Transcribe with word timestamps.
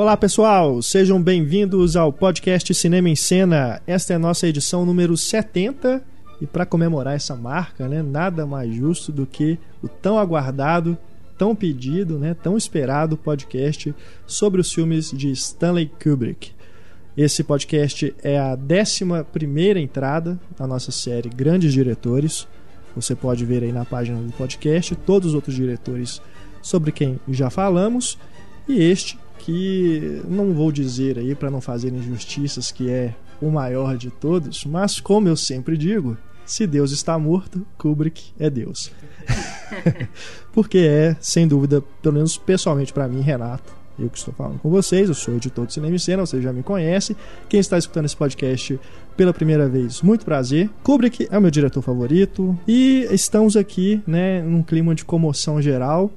Olá 0.00 0.16
pessoal, 0.16 0.80
sejam 0.80 1.22
bem-vindos 1.22 1.94
ao 1.94 2.10
podcast 2.10 2.72
Cinema 2.72 3.10
em 3.10 3.14
Cena. 3.14 3.82
Esta 3.86 4.14
é 4.14 4.16
a 4.16 4.18
nossa 4.18 4.48
edição 4.48 4.86
número 4.86 5.14
70 5.14 6.02
e 6.40 6.46
para 6.46 6.64
comemorar 6.64 7.16
essa 7.16 7.36
marca, 7.36 7.86
né, 7.86 8.02
nada 8.02 8.46
mais 8.46 8.74
justo 8.74 9.12
do 9.12 9.26
que 9.26 9.58
o 9.82 9.88
tão 9.88 10.18
aguardado, 10.18 10.96
tão 11.36 11.54
pedido, 11.54 12.18
né, 12.18 12.32
tão 12.32 12.56
esperado 12.56 13.14
podcast 13.14 13.94
sobre 14.26 14.62
os 14.62 14.72
filmes 14.72 15.10
de 15.10 15.30
Stanley 15.32 15.92
Kubrick. 16.02 16.52
Esse 17.14 17.44
podcast 17.44 18.14
é 18.22 18.38
a 18.38 18.56
11 18.56 19.78
entrada 19.78 20.40
da 20.58 20.66
nossa 20.66 20.90
série 20.90 21.28
Grandes 21.28 21.74
Diretores. 21.74 22.48
Você 22.96 23.14
pode 23.14 23.44
ver 23.44 23.62
aí 23.62 23.70
na 23.70 23.84
página 23.84 24.18
do 24.18 24.32
podcast 24.32 24.96
todos 24.96 25.28
os 25.28 25.34
outros 25.34 25.54
diretores 25.54 26.22
sobre 26.62 26.90
quem 26.90 27.20
já 27.28 27.50
falamos 27.50 28.16
e 28.66 28.82
este 28.82 29.18
que 29.44 30.22
não 30.28 30.52
vou 30.52 30.70
dizer 30.70 31.18
aí 31.18 31.34
para 31.34 31.50
não 31.50 31.60
fazer 31.60 31.92
injustiças 31.92 32.70
que 32.70 32.90
é 32.90 33.14
o 33.40 33.50
maior 33.50 33.96
de 33.96 34.10
todos, 34.10 34.64
mas 34.64 35.00
como 35.00 35.28
eu 35.28 35.36
sempre 35.36 35.76
digo, 35.76 36.16
se 36.44 36.66
Deus 36.66 36.90
está 36.90 37.18
morto, 37.18 37.66
Kubrick 37.78 38.32
é 38.38 38.50
Deus. 38.50 38.90
Porque 40.52 40.78
é, 40.78 41.16
sem 41.20 41.46
dúvida, 41.46 41.82
pelo 42.02 42.14
menos 42.14 42.36
pessoalmente 42.36 42.92
para 42.92 43.08
mim, 43.08 43.20
Renato, 43.20 43.72
eu 43.98 44.08
que 44.08 44.18
estou 44.18 44.34
falando 44.34 44.58
com 44.58 44.70
vocês, 44.70 45.08
eu 45.08 45.14
sou 45.14 45.34
editor 45.36 45.66
de 45.66 45.74
Cinema 45.74 45.94
e 45.94 45.98
Cena, 45.98 46.26
você 46.26 46.40
já 46.40 46.52
me 46.52 46.62
conhece. 46.62 47.16
Quem 47.48 47.60
está 47.60 47.78
escutando 47.78 48.06
esse 48.06 48.16
podcast 48.16 48.80
pela 49.16 49.32
primeira 49.32 49.68
vez, 49.68 50.02
muito 50.02 50.24
prazer. 50.24 50.70
Kubrick 50.82 51.28
é 51.30 51.38
o 51.38 51.40
meu 51.40 51.50
diretor 51.50 51.82
favorito 51.82 52.58
e 52.66 53.06
estamos 53.10 53.56
aqui, 53.56 54.02
né, 54.06 54.42
num 54.42 54.62
clima 54.62 54.94
de 54.94 55.04
comoção 55.04 55.60
geral 55.60 56.10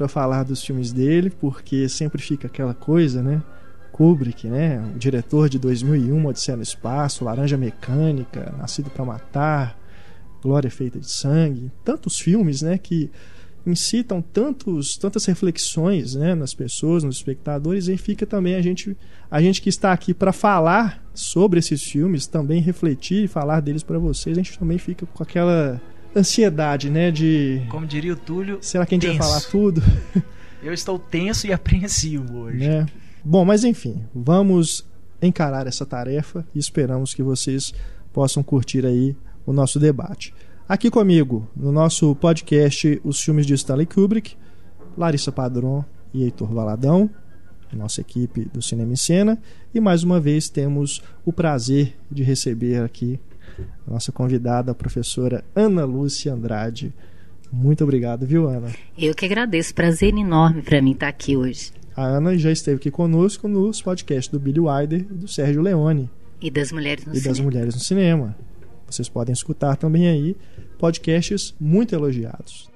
para 0.00 0.08
falar 0.08 0.44
dos 0.44 0.64
filmes 0.64 0.92
dele, 0.92 1.28
porque 1.28 1.86
sempre 1.86 2.22
fica 2.22 2.46
aquela 2.46 2.72
coisa, 2.72 3.22
né? 3.22 3.42
Kubrick, 3.92 4.48
né? 4.48 4.82
O 4.94 4.98
diretor 4.98 5.46
de 5.46 5.58
2001, 5.58 6.24
Odisseia 6.24 6.56
no 6.56 6.62
Espaço, 6.62 7.22
Laranja 7.22 7.58
Mecânica, 7.58 8.54
Nascido 8.56 8.88
para 8.88 9.04
Matar, 9.04 9.78
Glória 10.42 10.70
Feita 10.70 10.98
de 10.98 11.12
Sangue, 11.12 11.70
tantos 11.84 12.18
filmes, 12.18 12.62
né, 12.62 12.78
que 12.78 13.10
incitam 13.66 14.22
tantos, 14.22 14.96
tantas 14.96 15.26
reflexões 15.26 16.14
né, 16.14 16.34
nas 16.34 16.54
pessoas, 16.54 17.04
nos 17.04 17.16
espectadores, 17.16 17.88
e 17.88 17.98
fica 17.98 18.24
também 18.24 18.54
a 18.54 18.62
gente, 18.62 18.96
a 19.30 19.42
gente 19.42 19.60
que 19.60 19.68
está 19.68 19.92
aqui 19.92 20.14
para 20.14 20.32
falar 20.32 21.04
sobre 21.12 21.58
esses 21.58 21.82
filmes, 21.82 22.26
também 22.26 22.62
refletir 22.62 23.24
e 23.24 23.28
falar 23.28 23.60
deles 23.60 23.82
para 23.82 23.98
vocês, 23.98 24.38
a 24.38 24.42
gente 24.42 24.58
também 24.58 24.78
fica 24.78 25.04
com 25.04 25.22
aquela 25.22 25.78
ansiedade, 26.14 26.90
né, 26.90 27.10
de... 27.10 27.62
Como 27.68 27.86
diria 27.86 28.12
o 28.12 28.16
Túlio, 28.16 28.58
Será 28.60 28.84
que 28.86 28.94
a 28.94 28.96
gente 28.96 29.06
tenso. 29.06 29.18
vai 29.18 29.28
falar 29.28 29.40
tudo? 29.50 29.82
Eu 30.62 30.72
estou 30.74 30.98
tenso 30.98 31.46
e 31.46 31.52
apreensivo 31.52 32.40
hoje. 32.40 32.68
Né? 32.68 32.86
Bom, 33.24 33.44
mas 33.44 33.64
enfim, 33.64 34.04
vamos 34.14 34.86
encarar 35.22 35.66
essa 35.66 35.86
tarefa 35.86 36.44
e 36.54 36.58
esperamos 36.58 37.14
que 37.14 37.22
vocês 37.22 37.72
possam 38.12 38.42
curtir 38.42 38.84
aí 38.84 39.16
o 39.46 39.52
nosso 39.52 39.78
debate. 39.78 40.34
Aqui 40.68 40.90
comigo, 40.90 41.48
no 41.56 41.72
nosso 41.72 42.14
podcast 42.14 43.00
Os 43.02 43.20
Filmes 43.20 43.46
de 43.46 43.54
Stanley 43.54 43.86
Kubrick, 43.86 44.36
Larissa 44.96 45.32
Padron 45.32 45.84
e 46.12 46.22
Heitor 46.22 46.52
Valadão, 46.52 47.10
nossa 47.72 48.00
equipe 48.00 48.44
do 48.52 48.60
Cinema 48.60 48.92
em 48.92 48.96
Cena, 48.96 49.38
e 49.74 49.80
mais 49.80 50.02
uma 50.02 50.20
vez 50.20 50.48
temos 50.48 51.02
o 51.24 51.32
prazer 51.32 51.96
de 52.10 52.22
receber 52.22 52.82
aqui 52.82 53.18
a 53.86 53.90
nossa 53.90 54.12
convidada, 54.12 54.72
a 54.72 54.74
professora 54.74 55.44
Ana 55.54 55.84
Lúcia 55.84 56.32
Andrade. 56.32 56.92
Muito 57.52 57.82
obrigado, 57.82 58.24
viu, 58.26 58.48
Ana? 58.48 58.68
Eu 58.96 59.14
que 59.14 59.24
agradeço, 59.26 59.74
prazer 59.74 60.14
enorme 60.14 60.62
para 60.62 60.80
mim 60.80 60.92
estar 60.92 61.08
aqui 61.08 61.36
hoje. 61.36 61.72
A 61.96 62.04
Ana 62.04 62.38
já 62.38 62.50
esteve 62.52 62.76
aqui 62.76 62.90
conosco 62.90 63.48
nos 63.48 63.82
podcasts 63.82 64.28
do 64.28 64.38
Billy 64.38 64.60
Wilder 64.60 65.00
e 65.00 65.14
do 65.14 65.26
Sérgio 65.28 65.60
Leone. 65.60 66.08
E 66.40 66.50
das 66.50 66.70
mulheres 66.72 67.04
no 67.04 67.12
e 67.12 67.16
cinema. 67.16 67.34
das 67.34 67.40
mulheres 67.40 67.74
no 67.74 67.80
cinema. 67.80 68.36
Vocês 68.86 69.08
podem 69.08 69.32
escutar 69.32 69.76
também 69.76 70.08
aí 70.08 70.36
podcasts 70.78 71.54
muito 71.60 71.94
elogiados. 71.94 72.69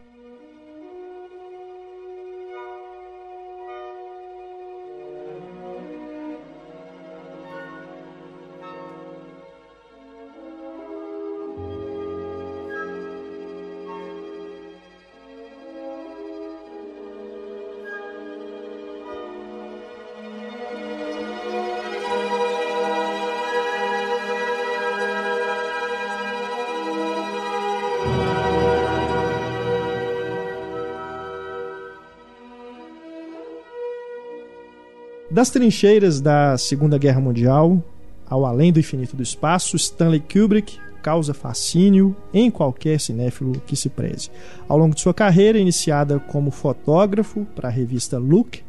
Das 35.34 35.50
trincheiras 35.50 36.20
da 36.20 36.56
Segunda 36.56 36.96
Guerra 36.96 37.20
Mundial 37.20 37.82
ao 38.24 38.46
além 38.46 38.72
do 38.72 38.78
infinito 38.78 39.16
do 39.16 39.22
espaço, 39.24 39.74
Stanley 39.74 40.20
Kubrick 40.20 40.78
causa 41.02 41.34
fascínio 41.34 42.14
em 42.32 42.48
qualquer 42.52 43.00
cinéfilo 43.00 43.60
que 43.66 43.74
se 43.74 43.88
preze. 43.88 44.30
Ao 44.68 44.78
longo 44.78 44.94
de 44.94 45.00
sua 45.00 45.12
carreira, 45.12 45.58
iniciada 45.58 46.20
como 46.20 46.52
fotógrafo 46.52 47.44
para 47.56 47.68
a 47.68 47.72
revista 47.72 48.16
Look, 48.16 48.62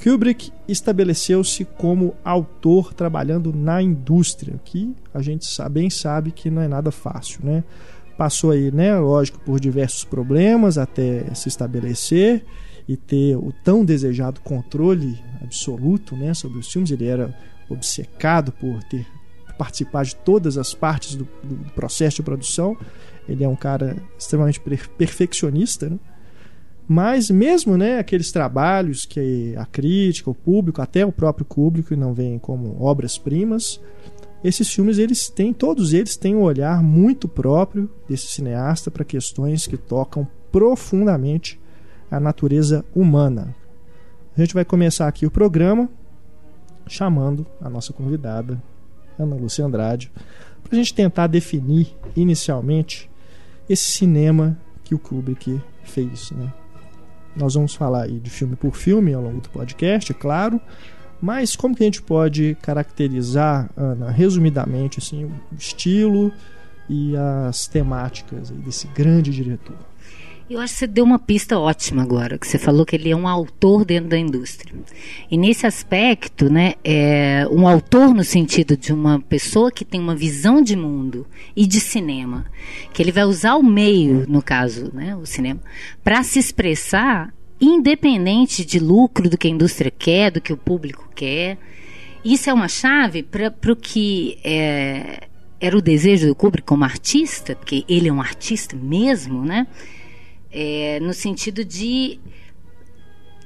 Kubrick 0.00 0.52
estabeleceu-se 0.68 1.64
como 1.64 2.14
autor 2.24 2.94
trabalhando 2.94 3.52
na 3.52 3.82
indústria, 3.82 4.60
que 4.64 4.94
a 5.12 5.20
gente 5.20 5.44
bem 5.72 5.90
sabe 5.90 6.30
que 6.30 6.52
não 6.52 6.62
é 6.62 6.68
nada 6.68 6.92
fácil, 6.92 7.40
né? 7.42 7.64
Passou 8.16 8.52
aí, 8.52 8.70
né, 8.70 8.96
lógico, 8.96 9.40
por 9.40 9.58
diversos 9.58 10.04
problemas 10.04 10.78
até 10.78 11.34
se 11.34 11.48
estabelecer 11.48 12.44
e 12.90 12.96
ter 12.96 13.36
o 13.36 13.52
tão 13.62 13.84
desejado 13.84 14.40
controle 14.40 15.16
absoluto 15.40 16.16
né, 16.16 16.34
sobre 16.34 16.58
os 16.58 16.72
filmes. 16.72 16.90
Ele 16.90 17.06
era 17.06 17.32
obcecado 17.68 18.50
por 18.50 18.82
ter 18.82 19.06
participar 19.56 20.04
de 20.04 20.16
todas 20.16 20.58
as 20.58 20.74
partes 20.74 21.14
do, 21.14 21.28
do 21.44 21.70
processo 21.72 22.16
de 22.16 22.22
produção. 22.24 22.76
Ele 23.28 23.44
é 23.44 23.48
um 23.48 23.54
cara 23.54 23.96
extremamente 24.18 24.60
perfeccionista, 24.98 25.88
né? 25.88 25.98
Mas 26.88 27.30
mesmo 27.30 27.76
né, 27.76 28.00
aqueles 28.00 28.32
trabalhos 28.32 29.04
que 29.04 29.54
a 29.56 29.64
crítica, 29.66 30.28
o 30.28 30.34
público, 30.34 30.82
até 30.82 31.06
o 31.06 31.12
próprio 31.12 31.46
público 31.46 31.94
não 31.94 32.12
veem 32.12 32.40
como 32.40 32.82
obras-primas, 32.82 33.80
esses 34.42 34.68
filmes 34.68 34.98
eles 34.98 35.28
têm, 35.28 35.52
todos 35.52 35.92
eles 35.92 36.16
têm 36.16 36.34
um 36.34 36.42
olhar 36.42 36.82
muito 36.82 37.28
próprio 37.28 37.88
desse 38.08 38.26
cineasta 38.26 38.90
para 38.90 39.04
questões 39.04 39.68
que 39.68 39.76
tocam 39.76 40.26
profundamente 40.50 41.59
a 42.10 42.18
natureza 42.18 42.84
humana. 42.94 43.54
A 44.36 44.40
gente 44.40 44.54
vai 44.54 44.64
começar 44.64 45.06
aqui 45.06 45.26
o 45.26 45.30
programa 45.30 45.88
chamando 46.86 47.46
a 47.60 47.70
nossa 47.70 47.92
convidada, 47.92 48.60
Ana 49.18 49.36
Lúcia 49.36 49.64
Andrade, 49.64 50.10
para 50.62 50.72
a 50.72 50.76
gente 50.76 50.94
tentar 50.94 51.26
definir 51.26 51.94
inicialmente 52.16 53.10
esse 53.68 53.84
cinema 53.84 54.58
que 54.82 54.94
o 54.94 54.98
Kubrick 54.98 55.60
fez. 55.84 56.32
Né? 56.32 56.52
Nós 57.36 57.54
vamos 57.54 57.74
falar 57.74 58.04
aí 58.04 58.18
de 58.18 58.30
filme 58.30 58.56
por 58.56 58.74
filme 58.74 59.14
ao 59.14 59.22
longo 59.22 59.40
do 59.40 59.48
podcast, 59.50 60.10
é 60.10 60.14
claro, 60.14 60.60
mas 61.20 61.54
como 61.54 61.76
que 61.76 61.82
a 61.82 61.86
gente 61.86 62.02
pode 62.02 62.56
caracterizar, 62.62 63.70
Ana, 63.76 64.10
resumidamente, 64.10 64.98
assim, 64.98 65.24
o 65.26 65.32
estilo 65.56 66.32
e 66.88 67.14
as 67.48 67.66
temáticas 67.66 68.50
desse 68.50 68.88
grande 68.88 69.30
diretor? 69.30 69.89
Eu 70.50 70.58
acho 70.58 70.72
que 70.72 70.80
você 70.80 70.86
deu 70.88 71.04
uma 71.04 71.20
pista 71.20 71.60
ótima 71.60 72.02
agora, 72.02 72.36
que 72.36 72.44
você 72.44 72.58
falou 72.58 72.84
que 72.84 72.96
ele 72.96 73.08
é 73.08 73.14
um 73.14 73.28
autor 73.28 73.84
dentro 73.84 74.10
da 74.10 74.18
indústria. 74.18 74.74
E 75.30 75.38
nesse 75.38 75.64
aspecto, 75.64 76.50
né, 76.50 76.74
é 76.82 77.46
um 77.52 77.68
autor 77.68 78.12
no 78.12 78.24
sentido 78.24 78.76
de 78.76 78.92
uma 78.92 79.20
pessoa 79.20 79.70
que 79.70 79.84
tem 79.84 80.00
uma 80.00 80.16
visão 80.16 80.60
de 80.60 80.74
mundo 80.74 81.24
e 81.54 81.68
de 81.68 81.78
cinema, 81.78 82.46
que 82.92 83.00
ele 83.00 83.12
vai 83.12 83.22
usar 83.22 83.54
o 83.54 83.62
meio, 83.62 84.26
no 84.28 84.42
caso, 84.42 84.90
né, 84.92 85.14
o 85.14 85.24
cinema, 85.24 85.60
para 86.02 86.20
se 86.24 86.40
expressar 86.40 87.32
independente 87.60 88.64
de 88.64 88.80
lucro 88.80 89.30
do 89.30 89.38
que 89.38 89.46
a 89.46 89.50
indústria 89.52 89.92
quer, 89.96 90.32
do 90.32 90.40
que 90.40 90.52
o 90.52 90.56
público 90.56 91.08
quer. 91.14 91.58
Isso 92.24 92.50
é 92.50 92.52
uma 92.52 92.66
chave 92.66 93.22
para 93.22 93.72
o 93.72 93.76
que 93.76 94.36
é, 94.42 95.28
era 95.60 95.78
o 95.78 95.80
desejo 95.80 96.26
do 96.26 96.34
Kubrick 96.34 96.66
como 96.66 96.82
artista, 96.82 97.54
porque 97.54 97.84
ele 97.88 98.08
é 98.08 98.12
um 98.12 98.20
artista 98.20 98.74
mesmo, 98.74 99.44
né? 99.44 99.68
É, 100.52 100.98
no 101.00 101.12
sentido 101.12 101.64
de 101.64 102.18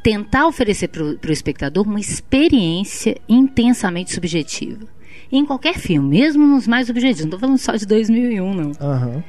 tentar 0.02 0.46
oferecer 0.46 0.88
para 0.88 1.02
o 1.02 1.32
espectador 1.32 1.86
uma 1.86 1.98
experiência 1.98 3.16
intensamente 3.28 4.12
subjetiva. 4.12 4.86
Em 5.32 5.44
qualquer 5.46 5.78
filme, 5.78 6.20
mesmo 6.20 6.46
nos 6.46 6.66
mais 6.68 6.90
objetivos, 6.90 7.22
não 7.22 7.28
estou 7.28 7.40
falando 7.40 7.58
só 7.58 7.74
de 7.74 7.86
2001, 7.86 8.54
não. 8.54 8.66
Uhum. 8.66 9.22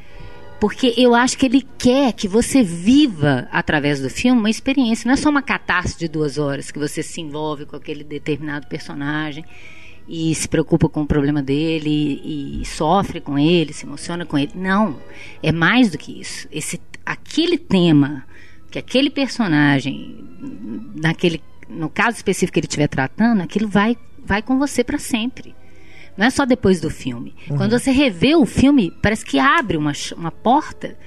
Porque 0.60 0.94
eu 0.98 1.13
acho 1.13 1.38
que 1.38 1.45
ele 1.45 1.66
quer 1.77 2.13
que 2.13 2.27
você 2.27 2.63
viva, 2.63 3.48
através 3.51 4.01
do 4.01 4.10
filme, 4.10 4.39
uma 4.39 4.50
experiência. 4.50 5.07
Não 5.07 5.13
é 5.13 5.18
só 5.18 5.30
uma 5.30 5.42
catástrofe 5.42 6.00
de 6.00 6.07
duas 6.07 6.38
horas 6.38 6.72
que 6.72 6.80
você 6.80 7.01
se 7.01 7.22
envolve 7.22 7.66
com 7.66 7.75
aquele 7.75 8.04
determinado 8.04 8.68
personagem 8.68 9.45
e 10.07 10.33
se 10.36 10.48
preocupa 10.48 10.88
com 10.88 11.01
o 11.01 11.06
problema 11.06 11.42
dele 11.42 11.89
e, 11.89 12.62
e 12.62 12.66
sofre 12.66 13.19
com 13.19 13.38
ele, 13.38 13.74
se 13.74 13.86
emociona 13.86 14.25
com 14.25 14.38
ele. 14.38 14.51
Não. 14.56 14.98
É 15.42 15.51
mais 15.51 15.92
do 15.92 15.98
que 15.98 16.19
isso. 16.19 16.48
Esse, 16.51 16.80
aquele 17.06 17.57
tema 17.57 18.25
que 18.72 18.80
aquele 18.80 19.10
personagem, 19.10 20.18
naquele, 20.96 21.42
no 21.69 21.90
caso 21.90 22.18
específico 22.18 22.54
que 22.54 22.60
ele 22.60 22.68
estiver 22.68 22.88
tratando, 22.88 23.42
aquilo 23.42 23.68
vai, 23.68 23.96
vai 24.24 24.42
com 24.42 24.57
você 24.57 24.84
para 24.84 24.98
sempre. 24.98 25.56
Não 26.18 26.25
é 26.25 26.30
só 26.30 26.46
depois 26.46 26.80
do 26.81 26.90
filme. 26.90 27.34
Uhum. 27.50 27.57
Quando 27.57 27.78
você 27.78 27.92
revê 27.92 28.36
o 28.36 28.46
filme, 28.46 28.92
parece 29.02 29.25
que 29.25 29.38
abre 29.40 29.78
uma, 29.78 29.92
uma 30.18 30.31
porta 30.31 30.98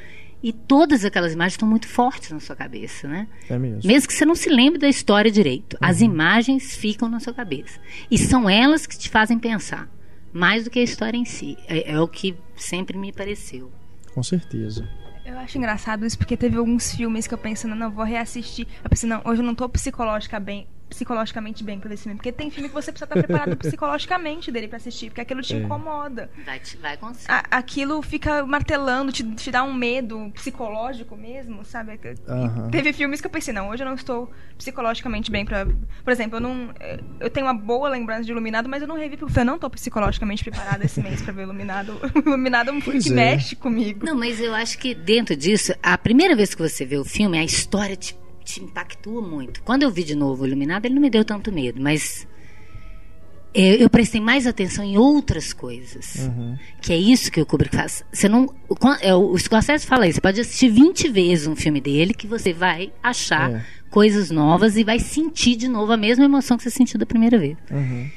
e 0.42 0.52
todas 0.52 1.04
aquelas 1.04 1.32
imagens 1.32 1.54
estão 1.54 1.68
muito 1.68 1.88
fortes 1.88 2.30
na 2.30 2.40
sua 2.40 2.54
cabeça, 2.54 3.08
né? 3.08 3.26
É 3.48 3.58
mesmo. 3.58 3.80
Mesmo 3.84 4.06
que 4.08 4.14
você 4.14 4.24
não 4.24 4.34
se 4.34 4.48
lembre 4.48 4.78
da 4.78 4.88
história 4.88 5.30
direito, 5.30 5.74
Uhum. 5.74 5.88
as 5.88 6.00
imagens 6.00 6.76
ficam 6.76 7.08
na 7.08 7.20
sua 7.20 7.32
cabeça. 7.34 7.80
E 8.10 8.16
são 8.16 8.48
elas 8.48 8.86
que 8.86 8.96
te 8.98 9.08
fazem 9.08 9.38
pensar, 9.38 9.88
mais 10.32 10.64
do 10.64 10.70
que 10.70 10.78
a 10.78 10.82
história 10.82 11.16
em 11.18 11.24
si. 11.24 11.56
É, 11.66 11.92
é 11.92 12.00
o 12.00 12.06
que 12.06 12.36
sempre 12.54 12.96
me 12.96 13.12
pareceu. 13.12 13.70
Com 14.14 14.22
certeza. 14.22 14.88
Eu 15.28 15.38
acho 15.38 15.58
engraçado 15.58 16.06
isso 16.06 16.16
porque 16.16 16.38
teve 16.38 16.56
alguns 16.56 16.94
filmes 16.94 17.26
que 17.26 17.34
eu 17.34 17.38
pensando, 17.38 17.74
não, 17.74 17.90
vou 17.90 18.02
reassistir. 18.02 18.66
Eu 18.82 18.88
pensei, 18.88 19.06
não, 19.06 19.20
hoje 19.26 19.42
eu 19.42 19.44
não 19.44 19.54
tô 19.54 19.68
psicológica 19.68 20.40
bem, 20.40 20.66
psicologicamente 20.88 21.62
bem 21.62 21.78
pra 21.78 21.92
esse 21.92 22.04
filme. 22.04 22.16
Porque 22.16 22.32
tem 22.32 22.50
filme 22.50 22.68
que 22.68 22.74
você 22.74 22.90
precisa 22.92 23.04
estar 23.04 23.16
preparado 23.22 23.56
psicologicamente 23.58 24.50
dele 24.50 24.68
pra 24.68 24.76
assistir, 24.78 25.06
porque 25.10 25.20
aquilo 25.20 25.42
te 25.42 25.54
É. 25.54 25.58
incomoda. 25.58 26.30
Vai, 26.44 26.58
te- 26.60 26.76
vai 26.76 26.96
você. 26.96 27.30
A- 27.30 27.44
aquilo 27.50 28.00
fica 28.02 28.44
martelando, 28.46 29.12
te, 29.12 29.22
te 29.34 29.50
dá 29.50 29.62
um 29.62 29.72
medo 29.74 30.30
psicológico 30.34 31.16
mesmo, 31.16 31.64
sabe? 31.64 31.98
E 32.02 32.30
Aham. 32.30 32.70
Teve 32.70 32.92
filmes 32.92 33.20
que 33.20 33.26
eu 33.26 33.30
pensei, 33.30 33.52
não, 33.54 33.68
hoje 33.70 33.82
eu 33.82 33.86
não 33.86 33.94
estou 33.94 34.30
psicologicamente 34.56 35.30
bem 35.30 35.44
pra. 35.44 35.66
Por 35.66 36.10
exemplo, 36.12 36.36
eu 36.36 36.40
não. 36.40 36.70
eh, 36.80 37.00
Eu 37.20 37.30
tenho 37.30 37.46
uma 37.46 37.54
boa 37.54 37.88
lembrança 37.88 38.24
de 38.24 38.30
Iluminado, 38.32 38.68
mas 38.68 38.82
eu 38.82 38.88
não 38.88 38.96
revi 38.96 39.16
porque 39.16 39.38
eu 39.38 39.44
não 39.44 39.58
tô 39.58 39.68
psicologicamente 39.70 40.42
preparada 40.44 40.84
esse 40.84 41.00
mês 41.00 41.22
pra 41.22 41.32
ver 41.32 41.42
Iluminado. 41.42 41.98
Iluminado 42.26 42.70
é 42.70 42.72
um 42.72 42.80
filme 42.80 43.00
que 43.02 43.10
é. 43.10 43.12
mexe 43.12 43.56
comigo. 43.56 44.04
Não, 44.04 44.14
mas 44.16 44.40
eu 44.40 44.54
acho 44.54 44.78
que 44.78 44.94
dentro 44.94 45.36
disso, 45.36 45.72
a 45.82 45.96
primeira 45.98 46.34
vez 46.36 46.54
que 46.54 46.62
você 46.62 46.84
vê 46.84 46.96
o 46.96 47.04
filme, 47.04 47.38
a 47.38 47.44
história 47.44 47.96
te, 47.96 48.16
te 48.54 48.62
impactua 48.64 49.20
muito. 49.20 49.62
Quando 49.62 49.82
eu 49.82 49.90
vi 49.90 50.02
de 50.04 50.14
novo 50.14 50.42
o 50.42 50.46
Iluminado, 50.46 50.86
ele 50.86 50.94
não 50.94 51.02
me 51.02 51.10
deu 51.10 51.24
tanto 51.24 51.52
medo, 51.52 51.80
mas 51.80 52.26
eu, 53.54 53.74
eu 53.76 53.90
prestei 53.90 54.20
mais 54.20 54.46
atenção 54.46 54.84
em 54.84 54.96
outras 54.96 55.52
coisas. 55.52 56.16
Uhum. 56.26 56.56
Que 56.80 56.92
é 56.92 56.96
isso 56.96 57.30
que 57.30 57.40
o 57.40 57.46
Kubrick 57.46 57.74
faz. 57.76 58.04
Você 58.12 58.28
não, 58.28 58.54
o, 58.68 58.74
quan- 58.76 58.98
é, 59.00 59.14
o 59.14 59.36
Scorsese 59.38 59.86
fala 59.86 60.06
isso. 60.06 60.16
Você 60.16 60.20
pode 60.20 60.40
assistir 60.40 60.68
20 60.70 61.08
vezes 61.08 61.46
um 61.46 61.56
filme 61.56 61.80
dele 61.80 62.14
que 62.14 62.26
você 62.26 62.52
vai 62.52 62.92
achar 63.02 63.50
É. 63.52 63.64
coisas 63.90 64.30
novas 64.30 64.76
e 64.76 64.84
vai 64.84 64.98
sentir 64.98 65.56
de 65.56 65.68
novo 65.68 65.92
a 65.92 65.96
mesma 65.96 66.24
emoção 66.24 66.56
que 66.56 66.62
você 66.62 66.70
sentiu 66.70 66.98
da 66.98 67.06
primeira 67.06 67.38
vez. 67.38 67.56
Uhum. 67.70 68.08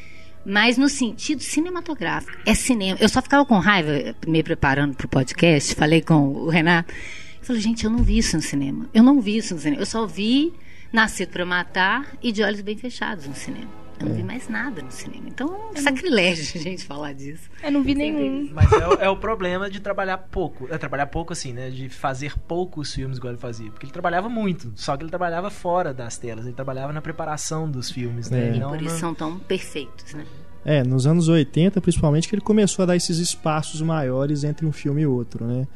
Mas 0.45 0.77
no 0.77 0.89
sentido 0.89 1.41
cinematográfico. 1.41 2.35
É 2.45 2.53
cinema. 2.55 2.97
Eu 2.99 3.07
só 3.09 3.21
ficava 3.21 3.45
com 3.45 3.57
raiva, 3.59 4.15
me 4.27 4.41
preparando 4.41 4.95
para 4.95 5.05
o 5.05 5.09
podcast, 5.09 5.75
falei 5.75 6.01
com 6.01 6.29
o 6.29 6.49
Renato. 6.49 6.93
Eu 7.41 7.45
falei, 7.47 7.61
gente, 7.61 7.83
eu 7.85 7.89
não 7.91 7.99
vi 8.03 8.17
isso 8.19 8.35
no 8.35 8.41
cinema. 8.41 8.87
Eu 8.93 9.03
não 9.03 9.19
vi 9.19 9.37
isso 9.37 9.53
no 9.55 9.59
cinema. 9.59 9.81
Eu 9.81 9.85
só 9.85 10.05
vi 10.05 10.53
Nascido 10.93 11.29
para 11.29 11.45
Matar 11.45 12.15
e 12.21 12.31
De 12.31 12.43
Olhos 12.43 12.61
Bem 12.61 12.77
Fechados 12.77 13.25
no 13.27 13.33
cinema. 13.35 13.81
Eu 13.99 14.07
não 14.07 14.15
vi 14.15 14.23
mais 14.23 14.47
nada 14.49 14.81
no 14.81 14.91
cinema. 14.91 15.25
Então, 15.27 15.47
é 15.75 15.79
um 15.79 15.81
sacrilégio 15.81 16.43
a 16.59 16.63
gente 16.63 16.83
falar 16.85 17.13
disso. 17.13 17.49
Eu 17.63 17.71
não 17.71 17.83
vi 17.83 17.93
nenhum. 17.93 18.49
Mas 18.51 18.71
é, 18.73 18.87
o- 18.87 18.93
é 18.93 19.09
o 19.09 19.15
problema 19.17 19.69
de 19.69 19.79
trabalhar 19.79 20.17
pouco. 20.17 20.67
É 20.71 20.77
trabalhar 20.77 21.05
pouco 21.07 21.33
assim, 21.33 21.53
né? 21.53 21.69
De 21.69 21.87
fazer 21.87 22.35
poucos 22.47 22.93
filmes 22.93 23.17
igual 23.19 23.31
ele 23.33 23.39
fazia. 23.41 23.69
Porque 23.69 23.85
ele 23.85 23.93
trabalhava 23.93 24.27
muito. 24.27 24.71
Só 24.75 24.97
que 24.97 25.03
ele 25.03 25.09
trabalhava 25.11 25.51
fora 25.51 25.93
das 25.93 26.17
telas. 26.17 26.45
Ele 26.45 26.55
trabalhava 26.55 26.91
na 26.93 27.01
preparação 27.01 27.69
dos 27.69 27.91
filmes, 27.91 28.29
né? 28.31 28.49
É. 28.49 28.55
E 28.55 28.59
Não 28.59 28.69
por 28.69 28.81
isso 28.81 28.93
na- 28.95 28.99
são 28.99 29.13
tão 29.13 29.37
perfeitos, 29.39 30.13
né? 30.15 30.25
É, 30.65 30.83
nos 30.83 31.05
anos 31.07 31.27
80, 31.27 31.79
principalmente, 31.81 32.27
que 32.27 32.33
ele 32.35 32.41
começou 32.41 32.83
a 32.83 32.85
dar 32.87 32.95
esses 32.95 33.17
espaços 33.19 33.81
maiores 33.81 34.43
entre 34.43 34.65
um 34.65 34.71
filme 34.71 35.01
e 35.03 35.07
outro, 35.07 35.45
né? 35.45 35.67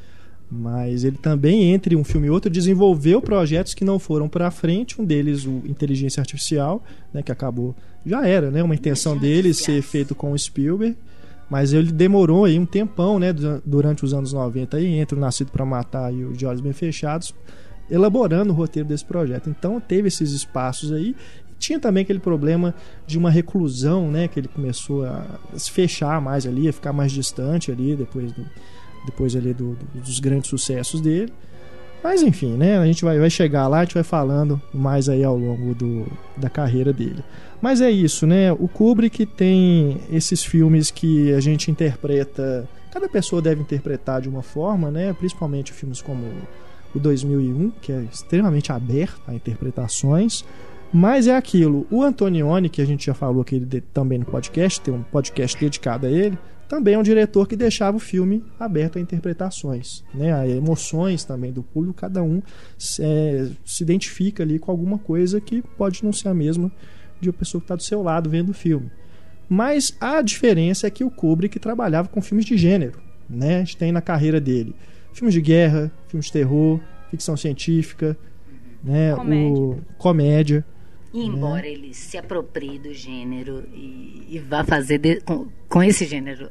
Mas 0.49 1.03
ele 1.03 1.17
também, 1.17 1.73
entre 1.73 1.95
um 1.95 2.03
filme 2.03 2.27
e 2.27 2.29
outro, 2.29 2.49
desenvolveu 2.51 3.21
projetos 3.21 3.73
que 3.73 3.83
não 3.83 3.97
foram 3.97 4.29
para 4.29 4.51
frente. 4.51 5.01
Um 5.01 5.03
deles, 5.05 5.45
o 5.45 5.61
Inteligência 5.65 6.21
Artificial, 6.21 6.83
né, 7.13 7.23
que 7.23 7.31
acabou. 7.31 7.75
Já 8.05 8.27
era, 8.27 8.51
né? 8.51 8.61
Uma 8.61 8.75
intenção 8.75 9.17
dele 9.17 9.53
ser 9.53 9.81
feito 9.81 10.13
com 10.13 10.31
o 10.31 10.37
Spielberg. 10.37 10.95
Mas 11.49 11.73
ele 11.73 11.91
demorou 11.91 12.45
aí 12.45 12.57
um 12.59 12.65
tempão, 12.65 13.19
né? 13.19 13.31
du- 13.33 13.61
Durante 13.65 14.03
os 14.05 14.13
anos 14.13 14.33
90, 14.33 14.77
aí, 14.77 14.85
entre 14.97 15.15
o 15.17 15.19
Nascido 15.19 15.51
para 15.51 15.65
Matar 15.65 16.11
e 16.13 16.23
o 16.25 16.33
De 16.33 16.45
Olhos 16.45 16.61
Bem 16.61 16.73
Fechados, 16.73 17.33
elaborando 17.89 18.51
o 18.51 18.55
roteiro 18.55 18.87
desse 18.87 19.05
projeto. 19.05 19.49
Então 19.49 19.79
teve 19.79 20.07
esses 20.07 20.31
espaços 20.31 20.91
aí. 20.91 21.15
Tinha 21.57 21.79
também 21.79 22.01
aquele 22.03 22.19
problema 22.19 22.73
de 23.07 23.17
uma 23.17 23.29
reclusão, 23.29 24.11
né? 24.11 24.27
Que 24.27 24.39
ele 24.39 24.47
começou 24.47 25.05
a 25.05 25.23
se 25.55 25.71
fechar 25.71 26.19
mais 26.19 26.45
ali, 26.45 26.67
a 26.67 26.73
ficar 26.73 26.91
mais 26.93 27.11
distante 27.11 27.71
ali 27.71 27.95
depois, 27.95 28.31
do, 28.31 28.43
depois 29.05 29.35
ali 29.35 29.53
do- 29.53 29.75
do- 29.75 30.01
dos 30.01 30.19
grandes 30.19 30.49
sucessos 30.49 30.99
dele. 31.01 31.31
Mas 32.03 32.21
enfim, 32.21 32.53
né? 32.53 32.77
A 32.77 32.85
gente 32.85 33.03
vai, 33.03 33.17
vai 33.17 33.29
chegar 33.29 33.67
lá, 33.67 33.79
a 33.79 33.83
gente 33.83 33.95
vai 33.95 34.03
falando 34.03 34.61
mais 34.73 35.09
aí 35.09 35.23
ao 35.23 35.35
longo 35.37 35.73
do, 35.73 36.05
da 36.37 36.49
carreira 36.49 36.93
dele. 36.93 37.23
Mas 37.61 37.81
é 37.81 37.89
isso, 37.89 38.27
né? 38.27 38.51
O 38.51 38.67
Kubrick 38.67 39.25
tem 39.25 39.97
esses 40.11 40.43
filmes 40.43 40.91
que 40.91 41.33
a 41.33 41.39
gente 41.39 41.71
interpreta. 41.71 42.67
Cada 42.91 43.09
pessoa 43.09 43.41
deve 43.41 43.61
interpretar 43.61 44.21
de 44.21 44.29
uma 44.29 44.43
forma, 44.43 44.91
né? 44.91 45.13
Principalmente 45.13 45.73
filmes 45.73 45.99
como 46.01 46.25
o 46.93 46.99
2001, 46.99 47.71
que 47.81 47.91
é 47.91 48.03
extremamente 48.13 48.71
aberto 48.71 49.19
a 49.27 49.33
interpretações. 49.33 50.45
Mas 50.93 51.27
é 51.27 51.35
aquilo. 51.35 51.87
O 51.89 52.03
Antonioni, 52.03 52.69
que 52.69 52.81
a 52.81 52.85
gente 52.85 53.07
já 53.07 53.13
falou 53.15 53.41
aqui 53.41 53.59
de- 53.59 53.81
também 53.81 54.19
no 54.19 54.25
podcast, 54.25 54.79
tem 54.79 54.93
um 54.93 55.01
podcast 55.01 55.59
dedicado 55.59 56.05
a 56.05 56.09
ele, 56.09 56.37
também 56.67 56.93
é 56.95 56.97
um 56.97 57.03
diretor 57.03 57.47
que 57.47 57.55
deixava 57.55 57.95
o 57.97 57.99
filme 57.99 58.43
aberto 58.59 58.97
a 58.97 59.01
interpretações, 59.01 60.03
né? 60.13 60.33
A 60.33 60.47
emoções 60.47 61.23
também 61.23 61.51
do 61.51 61.61
público, 61.63 61.93
cada 61.99 62.23
um 62.23 62.41
se, 62.77 63.03
é, 63.03 63.49
se 63.63 63.83
identifica 63.83 64.43
ali 64.43 64.57
com 64.59 64.71
alguma 64.71 64.97
coisa 64.97 65.39
que 65.39 65.61
pode 65.77 66.03
não 66.03 66.11
ser 66.13 66.29
a 66.29 66.33
mesma 66.33 66.71
de 67.21 67.29
uma 67.29 67.33
pessoa 67.33 67.61
que 67.61 67.65
está 67.65 67.75
do 67.75 67.83
seu 67.83 68.01
lado 68.01 68.29
vendo 68.29 68.49
o 68.49 68.53
filme. 68.53 68.89
Mas 69.47 69.95
a 70.01 70.21
diferença 70.21 70.87
é 70.87 70.89
que 70.89 71.03
o 71.03 71.11
Kubrick 71.11 71.59
trabalhava 71.59 72.07
com 72.09 72.21
filmes 72.21 72.45
de 72.45 72.57
gênero, 72.57 72.99
né? 73.29 73.57
A 73.57 73.59
gente 73.59 73.77
tem 73.77 73.91
na 73.91 74.01
carreira 74.01 74.41
dele 74.41 74.75
filmes 75.13 75.33
de 75.33 75.41
guerra, 75.41 75.91
filmes 76.07 76.25
de 76.25 76.31
terror, 76.33 76.79
ficção 77.11 77.37
científica, 77.37 78.17
né? 78.83 79.13
Comédia. 79.15 79.51
O 79.61 79.79
comédia. 79.97 80.65
E 81.13 81.25
embora 81.25 81.65
ele 81.65 81.93
se 81.93 82.17
aproprie 82.17 82.77
do 82.77 82.93
gênero 82.93 83.63
e, 83.73 84.25
e 84.31 84.39
vá 84.39 84.65
fazer 84.65 84.97
de- 84.97 85.21
com, 85.21 85.47
com 85.69 85.81
esse 85.81 86.05
gênero, 86.05 86.49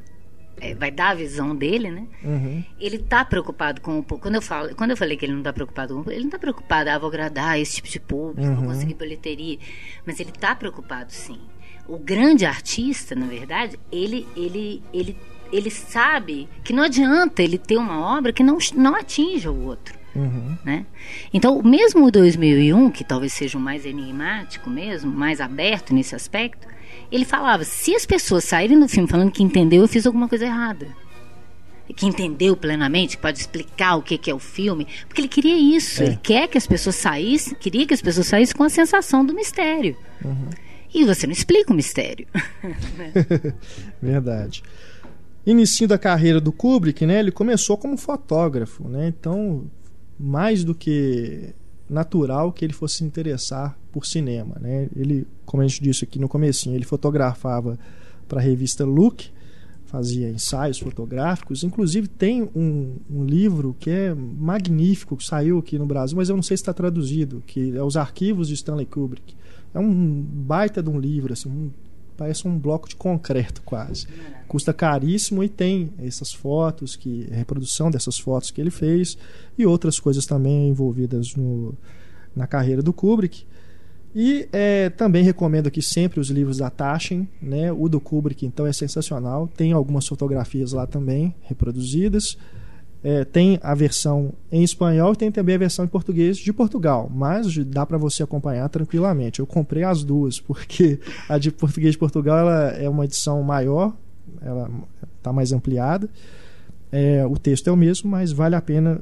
vai 0.77 0.89
dar 0.91 1.09
a 1.09 1.13
visão 1.15 1.55
dele, 1.55 1.91
né? 1.91 2.07
Uhum. 2.23 2.63
Ele 2.79 2.97
tá 2.99 3.23
preocupado 3.25 3.81
com 3.81 3.99
o 3.99 4.03
público. 4.03 4.21
Quando 4.23 4.35
eu, 4.35 4.41
falo, 4.41 4.75
quando 4.75 4.91
eu 4.91 4.97
falei 4.97 5.17
que 5.17 5.25
ele 5.25 5.33
não 5.33 5.43
tá 5.43 5.51
preocupado 5.53 5.93
com 5.93 5.99
o 5.99 6.03
público, 6.03 6.17
ele 6.17 6.23
não 6.23 6.31
tá 6.31 6.39
preocupado, 6.39 6.89
ah, 6.89 6.97
vou 6.97 7.09
agradar 7.09 7.59
esse 7.59 7.75
tipo 7.75 7.87
de 7.89 7.99
público, 7.99 8.41
vou 8.53 8.61
Uhum. 8.63 8.67
conseguir 8.67 8.93
bilheteria. 8.93 9.57
Mas 10.05 10.19
ele 10.19 10.31
tá 10.31 10.55
preocupado, 10.55 11.11
sim. 11.11 11.39
O 11.87 11.97
grande 11.97 12.45
artista, 12.45 13.13
na 13.15 13.27
verdade, 13.27 13.77
ele, 13.91 14.27
ele, 14.35 14.81
ele, 14.93 15.15
ele 15.51 15.69
sabe 15.69 16.47
que 16.63 16.73
não 16.73 16.83
adianta 16.83 17.43
ele 17.43 17.57
ter 17.57 17.77
uma 17.77 18.17
obra 18.17 18.33
que 18.33 18.41
não, 18.43 18.57
não 18.75 18.95
atinja 18.95 19.51
o 19.51 19.63
outro 19.65 19.93
Uhum. 20.15 20.57
né? 20.63 20.85
Então, 21.33 21.61
mesmo 21.61 22.05
o 22.05 22.09
2001, 22.11 22.89
que 22.89 23.03
talvez 23.03 23.33
seja 23.33 23.57
o 23.57 23.61
mais 23.61 23.85
enigmático 23.85 24.69
mesmo, 24.69 25.11
mais 25.11 25.41
aberto 25.41 25.93
nesse 25.93 26.15
aspecto, 26.15 26.65
ele 27.11 27.25
falava: 27.25 27.63
se 27.63 27.95
as 27.95 28.05
pessoas 28.05 28.43
saírem 28.43 28.79
do 28.79 28.87
filme 28.87 29.07
falando 29.07 29.31
que 29.31 29.43
entendeu, 29.43 29.81
eu 29.81 29.87
fiz 29.87 30.05
alguma 30.05 30.27
coisa 30.27 30.45
errada. 30.45 30.87
Que 31.95 32.07
entendeu 32.07 32.57
plenamente, 32.57 33.15
que 33.15 33.21
pode 33.21 33.39
explicar 33.39 33.95
o 33.95 34.01
que, 34.01 34.17
que 34.17 34.31
é 34.31 34.33
o 34.33 34.39
filme, 34.39 34.87
porque 35.07 35.21
ele 35.21 35.27
queria 35.27 35.55
isso. 35.55 36.01
É. 36.01 36.07
Ele 36.07 36.19
quer 36.21 36.47
que 36.47 36.57
as 36.57 36.65
pessoas 36.65 36.95
saíssem, 36.95 37.55
queria 37.55 37.85
que 37.85 37.93
as 37.93 38.01
pessoas 38.01 38.27
saíssem 38.27 38.55
com 38.55 38.63
a 38.63 38.69
sensação 38.69 39.23
do 39.23 39.33
mistério. 39.33 39.95
E 40.93 41.05
você 41.05 41.27
não 41.27 41.33
explica 41.33 41.71
o 41.71 41.75
mistério. 41.75 42.25
Verdade. 44.01 44.63
Inicinho 45.45 45.87
da 45.87 45.97
carreira 45.97 46.41
do 46.41 46.51
Kubrick, 46.51 47.05
né? 47.05 47.19
Ele 47.19 47.31
começou 47.31 47.77
como 47.77 47.97
fotógrafo, 47.97 48.87
né? 48.87 49.07
Então, 49.07 49.69
mais 50.19 50.63
do 50.63 50.73
que 50.73 51.53
natural 51.89 52.51
que 52.51 52.65
ele 52.65 52.73
fosse 52.73 52.97
se 52.97 53.03
interessar 53.03 53.77
por 53.91 54.05
cinema, 54.05 54.57
né? 54.59 54.89
Ele, 54.95 55.27
como 55.45 55.61
a 55.61 55.67
gente 55.67 55.81
disse 55.81 56.03
aqui 56.03 56.19
no 56.19 56.27
comecinho, 56.27 56.75
ele 56.75 56.85
fotografava 56.85 57.77
para 58.27 58.39
a 58.39 58.43
revista 58.43 58.83
Look, 58.83 59.29
fazia 59.85 60.29
ensaios 60.29 60.79
fotográficos, 60.79 61.63
inclusive 61.63 62.07
tem 62.07 62.49
um, 62.55 62.95
um 63.09 63.23
livro 63.23 63.75
que 63.79 63.89
é 63.89 64.13
magnífico, 64.13 65.15
que 65.15 65.23
saiu 65.23 65.59
aqui 65.59 65.77
no 65.77 65.85
Brasil, 65.85 66.17
mas 66.17 66.27
eu 66.27 66.35
não 66.35 66.43
sei 66.43 66.57
se 66.57 66.61
está 66.63 66.73
traduzido, 66.73 67.43
que 67.45 67.75
é 67.77 67.83
Os 67.83 67.95
Arquivos 67.95 68.47
de 68.47 68.55
Stanley 68.55 68.85
Kubrick. 68.85 69.35
É 69.73 69.79
um 69.79 70.21
baita 70.21 70.81
de 70.81 70.89
um 70.89 70.99
livro, 70.99 71.33
assim, 71.33 71.49
um 71.49 71.69
parece 72.17 72.47
um 72.47 72.57
bloco 72.57 72.87
de 72.87 72.95
concreto 72.95 73.61
quase. 73.63 74.07
Custa 74.47 74.73
caríssimo 74.73 75.43
e 75.43 75.49
tem 75.49 75.91
essas 75.99 76.33
fotos, 76.33 76.95
que 76.95 77.27
reprodução 77.31 77.91
dessas 77.91 78.17
fotos 78.17 78.51
que 78.51 78.61
ele 78.61 78.71
fez 78.71 79.17
e 79.57 79.65
outras 79.65 79.99
coisas 79.99 80.25
também 80.25 80.69
envolvidas 80.69 81.35
no, 81.35 81.73
na 82.35 82.47
carreira 82.47 82.81
do 82.81 82.93
Kubrick. 82.93 83.45
E 84.17 84.47
é, 84.53 84.89
também 84.89 85.25
recomendo 85.25 85.67
aqui 85.67 85.81
sempre 85.81 86.21
os 86.21 86.29
livros 86.29 86.59
da 86.59 86.69
Taschen, 86.69 87.27
né? 87.41 87.69
O 87.73 87.89
do 87.89 87.99
Kubrick, 87.99 88.45
então, 88.45 88.65
é 88.65 88.71
sensacional. 88.71 89.45
Tem 89.45 89.73
algumas 89.73 90.07
fotografias 90.07 90.71
lá 90.71 90.87
também 90.87 91.35
reproduzidas. 91.41 92.37
É, 93.07 93.23
tem 93.23 93.59
a 93.61 93.75
versão 93.75 94.33
em 94.51 94.63
espanhol 94.63 95.13
e 95.13 95.15
tem 95.15 95.31
também 95.31 95.53
a 95.53 95.59
versão 95.59 95.85
em 95.85 95.87
português 95.87 96.37
de 96.37 96.51
Portugal, 96.51 97.07
mas 97.13 97.55
dá 97.67 97.85
para 97.85 97.99
você 97.99 98.23
acompanhar 98.23 98.67
tranquilamente. 98.67 99.39
Eu 99.39 99.45
comprei 99.45 99.83
as 99.83 100.03
duas 100.03 100.39
porque 100.39 100.99
a 101.29 101.37
de 101.37 101.51
português 101.51 101.91
de 101.91 101.99
Portugal 101.99 102.39
ela 102.39 102.69
é 102.71 102.89
uma 102.89 103.05
edição 103.05 103.43
maior, 103.43 103.93
ela 104.41 104.71
está 105.19 105.31
mais 105.31 105.51
ampliada. 105.51 106.09
É, 106.91 107.23
o 107.27 107.37
texto 107.37 107.67
é 107.67 107.71
o 107.71 107.77
mesmo, 107.77 108.09
mas 108.09 108.31
vale 108.31 108.55
a 108.55 108.61
pena 108.61 108.99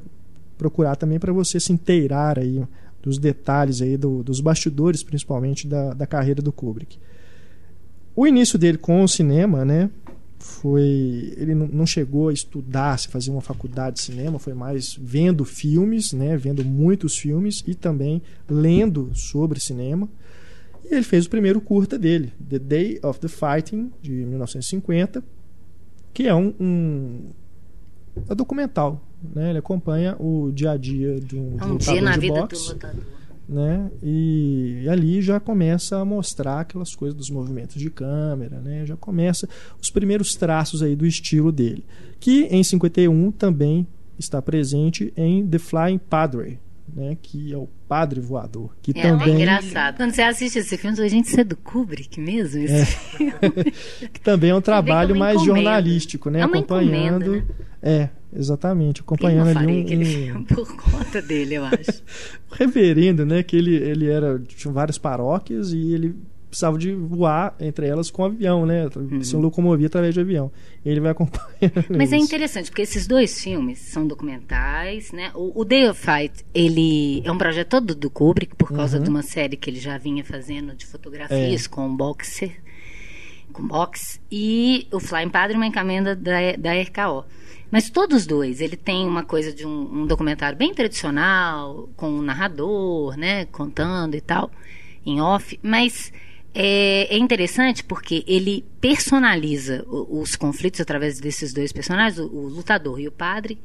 procurar 0.58 0.96
também 0.96 1.18
para 1.18 1.32
você 1.32 1.58
se 1.58 1.72
inteirar 1.72 2.38
aí 2.38 2.62
dos 3.02 3.16
detalhes 3.16 3.80
aí 3.80 3.96
do, 3.96 4.22
dos 4.22 4.38
bastidores, 4.38 5.02
principalmente 5.02 5.66
da, 5.66 5.94
da 5.94 6.06
carreira 6.06 6.42
do 6.42 6.52
Kubrick. 6.52 6.98
O 8.14 8.26
início 8.26 8.58
dele 8.58 8.76
com 8.76 9.02
o 9.02 9.08
cinema, 9.08 9.64
né? 9.64 9.88
Foi 10.44 11.32
ele 11.38 11.54
não 11.54 11.86
chegou 11.86 12.28
a 12.28 12.32
estudar, 12.32 12.98
se 12.98 13.08
fazer 13.08 13.30
uma 13.30 13.40
faculdade 13.40 13.96
de 13.96 14.02
cinema, 14.02 14.38
foi 14.38 14.52
mais 14.52 14.94
vendo 15.00 15.42
filmes, 15.42 16.12
né, 16.12 16.36
vendo 16.36 16.62
muitos 16.62 17.16
filmes 17.16 17.64
e 17.66 17.74
também 17.74 18.20
lendo 18.46 19.10
sobre 19.14 19.58
cinema. 19.58 20.06
E 20.84 20.94
ele 20.94 21.02
fez 21.02 21.24
o 21.24 21.30
primeiro 21.30 21.62
curta 21.62 21.98
dele, 21.98 22.30
The 22.46 22.58
Day 22.58 23.00
of 23.02 23.18
the 23.20 23.28
Fighting, 23.28 23.90
de 24.02 24.12
1950, 24.12 25.24
que 26.12 26.28
é 26.28 26.34
um, 26.34 26.54
um 26.60 27.20
é 28.28 28.34
documental, 28.34 29.02
né? 29.34 29.48
Ele 29.48 29.58
acompanha 29.58 30.14
o 30.20 30.52
dia 30.52 30.72
a 30.72 30.76
dia 30.76 31.18
de 31.18 31.36
um, 31.36 31.56
um 31.56 31.76
dia 31.78 32.02
na 32.02 32.18
vida 32.18 32.42
boxe. 32.42 32.66
do 32.66 32.72
lutador 32.74 33.04
né? 33.48 33.90
E, 34.02 34.82
e, 34.84 34.88
ali 34.88 35.20
já 35.20 35.38
começa 35.38 35.98
a 35.98 36.04
mostrar 36.04 36.60
aquelas 36.60 36.94
coisas 36.94 37.16
dos 37.16 37.30
movimentos 37.30 37.80
de 37.80 37.90
câmera, 37.90 38.60
né? 38.60 38.86
Já 38.86 38.96
começa 38.96 39.48
os 39.80 39.90
primeiros 39.90 40.34
traços 40.34 40.82
aí 40.82 40.96
do 40.96 41.06
estilo 41.06 41.52
dele, 41.52 41.84
que 42.18 42.44
em 42.50 42.62
51 42.62 43.30
também 43.32 43.86
está 44.18 44.40
presente 44.40 45.12
em 45.16 45.46
The 45.46 45.58
Flying 45.58 45.98
Padre, 45.98 46.58
né, 46.94 47.16
que 47.20 47.52
é 47.52 47.56
o 47.56 47.68
Padre 47.88 48.20
Voador, 48.20 48.70
que 48.80 48.92
é, 48.96 49.02
também 49.02 49.34
é 49.34 49.36
engraçado. 49.38 49.96
Quando 49.96 50.12
você 50.12 50.22
assiste 50.22 50.58
esse 50.58 50.76
filme, 50.78 51.00
a 51.00 51.08
gente 51.08 51.38
é 51.40 51.42
do 51.42 51.56
Kubrick 51.56 52.20
mesmo, 52.20 52.60
esse 52.62 52.72
É. 52.74 52.84
filme. 52.84 53.32
que 54.12 54.20
também 54.20 54.50
é 54.50 54.54
um 54.54 54.60
trabalho 54.60 55.16
mais 55.16 55.36
encomenda. 55.42 55.56
jornalístico, 55.62 56.30
né, 56.30 56.40
É 56.40 56.42
acompanhando, 56.44 57.36
encomenda, 57.36 57.54
é, 57.82 58.08
exatamente, 58.36 59.00
acompanhando 59.00 59.56
ali 59.58 59.96
um, 59.96 60.04
filme 60.04 60.44
por 60.46 60.76
conta 60.76 61.20
dele, 61.22 61.54
eu 61.56 61.64
acho. 61.64 62.02
um 62.52 62.54
reverendo, 62.54 63.24
né, 63.24 63.42
que 63.42 63.56
ele 63.56 63.74
ele 63.76 64.08
era 64.08 64.38
tinha 64.40 64.72
várias 64.72 64.98
paróquias 64.98 65.72
e 65.72 65.92
ele 65.94 66.14
precisava 66.48 66.78
de 66.78 66.94
voar 66.94 67.52
entre 67.58 67.84
elas 67.84 68.12
com 68.12 68.24
avião, 68.24 68.64
né, 68.64 68.88
se 69.22 69.34
locomovia 69.34 69.88
através 69.88 70.14
de 70.14 70.20
avião. 70.20 70.52
Ele 70.86 71.00
vai 71.00 71.10
acompanhando 71.10 71.84
Mas 71.96 72.12
é 72.12 72.16
isso. 72.16 72.24
interessante, 72.26 72.70
porque 72.70 72.82
esses 72.82 73.08
dois 73.08 73.40
filmes 73.42 73.80
são 73.80 74.06
documentais, 74.06 75.10
né? 75.10 75.32
O, 75.34 75.62
o 75.62 75.64
Day 75.64 75.88
of 75.88 76.00
Fight, 76.00 76.44
ele 76.54 77.22
é 77.24 77.32
um 77.32 77.38
projeto 77.38 77.70
todo 77.70 77.92
do 77.94 78.08
Kubrick, 78.08 78.54
por 78.54 78.70
causa 78.72 78.98
Uhum. 78.98 79.02
de 79.02 79.10
uma 79.10 79.22
série 79.22 79.56
que 79.56 79.68
ele 79.68 79.80
já 79.80 79.98
vinha 79.98 80.24
fazendo 80.24 80.76
de 80.76 80.86
fotografias 80.86 81.64
É. 81.64 81.68
com 81.68 81.96
boxer, 81.96 82.52
com 83.54 83.66
box, 83.66 84.20
e 84.30 84.86
o 84.92 85.00
Flying 85.00 85.30
Padre 85.30 85.56
uma 85.56 85.66
encomenda 85.66 86.14
da, 86.14 86.52
da 86.58 86.72
RKO. 86.74 87.24
Mas 87.70 87.88
todos 87.88 88.18
os 88.18 88.26
dois, 88.26 88.60
ele 88.60 88.76
tem 88.76 89.06
uma 89.06 89.24
coisa 89.24 89.52
de 89.52 89.66
um, 89.66 90.02
um 90.02 90.06
documentário 90.06 90.58
bem 90.58 90.74
tradicional, 90.74 91.88
com 91.96 92.08
um 92.10 92.22
narrador, 92.22 93.16
né, 93.16 93.46
contando 93.46 94.14
e 94.14 94.20
tal, 94.20 94.50
em 95.06 95.20
off, 95.20 95.58
mas 95.62 96.12
é, 96.54 97.14
é 97.14 97.18
interessante 97.18 97.82
porque 97.82 98.22
ele 98.28 98.64
personaliza 98.80 99.84
os 99.88 100.36
conflitos 100.36 100.80
através 100.80 101.18
desses 101.18 101.52
dois 101.52 101.72
personagens, 101.72 102.18
o, 102.18 102.26
o 102.26 102.48
lutador 102.48 103.00
e 103.00 103.08
o 103.08 103.12
padre, 103.12 103.58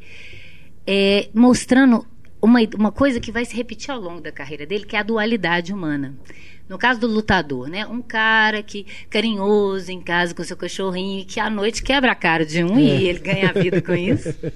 é, 0.87 1.29
mostrando 1.33 2.05
uma, 2.41 2.59
uma 2.75 2.91
coisa 2.91 3.19
que 3.19 3.31
vai 3.31 3.45
se 3.45 3.55
repetir 3.55 3.91
ao 3.91 3.99
longo 3.99 4.21
da 4.21 4.31
carreira 4.31 4.65
dele, 4.65 4.85
que 4.85 4.95
é 4.95 4.99
a 4.99 5.03
dualidade 5.03 5.73
humana. 5.73 6.15
No 6.69 6.77
caso 6.77 6.99
do 6.99 7.07
lutador, 7.07 7.67
né? 7.67 7.85
Um 7.87 7.99
cara 8.01 8.61
que 8.61 8.85
carinhoso 9.09 9.91
em 9.91 9.99
casa 9.99 10.35
com 10.35 10.43
seu 10.43 10.55
cachorrinho, 10.55 11.25
que 11.25 11.39
à 11.39 11.49
noite 11.49 11.81
quebra 11.81 12.11
a 12.11 12.15
cara 12.15 12.45
de 12.45 12.63
um 12.63 12.79
e 12.79 13.07
ele 13.07 13.19
ganha 13.19 13.49
a 13.49 13.53
vida 13.53 13.81
com 13.81 13.93
isso. 13.95 14.33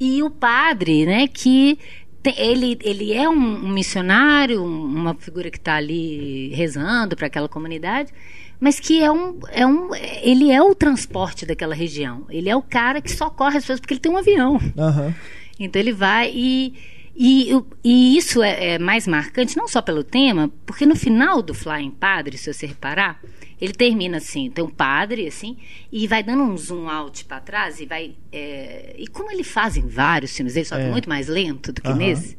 E 0.00 0.20
o 0.20 0.28
padre, 0.30 1.06
né, 1.06 1.28
que 1.28 1.78
tem- 2.22 2.34
ele, 2.36 2.76
ele 2.82 3.12
é 3.12 3.28
um, 3.28 3.34
um 3.66 3.68
missionário, 3.68 4.60
um- 4.60 4.84
uma 4.84 5.14
figura 5.14 5.48
que 5.48 5.58
está 5.58 5.76
ali 5.76 6.48
rezando 6.54 7.14
para 7.14 7.28
aquela 7.28 7.48
comunidade, 7.48 8.12
mas 8.58 8.80
que 8.80 9.00
é 9.00 9.12
um, 9.12 9.38
é 9.52 9.64
um. 9.64 9.94
Ele 10.22 10.50
é 10.50 10.60
o 10.60 10.74
transporte 10.74 11.46
daquela 11.46 11.72
região. 11.74 12.26
Ele 12.30 12.48
é 12.48 12.56
o 12.56 12.62
cara 12.62 13.00
que 13.00 13.12
socorre 13.12 13.58
as 13.58 13.62
pessoas 13.62 13.78
porque 13.78 13.94
ele 13.94 14.00
tem 14.00 14.10
um 14.10 14.16
avião. 14.16 14.58
Aham. 14.76 15.14
Então 15.60 15.80
ele 15.80 15.92
vai 15.92 16.32
e. 16.34 16.74
E, 17.14 17.50
e 17.84 18.16
isso 18.16 18.42
é, 18.42 18.74
é 18.74 18.78
mais 18.78 19.06
marcante, 19.06 19.56
não 19.56 19.68
só 19.68 19.82
pelo 19.82 20.02
tema, 20.02 20.50
porque 20.64 20.86
no 20.86 20.96
final 20.96 21.42
do 21.42 21.52
Flying 21.52 21.90
Padre, 21.90 22.38
se 22.38 22.52
você 22.52 22.66
reparar, 22.66 23.20
ele 23.60 23.74
termina 23.74 24.16
assim, 24.16 24.50
tem 24.50 24.64
um 24.64 24.68
padre, 24.70 25.26
assim, 25.28 25.56
e 25.92 26.06
vai 26.08 26.22
dando 26.22 26.42
um 26.42 26.56
zoom 26.56 26.88
out 26.88 27.24
para 27.26 27.38
trás 27.40 27.80
e 27.80 27.86
vai. 27.86 28.14
é, 28.32 28.94
e 28.98 29.06
como 29.06 29.30
ele 29.30 29.44
faz 29.44 29.76
em 29.76 29.86
vários 29.86 30.34
filmes 30.34 30.54
dele, 30.54 30.64
só 30.66 30.76
que 30.76 30.82
É. 30.82 30.90
muito 30.90 31.08
mais 31.08 31.28
lento 31.28 31.70
do 31.72 31.80
que 31.82 31.88
Aham. 31.88 31.98
nesse, 31.98 32.36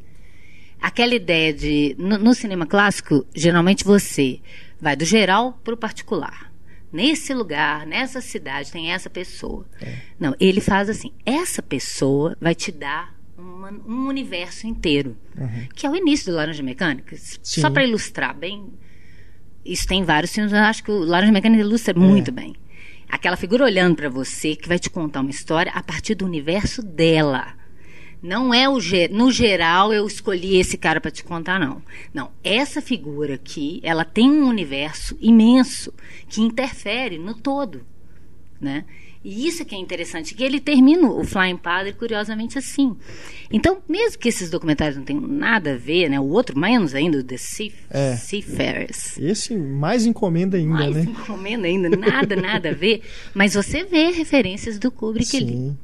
aquela 0.80 1.14
ideia 1.14 1.52
de. 1.52 1.94
No, 1.98 2.18
no 2.18 2.34
cinema 2.34 2.66
clássico, 2.66 3.24
geralmente 3.34 3.84
você 3.84 4.40
vai 4.80 4.96
do 4.96 5.04
geral 5.04 5.58
para 5.64 5.72
o 5.74 5.76
particular. 5.78 6.52
Nesse 6.92 7.32
lugar, 7.32 7.86
nessa 7.86 8.20
cidade, 8.20 8.70
tem 8.70 8.92
essa 8.92 9.08
pessoa. 9.08 9.66
É. 9.80 9.96
Não, 10.18 10.34
ele 10.38 10.60
faz 10.60 10.88
assim: 10.90 11.10
essa 11.24 11.62
pessoa 11.62 12.36
vai 12.40 12.54
te 12.54 12.70
dar 12.70 13.13
uma- 13.70 13.80
um 13.86 14.08
universo 14.08 14.66
inteiro. 14.66 15.16
Que 15.74 15.86
é 15.86 15.90
o 15.90 15.96
início 15.96 16.30
do 16.32 16.36
Laranja 16.36 16.62
Mecânica. 16.62 17.16
Sim. 17.16 17.60
Só 17.60 17.70
para 17.70 17.84
ilustrar 17.84 18.36
bem. 18.36 18.72
Isso 19.64 19.86
tem 19.86 20.04
vários 20.04 20.32
filmes, 20.32 20.52
eu 20.52 20.58
acho 20.58 20.84
que 20.84 20.90
o 20.90 20.98
Laranja 20.98 21.32
Mecânica 21.32 21.62
ilustra 21.62 21.94
muito 21.94 22.30
bem. 22.30 22.54
Aquela 23.08 23.36
figura 23.36 23.64
olhando 23.64 23.96
para 23.96 24.08
você 24.08 24.54
que 24.56 24.68
vai 24.68 24.78
te 24.78 24.90
contar 24.90 25.20
uma 25.20 25.30
história 25.30 25.72
a 25.72 25.82
partir 25.82 26.14
do 26.14 26.24
universo 26.24 26.82
dela. 26.82 27.54
Não 28.22 28.52
é 28.54 28.68
o 28.68 28.80
ge- 28.80 29.08
no 29.08 29.30
geral 29.30 29.92
eu 29.92 30.06
escolhi 30.06 30.56
esse 30.58 30.78
cara 30.78 31.00
para 31.00 31.10
te 31.10 31.22
contar 31.22 31.60
não. 31.60 31.82
Não, 32.12 32.30
essa 32.42 32.80
figura 32.80 33.34
aqui, 33.34 33.80
ela 33.82 34.04
tem 34.04 34.30
um 34.30 34.48
universo 34.48 35.16
imenso 35.20 35.92
que 36.28 36.40
interfere 36.40 37.18
no 37.18 37.34
todo, 37.34 37.86
né? 38.60 38.84
E 39.24 39.48
isso 39.48 39.64
que 39.64 39.74
é 39.74 39.78
interessante, 39.78 40.34
que 40.34 40.44
ele 40.44 40.60
termina 40.60 41.08
o 41.08 41.24
Flying 41.24 41.56
Padre 41.56 41.94
curiosamente 41.94 42.58
assim. 42.58 42.94
Então, 43.50 43.78
mesmo 43.88 44.18
que 44.18 44.28
esses 44.28 44.50
documentários 44.50 44.98
não 44.98 45.04
tenham 45.04 45.22
nada 45.22 45.72
a 45.72 45.76
ver, 45.78 46.10
né? 46.10 46.20
O 46.20 46.24
outro 46.24 46.58
menos 46.58 46.94
ainda, 46.94 47.16
o 47.18 47.24
The 47.24 47.38
Sea, 47.38 47.72
É. 47.88 48.16
Seafarers. 48.16 49.18
Esse 49.18 49.56
mais 49.56 50.04
encomenda 50.04 50.58
ainda, 50.58 50.74
Mais 50.74 50.94
né? 50.96 51.02
encomenda 51.04 51.66
ainda, 51.66 51.88
nada, 51.88 52.36
nada 52.36 52.68
a 52.68 52.74
ver. 52.74 53.00
Mas 53.32 53.54
você 53.54 53.82
vê 53.84 54.10
referências 54.10 54.78
do 54.78 54.90
Kubrick 54.90 55.34
ali 55.36 55.46
Sim. 55.46 55.78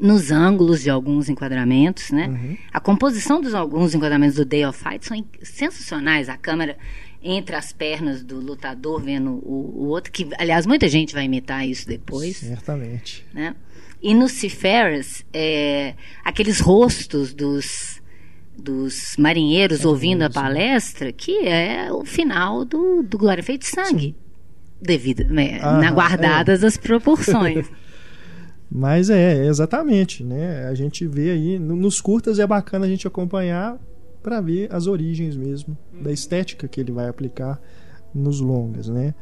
nos 0.00 0.32
ângulos 0.32 0.82
de 0.82 0.90
alguns 0.90 1.28
enquadramentos, 1.28 2.10
né? 2.10 2.26
Uhum. 2.26 2.56
A 2.72 2.80
composição 2.80 3.40
dos 3.40 3.54
alguns 3.54 3.94
enquadramentos 3.94 4.34
do 4.36 4.44
Day 4.44 4.64
of 4.66 4.76
Fight 4.76 5.06
são 5.06 5.24
sensacionais. 5.40 6.28
A 6.28 6.36
câmera 6.36 6.76
entre 7.22 7.54
as 7.56 7.72
pernas 7.72 8.22
do 8.22 8.40
lutador 8.40 9.00
vendo 9.00 9.30
o, 9.44 9.82
o 9.82 9.86
outro, 9.88 10.10
que 10.12 10.28
aliás 10.38 10.66
muita 10.66 10.88
gente 10.88 11.14
vai 11.14 11.24
imitar 11.24 11.66
isso 11.66 11.86
depois, 11.86 12.36
Certamente. 12.38 13.24
né? 13.32 13.54
E 14.02 14.14
no 14.14 14.28
Seafarers, 14.28 15.24
é, 15.32 15.94
aqueles 16.24 16.58
rostos 16.60 17.32
dos 17.32 18.00
dos 18.54 19.14
marinheiros 19.18 19.84
ouvindo 19.84 20.22
a 20.22 20.30
palestra, 20.30 21.10
que 21.10 21.38
é 21.48 21.90
o 21.90 22.04
final 22.04 22.64
do, 22.66 23.02
do 23.02 23.16
Glória 23.16 23.42
Feita 23.42 23.64
de 23.64 23.70
Sangue. 23.70 24.14
Devido, 24.80 25.24
né, 25.24 25.58
Aham, 25.62 25.80
na 25.80 25.90
guardadas 25.90 26.62
as 26.62 26.76
proporções. 26.76 27.66
Mas 28.70 29.10
é, 29.10 29.46
exatamente, 29.46 30.22
né? 30.24 30.66
A 30.66 30.74
gente 30.74 31.06
vê 31.06 31.30
aí, 31.30 31.58
no- 31.58 31.76
nos 31.76 32.00
curtas 32.00 32.38
é 32.38 32.46
bacana 32.46 32.84
a 32.86 32.88
gente 32.88 33.06
acompanhar 33.06 33.78
para 34.22 34.40
ver 34.40 34.72
as 34.72 34.86
origens 34.86 35.36
mesmo 35.36 35.76
da 36.00 36.12
estética 36.12 36.68
que 36.68 36.80
ele 36.80 36.92
vai 36.92 37.08
aplicar 37.08 37.60
nos 38.14 38.40
longas, 38.40 38.88
né? 38.88 39.14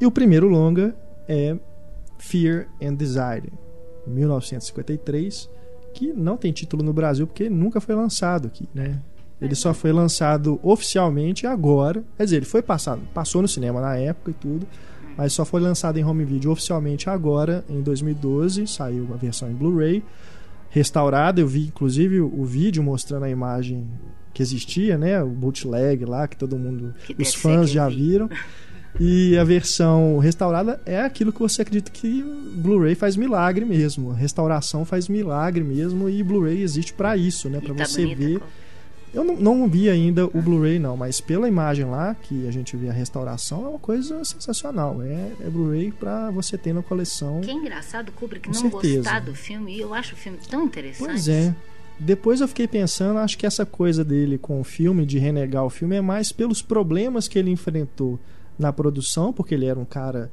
E 0.00 0.06
o 0.06 0.10
primeiro 0.10 0.48
longa 0.48 0.94
é 1.28 1.56
Fear 2.18 2.68
and 2.82 2.94
Desire, 2.94 3.52
1953, 4.06 5.48
que 5.92 6.12
não 6.12 6.36
tem 6.36 6.52
título 6.52 6.82
no 6.82 6.92
Brasil 6.92 7.26
porque 7.26 7.48
nunca 7.48 7.80
foi 7.80 7.94
lançado 7.94 8.46
aqui, 8.46 8.68
né? 8.74 9.00
Ele 9.40 9.54
só 9.54 9.74
foi 9.74 9.92
lançado 9.92 10.58
oficialmente 10.62 11.46
agora, 11.46 12.02
quer 12.16 12.24
dizer, 12.24 12.36
ele 12.36 12.46
foi 12.46 12.62
passado, 12.62 13.02
passou 13.12 13.42
no 13.42 13.48
cinema 13.48 13.80
na 13.80 13.96
época 13.96 14.30
e 14.30 14.34
tudo, 14.34 14.66
mas 15.16 15.32
só 15.32 15.44
foi 15.44 15.60
lançado 15.60 15.98
em 15.98 16.04
home 16.04 16.24
video 16.24 16.50
oficialmente 16.50 17.08
agora, 17.08 17.64
em 17.68 17.80
2012. 17.80 18.66
Saiu 18.66 19.08
a 19.12 19.16
versão 19.16 19.50
em 19.50 19.54
Blu-ray 19.54 20.02
restaurada. 20.70 21.40
Eu 21.40 21.46
vi 21.46 21.66
inclusive 21.66 22.20
o 22.20 22.44
vídeo 22.44 22.82
mostrando 22.82 23.24
a 23.24 23.30
imagem 23.30 23.88
que 24.34 24.42
existia, 24.42 24.98
né? 24.98 25.22
O 25.22 25.28
bootleg 25.28 26.04
lá 26.04 26.28
que 26.28 26.36
todo 26.36 26.58
mundo, 26.58 26.94
Que 27.06 27.14
os 27.22 27.32
fãs 27.34 27.70
já 27.70 27.88
vi. 27.88 27.94
viram. 27.94 28.28
E 29.00 29.36
a 29.36 29.42
versão 29.44 30.18
restaurada 30.18 30.80
é 30.86 31.00
aquilo 31.00 31.32
que 31.32 31.40
você 31.40 31.62
acredita 31.62 31.90
que 31.90 32.22
Blu-ray 32.56 32.94
faz 32.94 33.16
milagre 33.16 33.64
mesmo. 33.64 34.12
A 34.12 34.14
restauração 34.14 34.84
faz 34.84 35.08
milagre 35.08 35.64
mesmo 35.64 36.08
e 36.08 36.22
Blu-ray 36.22 36.62
existe 36.62 36.92
pra 36.92 37.16
isso, 37.16 37.48
né? 37.48 37.60
Pra 37.60 37.74
tá 37.74 37.86
você 37.86 38.02
bonita 38.02 38.20
ver. 38.20 38.42
Eu 39.12 39.22
não, 39.24 39.36
não 39.36 39.68
vi 39.68 39.88
ainda 39.88 40.26
o 40.26 40.42
Blu-ray 40.42 40.78
não, 40.80 40.96
mas 40.96 41.20
pela 41.20 41.46
imagem 41.48 41.84
lá 41.84 42.16
que 42.20 42.48
a 42.48 42.50
gente 42.50 42.76
vê 42.76 42.88
a 42.88 42.92
restauração 42.92 43.64
é 43.64 43.68
uma 43.68 43.78
coisa 43.78 44.24
sensacional. 44.24 45.00
É, 45.02 45.30
é 45.40 45.50
Blu-ray 45.50 45.92
pra 45.92 46.30
você 46.32 46.58
ter 46.58 46.72
na 46.72 46.82
coleção. 46.82 47.40
Que 47.40 47.50
é 47.50 47.54
engraçado 47.54 48.08
o 48.08 48.12
Kubrick 48.12 48.48
não 48.48 48.54
certeza. 48.54 48.96
gostar 48.96 49.20
do 49.20 49.34
filme, 49.34 49.76
e 49.76 49.80
eu 49.80 49.94
acho 49.94 50.14
o 50.14 50.16
filme 50.16 50.38
tão 50.48 50.64
interessante. 50.64 51.06
Pois 51.06 51.28
é. 51.28 51.54
Depois 51.98 52.40
eu 52.40 52.48
fiquei 52.48 52.66
pensando, 52.66 53.18
acho 53.18 53.38
que 53.38 53.46
essa 53.46 53.64
coisa 53.64 54.04
dele 54.04 54.36
com 54.36 54.60
o 54.60 54.64
filme, 54.64 55.06
de 55.06 55.18
renegar 55.18 55.64
o 55.64 55.70
filme, 55.70 55.96
é 55.96 56.00
mais 56.00 56.32
pelos 56.32 56.60
problemas 56.60 57.28
que 57.28 57.38
ele 57.38 57.50
enfrentou 57.50 58.18
na 58.58 58.72
produção, 58.72 59.32
porque 59.32 59.54
ele 59.54 59.66
era 59.66 59.78
um 59.78 59.84
cara 59.84 60.30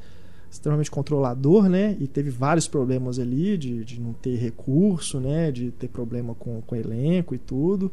extremamente 0.50 0.92
controlador, 0.92 1.70
né? 1.70 1.96
E 2.00 2.08
teve 2.08 2.30
vários 2.30 2.68
problemas 2.68 3.20
ali 3.20 3.58
de, 3.58 3.86
de 3.86 4.00
não 4.00 4.12
ter 4.12 4.36
recurso, 4.36 5.20
né? 5.20 5.52
De 5.52 5.72
ter 5.72 5.88
problema 5.88 6.36
com, 6.36 6.62
com 6.62 6.76
elenco 6.76 7.34
e 7.34 7.38
tudo. 7.38 7.92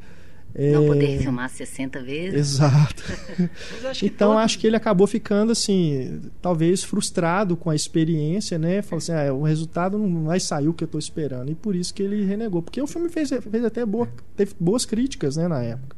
Não 0.54 0.84
É, 0.84 0.86
poder 0.88 1.18
filmar 1.20 1.48
60 1.50 2.02
vezes. 2.02 2.34
Exato. 2.34 3.02
Acho 3.88 4.04
Então 4.06 4.30
todo- 4.30 4.38
acho 4.38 4.58
que 4.58 4.66
ele 4.66 4.76
acabou 4.76 5.06
ficando 5.06 5.52
assim, 5.52 6.20
talvez 6.40 6.82
frustrado 6.82 7.56
com 7.56 7.70
a 7.70 7.74
experiência, 7.76 8.58
né? 8.58 8.82
Falou 8.82 8.98
assim, 8.98 9.12
ah, 9.12 9.32
o 9.32 9.42
resultado 9.42 9.98
não 9.98 10.24
vai 10.24 10.40
sair 10.40 10.66
o 10.68 10.72
que 10.74 10.82
eu 10.84 10.88
tô 10.88 10.98
esperando. 10.98 11.50
E 11.50 11.54
por 11.54 11.76
isso 11.76 11.92
que 11.94 12.02
ele 12.02 12.24
renegou. 12.24 12.62
Porque 12.62 12.80
o 12.80 12.86
filme 12.86 13.08
fez, 13.08 13.28
fez 13.28 13.64
até 13.64 13.84
boa, 13.86 14.08
teve 14.36 14.54
boas 14.58 14.84
críticas, 14.84 15.36
né, 15.36 15.46
na 15.46 15.62
época. 15.62 15.96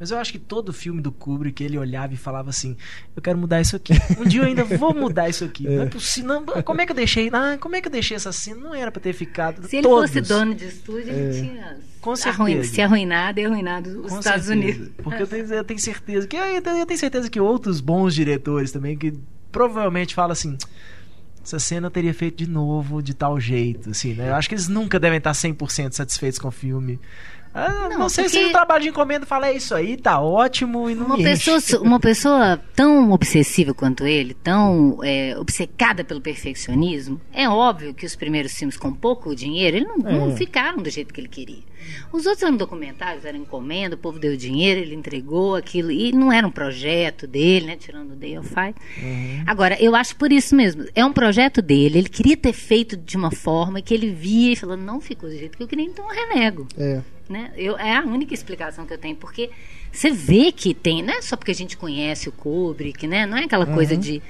Mas 0.00 0.10
eu 0.12 0.18
acho 0.18 0.30
que 0.30 0.38
todo 0.38 0.72
filme 0.72 1.00
do 1.02 1.10
Kubrick 1.10 1.62
ele 1.64 1.76
olhava 1.76 2.14
e 2.14 2.16
falava 2.16 2.50
assim: 2.50 2.76
Eu 3.16 3.20
quero 3.22 3.36
mudar 3.36 3.60
isso 3.60 3.74
aqui. 3.74 3.92
Um 4.18 4.24
dia 4.24 4.42
eu 4.42 4.46
ainda 4.46 4.62
vou 4.64 4.94
mudar 4.94 5.28
isso 5.28 5.44
aqui. 5.44 5.64
Não 5.68 5.82
é 5.82 5.86
possível. 5.86 6.40
não- 6.40 6.62
como 6.62 6.80
é 6.80 6.86
que 6.86 6.92
eu 6.92 6.96
deixei? 6.96 7.28
Ah, 7.32 7.58
como 7.60 7.74
é 7.74 7.80
que 7.80 7.88
eu 7.88 7.92
deixei 7.92 8.16
essa 8.16 8.30
cena? 8.30 8.60
Não 8.60 8.74
era 8.74 8.92
pra 8.92 9.00
ter 9.02 9.12
ficado. 9.12 9.66
Se 9.66 9.76
ele 9.76 9.88
Todos. 9.88 10.10
fosse 10.10 10.20
dono 10.20 10.54
de 10.54 10.66
estúdio, 10.66 11.10
É. 11.12 11.16
ele 11.16 11.40
tinha 11.40 11.76
Com 12.00 12.12
arruin- 12.12 12.52
certeza. 12.54 12.74
se 12.74 12.80
arruinado 12.80 13.40
e 13.40 13.44
arruinado 13.44 13.90
os 14.02 14.12
Com 14.12 14.18
Estados 14.20 14.46
certeza. 14.46 14.52
Unidos. 14.78 14.90
Porque 15.02 15.22
eu 15.22 15.26
tenho, 15.26 15.52
eu 15.54 15.64
tenho 15.64 15.80
certeza 15.80 16.26
que 16.28 16.36
eu 16.36 16.62
tenho, 16.62 16.78
eu 16.78 16.86
tenho 16.86 16.98
certeza 17.00 17.28
que 17.28 17.40
outros 17.40 17.80
bons 17.80 18.14
diretores 18.14 18.70
também 18.70 18.96
que 18.96 19.12
provavelmente 19.50 20.14
falam 20.14 20.32
assim. 20.32 20.56
Essa 21.42 21.58
cena 21.58 21.86
eu 21.86 21.90
teria 21.90 22.12
feito 22.12 22.36
de 22.36 22.46
novo, 22.48 23.02
de 23.02 23.14
tal 23.14 23.40
jeito, 23.40 23.90
assim, 23.90 24.12
né? 24.12 24.28
Eu 24.28 24.34
acho 24.34 24.48
que 24.50 24.54
eles 24.54 24.68
nunca 24.68 25.00
devem 25.00 25.16
estar 25.16 25.32
100% 25.32 25.92
satisfeitos 25.94 26.38
com 26.38 26.48
o 26.48 26.50
filme. 26.50 27.00
Ah, 27.66 27.88
não, 27.90 27.98
Não, 27.98 28.08
sei 28.08 28.28
se 28.28 28.44
o 28.44 28.50
trabalho 28.52 28.82
de 28.84 28.88
encomenda 28.90 29.26
fala, 29.26 29.48
é 29.48 29.56
isso 29.56 29.74
aí, 29.74 29.96
tá 29.96 30.20
ótimo 30.20 30.88
e 30.88 30.94
não 30.94 31.06
Uma 31.06 31.16
me 31.16 31.22
enche." 31.30 31.50
pessoa, 31.50 31.82
uma 31.82 31.98
pessoa 32.00 32.60
tão 32.76 33.10
obsessiva 33.10 33.74
quanto 33.74 34.06
ele, 34.06 34.34
tão 34.34 34.98
é, 35.02 35.36
obcecada 35.38 36.04
pelo 36.04 36.20
perfeccionismo, 36.20 37.20
é 37.32 37.48
óbvio 37.48 37.92
que 37.94 38.06
os 38.06 38.14
primeiros 38.14 38.52
filmes 38.54 38.76
com 38.76 38.92
pouco 38.92 39.34
dinheiro, 39.34 39.76
ele 39.78 39.86
não, 39.86 39.96
não 39.98 40.30
É. 40.30 40.36
ficaram 40.36 40.78
do 40.82 40.88
jeito 40.90 41.12
que 41.12 41.20
ele 41.20 41.28
queria. 41.28 41.68
Os 42.12 42.26
outros 42.26 42.42
eram 42.42 42.56
documentários, 42.56 43.24
eram 43.24 43.38
encomenda, 43.38 43.94
o 43.94 43.98
povo 43.98 44.18
deu 44.18 44.36
dinheiro, 44.36 44.80
ele 44.80 44.94
entregou 44.94 45.54
aquilo, 45.56 45.90
e 45.90 46.12
não 46.12 46.30
era 46.32 46.46
um 46.46 46.50
projeto 46.50 47.26
dele, 47.26 47.66
né, 47.66 47.76
tirando 47.76 48.12
o 48.12 48.16
Day 48.16 48.36
of 48.38 48.48
Fight. 48.48 48.74
Agora, 49.46 49.76
eu 49.82 49.94
acho 49.94 50.14
por 50.16 50.30
isso 50.30 50.54
mesmo, 50.54 50.84
é 50.94 51.04
um 51.04 51.12
projeto 51.12 51.62
dele, 51.62 51.98
ele 51.98 52.08
queria 52.08 52.36
ter 52.36 52.52
feito 52.52 52.96
de 52.96 53.16
uma 53.16 53.30
forma 53.30 53.80
que 53.80 53.94
ele 53.94 54.10
via 54.10 54.52
e 54.52 54.56
falou, 54.56 54.76
não 54.76 55.00
ficou 55.00 55.28
do 55.30 55.36
jeito 55.36 55.56
que 55.56 55.62
eu 55.62 55.68
queria, 55.68 55.84
então 55.86 56.04
eu 56.12 56.14
renego 56.28 56.66
É. 56.76 57.00
né? 57.28 57.52
Eu, 57.56 57.76
é 57.78 57.96
a 57.96 58.02
única 58.02 58.34
explicação 58.34 58.86
que 58.86 58.92
eu 58.92 58.98
tenho, 58.98 59.16
porque 59.16 59.50
você 59.92 60.10
vê 60.10 60.52
que 60.52 60.74
tem, 60.74 61.02
não 61.02 61.14
é 61.14 61.22
só 61.22 61.36
porque 61.36 61.50
a 61.50 61.54
gente 61.54 61.76
conhece 61.76 62.28
o 62.28 62.32
Kubrick, 62.32 63.06
né? 63.06 63.26
Não 63.26 63.36
é 63.36 63.44
aquela 63.44 63.66
coisa 63.66 63.96
de 63.96 64.22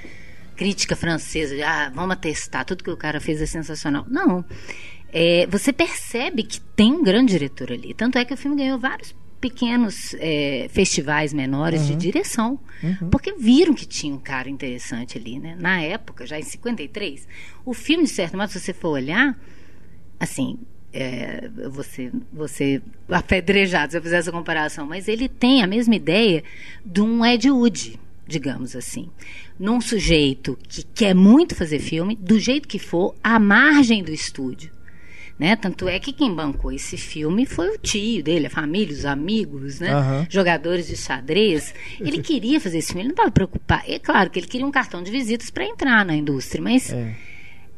crítica 0.55 0.95
francesa, 0.95 1.55
de, 1.55 1.63
ah, 1.63 1.91
vamos 1.93 2.11
atestar, 2.11 2.65
tudo 2.65 2.83
que 2.83 2.89
o 2.89 2.97
cara 2.97 3.19
fez 3.19 3.41
é 3.41 3.45
sensacional. 3.45 4.05
Não. 4.09 4.43
É, 5.11 5.47
você 5.47 5.71
percebe 5.71 6.43
que 6.43 6.59
tem 6.59 6.91
um 6.91 7.03
grande 7.03 7.31
diretor 7.31 7.71
ali. 7.71 7.93
Tanto 7.93 8.17
é 8.17 8.25
que 8.25 8.33
o 8.33 8.37
filme 8.37 8.57
ganhou 8.57 8.77
vários 8.77 9.15
pequenos 9.39 10.13
é, 10.19 10.67
festivais 10.69 11.33
menores 11.33 11.87
de 11.87 11.95
direção. 11.95 12.59
Porque 13.09 13.33
viram 13.33 13.73
que 13.73 13.85
tinha 13.85 14.13
um 14.13 14.19
cara 14.19 14.49
interessante 14.49 15.17
ali, 15.17 15.39
né? 15.39 15.55
Na 15.59 15.81
época, 15.81 16.25
já 16.25 16.37
em 16.37 16.43
53, 16.43 17.27
o 17.65 17.73
filme, 17.73 18.03
de 18.03 18.09
certo 18.09 18.37
modo, 18.37 18.49
se 18.51 18.59
você 18.59 18.73
for 18.73 18.89
olhar, 18.89 19.37
assim, 20.19 20.59
é, 20.93 21.49
você, 21.69 22.11
você 22.31 22.81
apedrejado 23.07 23.91
se 23.91 23.97
eu 23.97 24.01
fizer 24.01 24.17
essa 24.17 24.31
comparação, 24.31 24.85
mas 24.85 25.07
ele 25.07 25.29
tem 25.29 25.63
a 25.63 25.67
mesma 25.67 25.95
ideia 25.95 26.43
de 26.85 27.01
um 27.01 27.25
Ed 27.25 27.49
Wood, 27.49 27.99
digamos 28.27 28.75
assim. 28.75 29.09
Num 29.59 29.81
sujeito 29.81 30.57
que 30.67 30.83
quer 30.83 31.13
muito 31.13 31.55
fazer 31.55 31.79
filme, 31.79 32.15
do 32.15 32.39
jeito 32.39 32.67
que 32.67 32.79
for, 32.79 33.15
à 33.23 33.39
margem 33.39 34.03
do 34.03 34.11
estúdio. 34.11 34.71
Né? 35.37 35.55
Tanto 35.55 35.87
é 35.87 35.97
que 35.99 36.11
quem 36.11 36.33
bancou 36.33 36.69
esse 36.69 36.97
filme 36.97 37.45
foi 37.45 37.69
o 37.69 37.77
tio 37.77 38.21
dele, 38.21 38.47
a 38.47 38.49
família, 38.49 38.93
os 38.93 39.05
amigos, 39.05 39.79
né? 39.79 39.93
Aham. 39.93 40.27
jogadores 40.29 40.87
de 40.87 40.97
xadrez. 40.97 41.73
Ele 41.97 42.21
queria 42.21 42.59
fazer 42.59 42.79
esse 42.79 42.87
filme, 42.87 43.03
ele 43.03 43.07
não 43.09 43.13
estava 43.13 43.31
preocupado. 43.31 43.83
É 43.87 43.99
claro 43.99 44.29
que 44.29 44.37
ele 44.37 44.47
queria 44.47 44.67
um 44.67 44.71
cartão 44.71 45.01
de 45.01 45.09
visitas 45.09 45.49
para 45.49 45.63
entrar 45.63 46.05
na 46.05 46.13
indústria, 46.13 46.61
mas 46.61 46.91
É. 46.91 47.15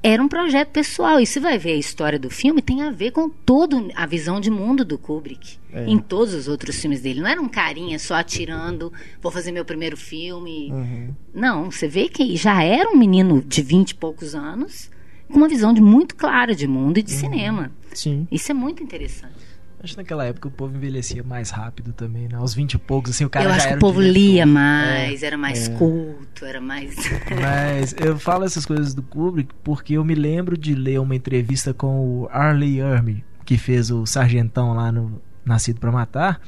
era 0.04 0.22
um 0.22 0.28
projeto 0.28 0.70
pessoal. 0.70 1.20
E 1.20 1.26
você 1.26 1.40
vai 1.40 1.58
ver 1.58 1.74
a 1.74 1.78
história 1.78 2.18
do 2.20 2.30
filme, 2.30 2.62
tem 2.62 2.82
a 2.82 2.92
ver 2.92 3.12
com 3.12 3.30
toda 3.30 3.78
a 3.96 4.06
visão 4.06 4.40
de 4.40 4.50
mundo 4.50 4.84
do 4.84 4.98
Kubrick. 4.98 5.58
É. 5.74 5.86
Em 5.88 5.98
todos 5.98 6.34
os 6.34 6.48
outros 6.48 6.76
filmes 6.80 7.02
dele. 7.02 7.22
Não 7.22 7.28
era 7.28 7.42
um 7.42 7.48
carinha 7.48 7.98
só 7.98 8.16
atirando, 8.16 8.92
vou 9.22 9.32
fazer 9.32 9.52
meu 9.52 9.64
primeiro 9.64 9.96
filme. 9.96 10.70
Uhum. 10.72 11.10
Não, 11.34 11.72
você 11.72 11.88
vê 11.88 12.10
que 12.10 12.36
já 12.36 12.62
era 12.64 12.90
um 12.90 12.98
menino 12.98 13.42
de 13.42 13.62
vinte 13.62 13.92
e 13.92 13.96
poucos 13.96 14.36
anos, 14.36 14.90
com 15.30 15.38
uma 15.38 15.48
visão 15.48 15.74
de 15.74 15.82
muito 15.82 16.16
clara 16.16 16.54
de 16.54 16.68
mundo 16.68 16.98
Uhum. 16.98 17.00
e 17.00 17.04
de 17.04 17.12
cinema. 17.12 17.72
Sim. 17.94 18.28
Isso 18.32 18.52
é 18.52 18.54
muito 18.54 18.84
interessante. 18.84 19.51
Acho 19.84 19.94
que 19.94 19.98
naquela 19.98 20.26
época 20.26 20.48
o 20.48 20.52
povo 20.52 20.76
envelhecia 20.76 21.24
mais 21.24 21.50
rápido 21.50 21.92
também, 21.94 22.28
né? 22.28 22.36
Aos 22.36 22.54
20 22.54 22.74
e 22.74 22.78
poucos, 22.78 23.12
assim, 23.12 23.26
o 23.26 23.30
cara 23.30 23.46
Eu 23.46 23.50
já 23.50 23.56
acho 23.56 23.66
que 23.66 23.70
era 23.74 23.78
o 23.78 23.82
povo 23.82 24.00
diretor. 24.02 24.20
lia 24.20 24.46
mais, 24.46 25.24
era 25.24 25.36
É. 25.36 25.38
mais 25.38 25.68
culto, 25.70 26.46
era 26.46 26.62
mais. 26.62 26.96
Mas 27.42 27.96
eu 28.00 28.18
falo 28.20 28.46
essas 28.46 28.66
coisas 28.66 28.94
do 28.94 29.02
Kubrick 29.02 29.54
porque 29.64 29.94
eu 29.94 30.04
me 30.06 30.14
lembro 30.16 30.56
de 30.58 30.76
ler 30.76 31.00
uma 31.00 31.16
entrevista 31.16 31.74
com 31.74 32.00
o 32.22 32.30
Arlie 32.32 32.80
Ermey, 32.80 33.24
que 33.46 33.58
fez 33.58 33.90
o 33.90 34.06
Sargentão 34.06 34.74
lá 34.74 34.92
no 34.92 35.22
Nascido 35.44 35.80
pra 35.80 35.92
Matar. 35.92 36.40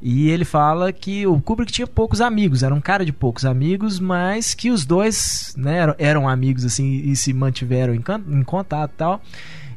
E 0.00 0.30
ele 0.30 0.44
fala 0.44 0.92
que 0.92 1.26
o 1.28 1.40
Kubrick 1.40 1.70
tinha 1.70 1.86
poucos 1.86 2.20
amigos, 2.20 2.62
era 2.64 2.74
um 2.74 2.80
cara 2.80 3.04
de 3.04 3.12
poucos 3.12 3.44
amigos, 3.44 4.00
mas 4.00 4.52
que 4.54 4.70
os 4.70 4.84
dois 4.84 5.54
né, 5.56 5.76
eram, 5.78 5.94
eram 5.98 6.28
amigos 6.28 6.64
assim 6.64 6.90
e 7.04 7.14
se 7.14 7.32
mantiveram 7.32 7.94
em, 7.94 8.02
em 8.28 8.42
contato 8.42 8.90
e 8.92 8.96
tal. 8.96 9.22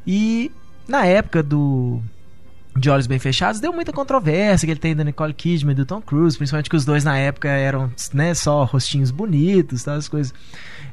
E 0.08 0.52
na 0.88 1.06
época 1.06 1.44
do 1.44 2.02
de 2.76 2.90
Olhos 2.90 3.08
Bem 3.08 3.20
Fechados, 3.20 3.60
deu 3.62 3.72
muita 3.72 3.94
controvérsia 3.94 4.66
que 4.68 4.72
ele 4.72 4.80
tem 4.80 4.96
da 4.96 5.04
Nicole 5.04 5.34
Kidman 5.34 5.72
e 5.72 5.76
do 5.76 5.86
Tom 5.86 6.02
Cruise, 6.02 6.38
principalmente 6.38 6.70
que 6.70 6.76
os 6.76 6.84
dois 6.84 7.04
na 7.06 7.18
época 7.18 7.48
eram 7.48 7.92
né, 8.14 8.34
só 8.34 8.64
rostinhos 8.66 9.12
bonitos, 9.12 9.84
tal, 9.84 9.96
as 9.96 10.10
coisas. 10.10 10.34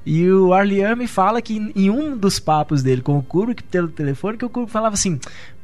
E 0.07 0.29
o 0.31 0.53
Arlie 0.53 0.95
me 0.97 1.07
fala 1.09 1.43
que 1.43 1.57
em- 1.75 1.91
um 1.91 2.17
dos 2.17 2.39
papos 2.39 2.83
dele 2.83 3.03
com 3.03 3.19
o 3.19 3.23
Kubrick 3.23 3.63
pelo 3.65 3.89
telefone, 3.89 4.37
que 4.39 4.45
o 4.45 4.49
Kubrick 4.49 4.73
falava 4.73 4.95
assim: 4.95 5.19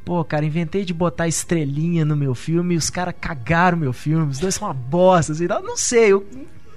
Pô, 0.05 0.23
cara, 0.23 0.45
inventei 0.45 0.83
de 0.85 0.93
botar 0.93 1.27
estrelinha 1.27 2.03
no 2.05 2.15
meu 2.15 2.33
filme 2.35 2.73
e 2.75 2.77
os 2.77 2.89
caras 2.89 3.13
cagaram 3.19 3.77
meu 3.77 3.93
filme, 3.93 4.29
os 4.31 4.39
dois 4.39 4.55
são 4.55 4.67
uma 4.67 4.73
bosta, 4.73 5.31
assim, 5.33 5.47
tal. 5.47 5.61
não 5.61 5.75
sei, 5.77 6.11
eu- 6.13 6.25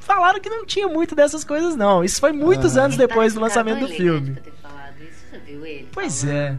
falaram 0.01 0.41
que 0.41 0.49
não 0.51 0.65
tinha 0.67 0.87
muito 0.89 1.15
dessas 1.15 1.43
coisas, 1.45 1.75
não. 1.77 2.03
Isso 2.05 2.21
foi 2.21 2.33
muitos 2.33 2.77
anos 2.77 2.97
Ele 2.97 3.07
tá 3.07 3.09
depois 3.09 3.35
do 3.35 3.41
lançamento 3.41 3.81
do 3.81 3.89
filme. 3.89 4.37
Pois 5.93 6.23
falando? 6.25 6.59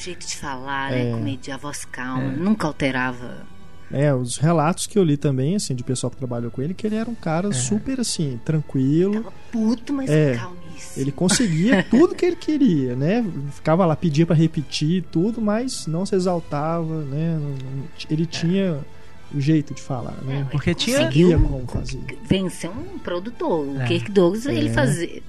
Jeito 0.00 0.26
de 0.26 0.36
falar, 0.36 0.90
né? 0.90 1.10
É. 1.10 1.12
Comedia, 1.12 1.54
a 1.54 1.58
voz 1.58 1.84
calma, 1.84 2.22
É. 2.32 2.36
nunca 2.36 2.66
alterava. 2.66 3.46
É, 3.92 4.14
os 4.14 4.36
relatos 4.36 4.86
que 4.86 4.96
eu 4.98 5.02
li 5.02 5.16
também, 5.16 5.56
assim, 5.56 5.74
de 5.74 5.82
pessoal 5.82 6.10
que 6.12 6.16
trabalhou 6.16 6.50
com 6.50 6.62
ele, 6.62 6.72
que 6.74 6.86
ele 6.86 6.94
era 6.94 7.10
um 7.10 7.14
cara 7.14 7.52
super, 7.52 7.98
assim, 8.00 8.40
tranquilo. 8.44 9.14
Tava 9.14 9.32
puto, 9.50 9.92
mas 9.92 10.08
É. 10.08 10.36
calmíssimo. 10.36 10.60
Ele 10.96 11.10
conseguia 11.12 11.82
tudo 11.90 12.14
que 12.14 12.24
ele 12.24 12.36
queria, 12.36 12.94
né? 12.94 13.24
Ficava 13.50 13.84
lá, 13.84 13.96
pedia 13.96 14.24
pra 14.24 14.36
repetir 14.36 15.04
tudo, 15.10 15.40
mas 15.40 15.86
não 15.88 16.06
se 16.06 16.14
exaltava, 16.14 17.02
né? 17.02 17.36
Ele 18.08 18.26
tinha 18.26 18.78
o 19.34 19.40
jeito 19.40 19.74
de 19.74 19.80
falar, 19.82 20.14
né? 20.22 20.46
Porque 20.50 20.74
tinha. 20.74 20.98
Conseguiu. 20.98 21.40
Como 21.40 21.66
fazer. 21.66 22.00
Venceu 22.24 22.70
um 22.72 22.98
produtor. 22.98 23.66
O 23.66 23.80
É. 23.80 23.86
Kirk 23.86 24.10
Douglas, 24.10 24.46
ele 24.46 24.68
É. 24.68 24.72
fazia. 24.72 25.22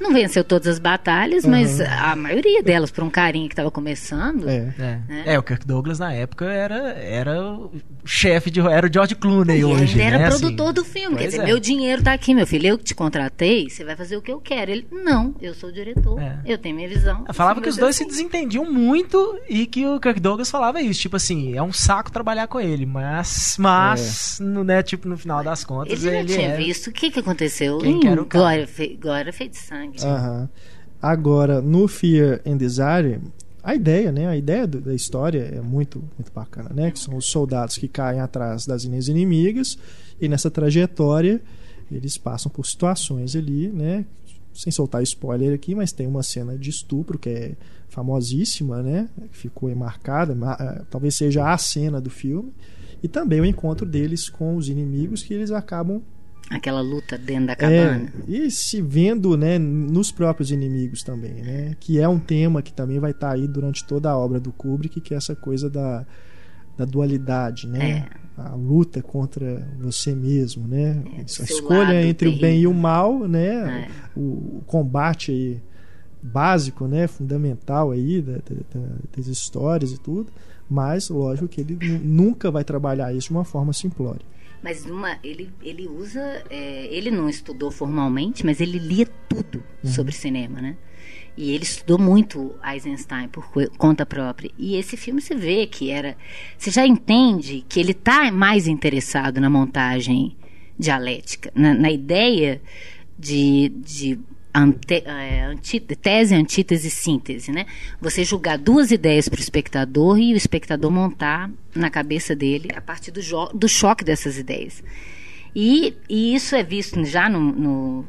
Não 0.00 0.12
venceu 0.12 0.44
todas 0.44 0.68
as 0.68 0.78
batalhas, 0.78 1.44
Aham. 1.44 1.50
mas 1.52 1.80
a 1.80 2.14
maioria 2.14 2.62
delas, 2.62 2.90
para 2.90 3.04
um 3.04 3.10
carinha 3.10 3.48
que 3.48 3.52
estava 3.54 3.70
começando. 3.70 4.48
É. 4.48 4.72
É. 4.78 4.98
Né? 5.08 5.22
É, 5.26 5.38
o 5.38 5.42
Kirk 5.42 5.66
Douglas 5.66 5.98
na 5.98 6.12
época 6.12 6.44
era, 6.46 6.92
era 6.92 7.42
o 7.42 7.72
chefe 8.04 8.50
de. 8.50 8.60
Era 8.60 8.86
o 8.86 8.92
George 8.92 9.14
Clooney 9.14 9.60
E 9.60 9.64
hoje. 9.64 9.94
ele 9.94 10.02
era 10.02 10.18
né, 10.18 10.28
produtor 10.28 10.66
assim. 10.66 10.74
do 10.74 10.84
filme. 10.84 11.16
Quer 11.16 11.26
dizer, 11.26 11.40
é. 11.42 11.46
meu 11.46 11.58
dinheiro 11.58 12.02
tá 12.02 12.12
aqui, 12.12 12.34
meu 12.34 12.46
filho. 12.46 12.66
Eu 12.68 12.78
que 12.78 12.84
te 12.84 12.94
contratei, 12.94 13.68
você 13.68 13.84
vai 13.84 13.96
fazer 13.96 14.16
o 14.16 14.22
que 14.22 14.30
eu 14.32 14.40
quero. 14.40 14.70
Ele, 14.70 14.86
não, 14.92 15.34
eu 15.40 15.54
sou 15.54 15.70
o 15.70 15.72
diretor. 15.72 16.20
É. 16.20 16.38
Eu 16.46 16.58
tenho 16.58 16.76
minha 16.76 16.88
visão. 16.88 17.24
Eu 17.26 17.34
falava 17.34 17.60
que 17.60 17.68
os 17.68 17.76
dois 17.76 17.96
se 17.96 18.04
desenho. 18.04 18.28
desentendiam 18.28 18.70
muito 18.72 19.38
e 19.48 19.66
que 19.66 19.86
o 19.86 19.98
Kirk 19.98 20.20
Douglas 20.20 20.50
falava 20.50 20.80
isso, 20.80 21.00
tipo 21.00 21.16
assim, 21.16 21.54
é 21.56 21.62
um 21.62 21.72
saco 21.72 22.10
trabalhar 22.12 22.46
com 22.46 22.60
ele, 22.60 22.84
mas, 22.86 23.28
mas, 23.58 24.38
no, 24.40 24.62
né, 24.64 24.82
tipo, 24.82 25.08
no 25.08 25.16
final 25.16 25.42
das 25.44 25.64
contas, 25.64 25.92
Ele 26.04 26.16
ele, 26.16 26.28
já 26.28 26.36
tinha 26.38 26.48
é... 26.50 26.56
visto 26.56 26.88
o 26.88 26.92
que, 26.92 27.10
que 27.10 27.20
aconteceu 27.20 27.78
Quem 27.78 27.96
em 27.96 28.00
que 28.00 28.06
era 28.08 28.20
o 28.22 28.26
cara? 28.26 28.44
Glória, 28.44 28.66
Fe... 28.68 28.96
Glória 29.00 29.32
Feita 29.32 29.52
de 29.54 29.60
Sangue. 29.64 29.98
Aham. 30.04 30.48
Agora, 31.00 31.60
no 31.62 31.86
Fear 31.86 32.40
and 32.46 32.56
Desire, 32.56 33.20
a 33.62 33.74
ideia, 33.74 34.10
né? 34.10 34.26
A 34.26 34.36
ideia 34.36 34.66
do- 34.66 34.80
da 34.80 34.94
história 34.94 35.40
é 35.54 35.60
muito, 35.60 36.02
muito 36.18 36.32
bacana, 36.34 36.70
né? 36.74 36.90
Que 36.90 36.98
são 36.98 37.16
os 37.16 37.26
soldados 37.26 37.76
que 37.76 37.86
caem 37.86 38.20
atrás 38.20 38.66
das 38.66 38.84
linhas 38.84 39.08
inimigas 39.08 39.78
e 40.20 40.28
nessa 40.28 40.50
trajetória 40.50 41.40
eles 41.90 42.18
passam 42.18 42.50
por 42.50 42.66
situações 42.66 43.36
ali, 43.36 43.68
né? 43.68 44.04
Sem 44.52 44.72
soltar 44.72 45.02
spoiler 45.04 45.54
aqui, 45.54 45.74
mas 45.74 45.92
tem 45.92 46.06
uma 46.06 46.22
cena 46.22 46.58
de 46.58 46.68
estupro 46.70 47.16
que 47.18 47.28
é 47.28 47.52
famosíssima, 47.88 48.82
né? 48.82 49.08
Que 49.30 49.36
ficou 49.38 49.74
marcada, 49.76 50.34
ma- 50.34 50.56
eh, 50.58 50.82
talvez 50.90 51.14
seja 51.14 51.52
a 51.52 51.56
cena 51.58 52.00
do 52.00 52.10
filme. 52.10 52.52
E 53.02 53.08
também 53.08 53.40
o 53.40 53.44
encontro 53.44 53.86
deles 53.86 54.28
com 54.28 54.56
os 54.56 54.68
inimigos 54.68 55.22
que 55.22 55.32
eles 55.34 55.50
acabam 55.50 56.00
Aquela 56.50 56.80
luta 56.80 57.18
dentro 57.18 57.46
da 57.48 57.52
é, 57.52 57.56
cabana. 57.56 58.12
e 58.26 58.50
se 58.50 58.80
vendo 58.80 59.36
né, 59.36 59.58
nos 59.58 60.10
próprios 60.10 60.50
inimigos 60.50 61.02
também, 61.02 61.42
né? 61.42 61.76
Que 61.78 62.00
é 62.00 62.08
um 62.08 62.18
tema 62.18 62.62
que 62.62 62.72
também 62.72 62.98
vai 62.98 63.10
estar 63.10 63.32
aí 63.32 63.46
durante 63.46 63.84
toda 63.86 64.10
a 64.10 64.16
obra 64.16 64.40
do 64.40 64.50
Kubrick, 64.50 64.98
que 65.00 65.12
é 65.12 65.16
essa 65.18 65.36
coisa 65.36 65.68
da, 65.68 66.06
da 66.76 66.86
dualidade, 66.86 67.66
né? 67.68 68.08
É. 68.14 68.40
A 68.40 68.54
luta 68.54 69.02
contra 69.02 69.68
você 69.78 70.14
mesmo, 70.14 70.66
né? 70.66 71.02
É, 71.18 71.20
a 71.20 71.44
escolha 71.44 72.02
entre 72.02 72.28
o 72.28 72.30
bem 72.30 72.38
e 72.38 72.40
terrível. 72.40 72.70
o 72.70 72.74
mal, 72.74 73.28
né? 73.28 73.86
É. 73.86 74.18
O, 74.18 74.58
o 74.58 74.62
combate 74.66 75.30
aí 75.32 75.60
básico, 76.22 76.86
né? 76.86 77.06
Fundamental 77.06 77.90
aí 77.90 78.22
da- 78.22 78.32
da- 78.38 78.80
da- 78.80 78.96
das 79.16 79.26
histórias 79.26 79.92
e 79.92 79.98
tudo. 80.00 80.32
Mas, 80.70 81.08
lógico 81.08 81.48
que 81.48 81.60
ele 81.62 81.78
nu- 81.80 81.98
nunca 82.24 82.50
vai 82.50 82.62
trabalhar 82.64 83.12
isso 83.14 83.28
de 83.28 83.34
uma 83.34 83.44
forma 83.44 83.72
simplória. 83.72 84.20
Mas 84.62 84.84
uma, 84.84 85.16
ele, 85.22 85.50
ele 85.62 85.86
usa. 85.88 86.20
é, 86.50 86.86
ele 86.94 87.10
não 87.10 87.28
estudou 87.28 87.70
formalmente, 87.70 88.44
mas 88.44 88.60
ele 88.60 88.78
lia 88.78 89.06
tudo 89.28 89.62
Uhum. 89.84 89.90
sobre 89.90 90.12
cinema, 90.12 90.60
né? 90.60 90.76
E 91.36 91.52
ele 91.52 91.62
estudou 91.62 91.98
muito 91.98 92.52
Eisenstein 92.64 93.28
por 93.28 93.48
co- 93.52 93.70
conta 93.78 94.04
própria. 94.04 94.50
E 94.58 94.74
esse 94.74 94.96
filme 94.96 95.20
você 95.20 95.36
vê 95.36 95.66
que 95.68 95.88
era. 95.90 96.16
Você 96.58 96.70
já 96.72 96.84
entende 96.84 97.64
que 97.68 97.78
ele 97.78 97.92
está 97.92 98.30
mais 98.32 98.66
interessado 98.66 99.40
na 99.40 99.48
montagem 99.48 100.36
dialética, 100.76 101.52
na, 101.54 101.72
na 101.74 101.90
ideia 101.92 102.60
de, 103.16 103.68
de 103.76 104.18
ante, 104.54 105.04
anti- 105.50 105.80
tese, 105.80 106.34
antítese 106.34 106.90
síntese, 106.90 107.52
né? 107.52 107.66
Você 108.00 108.24
julgar 108.24 108.58
duas 108.58 108.90
ideias 108.90 109.28
para 109.28 109.38
o 109.38 109.40
espectador 109.42 110.18
e 110.18 110.32
o 110.32 110.36
espectador 110.36 110.90
montar 110.90 111.50
na 111.74 111.90
cabeça 111.90 112.34
dele 112.34 112.70
a 112.74 112.80
partir 112.80 113.10
do, 113.10 113.20
do 113.54 113.68
choque 113.68 114.04
dessas 114.04 114.38
ideias. 114.38 114.82
E, 115.54 115.94
e 116.08 116.34
isso 116.34 116.54
é 116.56 116.62
visto 116.62 117.04
já 117.04 117.28
no, 117.28 117.40
no- 117.40 118.04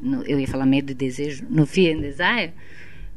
no- 0.00 0.22
Eu 0.24 0.38
ia 0.40 0.46
falar 0.48 0.66
medo 0.66 0.90
e 0.92 0.94
desejo, 0.94 1.44
no 1.48 1.66
Fear 1.66 1.96
and 1.96 2.00
Desire, 2.00 2.52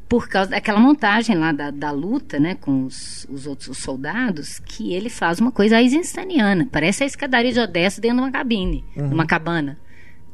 por 0.08 0.28
causa 0.28 0.50
daquela 0.50 0.78
montagem 0.78 1.34
lá 1.36 1.52
da, 1.52 1.70
da 1.70 1.90
luta, 1.90 2.38
né, 2.38 2.54
com 2.54 2.84
os, 2.84 3.26
os 3.30 3.46
outros 3.46 3.68
os 3.68 3.78
soldados, 3.78 4.58
que 4.58 4.92
ele 4.92 5.08
faz 5.08 5.40
uma 5.40 5.50
coisa 5.50 5.80
eisensteiniana. 5.80 6.68
Parece 6.70 7.02
a 7.02 7.06
escadaria 7.06 7.50
de 7.52 7.58
Odessa 7.60 7.98
dentro 8.00 8.18
de 8.18 8.22
uma 8.24 8.30
cabine, 8.30 8.84
numa 8.94 9.24
cabana, 9.26 9.78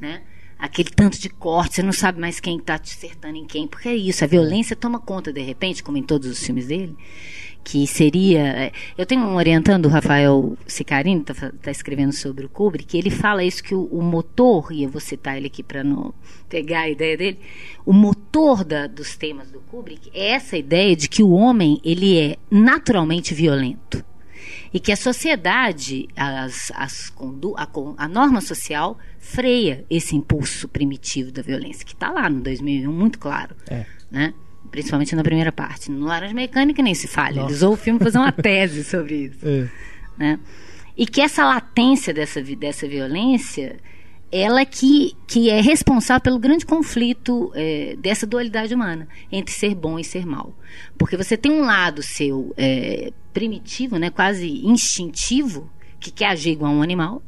né? 0.00 0.20
Aquele 0.58 0.90
tanto 0.90 1.20
de 1.20 1.28
corte, 1.28 1.76
você 1.76 1.82
não 1.82 1.92
sabe 1.92 2.20
mais 2.20 2.40
quem 2.40 2.56
está 2.58 2.76
te 2.78 2.92
acertando 2.92 3.36
em 3.36 3.46
quem, 3.46 3.66
porque 3.68 3.88
é 3.88 3.94
isso, 3.94 4.24
a 4.24 4.26
violência 4.26 4.74
toma 4.74 4.98
conta 4.98 5.32
de 5.32 5.40
repente, 5.40 5.82
como 5.84 5.96
em 5.98 6.02
todos 6.02 6.28
os 6.28 6.44
filmes 6.44 6.66
dele, 6.66 6.96
que 7.62 7.86
seria. 7.86 8.40
é, 8.40 8.72
Eu 8.96 9.06
tenho 9.06 9.20
um 9.22 9.36
orientando, 9.36 9.86
o 9.86 9.88
Rafael 9.88 10.56
Sicarini, 10.66 11.20
está 11.20 11.52
tá 11.52 11.70
escrevendo 11.70 12.12
sobre 12.12 12.44
o 12.44 12.48
Kubrick, 12.48 12.96
ele 12.98 13.08
fala 13.10 13.44
isso 13.44 13.62
que 13.62 13.74
o, 13.74 13.84
o 13.84 14.02
motor, 14.02 14.72
e 14.72 14.82
eu 14.82 14.88
vou 14.90 15.00
citar 15.00 15.36
ele 15.36 15.46
aqui 15.46 15.62
para 15.62 15.84
não 15.84 16.12
pegar 16.48 16.80
a 16.80 16.88
ideia 16.90 17.16
dele, 17.16 17.38
o 17.86 17.92
motor 17.92 18.64
da- 18.64 18.86
dos 18.88 19.16
temas 19.16 19.50
do 19.52 19.60
Kubrick 19.60 20.10
é 20.12 20.30
essa 20.30 20.56
ideia 20.56 20.96
de 20.96 21.08
que 21.08 21.22
o 21.22 21.30
homem 21.30 21.80
ele 21.84 22.18
é 22.18 22.36
naturalmente 22.50 23.32
violento 23.32 24.04
e 24.72 24.78
que 24.80 24.92
a 24.92 24.96
sociedade, 24.96 26.08
as, 26.16 26.70
as 26.74 27.12
a, 27.56 27.68
a 28.04 28.08
norma 28.08 28.40
social 28.40 28.98
freia 29.18 29.84
esse 29.88 30.14
impulso 30.16 30.68
primitivo 30.68 31.30
da 31.32 31.42
violência, 31.42 31.84
que 31.84 31.94
está 31.94 32.10
lá 32.10 32.28
no 32.28 32.40
2001 32.40 32.92
muito 32.92 33.18
claro, 33.18 33.54
É. 33.68 33.84
né? 34.10 34.34
principalmente 34.70 35.16
na 35.16 35.22
primeira 35.22 35.50
parte. 35.50 35.90
No 35.90 36.04
Laranja 36.06 36.34
Mecânica 36.34 36.82
nem 36.82 36.94
se 36.94 37.08
fala, 37.08 37.30
ele 37.40 37.52
usou 37.52 37.72
o 37.72 37.76
filme 37.76 37.98
para 37.98 38.06
fazer 38.06 38.18
uma 38.18 38.32
tese 38.32 38.84
sobre 38.84 39.14
isso 39.26 39.38
É. 39.46 39.68
né? 40.18 40.38
E 40.96 41.06
que 41.06 41.20
essa 41.20 41.44
latência 41.44 42.12
dessa, 42.12 42.42
dessa 42.42 42.86
violência, 42.88 43.76
ela 44.30 44.64
que, 44.64 45.16
que 45.26 45.48
é 45.48 45.60
responsável 45.60 46.22
pelo 46.22 46.38
grande 46.38 46.66
conflito 46.66 47.50
é, 47.54 47.96
dessa 47.96 48.26
dualidade 48.26 48.74
humana 48.74 49.08
entre 49.32 49.54
ser 49.54 49.74
bom 49.74 49.98
e 49.98 50.04
ser 50.04 50.26
mal. 50.26 50.54
Porque 50.98 51.16
você 51.16 51.36
tem 51.36 51.50
um 51.50 51.64
lado 51.64 52.02
seu 52.02 52.52
é, 52.56 53.12
primitivo, 53.32 53.98
né, 53.98 54.10
quase 54.10 54.66
instintivo, 54.66 55.70
que 55.98 56.10
quer 56.10 56.26
agir 56.26 56.50
igual 56.50 56.72
um 56.72 56.82
animal, 56.82 57.22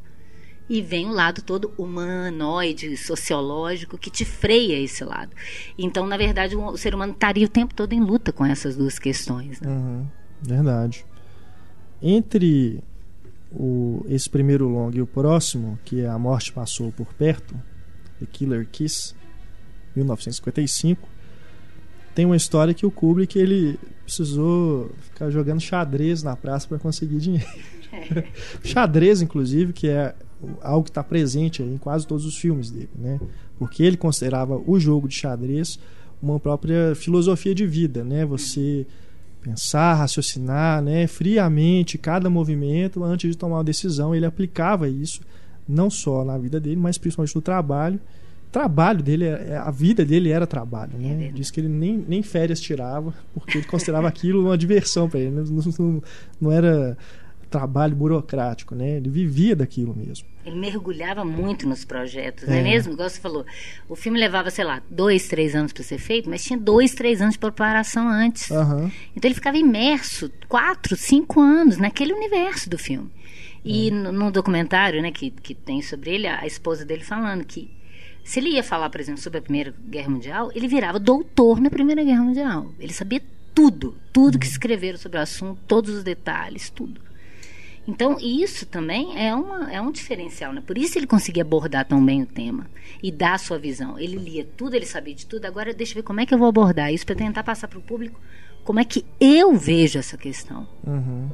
e 0.69 0.81
vem 0.81 1.07
o 1.07 1.11
lado 1.11 1.41
todo 1.41 1.73
humanoide, 1.77 2.95
sociológico, 2.95 3.97
que 3.97 4.09
te 4.09 4.23
freia 4.23 4.79
esse 4.79 5.03
lado. 5.03 5.31
Então, 5.77 6.07
na 6.07 6.15
verdade, 6.15 6.55
o 6.55 6.77
ser 6.77 6.95
humano 6.95 7.11
estaria 7.11 7.45
o 7.45 7.49
tempo 7.49 7.73
todo 7.73 7.91
em 7.91 7.99
luta 7.99 8.31
com 8.31 8.45
essas 8.45 8.77
duas 8.77 8.97
questões. 8.97 9.59
né? 9.59 9.67
Uhum, 9.67 10.07
verdade. 10.41 11.05
Entre 12.01 12.81
o, 13.51 14.05
esse 14.07 14.29
primeiro 14.29 14.67
longa 14.67 14.97
e 14.97 15.01
o 15.01 15.07
próximo, 15.07 15.77
que 15.83 16.01
é 16.01 16.07
A 16.07 16.17
Morte 16.17 16.51
Passou 16.51 16.91
por 16.91 17.13
Perto, 17.13 17.55
The 18.19 18.25
Killer 18.31 18.67
Kiss, 18.71 19.13
1955, 19.95 21.07
tem 22.15 22.25
uma 22.25 22.35
história 22.35 22.73
que 22.73 22.85
o 22.85 22.91
Kubrick 22.91 23.37
ele 23.37 23.79
precisou 24.03 24.91
ficar 25.01 25.29
jogando 25.29 25.61
xadrez 25.61 26.23
na 26.23 26.35
praça 26.35 26.67
para 26.67 26.79
conseguir 26.79 27.17
dinheiro. 27.17 27.47
xadrez, 28.63 29.21
inclusive, 29.21 29.73
que 29.73 29.87
é 29.87 30.13
algo 30.61 30.83
que 30.83 30.89
está 30.89 31.03
presente 31.03 31.61
em 31.61 31.77
quase 31.77 32.05
todos 32.05 32.25
os 32.25 32.37
filmes 32.37 32.71
dele, 32.71 32.89
né? 32.95 33.19
Porque 33.57 33.83
ele 33.83 33.95
considerava 33.95 34.61
o 34.65 34.79
jogo 34.79 35.07
de 35.07 35.15
xadrez 35.15 35.79
uma 36.21 36.39
própria 36.39 36.93
filosofia 36.95 37.55
de 37.55 37.65
vida, 37.65 38.03
né? 38.03 38.25
Você 38.25 38.85
pensar, 39.41 39.95
raciocinar, 39.95 40.81
né, 40.81 41.07
friamente 41.07 41.97
cada 41.97 42.29
movimento 42.29 43.03
antes 43.03 43.29
de 43.31 43.37
tomar 43.37 43.57
uma 43.57 43.63
decisão. 43.63 44.13
Ele 44.13 44.25
aplicava 44.25 44.87
isso 44.87 45.21
não 45.67 45.89
só 45.89 46.23
na 46.23 46.37
vida 46.37 46.59
dele, 46.59 46.75
mas 46.75 46.97
principalmente 46.97 47.35
no 47.35 47.41
trabalho. 47.41 47.99
Trabalho 48.51 49.01
dele, 49.01 49.25
é- 49.25 49.55
a 49.57 49.71
vida 49.71 50.03
dele 50.03 50.29
era 50.29 50.45
trabalho, 50.45 50.91
né? 50.97 51.09
verdade. 51.15 51.33
Diz 51.33 51.49
que 51.49 51.61
ele 51.61 51.69
nem, 51.69 52.03
nem 52.07 52.21
férias 52.21 52.59
tirava, 52.59 53.13
porque 53.33 53.59
ele 53.59 53.67
considerava 53.67 54.07
aquilo 54.07 54.41
uma 54.45 54.57
diversão 54.57 55.09
para 55.09 55.19
ele. 55.21 55.31
Não, 55.31 55.43
não- 55.79 56.03
não 56.39 56.51
era 56.51 56.97
trabalho 57.49 57.95
burocrático, 57.95 58.75
né? 58.75 58.97
Ele 58.97 59.09
vivia 59.09 59.55
daquilo 59.55 59.95
mesmo. 59.95 60.27
Ele 60.45 60.55
mergulhava 60.55 61.23
muito 61.23 61.67
nos 61.67 61.85
projetos, 61.85 62.47
não 62.47 62.55
é 62.55 62.59
É. 62.59 62.63
mesmo? 62.63 62.93
Igual 62.93 63.09
você 63.09 63.19
falou. 63.19 63.45
O 63.87 63.95
filme 63.95 64.19
levava, 64.19 64.49
sei 64.49 64.63
lá, 64.65 64.81
dois, 64.89 65.27
três 65.27 65.55
anos 65.55 65.71
para 65.71 65.83
ser 65.83 65.97
feito, 65.99 66.29
mas 66.29 66.43
tinha 66.43 66.57
dois, 66.57 66.93
três 66.95 67.21
anos 67.21 67.33
de 67.33 67.39
preparação 67.39 68.07
antes. 68.07 68.49
Aham. 68.51 68.91
Então 69.15 69.27
ele 69.27 69.35
ficava 69.35 69.57
imerso 69.57 70.31
quatro, 70.47 70.95
cinco 70.95 71.39
anos 71.39 71.77
naquele 71.77 72.13
universo 72.13 72.69
do 72.69 72.77
filme. 72.77 73.09
E 73.63 73.91
no, 73.91 74.11
no 74.11 74.31
documentário 74.31 75.01
né, 75.01 75.11
que, 75.11 75.29
que 75.29 75.53
tem 75.53 75.81
sobre 75.83 76.09
ele, 76.11 76.27
a, 76.27 76.41
a 76.41 76.47
esposa 76.47 76.83
dele 76.83 77.03
falando 77.03 77.45
que 77.45 77.69
se 78.23 78.39
ele 78.39 78.49
ia 78.49 78.63
falar, 78.63 78.89
por 78.89 78.99
exemplo, 79.01 79.21
sobre 79.21 79.39
a 79.39 79.41
Primeira 79.41 79.73
Guerra 79.87 80.09
Mundial, 80.09 80.51
ele 80.55 80.67
virava 80.67 80.99
doutor 80.99 81.59
na 81.59 81.69
Primeira 81.69 82.03
Guerra 82.03 82.23
Mundial. 82.23 82.71
Ele 82.79 82.93
sabia 82.93 83.21
tudo, 83.53 83.95
tudo 84.13 84.39
que 84.39 84.45
escreveram 84.47 84.97
sobre 84.97 85.17
o 85.17 85.21
assunto, 85.21 85.59
todos 85.67 85.93
os 85.93 86.03
detalhes, 86.03 86.69
tudo. 86.69 87.01
Então, 87.87 88.17
isso 88.19 88.65
também 88.65 89.17
é, 89.17 89.33
uma, 89.33 89.71
é 89.71 89.81
um 89.81 89.91
diferencial, 89.91 90.53
né? 90.53 90.61
Por 90.65 90.77
isso 90.77 90.97
ele 90.97 91.07
conseguia 91.07 91.43
abordar 91.43 91.85
tão 91.85 92.03
bem 92.03 92.21
o 92.21 92.25
tema 92.25 92.67
e 93.01 93.11
dar 93.11 93.33
a 93.33 93.37
sua 93.37 93.57
visão. 93.57 93.97
Ele 93.97 94.17
lia 94.17 94.47
tudo, 94.55 94.75
ele 94.75 94.85
sabia 94.85 95.15
de 95.15 95.25
tudo. 95.25 95.45
Agora, 95.45 95.73
deixa 95.73 95.93
eu 95.93 95.95
ver 95.95 96.03
como 96.03 96.19
é 96.19 96.25
que 96.25 96.33
eu 96.33 96.37
vou 96.37 96.47
abordar 96.47 96.93
isso 96.93 97.05
para 97.05 97.15
tentar 97.15 97.43
passar 97.43 97.67
para 97.67 97.79
o 97.79 97.81
público 97.81 98.19
como 98.63 98.79
é 98.79 98.85
que 98.85 99.05
eu 99.19 99.55
vejo 99.55 99.99
essa 99.99 100.17
questão. 100.17 100.67
Uhum. 100.85 101.29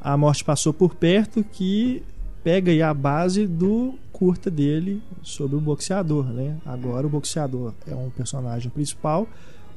A 0.00 0.16
Morte 0.16 0.44
Passou 0.44 0.72
por 0.72 0.94
Perto, 0.94 1.44
que 1.44 2.02
pega 2.42 2.70
aí 2.70 2.82
a 2.82 2.94
base 2.94 3.46
do 3.46 3.94
curta 4.12 4.50
dele 4.50 5.02
sobre 5.22 5.56
o 5.56 5.60
boxeador, 5.60 6.26
né? 6.26 6.56
Agora 6.64 7.06
o 7.06 7.10
boxeador 7.10 7.74
é 7.86 7.94
um 7.94 8.08
personagem 8.10 8.70
principal, 8.70 9.28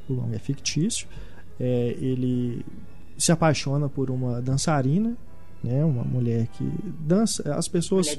o 0.08 0.14
longa 0.14 0.36
é 0.36 0.38
fictício. 0.38 1.06
É, 1.58 1.96
ele 2.00 2.64
se 3.18 3.30
apaixona 3.30 3.88
por 3.88 4.10
uma 4.10 4.40
dançarina, 4.40 5.16
né? 5.62 5.84
Uma 5.84 6.04
mulher 6.04 6.46
que 6.48 6.64
dança. 7.00 7.54
As 7.54 7.68
pessoas 7.68 8.16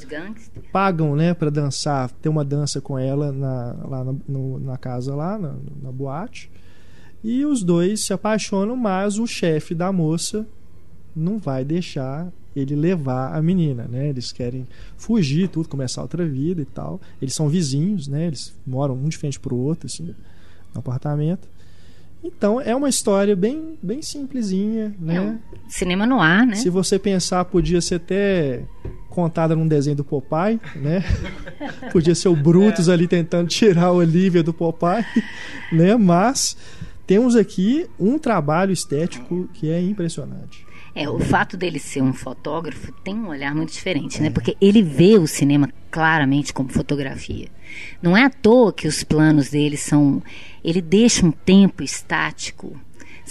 pagam, 0.72 1.16
né, 1.16 1.34
para 1.34 1.50
dançar, 1.50 2.10
ter 2.10 2.30
uma 2.30 2.46
dança 2.46 2.80
com 2.80 2.98
ela 2.98 3.32
na, 3.32 3.76
lá 3.88 4.04
na, 4.04 4.16
no, 4.28 4.60
na 4.60 4.78
casa 4.78 5.16
lá 5.16 5.38
na, 5.38 5.56
na 5.82 5.92
boate. 5.92 6.50
E 7.24 7.46
os 7.46 7.64
dois 7.64 8.06
se 8.06 8.14
apaixonam, 8.14 8.76
mas 8.76 9.20
o 9.20 9.28
chefe 9.28 9.76
da 9.76 9.92
moça 9.92 10.46
não 11.16 11.38
vai 11.38 11.64
deixar 11.64 12.32
ele 12.56 12.76
levar 12.76 13.34
a 13.36 13.42
menina, 13.42 13.88
né? 13.88 14.10
Eles 14.10 14.32
querem 14.32 14.68
fugir, 14.98 15.48
tudo, 15.48 15.70
começar 15.70 16.02
outra 16.02 16.26
vida 16.26 16.62
e 16.62 16.66
tal. 16.66 17.00
Eles 17.22 17.34
são 17.34 17.48
vizinhos, 17.48 18.08
né? 18.08 18.28
Eles 18.28 18.54
moram 18.66 18.96
um 18.96 19.08
de 19.08 19.18
frente 19.18 19.40
pro 19.40 19.56
outro, 19.56 19.88
assim, 19.88 20.14
no 20.74 20.80
apartamento. 20.80 21.48
Então 22.24 22.62
é 22.62 22.76
uma 22.76 22.90
história 22.90 23.36
bem, 23.36 23.78
bem 23.82 24.02
simplesinha, 24.02 24.94
né? 25.00 25.16
É 25.16 25.22
um 25.22 25.40
cinema 25.68 26.06
no 26.06 26.20
ar, 26.20 26.46
né? 26.46 26.56
Se 26.56 26.70
você 26.70 27.00
pensar, 27.00 27.44
podia 27.46 27.82
ser 27.82 27.96
até 27.96 28.64
contada 29.10 29.56
num 29.56 29.68
desenho 29.68 29.96
do 29.96 30.04
Popeye, 30.04 30.60
né? 30.76 31.04
podia 31.92 32.16
ser 32.16 32.30
o 32.30 32.36
Brutus 32.36 32.88
é. 32.88 32.94
ali 32.94 33.08
tentando 33.08 33.48
tirar 33.48 33.92
o 33.92 33.98
Olivia 33.98 34.44
do 34.44 34.54
Popeye, 34.54 35.06
né? 35.72 35.96
Mas 35.96 36.56
temos 37.08 37.36
aqui 37.36 37.88
um 38.00 38.18
trabalho 38.18 38.72
estético 38.72 39.50
que 39.54 39.70
é 39.70 39.82
impressionante. 39.82 40.66
É, 40.94 41.10
o 41.10 41.20
fato 41.20 41.56
dele 41.56 41.80
ser 41.80 42.02
um 42.02 42.14
fotógrafo 42.14 42.92
tem 43.04 43.16
um 43.16 43.30
olhar 43.30 43.56
muito 43.56 43.72
diferente, 43.72 44.22
né? 44.22 44.30
Porque 44.30 44.58
ele 44.60 44.82
vê 44.82 45.18
o 45.18 45.26
cinema 45.26 45.70
claramente 45.90 46.54
como 46.54 46.70
fotografia. 46.70 47.48
Não 48.02 48.16
é 48.16 48.24
à 48.24 48.30
toa 48.30 48.74
que 48.74 48.88
os 48.88 49.04
planos 49.04 49.50
dele 49.50 49.78
são. 49.78 50.22
Ele 50.64 50.82
deixa 50.82 51.26
um 51.26 51.32
tempo 51.32 51.84
estático 51.84 52.80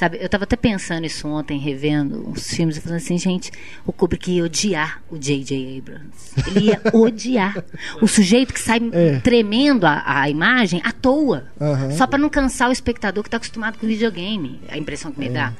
Sabe, 0.00 0.16
eu 0.16 0.24
estava 0.24 0.44
até 0.44 0.56
pensando 0.56 1.04
isso 1.04 1.28
ontem, 1.28 1.58
revendo 1.58 2.30
os 2.30 2.48
filmes, 2.48 2.78
e 2.78 2.80
falando 2.80 2.96
assim, 2.96 3.18
gente, 3.18 3.52
o 3.84 3.92
Kubrick 3.92 4.32
ia 4.32 4.44
odiar 4.44 5.02
o 5.10 5.18
J.J. 5.18 5.76
Abrams. 5.76 6.32
Ele 6.46 6.68
ia 6.68 6.80
odiar. 6.98 7.62
O 8.00 8.08
sujeito 8.08 8.54
que 8.54 8.60
sai 8.60 8.80
é. 8.92 9.18
tremendo 9.18 9.84
a, 9.84 10.22
a, 10.22 10.30
imagem 10.30 10.80
à 10.86 10.90
toa. 10.90 11.44
Uhum. 11.60 11.90
Só 11.98 12.06
para 12.06 12.18
não 12.18 12.30
cansar 12.30 12.70
o 12.70 12.72
espectador 12.72 13.22
que 13.22 13.28
está 13.28 13.36
acostumado 13.36 13.76
com 13.78 13.86
videogame. 13.86 14.58
A 14.70 14.78
impressão 14.78 15.12
que 15.12 15.20
me 15.20 15.26
é. 15.26 15.32
dá. 15.32 15.52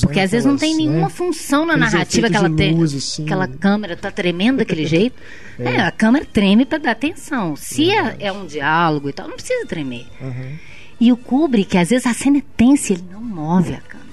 Porque 0.00 0.18
às 0.18 0.32
vezes 0.32 0.44
não 0.44 0.56
tem 0.56 0.76
nenhuma 0.76 1.02
né? 1.02 1.10
função 1.10 1.64
na 1.64 1.76
narrativa 1.76 2.28
que 2.28 2.34
ela 2.34 2.50
tem. 2.50 2.82
Assim, 2.82 3.22
aquela 3.26 3.46
câmera 3.46 3.96
tá 3.96 4.10
tremendo 4.10 4.56
daquele 4.56 4.86
jeito. 4.90 5.14
É. 5.56 5.76
é. 5.76 5.80
a 5.82 5.92
câmera 5.92 6.24
treme 6.24 6.66
para 6.66 6.78
dar 6.78 6.90
atenção. 6.90 7.54
Se 7.54 7.92
é, 7.92 8.16
é, 8.18 8.32
um 8.32 8.44
diálogo 8.44 9.08
e 9.08 9.12
tal, 9.12 9.28
não 9.28 9.36
precisa 9.36 9.64
tremer. 9.66 10.08
Uhum. 10.20 10.73
E 11.00 11.12
o 11.12 11.16
Kubrick, 11.16 11.76
às 11.76 11.90
vezes 11.90 12.06
a 12.06 12.14
cena 12.14 12.38
é 12.38 12.42
tensa, 12.56 12.92
ele 12.92 13.04
não 13.10 13.22
move 13.22 13.74
a 13.74 13.80
câmera. 13.80 14.04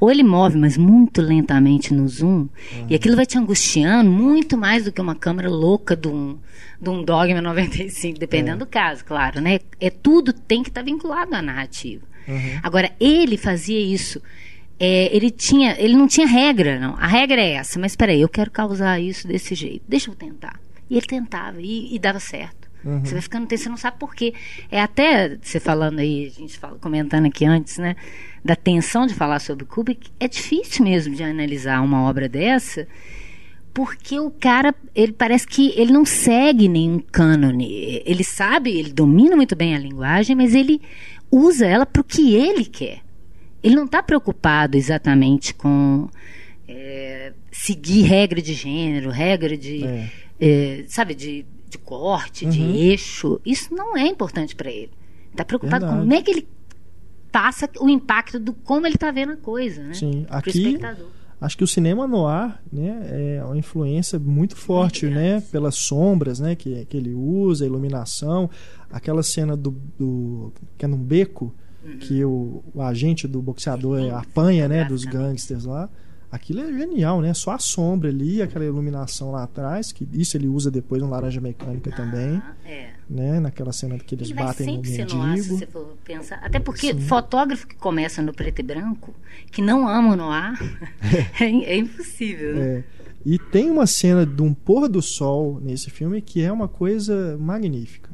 Ou 0.00 0.10
ele 0.10 0.22
move, 0.22 0.58
mas 0.58 0.76
muito 0.76 1.22
lentamente 1.22 1.94
no 1.94 2.08
zoom, 2.08 2.28
uhum. 2.28 2.48
e 2.88 2.94
aquilo 2.94 3.16
vai 3.16 3.26
te 3.26 3.38
angustiando 3.38 4.10
muito 4.10 4.56
mais 4.56 4.84
do 4.84 4.92
que 4.92 5.00
uma 5.00 5.14
câmera 5.14 5.48
louca 5.48 5.94
de 5.94 6.08
um, 6.08 6.38
de 6.80 6.90
um 6.90 7.02
Dogma 7.02 7.40
95, 7.40 8.18
dependendo 8.18 8.56
é. 8.56 8.58
do 8.58 8.66
caso, 8.66 9.04
claro, 9.04 9.40
né? 9.40 9.60
É 9.80 9.90
tudo 9.90 10.32
tem 10.32 10.62
que 10.62 10.68
estar 10.68 10.80
tá 10.80 10.84
vinculado 10.84 11.34
à 11.34 11.40
narrativa. 11.40 12.02
Uhum. 12.26 12.58
Agora, 12.62 12.90
ele 12.98 13.36
fazia 13.36 13.80
isso. 13.80 14.20
É, 14.78 15.14
ele 15.14 15.30
tinha, 15.30 15.76
ele 15.78 15.94
não 15.94 16.08
tinha 16.08 16.26
regra, 16.26 16.78
não. 16.80 16.96
A 16.96 17.06
regra 17.06 17.40
é 17.40 17.52
essa, 17.52 17.78
mas 17.78 17.92
espera 17.92 18.12
aí, 18.12 18.20
eu 18.20 18.28
quero 18.28 18.50
causar 18.50 19.00
isso 19.00 19.28
desse 19.28 19.54
jeito. 19.54 19.84
Deixa 19.88 20.10
eu 20.10 20.14
tentar. 20.14 20.58
E 20.90 20.96
ele 20.96 21.06
tentava 21.06 21.60
e, 21.60 21.94
e 21.94 21.98
dava 21.98 22.18
certo. 22.18 22.63
Uhum. 22.84 23.04
Você 23.04 23.12
vai 23.12 23.22
ficando 23.22 23.46
tenso, 23.46 23.64
você 23.64 23.68
não 23.68 23.76
sabe 23.76 23.98
por 23.98 24.14
quê. 24.14 24.34
É 24.70 24.80
até, 24.80 25.38
você 25.40 25.58
falando 25.58 26.00
aí, 26.00 26.26
a 26.26 26.40
gente 26.40 26.58
fala, 26.58 26.76
comentando 26.78 27.26
aqui 27.26 27.44
antes, 27.44 27.78
né? 27.78 27.96
Da 28.44 28.54
tensão 28.54 29.06
de 29.06 29.14
falar 29.14 29.38
sobre 29.40 29.64
Kubrick, 29.64 30.10
é 30.20 30.28
difícil 30.28 30.84
mesmo 30.84 31.14
de 31.14 31.22
analisar 31.22 31.80
uma 31.80 32.02
obra 32.02 32.28
dessa, 32.28 32.86
porque 33.72 34.20
o 34.20 34.30
cara, 34.30 34.74
ele 34.94 35.12
parece 35.12 35.46
que 35.46 35.72
ele 35.76 35.92
não 35.92 36.04
segue 36.04 36.68
nenhum 36.68 36.98
cânone. 36.98 38.02
Ele 38.04 38.22
sabe, 38.22 38.70
ele 38.70 38.92
domina 38.92 39.34
muito 39.34 39.56
bem 39.56 39.74
a 39.74 39.78
linguagem, 39.78 40.36
mas 40.36 40.54
ele 40.54 40.80
usa 41.30 41.66
ela 41.66 41.86
para 41.86 42.00
o 42.00 42.04
que 42.04 42.34
ele 42.34 42.64
quer. 42.64 43.00
Ele 43.62 43.74
não 43.74 43.86
está 43.86 44.02
preocupado 44.02 44.76
exatamente 44.76 45.54
com 45.54 46.08
é, 46.68 47.32
seguir 47.50 48.02
regra 48.02 48.42
de 48.42 48.52
gênero, 48.52 49.10
regra 49.10 49.56
de. 49.56 49.84
É. 49.84 50.10
É, 50.40 50.84
sabe, 50.88 51.14
de 51.14 51.46
de 51.74 51.78
corte, 51.78 52.44
uhum. 52.44 52.50
de 52.50 52.62
eixo, 52.62 53.40
isso 53.44 53.74
não 53.74 53.96
é 53.96 54.06
importante 54.06 54.54
para 54.54 54.70
ele. 54.70 54.90
Está 55.30 55.44
preocupado 55.44 55.86
com 55.86 55.98
como 55.98 56.14
é 56.14 56.22
que 56.22 56.30
ele 56.30 56.48
passa 57.32 57.68
o 57.80 57.88
impacto 57.88 58.38
do 58.38 58.52
como 58.52 58.86
ele 58.86 58.94
está 58.94 59.10
vendo 59.10 59.32
a 59.32 59.36
coisa, 59.36 59.82
né? 59.82 59.94
Sim, 59.94 60.24
aqui 60.30 60.78
acho 61.40 61.58
que 61.58 61.64
o 61.64 61.66
cinema 61.66 62.06
no 62.06 62.26
ar, 62.26 62.62
né, 62.72 63.06
é 63.10 63.44
uma 63.44 63.58
influência 63.58 64.18
muito 64.18 64.56
forte, 64.56 65.04
muito 65.04 65.18
né, 65.18 65.42
pelas 65.52 65.74
sombras, 65.74 66.40
né, 66.40 66.54
que, 66.54 66.86
que 66.86 66.96
ele 66.96 67.12
usa, 67.12 67.64
a 67.64 67.66
iluminação, 67.66 68.48
aquela 68.90 69.22
cena 69.22 69.54
do, 69.54 69.72
do 69.98 70.52
que 70.78 70.86
é 70.86 70.88
num 70.88 70.96
beco 70.96 71.52
uhum. 71.84 71.98
que 71.98 72.24
o, 72.24 72.62
o, 72.72 72.80
agente 72.80 73.28
do 73.28 73.42
boxeador 73.42 74.00
Sim, 74.00 74.10
apanha, 74.10 74.68
né, 74.68 74.84
dos 74.84 75.04
gangsters 75.04 75.64
lá 75.64 75.90
aquilo 76.34 76.60
é 76.60 76.72
genial, 76.72 77.20
né? 77.20 77.32
Só 77.32 77.52
a 77.52 77.58
sombra 77.58 78.08
ali, 78.08 78.42
aquela 78.42 78.64
iluminação 78.64 79.30
lá 79.30 79.44
atrás, 79.44 79.92
que 79.92 80.06
isso 80.12 80.36
ele 80.36 80.48
usa 80.48 80.68
depois 80.68 81.00
no 81.00 81.08
Laranja 81.08 81.40
Mecânica 81.40 81.90
ah, 81.92 81.96
também. 81.96 82.42
É. 82.64 82.90
Né? 83.08 83.38
Naquela 83.38 83.72
cena 83.72 83.96
que 83.98 84.14
eles 84.16 84.32
batem 84.32 84.66
no 84.66 84.82
mendigo. 84.82 85.14
Noir, 85.14 85.42
se 85.42 85.48
você 85.50 85.66
for 85.66 85.96
pensar. 86.04 86.40
Até 86.42 86.58
porque 86.58 86.92
Sim. 86.92 87.00
fotógrafo 87.00 87.66
que 87.68 87.76
começa 87.76 88.20
no 88.20 88.32
preto 88.32 88.58
e 88.58 88.62
branco, 88.62 89.14
que 89.52 89.62
não 89.62 89.86
ama 89.88 90.14
o 90.14 90.16
noir, 90.16 90.58
é, 91.40 91.44
é 91.44 91.76
impossível. 91.76 92.56
Né? 92.56 92.78
É. 92.78 92.84
E 93.24 93.38
tem 93.38 93.70
uma 93.70 93.86
cena 93.86 94.26
de 94.26 94.42
um 94.42 94.52
pôr 94.52 94.88
do 94.88 95.00
sol 95.00 95.60
nesse 95.62 95.88
filme 95.88 96.20
que 96.20 96.42
é 96.42 96.50
uma 96.50 96.66
coisa 96.66 97.38
magnífica. 97.38 98.10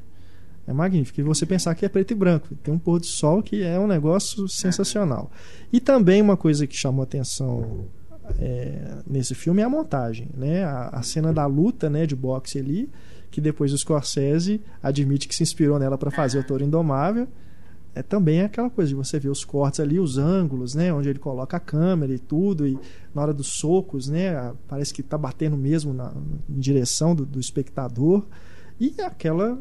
É 0.66 0.72
magnífico. 0.72 1.20
E 1.20 1.24
você 1.24 1.46
pensar 1.46 1.74
que 1.74 1.86
é 1.86 1.88
preto 1.88 2.12
e 2.12 2.14
branco. 2.14 2.54
Tem 2.62 2.72
um 2.72 2.78
pôr 2.78 3.00
do 3.00 3.06
sol 3.06 3.42
que 3.42 3.62
é 3.62 3.78
um 3.78 3.86
negócio 3.86 4.46
sensacional. 4.46 5.30
E 5.72 5.80
também 5.80 6.20
uma 6.20 6.36
coisa 6.36 6.66
que 6.66 6.76
chamou 6.76 7.02
atenção 7.02 7.88
é, 8.38 8.98
nesse 9.06 9.34
filme 9.34 9.62
é 9.62 9.64
a 9.64 9.68
montagem, 9.68 10.28
né? 10.34 10.64
A, 10.64 10.88
a, 10.88 11.02
cena 11.02 11.32
da 11.32 11.46
luta, 11.46 11.90
né, 11.90 12.06
de 12.06 12.14
boxe 12.14 12.58
ali, 12.58 12.90
que 13.30 13.40
depois 13.40 13.72
o 13.72 13.78
Scorsese 13.78 14.60
admite 14.82 15.28
que 15.28 15.34
se 15.34 15.42
inspirou 15.42 15.78
nela 15.78 15.96
para 15.96 16.10
fazer 16.10 16.38
o 16.38 16.44
Toro 16.44 16.64
Indomável. 16.64 17.28
É 17.94 18.02
também 18.02 18.42
aquela 18.42 18.70
coisa 18.70 18.88
de 18.88 18.94
você 18.94 19.18
ver 19.18 19.30
os 19.30 19.44
cortes 19.44 19.80
ali, 19.80 19.98
os 19.98 20.16
ângulos, 20.16 20.74
né, 20.74 20.92
onde 20.92 21.08
ele 21.08 21.18
coloca 21.18 21.56
a 21.56 21.60
câmera 21.60 22.14
e 22.14 22.18
tudo, 22.18 22.66
e 22.66 22.78
na 23.12 23.22
hora 23.22 23.34
dos 23.34 23.48
socos, 23.48 24.08
né, 24.08 24.52
parece 24.68 24.94
que 24.94 25.00
está 25.00 25.18
batendo 25.18 25.56
mesmo 25.56 25.92
na, 25.92 26.12
em 26.48 26.58
direção 26.58 27.14
do, 27.14 27.26
do 27.26 27.40
espectador. 27.40 28.24
E 28.78 28.94
aquela 29.00 29.58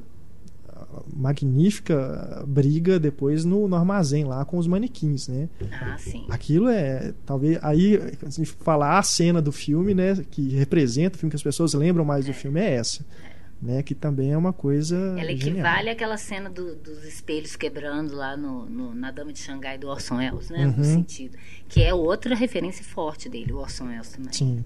magnífica 1.13 2.43
briga 2.47 2.99
depois 2.99 3.45
no, 3.45 3.67
no, 3.67 3.75
armazém 3.75 4.23
lá 4.23 4.43
com 4.45 4.57
os 4.57 4.67
manequins, 4.67 5.27
né? 5.27 5.49
Ah, 5.71 5.97
sim. 5.97 6.25
Aquilo 6.29 6.69
é, 6.69 7.13
talvez, 7.25 7.59
aí, 7.61 7.97
a 8.25 8.29
gente 8.29 8.51
falar 8.51 8.97
a 8.97 9.03
cena 9.03 9.41
do 9.41 9.51
filme, 9.51 9.93
né, 9.93 10.15
que 10.29 10.49
representa 10.49 11.15
o 11.15 11.19
filme 11.19 11.29
que 11.29 11.35
as 11.35 11.43
pessoas 11.43 11.73
lembram 11.73 12.05
mais 12.05 12.25
do 12.25 12.31
é. 12.31 12.33
filme 12.33 12.59
é 12.59 12.73
essa. 12.75 13.05
É. 13.25 13.39
Né, 13.61 13.83
que 13.83 13.93
também 13.93 14.31
é 14.31 14.37
uma 14.37 14.53
coisa. 14.53 14.95
Ela 15.17 15.33
equivale 15.33 15.89
àquela 15.89 16.15
cena 16.15 16.49
do, 16.49 16.77
dos 16.77 17.03
espelhos 17.03 17.57
quebrando 17.57 18.15
lá 18.15 18.37
no, 18.37 18.65
no, 18.65 18.95
na 18.95 19.11
Dama 19.11 19.33
de 19.33 19.39
Xangai 19.39 19.77
do 19.77 19.89
Orson 19.89 20.15
Welles, 20.15 20.49
né? 20.49 20.65
Uhum. 20.65 20.77
No 20.77 20.83
sentido. 20.85 21.37
Que 21.67 21.83
é 21.83 21.93
outra 21.93 22.33
referência 22.35 22.85
forte 22.85 23.27
dele, 23.27 23.51
o 23.51 23.57
Orson 23.57 23.87
Welles 23.87 24.11
também. 24.11 24.31
Sim. 24.31 24.63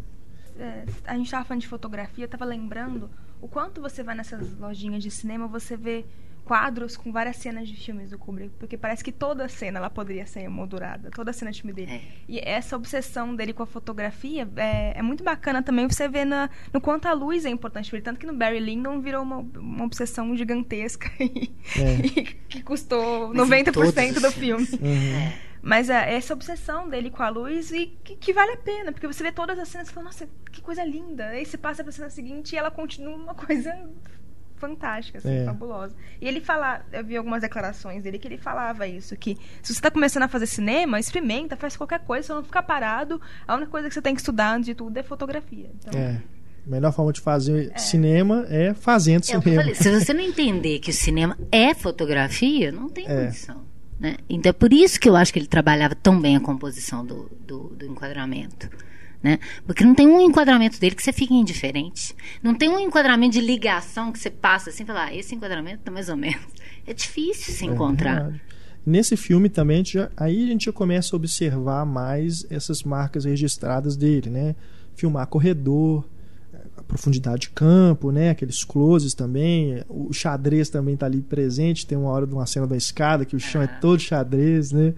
É, 0.59 0.85
a 1.05 1.15
gente 1.15 1.25
estava 1.25 1.43
falando 1.43 1.61
de 1.61 1.67
fotografia, 1.67 2.23
eu 2.23 2.27
estava 2.27 2.45
lembrando 2.45 3.09
o 3.43 3.47
quanto 3.49 3.81
você 3.81 4.01
vai 4.01 4.15
nessas 4.15 4.57
lojinhas 4.57 5.03
de 5.03 5.11
cinema, 5.11 5.47
você 5.47 5.75
vê 5.75 6.05
quadros 6.45 6.95
com 6.95 7.11
várias 7.11 7.35
cenas 7.35 7.67
de 7.67 7.75
filmes 7.75 8.09
do 8.09 8.17
Kubrick, 8.17 8.53
porque 8.57 8.77
parece 8.77 9.03
que 9.03 9.11
toda 9.11 9.49
cena 9.49 9.79
ela 9.79 9.89
poderia 9.89 10.25
ser 10.25 10.41
emoldurada, 10.41 11.11
toda 11.11 11.33
cena 11.33 11.51
de 11.51 11.61
filme 11.61 11.73
dele. 11.73 11.91
É. 11.91 12.01
E 12.27 12.39
essa 12.39 12.77
obsessão 12.77 13.35
dele 13.35 13.51
com 13.51 13.61
a 13.61 13.65
fotografia 13.65 14.47
é, 14.55 14.97
é 14.97 15.01
muito 15.01 15.25
bacana 15.25 15.61
também 15.61 15.85
você 15.87 16.07
ver 16.07 16.23
na, 16.23 16.49
no 16.71 16.79
quanto 16.79 17.05
a 17.05 17.13
luz 17.13 17.45
é 17.45 17.49
importante 17.49 17.89
para 17.89 17.97
ele, 17.97 18.05
tanto 18.05 18.19
que 18.19 18.25
no 18.25 18.33
Barry 18.33 18.61
Lyndon 18.61 19.01
virou 19.01 19.23
uma, 19.23 19.37
uma 19.37 19.83
obsessão 19.83 20.35
gigantesca 20.37 21.11
e, 21.19 21.51
é. 21.77 22.05
e 22.05 22.23
que 22.23 22.63
custou 22.63 23.33
Mas 23.33 23.49
90% 23.49 24.21
do 24.21 24.31
filme. 24.31 24.67
Uhum. 24.73 25.52
É. 25.63 25.67
Mas 25.67 25.89
é, 25.89 26.13
essa 26.13 26.33
obsessão 26.33 26.89
dele 26.89 27.09
com 27.09 27.23
a 27.23 27.29
luz 27.29 27.71
e 27.71 27.87
que, 28.03 28.15
que, 28.15 28.33
vale 28.33 28.51
a 28.51 28.57
pena, 28.57 28.91
porque 28.91 29.07
você 29.07 29.23
vê 29.23 29.31
todas 29.31 29.57
as 29.57 29.67
cenas 29.69 29.89
e 29.89 29.93
fala, 29.93 30.05
nossa, 30.07 30.27
que 30.51 30.61
coisa 30.61 30.83
linda. 30.83 31.27
Aí 31.27 31.45
você 31.45 31.57
passa 31.57 31.83
pra 31.83 31.91
cena 31.91 32.09
seguinte 32.09 32.53
e 32.53 32.57
ela 32.57 32.69
continua 32.69 33.15
uma 33.15 33.33
coisa 33.35 33.73
fantástica, 34.57 35.17
assim, 35.17 35.29
É. 35.41 35.45
fabulosa. 35.45 35.93
E 36.21 36.27
ele 36.27 36.39
fala, 36.39 36.85
eu 36.91 37.03
vi 37.03 37.17
algumas 37.17 37.41
declarações 37.41 38.03
dele 38.03 38.17
que 38.17 38.27
ele 38.27 38.37
falava 38.37 38.87
isso, 38.87 39.15
que 39.17 39.37
se 39.61 39.73
você 39.73 39.81
tá 39.81 39.91
começando 39.91 40.23
a 40.23 40.27
fazer 40.27 40.45
cinema, 40.45 40.99
experimenta, 40.99 41.55
faz 41.57 41.75
qualquer 41.75 41.99
coisa, 41.99 42.27
só 42.27 42.35
não 42.35 42.43
ficar 42.43 42.63
parado. 42.63 43.19
A 43.47 43.55
única 43.55 43.71
coisa 43.71 43.87
que 43.89 43.93
você 43.93 44.01
tem 44.01 44.13
que 44.15 44.21
estudar 44.21 44.53
antes 44.55 44.65
de 44.67 44.75
tudo 44.75 44.97
é 44.97 45.03
fotografia. 45.03 45.69
Então, 45.79 45.99
É. 45.99 46.21
A 46.65 46.69
melhor 46.69 46.93
forma 46.93 47.11
de 47.11 47.19
fazer 47.19 47.77
cinema 47.77 48.45
é 48.49 48.73
fazendo 48.73 49.23
É 49.23 49.25
cinema. 49.25 49.61
falei, 49.63 49.75
se 49.75 49.91
você 49.99 50.13
não 50.13 50.21
entender 50.21 50.79
que 50.79 50.91
o 50.91 50.93
cinema 50.93 51.37
é 51.51 51.73
fotografia, 51.73 52.71
não 52.71 52.87
tem 52.87 53.05
É. 53.05 53.25
condição. 53.25 53.65
Né? 54.03 54.17
Então 54.29 54.49
é 54.49 54.53
por 54.53 54.73
isso 54.73 54.99
que 54.99 55.07
eu 55.07 55.15
acho 55.15 55.31
que 55.31 55.39
ele 55.39 55.47
trabalhava 55.47 55.95
tão 55.95 56.19
bem 56.19 56.35
a 56.35 56.39
composição 56.41 57.05
do, 57.05 57.31
do, 57.47 57.69
do 57.69 57.85
enquadramento. 57.85 58.69
Né? 59.23 59.39
Porque 59.65 59.85
não 59.85 59.95
tem 59.95 60.05
um 60.05 60.19
enquadramento 60.19 60.77
dele 60.77 60.93
que 60.93 61.01
você 61.01 61.13
fique 61.13 61.33
indiferente. 61.33 62.13
Não 62.43 62.53
tem 62.53 62.67
um 62.67 62.77
enquadramento 62.77 63.31
de 63.31 63.39
ligação 63.39 64.11
que 64.11 64.19
você 64.19 64.29
passa 64.29 64.69
assim 64.69 64.83
e 64.83 64.85
fala, 64.85 65.05
ah, 65.05 65.15
esse 65.15 65.33
enquadramento 65.33 65.83
tá 65.83 65.89
mais 65.91 66.09
ou 66.09 66.17
menos. 66.17 66.43
É 66.85 66.93
difícil 66.93 67.53
se 67.53 67.63
É 67.65 67.69
encontrar. 67.69 68.15
verdade. 68.23 68.41
Nesse 68.85 69.15
filme 69.15 69.47
também, 69.47 69.79
a 69.79 69.83
já- 69.85 70.11
aí 70.17 70.43
a 70.43 70.47
gente 70.47 70.65
já 70.65 70.73
começa 70.73 71.15
a 71.15 71.17
observar 71.17 71.85
mais 71.85 72.45
essas 72.51 72.83
marcas 72.83 73.23
registradas 73.23 73.95
dele, 73.95 74.29
né? 74.29 74.53
Filmar 74.93 75.25
corredor, 75.27 76.03
a 76.83 76.87
profundidade 76.87 77.41
de 77.41 77.49
campo, 77.51 78.11
né? 78.11 78.29
Aqueles 78.29 78.63
closes 78.63 79.13
também, 79.13 79.83
o 79.89 80.11
xadrez 80.13 80.69
também 80.69 80.95
tá 80.95 81.05
ali 81.05 81.21
presente, 81.21 81.85
tem 81.87 81.97
uma 81.97 82.09
hora 82.09 82.27
de 82.27 82.33
uma 82.33 82.45
cena 82.45 82.67
da 82.67 82.77
escada 82.77 83.25
que 83.25 83.35
o 83.35 83.39
chão 83.39 83.61
é 83.61 83.65
Ah. 83.65 83.79
todo 83.79 83.99
xadrez, 83.99 84.71
né? 84.71 84.93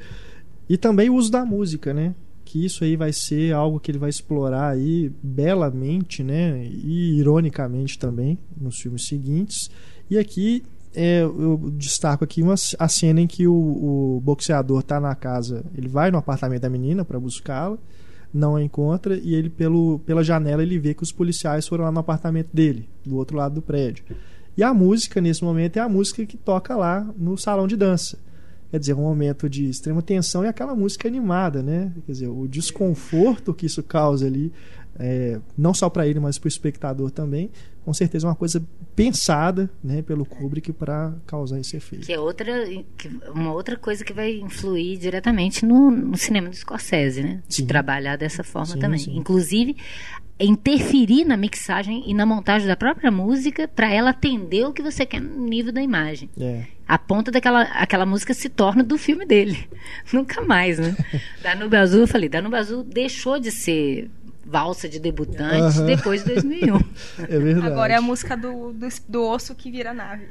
E 0.68 0.78
também 0.78 1.10
o 1.10 1.16
uso 1.16 1.32
da 1.32 1.46
música, 1.46 1.94
né? 1.94 2.16
Que 2.44 2.66
isso 2.66 2.84
aí 2.84 2.96
vai 2.96 3.12
ser 3.14 3.54
algo 3.54 3.80
que 3.80 3.92
ele 3.92 3.98
vai 3.98 4.10
explorar 4.10 4.70
aí 4.70 5.12
belamente, 5.22 6.24
né? 6.24 6.66
E 6.66 7.18
ironicamente 7.18 7.98
também 8.00 8.38
nos 8.60 8.78
filmes 8.80 9.08
seguintes. 9.08 9.70
E 10.10 10.18
aqui 10.18 10.64
é, 10.94 11.22
eu 11.22 11.72
destaco 11.76 12.24
aqui 12.24 12.42
uma, 12.42 12.56
a 12.80 12.88
cena 12.88 13.20
em 13.22 13.28
que 13.28 13.48
o, 13.48 13.54
o 13.54 14.22
boxeador 14.24 14.82
tá 14.82 15.00
na 15.00 15.14
casa, 15.14 15.66
ele 15.76 15.88
vai 15.90 16.10
no 16.10 16.18
apartamento 16.18 16.62
da 16.62 16.70
menina 16.70 17.04
para 17.04 17.20
buscá-la, 17.20 17.78
não 18.36 18.56
a 18.56 18.64
encontra 18.64 19.16
e 19.16 19.34
ele 19.34 19.50
pelo, 19.50 20.00
pela 20.00 20.24
janela 20.24 20.62
ele 20.62 20.78
vê 20.78 20.94
que 20.94 21.04
os 21.04 21.12
policiais 21.12 21.68
foram 21.68 21.86
lá 21.86 21.92
no 21.92 22.00
apartamento 22.00 22.50
dele, 22.54 22.88
do 23.06 23.16
outro 23.16 23.38
lado 23.38 23.56
do 23.56 23.62
prédio. 23.62 24.04
E 24.58 24.64
a 24.64 24.74
música 24.74 25.22
nesse 25.22 25.44
momento 25.44 25.78
é 25.78 25.80
a 25.80 25.90
música 25.90 26.26
que 26.26 26.38
toca 26.38 26.76
lá 26.76 27.08
no 27.18 27.38
salão 27.38 27.68
de 27.68 27.76
dança. 27.76 28.18
Quer 28.72 28.80
dizer, 28.80 28.94
um 28.94 29.02
momento 29.04 29.50
de 29.50 29.70
extrema 29.70 30.02
tensão 30.02 30.44
e 30.44 30.48
aquela 30.48 30.76
música 30.76 31.08
animada, 31.08 31.64
né? 31.64 31.94
Quer 32.06 32.12
dizer, 32.12 32.28
o 32.28 32.48
desconforto 32.48 33.54
que 33.54 33.66
isso 33.66 33.82
causa 33.82 34.26
ali, 34.26 34.52
é, 35.00 35.40
não 35.58 35.74
só 35.74 35.90
para 35.90 36.08
ele, 36.08 36.20
mas 36.20 36.38
para 36.38 36.48
o 36.48 36.50
espectador 36.50 37.12
também, 37.12 37.50
com 37.84 37.94
certeza 37.94 38.26
é 38.26 38.30
uma 38.30 38.36
coisa 38.36 38.64
pensada 38.96 39.70
né, 39.84 40.02
pelo 40.02 40.26
Kubrick 40.26 40.72
para 40.74 41.14
causar 41.28 41.60
esse 41.60 41.76
efeito. 41.78 42.06
Que 42.06 42.14
é 42.14 42.20
outra, 42.20 42.46
que- 42.98 43.12
uma 43.34 43.52
outra 43.54 43.76
coisa 43.78 44.04
que 44.04 44.14
vai 44.14 44.32
influir 44.40 44.98
diretamente 44.98 45.66
no, 45.66 45.92
no 45.92 46.18
cinema 46.18 46.50
do 46.50 46.56
Scorsese, 46.56 47.22
né? 47.22 47.44
De 47.48 47.56
Sim. 47.56 47.66
trabalhar 47.68 48.16
dessa 48.16 48.44
forma 48.44 48.74
Sim, 48.74 48.80
também. 48.80 49.00
sim. 49.00 49.16
Inclusive, 49.18 49.76
interferir 50.40 51.26
na 51.26 51.38
mixagem 51.38 52.04
e 52.10 52.14
na 52.14 52.26
montagem 52.26 52.68
da 52.68 52.76
própria 52.76 53.10
música 53.12 53.68
para 53.68 53.92
ela 53.94 54.10
atender 54.10 54.66
o 54.66 54.74
que 54.74 54.82
você 54.82 55.06
quer 55.06 55.22
no 55.22 55.46
nível 55.46 55.72
da 55.72 55.82
imagem. 55.82 56.30
É, 56.40 56.64
A 56.88 56.98
ponto 56.98 57.32
daquela 57.32 57.62
aquela 57.64 58.06
música 58.06 58.34
se 58.34 58.50
torna 58.50 58.84
do 58.84 58.98
filme 58.98 59.26
dele. 59.26 59.68
Nunca 60.12 60.42
mais, 60.42 60.78
né? 60.80 60.96
Danube 61.42 61.76
Azul, 61.78 62.02
eu 62.02 62.08
falei, 62.08 62.28
Danube 62.28 62.56
Azul 62.56 62.84
deixou 62.84 63.40
de 63.40 63.50
ser 63.52 64.10
valsa 64.46 64.88
de 64.88 65.00
debutante 65.00 65.80
Aham. 65.80 65.86
depois 65.86 66.24
de 66.24 66.34
2001. 66.36 66.78
é 67.28 67.40
verdade. 67.40 67.68
Agora 67.68 67.94
é 67.94 67.96
a 67.96 68.02
música 68.02 68.38
do, 68.38 68.72
do, 68.72 68.88
do 69.10 69.24
osso 69.24 69.56
que 69.56 69.72
vira 69.72 69.94
nave. 69.94 70.28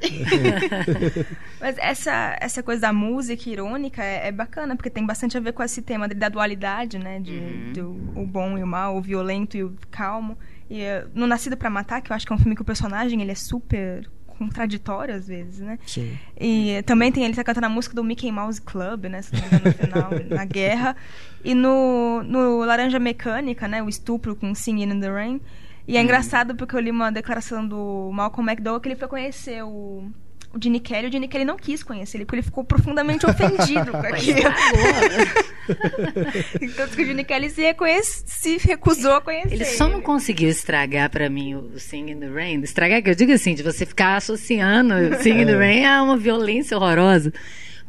Mas 1.61 1.77
essa, 1.79 2.37
essa 2.41 2.63
coisa 2.63 2.83
da 2.83 2.93
música 2.93 3.51
irônica 3.51 4.03
é, 4.03 4.29
é 4.29 4.33
bacana, 4.33 4.77
porque 4.77 4.89
tem 4.89 5.05
bastante 5.05 5.37
a 5.37 5.41
ver 5.41 5.53
com 5.53 5.63
esse 5.63 5.83
tema 5.83 6.07
da 6.07 6.29
dualidade, 6.29 6.99
né? 6.99 7.19
De, 7.19 7.73
do 7.73 7.91
o 8.15 8.25
bom 8.25 8.57
e 8.57 8.63
o 8.63 8.67
mal, 8.67 8.97
o 8.97 9.03
violento 9.03 9.57
e 9.57 9.65
o 9.65 9.75
calmo. 9.91 10.39
E 10.71 10.81
eh, 10.81 11.07
no 11.15 11.27
Nascido 11.27 11.57
pra 11.57 11.69
Matar, 11.69 12.01
que 12.01 12.13
eu 12.13 12.17
acho 12.17 12.27
que 12.27 12.33
é 12.33 12.37
um 12.37 12.39
filme 12.39 12.55
que 12.55 12.63
o 12.63 12.65
personagem 12.65 13.21
ele 13.21 13.33
é 13.33 13.35
super 13.35 14.09
contraditório 14.35 15.15
às 15.15 15.27
vezes, 15.27 15.61
né? 15.61 15.79
Sim. 15.87 16.19
E 16.39 16.83
também 16.83 17.11
tem 17.11 17.25
ele 17.25 17.35
tá 17.35 17.45
cantando 17.45 17.67
a 17.67 17.71
música 17.71 17.95
do 17.95 18.05
Mickey 18.05 18.31
Mouse 18.31 18.61
Club, 18.61 19.07
né? 19.07 19.23
Se 19.23 19.33
não 19.33 19.41
me 19.41 19.47
engano, 19.47 19.65
no 19.65 19.73
final, 19.73 20.11
na 20.37 20.45
guerra. 20.45 20.97
E 21.45 21.55
no, 21.55 22.23
no 22.23 22.65
Laranja 22.65 22.99
Mecânica, 22.99 23.69
né? 23.69 23.83
O 23.83 23.89
estupro 23.89 24.35
com 24.37 24.55
Singing 24.55 24.93
in 24.93 25.01
the 25.01 25.11
Rain. 25.11 25.41
E 25.87 25.97
é 25.97 26.03
engraçado 26.03 26.55
porque 26.55 26.75
eu 26.75 26.81
li 26.81 26.91
uma 26.91 27.11
declaração 27.13 27.67
do 27.67 28.11
Malcolm 28.13 28.51
McDowell 28.51 28.81
que 28.81 28.89
ele 28.89 28.97
foi 28.97 29.07
conhecer 29.07 29.63
o, 29.63 30.11
o 30.53 30.63
Gene 30.63 30.81
Kelly. 30.81 31.09
O 31.09 31.13
Gene 31.13 31.29
Kelly 31.29 31.45
não 31.45 31.57
quis 31.57 31.83
conhecer 31.83 32.17
ele 32.17 32.25
porque 32.25 32.37
ele 32.37 32.43
ficou 32.43 32.65
profundamente 32.65 33.27
ofendido 33.27 33.93
com 33.93 33.99
aquilo. 33.99 34.41
Tanto 36.77 36.97
que 36.97 37.03
o 37.03 37.07
Gene 37.07 37.25
Kelly 37.25 37.51
se, 37.51 37.63
reconhece, 37.63 38.23
se 38.27 38.57
recusou 38.59 39.13
a 39.15 39.21
conhecer. 39.21 39.55
Ele 39.55 39.65
só 39.65 39.89
não 39.89 40.01
conseguiu 40.01 40.49
estragar 40.49 41.11
pra 41.11 41.29
mim 41.31 41.55
o 41.55 41.79
Sing 41.79 42.11
in 42.11 42.19
the 42.21 42.29
Rain. 42.29 42.61
Estragar, 42.63 43.03
que 43.03 43.11
eu 43.11 43.15
digo 43.15 43.33
assim, 43.33 43.55
de 43.55 43.63
você 43.63 43.85
ficar 43.87 44.17
associando 44.17 44.95
Sing 45.23 45.41
in 45.43 45.47
the 45.47 45.57
Rain 45.57 45.85
a 45.85 46.03
uma 46.03 46.17
violência 46.17 46.77
horrorosa. 46.77 47.33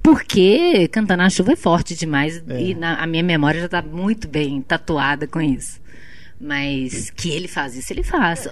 Porque 0.01 0.87
Cantando 0.91 1.23
na 1.23 1.29
Chuva 1.29 1.53
é 1.53 1.55
forte 1.55 1.95
demais 1.95 2.43
É. 2.47 2.61
e 2.61 2.75
na- 2.75 2.95
a 3.01 3.07
minha 3.07 3.23
memória 3.23 3.59
já 3.61 3.67
tá 3.67 3.81
muito 3.81 4.27
bem 4.27 4.61
tatuada 4.61 5.25
com 5.27 5.41
isso. 5.41 5.81
Mas 6.39 7.09
que 7.09 7.29
ele 7.31 7.47
faz 7.47 7.75
isso, 7.75 7.91
ele 7.93 8.03
faz. 8.03 8.45
É, 8.45 8.51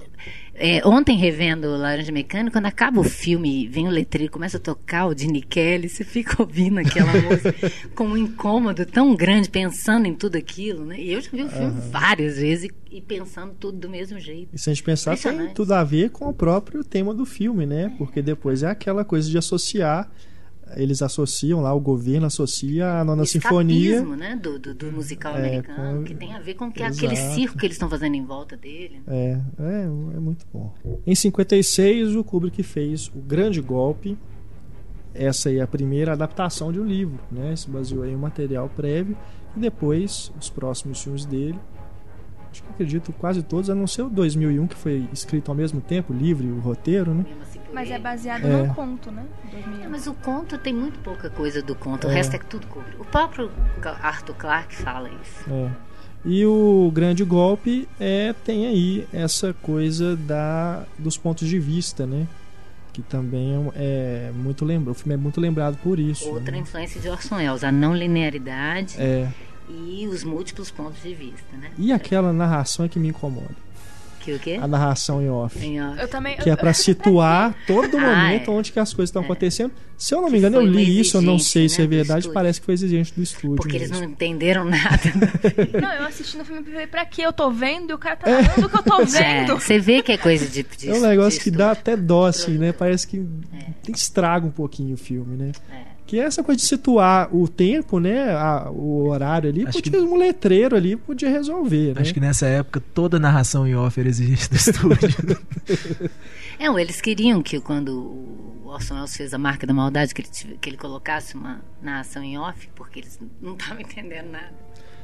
ontem, 0.85 1.17
revendo 1.17 1.75
Laranja 1.75 2.11
Mecânica, 2.11 2.51
quando 2.51 2.67
acaba 2.67 2.99
o 2.99 3.03
filme, 3.03 3.67
vem 3.67 3.87
o 3.87 3.91
letreiro, 3.91 4.31
começa 4.31 4.57
a 4.57 4.59
tocar 4.59 5.07
o 5.07 5.17
Gene 5.17 5.41
Kelly, 5.41 5.89
você 5.89 6.03
fica 6.03 6.41
ouvindo 6.41 6.79
aquela 6.79 7.11
música 7.21 7.55
com 7.95 8.05
um 8.05 8.17
incômodo 8.17 8.85
tão 8.85 9.15
grande, 9.15 9.49
pensando 9.49 10.05
em 10.05 10.13
tudo 10.13 10.37
aquilo, 10.37 10.85
né? 10.85 10.99
E 10.99 11.11
eu 11.11 11.21
já 11.21 11.29
vi 11.31 11.43
o 11.43 11.49
filme 11.49 11.81
várias 11.89 12.37
vezes 12.37 12.69
e, 12.69 12.97
e 12.97 13.01
pensando 13.01 13.53
tudo 13.59 13.79
do 13.79 13.89
mesmo 13.89 14.19
jeito. 14.19 14.49
E 14.53 14.59
se 14.59 14.69
a 14.69 14.73
gente 14.73 14.83
pensar, 14.83 15.17
tem 15.17 15.53
tudo 15.53 15.73
a 15.73 15.83
ver 15.83 16.11
com 16.11 16.29
o 16.29 16.33
próprio 16.33 16.83
tema 16.83 17.13
do 17.13 17.25
filme, 17.25 17.65
né? 17.65 17.93
Porque 17.97 18.21
depois 18.21 18.61
é 18.61 18.67
aquela 18.67 19.03
coisa 19.03 19.29
de 19.29 19.37
associar, 19.37 20.09
eles 20.77 21.01
associam 21.01 21.61
lá, 21.61 21.73
o 21.73 21.79
governo 21.79 22.25
associa 22.27 22.99
a 22.99 23.03
nona 23.03 23.25
sinfonia. 23.25 24.01
né, 24.03 24.35
do, 24.35 24.57
do, 24.59 24.73
do 24.73 24.91
musical 24.91 25.35
É, 25.35 25.39
americano, 25.39 25.97
com- 25.99 26.03
que 26.03 26.15
tem 26.15 26.33
a 26.33 26.39
ver 26.39 26.53
com 26.55 26.71
que, 26.71 26.81
Exato. 26.83 27.05
aquele 27.05 27.15
circo 27.33 27.57
que 27.57 27.65
eles 27.65 27.75
estão 27.75 27.89
fazendo 27.89 28.15
em 28.15 28.25
volta 28.25 28.55
dele. 28.57 29.01
É, 29.07 29.39
é, 29.59 29.81
é 29.83 30.19
muito 30.19 30.45
bom. 30.53 30.73
Em 31.05 31.15
56, 31.15 32.15
o 32.15 32.23
Kubrick 32.23 32.61
fez 32.63 33.07
O 33.09 33.19
Grande 33.19 33.61
Golpe. 33.61 34.17
Essa 35.13 35.49
aí 35.49 35.57
é 35.59 35.61
a 35.61 35.67
primeira 35.67 36.13
adaptação 36.13 36.71
de 36.71 36.79
um 36.79 36.85
livro, 36.85 37.19
né? 37.31 37.55
Se 37.55 37.69
baseou 37.69 38.05
em 38.05 38.15
um 38.15 38.19
material 38.19 38.67
prévio. 38.69 39.15
E 39.55 39.59
depois, 39.59 40.31
os 40.39 40.49
próximos 40.49 41.03
filmes 41.03 41.25
dele. 41.25 41.59
Acho 42.53 42.61
que 42.61 42.69
acredito 42.69 43.11
quase 43.13 43.41
todos, 43.41 43.67
a 43.67 43.73
não 43.73 43.87
ser 43.87 44.03
o 44.03 44.09
2001, 44.09 44.67
que 44.67 44.75
foi 44.75 45.07
escrito 45.11 45.49
ao 45.49 45.55
mesmo 45.55 45.81
tempo, 45.81 46.13
o 46.13 46.15
livro 46.15 46.45
e 46.45 46.51
o 46.51 46.59
roteiro, 46.59 47.11
né? 47.11 47.25
Mas 47.73 47.89
é 47.89 47.97
baseado 47.97 48.45
É. 48.45 48.47
num 48.61 48.71
conto, 48.75 49.09
né? 49.11 49.23
2001. 49.51 49.83
É, 49.83 49.87
mas 49.87 50.05
o 50.05 50.13
conto 50.13 50.55
tem 50.59 50.71
muito 50.71 50.99
pouca 50.99 51.31
coisa 51.31 51.63
do 51.63 51.73
conto, 51.73 52.05
o 52.05 52.11
É. 52.11 52.13
resto 52.13 52.35
é 52.35 52.39
tudo 52.39 52.67
Kubrick. 52.67 53.01
O 53.01 53.05
próprio 53.05 53.49
Arthur 54.03 54.35
Clarke 54.35 54.75
fala 54.75 55.09
isso. 55.09 55.49
É. 55.51 55.71
E 56.23 56.45
o 56.45 56.91
grande 56.93 57.23
golpe 57.25 57.87
é 57.99 58.33
tem 58.45 58.67
aí 58.67 59.07
essa 59.11 59.51
coisa 59.61 60.15
da 60.15 60.83
dos 60.97 61.17
pontos 61.17 61.47
de 61.49 61.57
vista, 61.59 62.05
né? 62.05 62.27
Que 62.93 63.01
também 63.01 63.71
é 63.75 64.27
é 64.29 64.31
muito 64.35 64.63
lembrado. 64.63 64.91
O 64.91 64.93
filme 64.93 65.15
é 65.15 65.17
muito 65.17 65.41
lembrado 65.41 65.75
por 65.81 65.99
isso. 65.99 66.29
Outra 66.29 66.51
né? 66.51 66.59
influência 66.59 67.01
de 67.01 67.09
Orson 67.09 67.37
Welles, 67.37 67.63
a 67.63 67.71
não 67.71 67.95
linearidade 67.95 68.95
É. 69.01 69.27
e 69.69 70.07
os 70.07 70.23
múltiplos 70.23 70.69
pontos 70.71 71.01
de 71.01 71.13
vista, 71.13 71.55
né? 71.57 71.71
E 71.77 71.91
aquela 71.91 72.31
narração 72.33 72.85
é 72.85 72.89
que 72.89 72.99
me 72.99 73.07
incomoda. 73.09 73.63
Que 74.19 74.31
o 74.31 74.39
quê? 74.39 74.57
A 74.61 74.65
narração 74.65 75.21
em 75.21 75.29
off. 75.29 75.59
Em 75.61 75.81
off. 75.85 75.99
Eu 75.99 76.07
também. 76.07 76.37
Que 76.37 76.49
é 76.49 76.55
pra 76.55 76.71
situar 76.73 77.53
todo 77.67 77.95
Ah, 77.99 78.01
momento 78.23 78.49
é. 78.51 78.53
onde 78.53 78.71
que 78.71 78.79
as 78.79 78.93
coisas 78.93 79.09
estão 79.09 79.21
É. 79.21 79.25
acontecendo. 79.25 79.73
Se 79.97 80.15
eu 80.15 80.21
não 80.21 80.29
me 80.29 80.37
engano, 80.37 80.57
eu 80.57 80.65
li 80.65 80.97
isso, 80.99 81.17
eu 81.17 81.21
não 81.21 81.37
sei 81.37 81.67
se 81.67 81.81
é 81.81 81.83
né, 81.83 81.87
verdade, 81.87 82.29
parece 82.31 82.59
que 82.61 82.65
foi 82.65 82.73
exigente 82.73 83.13
do 83.13 83.21
estúdio. 83.21 83.57
Porque 83.57 83.75
eles 83.75 83.89
não 83.91 83.99
mesmo. 83.99 84.13
entenderam 84.13 84.63
nada. 84.65 84.99
Não, 85.81 85.93
eu 85.93 86.05
assisti 86.05 86.37
no 86.37 86.43
filme 86.45 86.61
e 86.61 86.71
falei, 86.71 86.87
pra 86.87 87.05
que 87.05 87.21
eu 87.21 87.31
tô 87.33 87.51
vendo 87.51 87.91
e 87.91 87.93
o 87.93 87.97
cara 87.97 88.15
tá 88.15 88.29
narrando 88.29 88.65
o 88.67 88.69
que 88.69 88.77
eu 88.77 88.83
tô 88.83 89.01
É, 89.01 89.05
vendo. 89.05 89.59
você 89.59 89.77
vê 89.79 90.01
que 90.01 90.11
é 90.13 90.17
coisa 90.17 90.45
de, 90.47 90.63
de 90.63 90.89
É 90.89 90.93
um 90.93 91.01
negócio 91.01 91.39
de 91.39 91.43
que 91.43 91.51
dá 91.51 91.71
até 91.71 91.95
dó, 91.95 92.25
assim, 92.25 92.57
né? 92.57 92.71
Parece 92.73 93.05
que 93.07 93.25
estraga 93.89 94.45
um 94.45 94.51
pouquinho 94.51 94.93
o 94.95 94.97
filme, 94.97 95.35
né? 95.37 95.51
É. 95.71 95.92
Que 96.05 96.19
é 96.19 96.23
essa 96.23 96.43
coisa 96.43 96.59
de 96.59 96.65
situar 96.67 97.33
o 97.35 97.47
tempo, 97.47 97.99
né? 97.99 98.31
a- 98.35 98.69
o 98.69 99.07
horário 99.07 99.49
ali, 99.49 99.65
Acho 99.65 99.81
podia, 99.81 100.03
um 100.03 100.15
letreiro 100.17 100.75
ali 100.75 100.95
podia 100.95 101.29
resolver, 101.29 101.95
né? 101.95 102.01
Acho 102.01 102.13
que 102.13 102.19
nessa 102.19 102.45
época 102.45 102.81
toda 102.93 103.17
narração 103.17 103.65
em 103.67 103.73
off 103.75 103.99
era 103.99 104.09
exigente 104.09 104.49
do 104.49 104.55
estúdio. 104.57 105.39
É, 106.59 106.67
eles 106.67 107.01
queriam 107.01 107.41
que 107.41 107.59
quando 107.59 107.89
o 107.99 108.61
Orson 108.65 108.95
Welles 108.95 109.15
fez 109.15 109.33
a 109.33 109.37
marca 109.37 109.65
da 109.65 109.73
maldade, 109.73 110.13
que 110.13 110.21
ele, 110.21 110.57
que 110.59 110.69
ele 110.69 110.77
colocasse 110.77 111.35
uma 111.35 111.61
narração 111.81 112.23
em 112.23 112.37
off, 112.37 112.69
porque 112.75 112.99
eles 112.99 113.19
não 113.41 113.53
estavam 113.53 113.81
entendendo 113.81 114.29
nada. 114.31 114.53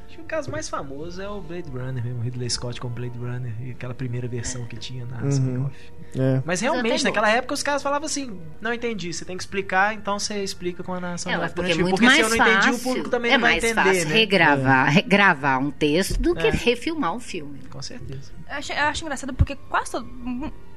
Acho 0.10 0.18
que 0.18 0.24
o 0.24 0.26
caso 0.26 0.49
mais 0.49 0.68
famoso 0.68 1.22
é 1.22 1.30
o 1.30 1.39
Blade 1.39 1.70
Runner 1.70 2.03
mesmo, 2.03 2.20
Ridley 2.22 2.49
Scott 2.49 2.82
com 2.82 2.89
Blade 2.89 3.16
Runner 3.16 3.53
e 3.62 3.70
aquela 3.72 3.93
primeira 3.93 4.28
versão 4.28 4.66
que 4.66 4.76
tinha 4.76 5.03
em 5.03 5.24
Uhum. 5.39 5.66
off. 5.68 5.76
É. 6.18 6.41
Mas 6.43 6.60
realmente, 6.62 7.03
naquela 7.03 7.30
época 7.30 7.53
os 7.53 7.62
caras 7.62 7.84
falavam 7.84 8.07
assim: 8.07 8.41
não 8.60 8.74
entendi, 8.74 9.14
você 9.14 9.24
tem 9.24 9.38
que 9.38 9.43
explicar, 9.43 9.93
então 9.93 10.18
você 10.18 10.43
explica 10.43 10.84
com 10.84 10.95
a 10.95 10.99
narração 10.99 11.32
É, 11.32 11.47
porque 11.49 11.74
é 11.74 11.76
muito 11.76 11.97
filme. 11.97 12.05
mais 12.07 12.18
Porque 12.18 12.30
se 12.30 12.36
eu 12.36 12.38
não 12.39 12.45
fácil. 12.55 12.70
entendi, 12.70 12.82
o 12.82 12.84
público 12.84 13.10
também 13.10 13.32
é 13.32 13.34
não 13.36 13.41
vai 13.41 13.51
mais 13.51 13.64
entender, 13.64 13.84
fácil 13.84 14.10
né? 14.10 14.16
regravar, 14.16 14.89
regravar 14.91 15.60
um 15.60 15.70
texto 15.70 16.20
do 16.20 16.34
que 16.34 16.47
É. 16.47 16.49
refilmar 16.49 17.14
um 17.14 17.20
filme. 17.20 17.60
Com 17.70 17.82
certeza. 17.84 18.32
Eu 18.49 18.55
acho, 18.55 18.74
eu 18.74 18.84
acho 18.86 19.03
engraçado 19.03 19.34
porque 19.36 19.55
quase 19.70 19.91
todo, 19.91 20.07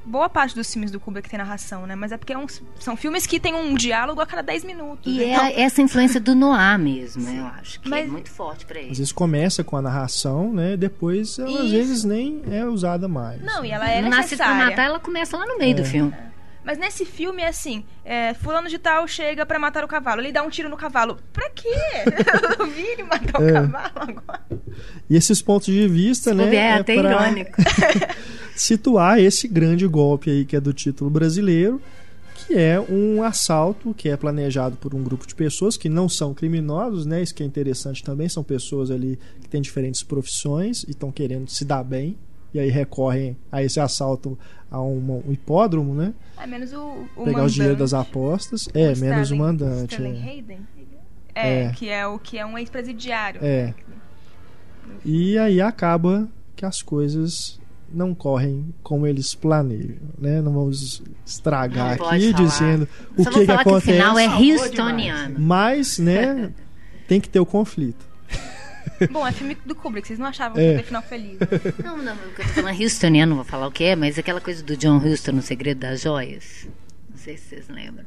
boa 0.05 0.29
parte 0.29 0.55
dos 0.55 0.71
filmes 0.73 0.91
do 0.91 0.99
Kubrick 1.01 1.29
tem 1.29 1.39
narração, 1.39 1.87
né? 1.87 1.95
Mas 1.95 2.13
é 2.13 2.17
porque 2.17 2.33
é 2.33 2.39
uns- 2.39 2.63
são 2.79 2.97
filmes 2.97 3.27
que 3.27 3.39
tem 3.41 3.55
um 3.55 3.75
diálogo 3.75 4.21
a 4.21 4.27
cada 4.27 4.43
10 4.43 4.65
minutos. 4.65 5.13
E 5.13 5.19
né? 5.19 5.29
é 5.31 5.37
a- 5.37 5.53
essa 5.53 5.81
influência 5.83 6.21
do 6.21 6.35
Noir 6.35 6.79
mesmo, 6.79 7.29
eu 7.29 7.47
acho, 7.47 7.81
que 7.81 7.89
é 7.89 7.91
Mas- 7.91 8.11
muito 8.11 8.31
forte 8.31 8.67
pra 8.67 8.79
Às 8.79 8.85
ele. 8.87 8.95
vezes 8.95 9.13
começa 9.13 9.63
com 9.65 9.77
a 9.77 9.83
narração, 9.83 10.53
né? 10.53 10.77
Depois 10.77 11.39
ela 11.39 11.63
às 11.63 11.71
vezes 11.71 12.05
nem 12.05 12.43
é 12.51 12.65
usada 12.65 13.07
mais. 13.09 13.41
Não, 13.43 13.65
e 13.65 13.71
ela 13.71 13.89
é 13.89 14.01
no 14.03 14.09
Nascido 14.11 14.39
pra 14.39 14.47
necessária. 14.49 14.71
Matar, 14.71 14.85
ela 14.87 15.01
começa 15.01 15.37
lá 15.37 15.47
no 15.47 15.59
meio 15.59 15.73
É. 15.73 15.75
do 15.75 15.85
filme. 15.85 16.13
Mas 16.65 16.79
nesse 16.79 17.05
filme 17.05 17.43
é 17.43 17.49
assim: 17.49 17.85
é, 18.05 18.35
fulano 18.35 18.69
de 18.69 18.79
tal 18.79 19.09
chega 19.09 19.45
pra 19.45 19.59
matar 19.59 19.83
o 19.85 19.89
cavalo. 19.89 20.21
Ele 20.21 20.31
dá 20.31 20.45
um 20.45 20.49
tiro 20.49 20.69
no 20.69 20.77
cavalo. 20.77 21.19
Pra 21.33 21.51
quê? 21.51 21.69
Eu 22.51 22.57
não 22.59 22.71
vi 22.71 22.83
ele 22.83 23.03
matar 23.03 23.41
o 23.41 23.49
É. 23.49 23.53
cavalo 23.53 23.93
agora. 23.97 24.43
E 25.11 25.17
esses 25.17 25.43
pontos 25.43 25.67
de 25.67 25.89
vista, 25.89 26.31
Se 26.31 26.37
né? 26.37 26.55
é 26.55 26.57
é 26.57 26.73
até 26.75 26.95
pra 27.01 27.11
irônico. 27.11 27.51
situar 28.57 29.19
esse 29.19 29.49
grande 29.49 29.87
golpe 29.87 30.31
aí 30.31 30.45
que 30.45 30.57
é 30.57 30.61
do 30.61 30.73
título 30.73 31.11
brasileiro, 31.11 31.81
que 32.35 32.55
é 32.55 32.81
um 32.81 33.23
assalto 33.23 33.95
que 33.95 34.09
é 34.09 34.17
planejado 34.17 34.77
por 34.77 34.95
um 34.95 35.03
grupo 35.03 35.27
de 35.27 35.35
pessoas 35.35 35.77
que 35.77 35.89
não 35.89 36.09
são 36.09 36.35
criminosos, 36.35 37.07
né? 37.07 37.23
Isso 37.23 37.35
que 37.35 37.43
é 37.43 37.47
interessante 37.47 38.03
também, 38.03 38.29
são 38.29 38.43
pessoas 38.43 38.91
ali 38.91 39.19
que 39.41 39.49
têm 39.49 39.63
diferentes 39.63 40.03
profissões 40.03 40.83
e 40.85 40.91
estão 40.91 41.11
querendo 41.13 41.49
se 41.49 41.65
dar 41.65 41.85
bem. 41.85 42.17
E 42.55 42.59
aí 42.61 42.69
recorrem 42.69 43.35
a 43.51 43.63
esse 43.63 43.81
assalto 43.81 44.39
a 44.71 44.79
uma- 44.81 45.23
um 45.27 45.33
hipódromo, 45.33 45.95
né? 45.95 46.13
É 46.39 46.47
menos 46.47 46.73
o, 46.73 47.07
o 47.17 47.25
Pegar 47.25 47.45
o 47.45 47.49
dinheiro 47.49 47.77
das 47.77 47.93
mandante. 47.93 48.11
apostas. 48.11 48.69
É, 48.75 48.93
O 48.93 48.99
menos 48.99 49.19
o 49.19 49.23
Sterling- 49.23 49.39
mandante. 49.39 49.95
Sterling 49.95 50.19
é. 50.19 50.29
Hayden? 50.31 50.59
É, 51.35 51.63
É. 51.65 51.73
que 51.73 51.89
é 51.89 52.07
o 52.07 52.19
que 52.19 52.37
é 52.37 52.45
um 52.45 52.59
ex-presidiário. 52.59 53.41
É. 53.43 53.73
E 55.05 55.39
aí 55.39 55.61
acaba 55.61 56.29
que 56.55 56.67
as 56.67 56.83
coisas 56.83 57.59
não 57.93 58.15
correm 58.15 58.75
como 58.83 59.07
eles 59.07 59.35
planejam, 59.35 59.97
né? 60.19 60.41
Não 60.41 60.53
vamos 60.53 61.03
estragar 61.27 61.99
Não 61.99 62.09
aqui 62.09 62.31
falar. 62.33 62.45
dizendo 62.45 62.89
o 63.17 63.25
que, 63.25 63.31
que 63.31 63.47
falar 63.47 63.63
que 63.65 63.69
o 63.69 63.73
acontece, 63.73 63.93
final 63.93 64.19
é 64.19 64.29
Houstoniano. 64.29 65.37
mas, 65.39 65.99
né, 65.99 66.53
tem 67.09 67.21
que 67.21 67.29
ter 67.29 67.41
o 67.41 67.47
conflito. 67.47 68.11
Bom, 69.11 69.27
é 69.27 69.33
filme 69.33 69.57
do 69.67 69.75
Kubrick, 69.75 70.07
vocês 70.07 70.19
não 70.19 70.27
achavam 70.27 70.61
É. 70.61 70.75
que 70.75 70.79
ia 70.81 70.85
final 70.85 71.03
feliz. 71.03 71.39
né? 71.41 71.47
Não, 71.85 71.97
não, 71.97 72.15
o 72.15 72.17
que 72.35 72.43
eu 72.43 72.47
tô 72.47 72.53
falando 72.53 72.69
é 72.81 72.83
Houstoniano, 72.85 73.31
não 73.31 73.37
vou 73.37 73.45
falar 73.45 73.67
o 73.67 73.73
que 73.73 73.83
é, 73.85 73.97
mas 73.97 74.17
aquela 74.19 74.41
coisa 74.41 74.63
do 74.63 74.77
John 74.77 74.99
Huston 74.99 75.33
no 75.33 75.43
Segredo 75.43 75.79
das 75.81 76.03
Joias. 76.03 76.69
Não 77.11 77.17
sei 77.17 77.37
se 77.37 77.49
vocês 77.49 77.69
lembram. 77.69 78.05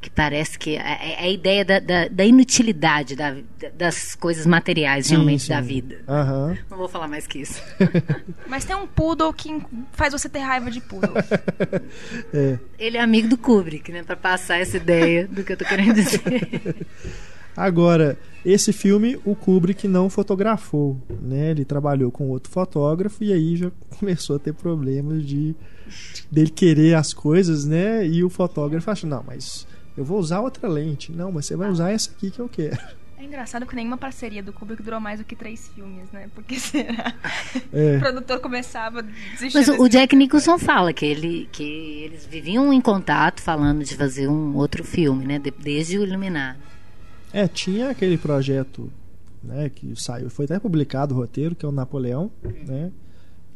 Que 0.00 0.08
parece 0.08 0.58
que 0.58 0.76
é, 0.76 0.78
é 1.20 1.24
a 1.24 1.28
ideia 1.28 1.62
da, 1.64 1.78
da, 1.78 2.08
da 2.08 2.24
inutilidade 2.24 3.14
da- 3.14 3.36
das 3.76 4.14
coisas 4.14 4.46
materiais, 4.46 5.10
realmente, 5.10 5.42
Sim, 5.42 5.48
da 5.50 5.60
sim. 5.60 5.68
vida. 5.68 5.98
Aham. 6.08 6.56
Não 6.70 6.78
vou 6.78 6.88
falar 6.88 7.06
mais 7.06 7.26
que 7.26 7.40
isso. 7.40 7.62
Mas 8.48 8.64
tem 8.64 8.74
um 8.74 8.86
poodle 8.86 9.30
que 9.34 9.60
faz 9.92 10.12
você 10.14 10.26
ter 10.28 10.38
raiva 10.38 10.70
de 10.70 10.80
poodle. 10.80 11.12
É. 12.32 12.58
Ele 12.78 12.96
é 12.96 13.00
amigo 13.00 13.28
do 13.28 13.36
Kubrick, 13.36 13.92
né? 13.92 14.02
Pra 14.02 14.16
passar 14.16 14.56
essa 14.58 14.76
ideia 14.78 15.26
do 15.28 15.44
que 15.44 15.52
eu 15.52 15.56
tô 15.56 15.64
querendo 15.66 15.94
dizer. 15.94 16.20
Agora, 17.56 18.16
esse 18.44 18.72
filme 18.72 19.18
o 19.24 19.34
Kubrick 19.34 19.86
não 19.86 20.08
fotografou, 20.08 20.98
né? 21.20 21.50
Ele 21.50 21.64
trabalhou 21.64 22.10
com 22.10 22.28
outro 22.28 22.50
fotógrafo 22.50 23.22
e 23.22 23.32
aí 23.32 23.56
já 23.56 23.70
começou 23.98 24.36
a 24.36 24.38
ter 24.38 24.54
problemas 24.54 25.26
de 25.26 25.54
dele 26.30 26.50
querer 26.50 26.94
as 26.94 27.12
coisas, 27.12 27.64
né? 27.66 28.06
E 28.06 28.22
o 28.24 28.30
fotógrafo 28.30 28.90
achou, 28.90 29.10
não, 29.10 29.22
mas 29.26 29.66
eu 30.00 30.04
vou 30.04 30.18
usar 30.18 30.40
outra 30.40 30.66
lente. 30.68 31.12
Não, 31.12 31.30
mas 31.30 31.46
você 31.46 31.54
vai 31.54 31.68
usar 31.70 31.90
essa 31.90 32.10
aqui 32.10 32.30
que 32.30 32.38
eu 32.40 32.48
quero. 32.48 32.78
É 33.18 33.24
engraçado 33.24 33.66
que 33.66 33.76
nenhuma 33.76 33.98
parceria 33.98 34.42
do 34.42 34.50
Kubrick 34.50 34.82
durou 34.82 34.98
mais 34.98 35.18
do 35.20 35.24
que 35.26 35.36
três 35.36 35.68
filmes, 35.68 36.10
né? 36.10 36.30
Porque 36.34 36.56
será? 36.58 37.14
É. 37.70 37.98
O 37.98 38.00
produtor 38.00 38.40
começava 38.40 39.02
desistindo. 39.02 39.52
Mas 39.54 39.68
o, 39.68 39.88
Jack 39.88 40.16
Nicholson 40.16 40.58
fala 40.58 40.92
que, 40.92 41.04
ele, 41.04 41.48
que 41.52 41.62
eles 41.62 42.24
viviam 42.26 42.72
em 42.72 42.80
contato 42.80 43.42
falando 43.42 43.84
de 43.84 43.94
fazer 43.94 44.26
um 44.26 44.56
outro 44.56 44.82
filme, 44.82 45.26
né? 45.26 45.38
de- 45.38 45.50
desde 45.50 45.98
o 45.98 46.02
Iluminado. 46.04 46.58
É, 47.32 47.46
tinha 47.46 47.90
aquele 47.90 48.16
projeto, 48.16 48.90
né, 49.42 49.68
que 49.68 49.92
saiu, 50.00 50.30
foi 50.30 50.46
até 50.46 50.58
publicado 50.58 51.14
o 51.14 51.18
roteiro, 51.18 51.54
que 51.54 51.64
é 51.64 51.68
o 51.68 51.72
Napoleão, 51.72 52.30
né? 52.66 52.90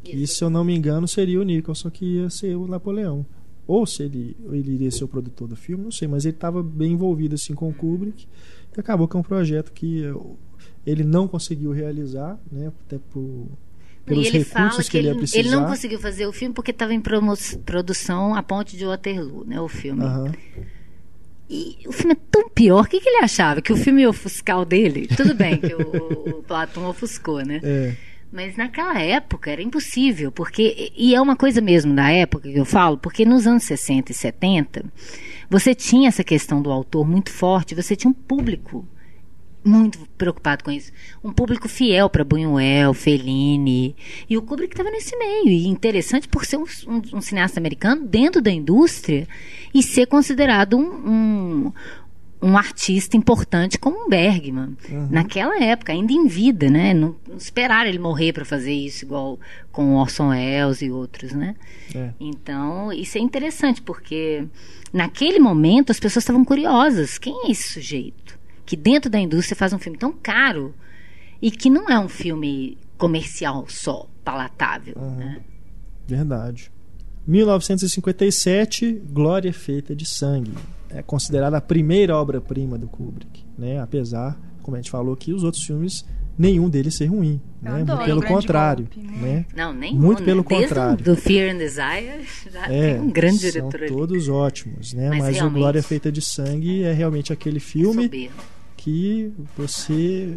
E 0.05 0.27
se 0.27 0.45
eu 0.45 0.51
não 0.51 0.63
me 0.63 0.77
engano, 0.77 1.09
seria 1.09 1.41
o 1.41 1.43
Nicholson 1.43 1.91
que 1.91 2.05
ia 2.17 2.29
ser 2.31 2.55
o 2.55 2.67
Napoleão. 2.69 3.25
Ou 3.67 3.87
se 3.87 4.03
ele, 4.03 4.37
ele 4.53 4.73
iria 4.75 4.91
ser 4.91 5.05
o 5.05 5.09
produtor 5.09 5.49
do 5.49 5.57
filme, 5.57 5.85
não 5.85 5.91
sei, 5.91 6.07
mas 6.07 6.25
ele 6.25 6.35
estava 6.35 6.63
bem 6.63 6.93
envolvido 6.93 7.35
assim 7.35 7.55
com 7.55 7.69
o 7.69 7.73
Kubrick. 7.75 8.27
E 8.77 8.81
acabou 8.81 9.09
que 9.09 9.17
é 9.17 9.21
um 9.21 9.23
projeto 9.23 9.73
que 9.73 10.01
eu- 10.01 10.37
ele 10.87 11.03
não 11.05 11.27
conseguiu 11.27 11.71
realizar, 11.73 12.39
né? 12.53 12.71
Até 12.87 12.99
por, 13.11 13.47
pelos 14.05 14.25
e 14.27 14.29
ele 14.29 14.39
recursos 14.39 14.53
fala 14.53 14.83
que, 14.83 14.91
que 14.91 14.97
ele 14.99 15.15
precisar. 15.15 15.39
ele 15.41 15.51
não 15.51 15.65
conseguiu 15.67 15.99
fazer 15.99 16.27
o 16.27 16.33
filme 16.33 16.55
porque 16.55 16.73
estava 16.73 16.93
em 16.93 17.01
produção 17.65 18.35
A 18.35 18.43
Ponte 18.43 18.77
de 18.77 18.85
Waterloo, 18.85 19.45
né? 19.47 19.59
O 19.61 19.69
filme. 19.69 20.03
Aham. 20.05 20.33
E 21.49 21.77
o 21.87 21.93
filme 21.93 22.13
é 22.15 22.19
tão 22.31 22.49
pior. 22.49 22.85
O 22.85 22.89
que, 22.89 23.01
que 23.01 23.09
ele 23.09 23.23
achava? 23.25 23.61
Que 23.61 23.73
o 23.73 23.77
filme 23.77 24.01
ia 24.03 24.09
ofuscar 24.11 24.61
o 24.61 24.65
dele? 24.65 25.07
Tudo 25.07 25.35
bem 25.35 25.59
que 25.59 25.75
o, 25.75 26.39
o 26.39 26.43
Platão 26.43 26.89
ofuscou, 26.89 27.45
né? 27.45 27.61
É, 27.63 27.95
Mas 28.35 28.57
naquela 28.57 28.99
época 29.01 29.49
era 29.53 29.63
impossível, 29.63 30.33
porque 30.33 30.93
e 30.97 31.15
é 31.15 31.21
uma 31.21 31.37
coisa 31.37 31.61
mesmo 31.61 31.95
da 31.95 32.11
época 32.11 32.51
que 32.51 32.59
eu 32.59 32.65
falo, 32.65 32.99
porque 32.99 33.25
nos 33.25 33.47
anos 33.47 33.63
60 33.63 34.11
e 34.11 34.15
70, 34.15 34.85
você 35.49 35.73
tinha 35.73 36.09
essa 36.09 36.25
questão 36.25 36.61
do 36.61 36.73
autor 36.73 37.07
muito 37.07 37.31
forte, 37.31 37.77
você 37.77 37.95
tinha 37.95 38.11
um 38.11 38.15
público 38.15 38.85
muito 39.65 40.01
preocupado 40.19 40.65
com 40.65 40.71
isso. 40.73 40.91
Um 41.23 41.33
público 41.33 41.69
fiel 41.69 42.11
para 42.11 42.25
Buñuel, 42.25 42.93
Fellini. 42.93 43.95
E 44.29 44.37
o 44.37 44.43
Kubrick 44.43 44.75
estava 44.75 44.91
nesse 44.91 45.17
meio. 45.17 45.47
E 45.49 45.67
interessante 45.69 46.29
por 46.29 46.45
ser 46.45 46.59
um, 46.59 46.65
um- 46.87 47.17
um 47.17 47.21
cineasta 47.21 47.59
americano 47.61 48.05
dentro 48.05 48.43
da 48.43 48.51
indústria 48.51 49.27
e 49.73 49.83
ser 49.83 50.07
considerado 50.07 50.77
um, 50.77 50.83
um, 51.69 51.73
um 52.45 52.59
artista 52.59 53.17
importante 53.17 53.79
como 53.79 54.05
um 54.05 54.09
Bergman. 54.09 54.77
Naquela 55.11 55.59
época, 55.65 55.93
ainda 55.93 56.13
em 56.13 56.27
vida, 56.27 56.69
né? 56.69 56.93
Não, 56.93 57.17
não 57.27 57.39
esperaram 57.39 57.89
ele 57.89 57.99
morrer 57.99 58.35
para 58.35 58.45
fazer 58.45 58.75
isso, 58.75 59.07
igual 59.07 59.41
com 59.73 59.97
Orson 59.97 60.29
Welles 60.29 60.83
e 60.83 60.91
outros, 60.91 61.33
né? 61.33 61.57
é. 61.95 62.11
Então, 62.21 62.93
isso 62.93 63.17
é 63.17 63.21
interessante, 63.23 63.81
porque 63.81 64.47
naquele 64.93 65.39
momento 65.39 65.91
as 65.91 65.99
pessoas 65.99 66.23
estavam 66.23 66.45
curiosas. 66.45 67.17
Quem 67.17 67.47
é 67.47 67.51
esse 67.51 67.71
sujeito? 67.73 68.39
Que 68.67 68.77
dentro 68.77 69.11
da 69.11 69.19
indústria 69.19 69.57
faz 69.57 69.73
um 69.73 69.79
filme 69.79 69.97
tão 69.97 70.13
caro 70.13 70.75
e 71.41 71.51
que 71.51 71.71
não 71.71 71.89
é 71.89 71.99
um 71.99 72.11
filme 72.11 72.77
comercial 72.99 73.65
só, 73.69 74.07
palatável. 74.23 74.95
né? 75.17 75.41
Verdade. 76.07 76.71
1957, 77.27 79.01
Glória 79.11 79.53
Feita 79.55 79.97
de 79.97 80.05
Sangue. 80.05 80.53
É 80.95 81.03
considerada 81.03 81.57
a 81.57 81.61
primeira 81.61 82.17
obra-prima 82.17 82.79
do 82.79 82.87
Kubrick, 82.89 83.45
né? 83.59 83.81
Apesar, 83.81 84.39
como 84.63 84.77
a 84.77 84.81
gente 84.81 84.91
falou 84.91 85.13
aqui, 85.15 85.33
os 85.33 85.43
outros 85.43 85.63
filmes, 85.65 86.05
nenhum 86.39 86.69
deles 86.71 86.97
ser 86.97 87.07
ruim, 87.07 87.41
Eu 87.65 87.73
né? 87.73 87.81
adoro 87.83 87.99
Muito 87.99 88.07
pelo 88.07 88.23
contrário, 88.23 88.89
Golpe, 88.95 89.19
né? 89.21 89.45
Não, 89.55 89.73
nem 89.73 89.95
Muito 89.95 90.23
pelo 90.23 90.43
né? 90.43 90.47
Desde 90.49 90.67
contrário. 90.69 91.05
Do 91.05 91.17
Fear 91.17 91.55
and 91.55 91.59
Desire 91.59 92.25
já 92.53 92.67
É, 92.67 92.95
tem 92.95 93.01
um 93.03 93.11
grande 93.11 93.39
são 93.39 93.51
diretor 93.51 93.81
ali. 93.83 93.89
todos 93.93 94.29
ótimos, 94.29 94.93
né? 94.95 95.11
Mas 95.11 95.19
Mas, 95.21 95.43
o 95.43 95.51
Glória 95.51 95.83
Feita 95.83 96.11
de 96.13 96.23
Sangue 96.23 96.83
é 96.85 96.93
realmente 96.93 97.33
aquele 97.33 97.59
filme 97.61 98.05
Soberbo. 98.05 98.35
que 98.77 99.33
você 99.57 100.37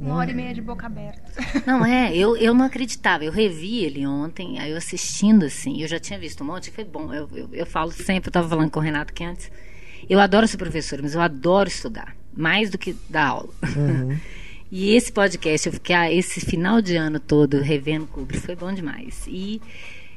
Uma 0.00 0.14
hora 0.16 0.30
e 0.30 0.34
meia 0.34 0.54
de 0.54 0.60
boca 0.62 0.86
aberta. 0.86 1.22
Não, 1.66 1.84
é, 1.84 2.16
eu, 2.16 2.36
eu 2.36 2.54
não 2.54 2.64
acreditava. 2.64 3.24
Eu 3.24 3.32
revi 3.32 3.84
ele 3.84 4.06
ontem, 4.06 4.58
aí 4.58 4.70
eu 4.70 4.76
assistindo 4.76 5.44
assim, 5.44 5.82
eu 5.82 5.88
já 5.88 5.98
tinha 5.98 6.18
visto 6.18 6.42
um 6.42 6.46
monte, 6.46 6.70
foi 6.70 6.84
bom. 6.84 7.12
Eu, 7.12 7.28
eu, 7.34 7.48
eu 7.52 7.66
falo 7.66 7.90
sempre, 7.92 8.28
eu 8.28 8.30
estava 8.30 8.48
falando 8.48 8.70
com 8.70 8.80
o 8.80 8.82
Renato 8.82 9.12
que 9.12 9.22
antes. 9.24 9.50
Eu 10.08 10.20
adoro 10.20 10.46
ser 10.46 10.56
professora, 10.56 11.02
mas 11.02 11.14
eu 11.14 11.20
adoro 11.20 11.68
estudar, 11.68 12.16
mais 12.36 12.70
do 12.70 12.78
que 12.78 12.94
dar 13.08 13.26
aula. 13.28 13.50
Uhum. 13.76 14.18
E 14.70 14.94
esse 14.94 15.10
podcast, 15.10 15.66
eu 15.66 15.72
fiquei 15.72 15.96
ah, 15.96 16.12
esse 16.12 16.40
final 16.40 16.82
de 16.82 16.94
ano 16.94 17.18
todo 17.18 17.58
revendo 17.58 18.06
Kubrick, 18.06 18.44
foi 18.44 18.54
bom 18.54 18.70
demais. 18.70 19.24
E 19.26 19.62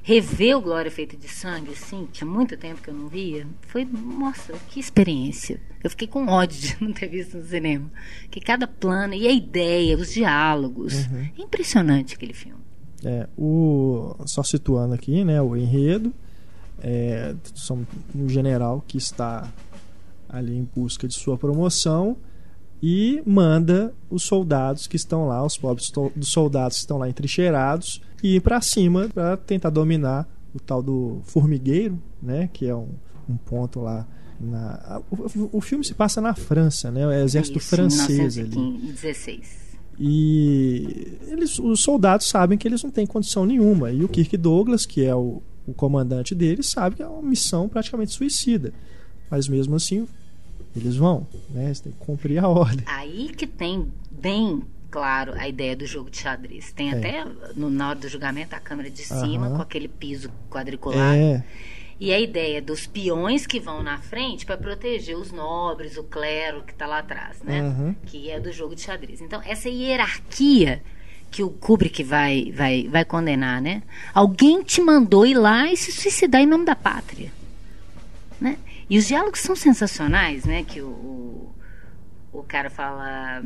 rever 0.04 0.58
o 0.58 0.62
Glória 0.62 0.92
Feita 0.92 1.16
de 1.16 1.28
Sangue, 1.30 1.72
assim, 1.72 2.08
tinha 2.12 2.30
muito 2.30 2.58
tempo 2.58 2.82
que 2.82 2.90
eu 2.90 2.94
não 2.94 3.08
via, 3.08 3.48
foi, 3.68 3.86
nossa, 3.86 4.54
que 4.68 4.80
experiência. 4.80 5.60
Eu 5.82 5.90
fiquei 5.90 6.08
com 6.08 6.28
ódio 6.28 6.60
de 6.60 6.78
não 6.84 6.92
ter 6.92 7.08
visto 7.08 7.38
no 7.38 7.46
cinema. 7.46 7.90
Que 8.30 8.42
cada 8.42 8.68
plano, 8.68 9.14
e 9.14 9.26
a 9.26 9.32
ideia, 9.32 9.96
os 9.96 10.12
diálogos. 10.14 11.08
É 11.38 11.42
impressionante 11.42 12.16
aquele 12.16 12.34
filme. 12.34 12.60
É, 13.06 13.28
o, 13.38 14.16
só 14.26 14.44
situando 14.44 14.94
aqui, 14.94 15.24
né, 15.24 15.42
o 15.42 15.56
enredo, 15.56 16.14
é, 16.84 17.34
são 17.56 17.88
um 18.14 18.28
general 18.28 18.84
que 18.86 18.98
está 18.98 19.50
ali 20.32 20.58
em 20.58 20.64
busca 20.64 21.08
de 21.08 21.14
sua 21.14 21.38
promoção 21.38 22.18
e 22.82 23.22
manda 23.26 23.94
os 24.10 24.24
soldados 24.24 24.88
que 24.88 24.96
estão 24.96 25.28
lá, 25.28 25.46
os 25.46 25.58
pobres 25.58 25.92
soldados 26.22 26.78
que 26.78 26.84
estão 26.84 26.98
lá 26.98 27.08
entrincheirados, 27.08 28.02
ir 28.24 28.42
para 28.42 28.60
cima 28.62 29.08
para 29.14 29.38
tentar 29.38 29.70
dominar 29.70 30.28
o 30.54 30.60
tal 30.60 30.82
do 30.82 31.22
formigueiro, 31.24 32.02
né? 32.22 32.50
Que 32.52 32.68
é 32.68 32.76
um, 32.76 32.90
um 33.30 33.38
ponto 33.38 33.82
lá. 33.82 34.08
Na, 34.40 35.02
o, 35.12 35.58
o, 35.58 35.62
filme 35.62 35.86
se 35.86 35.94
passa 35.94 36.20
na 36.20 36.34
França, 36.34 36.90
né? 36.90 37.06
O 37.06 37.12
exército 37.12 37.60
Isso, 37.60 37.68
francês 37.70 38.38
1916. 38.38 39.40
ali. 39.40 39.72
E 40.00 41.18
eles, 41.28 41.60
os 41.60 41.82
soldados 41.82 42.28
sabem 42.28 42.58
que 42.58 42.68
eles 42.68 42.82
não 42.82 42.90
têm 42.90 43.06
condição 43.06 43.46
nenhuma. 43.46 43.92
E 43.92 44.04
o 44.04 44.10
Kirk 44.10 44.36
Douglas, 44.38 44.84
que 44.84 45.06
é 45.06 45.14
o, 45.14 45.44
o 45.68 45.74
comandante 45.76 46.34
deles, 46.34 46.72
sabe 46.72 46.96
que 46.96 47.04
é 47.04 47.08
uma 47.08 47.22
missão 47.22 47.70
praticamente 47.70 48.12
suicida. 48.12 48.74
Mas 49.30 49.48
mesmo 49.48 49.76
assim, 49.76 50.08
eles 50.76 50.95
vão, 50.95 51.28
né? 51.49 51.65
Eles 51.65 51.80
têm 51.80 51.91
que 51.91 51.97
cumprir 51.99 52.39
a 52.43 52.47
ordem. 52.47 52.84
Aí 52.86 53.30
que 53.30 53.45
tem 53.47 53.88
bem 54.11 54.61
claro 54.89 55.34
a 55.36 55.47
ideia 55.47 55.76
do 55.76 55.86
jogo 55.86 56.09
de 56.09 56.17
xadrez. 56.17 56.72
Tem 56.74 56.91
É. 56.91 56.97
até 56.97 57.26
no, 57.55 57.69
na 57.69 57.89
hora 57.89 57.99
do 57.99 58.09
julgamento 58.09 58.55
a 58.55 58.59
câmera 58.59 58.89
de 58.89 59.03
cima 59.03 59.47
Aham. 59.47 59.55
com 59.57 59.61
aquele 59.61 59.88
piso 59.88 60.30
quadriculado. 60.49 61.01
É, 61.15 61.43
E 61.99 62.11
a 62.11 62.19
ideia 62.19 62.61
dos 62.61 62.88
peões 62.88 63.45
que 63.45 63.59
vão 63.59 63.84
na 63.84 63.99
frente 63.99 64.45
para 64.45 64.57
proteger 64.57 65.15
os 65.15 65.32
nobres, 65.32 65.97
o 65.97 66.03
clero 66.03 66.63
que 66.63 66.72
está 66.74 66.88
lá 66.88 66.97
atrás, 66.99 67.38
né? 67.43 67.61
Uhum. 67.61 67.95
Que 68.07 68.30
é 68.32 68.39
do 68.39 68.51
jogo 68.51 68.74
de 68.76 68.82
xadrez. 68.82 69.22
Então, 69.22 69.39
essa 69.45 69.69
hierarquia 69.69 70.82
que 71.30 71.43
o 71.43 71.49
Kubrick 71.49 72.03
vai, 72.03 72.51
vai, 72.51 72.88
vai 72.89 73.05
condenar, 73.05 73.61
né? 73.61 73.84
Alguém 74.13 74.63
te 74.63 74.82
mandou 74.82 75.26
ir 75.26 75.36
lá 75.36 75.72
e 75.72 75.78
se 75.78 75.91
suicidar 75.91 76.41
em 76.41 76.45
nome 76.47 76.65
da 76.65 76.76
pátria? 76.76 77.32
E 78.92 78.98
os 79.00 79.08
diálogos 79.08 79.39
são 79.39 79.56
sensacionais, 79.56 80.44
né? 80.46 80.64
Que 80.68 80.82
o, 80.82 80.88
o, 80.89 81.56
o 82.34 82.44
cara 82.44 82.70
fala 82.70 83.42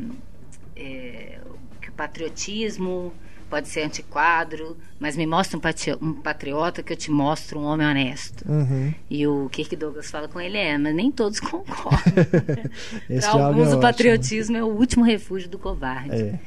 é, 0.74 1.38
que 1.80 1.88
o 1.88 1.92
patriotismo 1.92 3.12
pode 3.48 3.68
ser 3.68 3.82
antiquadro, 3.84 4.76
mas 4.98 5.16
me 5.16 5.24
mostra 5.24 5.56
um, 5.56 5.60
patri- 5.60 5.96
patriota 6.20 6.82
que 6.82 6.92
eu 6.92 6.96
te 6.96 7.12
mostro 7.12 7.60
um 7.60 7.64
homem 7.64 7.86
honesto. 7.86 8.44
uhum. 8.44 8.92
E 9.08 9.24
o 9.24 9.48
Kirk 9.50 9.76
Douglas 9.76 10.10
fala 10.10 10.26
com 10.26 10.40
ele, 10.40 10.58
é, 10.58 10.76
mas 10.76 10.92
nem 10.92 11.12
todos 11.12 11.38
concordam. 11.40 12.00
Para 13.20 13.30
alguns, 13.30 13.58
é 13.62 13.66
o 13.66 13.68
ótimo. 13.68 13.80
patriotismo 13.80 14.56
é 14.56 14.64
o 14.64 14.66
último 14.66 15.04
refúgio 15.04 15.48
do 15.48 15.60
covarde. 15.60 16.10
É. 16.22 16.40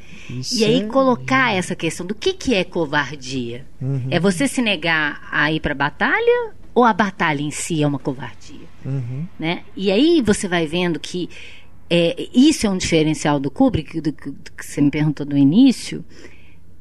E 0.54 0.66
aí 0.66 0.82
é- 0.82 0.88
colocar 0.88 1.54
essa 1.56 1.74
questão 1.74 2.06
do 2.06 2.14
que, 2.14 2.34
que 2.34 2.54
é 2.54 2.66
covardia? 2.66 3.66
Uhum. 3.82 4.08
É 4.12 4.20
você 4.20 4.46
se 4.46 4.62
negar 4.62 5.26
a 5.32 5.50
ir 5.54 5.62
para 5.62 5.72
a 5.72 5.76
batalha 5.76 6.52
ou 6.80 6.86
a 6.86 6.94
batalha 6.94 7.42
em 7.42 7.52
si 7.52 7.84
é 7.84 7.88
uma 7.88 8.00
covardia? 8.00 8.68
Uhum. 8.86 9.28
né? 9.38 9.64
E 9.76 9.92
aí 9.92 10.22
você 10.22 10.48
vai 10.48 10.66
vendo 10.66 11.00
que 11.00 11.30
é, 11.90 12.30
isso 12.34 12.66
é 12.66 12.70
um 12.70 12.78
diferencial 12.78 13.38
do 13.40 13.52
Kubrick, 13.52 14.00
do, 14.00 14.14
que- 14.14 14.32
do 14.32 14.52
que 14.54 14.66
você 14.66 14.80
me 14.80 14.90
perguntou 14.90 15.26
no 15.26 15.38
início, 15.38 16.06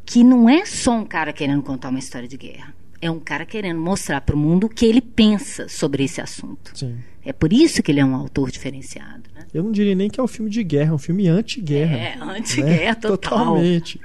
que 0.07 0.23
não 0.23 0.49
é 0.49 0.65
só 0.65 0.93
um 0.93 1.05
cara 1.05 1.33
querendo 1.33 1.63
contar 1.63 1.89
uma 1.89 1.99
história 1.99 2.29
de 2.29 2.37
guerra. 2.37 2.73
É 3.01 3.11
um 3.11 3.19
cara 3.19 3.45
querendo 3.45 3.81
mostrar 3.81 4.21
para 4.21 4.35
o 4.37 4.39
mundo 4.39 4.65
o 4.65 4.69
que 4.69 4.87
ele 4.87 5.01
pensa 5.01 5.69
sobre 5.69 6.05
esse 6.05 6.21
assunto. 6.21 6.71
Sim. 6.75 6.97
É 7.25 7.33
por 7.33 7.53
isso 7.53 7.83
que 7.83 7.91
ele 7.91 8.01
é 8.01 8.05
um 8.05 8.15
autor 8.15 8.51
diferenciado. 8.51 9.25
Né? 9.35 9.47
Eu 9.53 9.63
não 9.65 9.73
diria 9.73 9.95
nem 9.95 10.09
que 10.09 10.21
é 10.21 10.23
um 10.23 10.29
filme 10.29 10.51
de 10.51 10.63
guerra, 10.63 10.91
é 10.91 10.95
um 10.95 10.99
filme 10.99 11.27
anti-guerra. 11.29 11.97
É, 11.97 12.17
né? 12.17 12.25
anti-guerra 12.39 12.95
total. 12.97 13.39
Totalmente. 13.39 14.01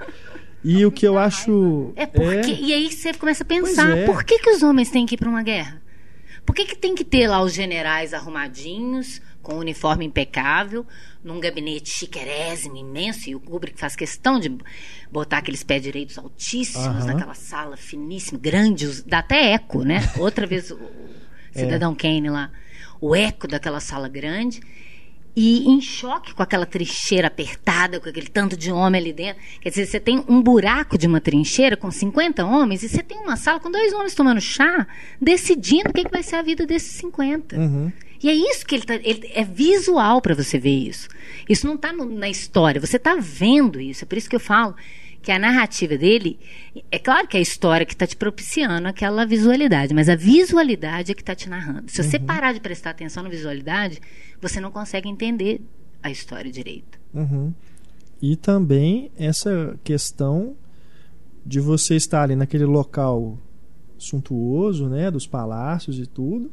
E 0.63 0.85
o 0.85 0.91
que 0.91 1.05
eu 1.05 1.17
acho. 1.17 1.91
É 1.95 2.05
porque. 2.05 2.51
E 2.51 2.73
aí 2.73 2.91
você 2.91 3.13
começa 3.13 3.43
a 3.43 3.45
pensar: 3.45 3.97
é. 3.97 4.05
por 4.05 4.23
que, 4.23 4.39
que 4.39 4.49
os 4.49 4.63
homens 4.63 4.89
têm 4.89 5.05
que 5.05 5.15
ir 5.15 5.17
para 5.17 5.29
uma 5.29 5.43
guerra? 5.43 5.82
Por 6.45 6.53
que, 6.55 6.65
que 6.65 6.75
tem 6.75 6.93
que 6.93 7.03
ter 7.03 7.27
lá 7.27 7.41
os 7.41 7.53
generais 7.53 8.13
arrumadinhos, 8.13 9.21
com 9.41 9.55
uniforme 9.55 10.05
impecável, 10.05 10.85
num 11.23 11.39
gabinete 11.39 11.89
chiquerésimo, 11.89 12.75
imenso, 12.75 13.29
e 13.29 13.35
o 13.35 13.39
Kubrick 13.39 13.79
faz 13.79 13.95
questão 13.95 14.39
de 14.39 14.55
botar 15.11 15.37
aqueles 15.39 15.63
pés 15.63 15.81
direitos 15.81 16.17
altíssimos 16.17 16.85
Aham. 16.87 17.05
naquela 17.05 17.33
sala 17.33 17.77
finíssima, 17.77 18.39
grande, 18.39 19.03
dá 19.03 19.19
até 19.19 19.53
eco, 19.53 19.83
né? 19.83 19.99
Outra 20.19 20.45
vez 20.45 20.69
o, 20.71 20.75
o 20.75 21.09
É. 21.55 21.59
Cidadão 21.59 21.95
Kane 21.95 22.29
lá, 22.29 22.51
o 22.99 23.15
eco 23.15 23.47
daquela 23.47 23.79
sala 23.79 24.07
grande. 24.09 24.61
E 25.36 25.67
em 25.67 25.81
choque 25.81 26.34
com 26.34 26.43
aquela 26.43 26.65
trincheira 26.65 27.27
apertada, 27.27 27.99
com 27.99 28.07
aquele 28.07 28.27
tanto 28.27 28.55
de 28.55 28.71
homem 28.71 29.01
ali 29.01 29.11
dentro. 29.11 29.41
Quer 29.59 29.69
dizer, 29.69 29.88
você 29.88 29.99
tem 29.99 30.23
um 30.27 30.41
buraco 30.41 30.97
de 30.97 31.07
uma 31.07 31.19
trincheira 31.19 31.75
com 31.75 31.89
50 31.89 32.45
homens 32.45 32.84
e 32.84 32.89
você 32.89 33.01
tem 33.01 33.17
uma 33.17 33.36
sala 33.36 33.59
com 33.59 33.71
dois 33.71 33.93
homens 33.93 34.13
tomando 34.13 34.39
chá, 34.39 34.86
decidindo 35.19 35.89
o 35.89 35.93
que, 35.93 36.03
que 36.03 36.11
vai 36.11 36.21
ser 36.21 36.36
a 36.36 36.41
vida 36.43 36.67
desses 36.67 36.91
50. 36.97 37.57
Uhum. 37.57 37.91
E 38.21 38.29
é 38.29 38.34
isso 38.34 38.65
que 38.65 38.75
ele 38.75 38.86
tá. 38.86 38.95
Ele, 38.95 39.29
é 39.34 39.43
visual 39.43 40.21
para 40.21 40.34
você 40.34 40.57
ver 40.57 40.88
isso. 40.88 41.09
Isso 41.49 41.67
não 41.67 41.75
está 41.75 41.91
na 41.91 42.29
história, 42.29 42.79
você 42.79 42.97
está 42.97 43.15
vendo 43.19 43.81
isso. 43.81 44.05
É 44.05 44.07
por 44.07 44.17
isso 44.17 44.29
que 44.29 44.36
eu 44.36 44.39
falo 44.39 44.75
que 45.24 45.32
a 45.32 45.39
narrativa 45.39 45.97
dele. 45.97 46.38
É 46.91 46.99
claro 46.99 47.28
que 47.28 47.38
é 47.38 47.39
a 47.39 47.41
história 47.41 47.86
que 47.86 47.93
está 47.93 48.05
te 48.05 48.15
propiciando 48.15 48.88
aquela 48.88 49.26
visualidade, 49.26 49.93
mas 49.93 50.09
a 50.09 50.15
visualidade 50.15 51.11
é 51.11 51.15
que 51.15 51.21
está 51.21 51.34
te 51.34 51.49
narrando. 51.49 51.89
Se 51.89 52.03
você 52.03 52.19
parar 52.19 52.53
de 52.53 52.59
prestar 52.59 52.91
atenção 52.91 53.24
na 53.24 53.30
visualidade, 53.30 53.99
você 54.41 54.59
não 54.59 54.69
consegue 54.69 55.09
entender 55.09 55.61
a 56.03 56.11
história 56.11 56.51
direito. 56.51 56.99
Uhum. 57.13 57.53
E 58.21 58.36
também 58.36 59.11
essa 59.17 59.80
questão 59.84 60.55
de 61.45 61.59
você 61.59 61.95
estar 61.95 62.24
ali 62.24 62.36
naquele 62.36 62.65
local 62.65 63.38
suntuoso, 63.97 64.89
né, 64.89 65.09
dos 65.09 65.26
palácios 65.26 65.97
e 65.97 66.05
tudo, 66.05 66.51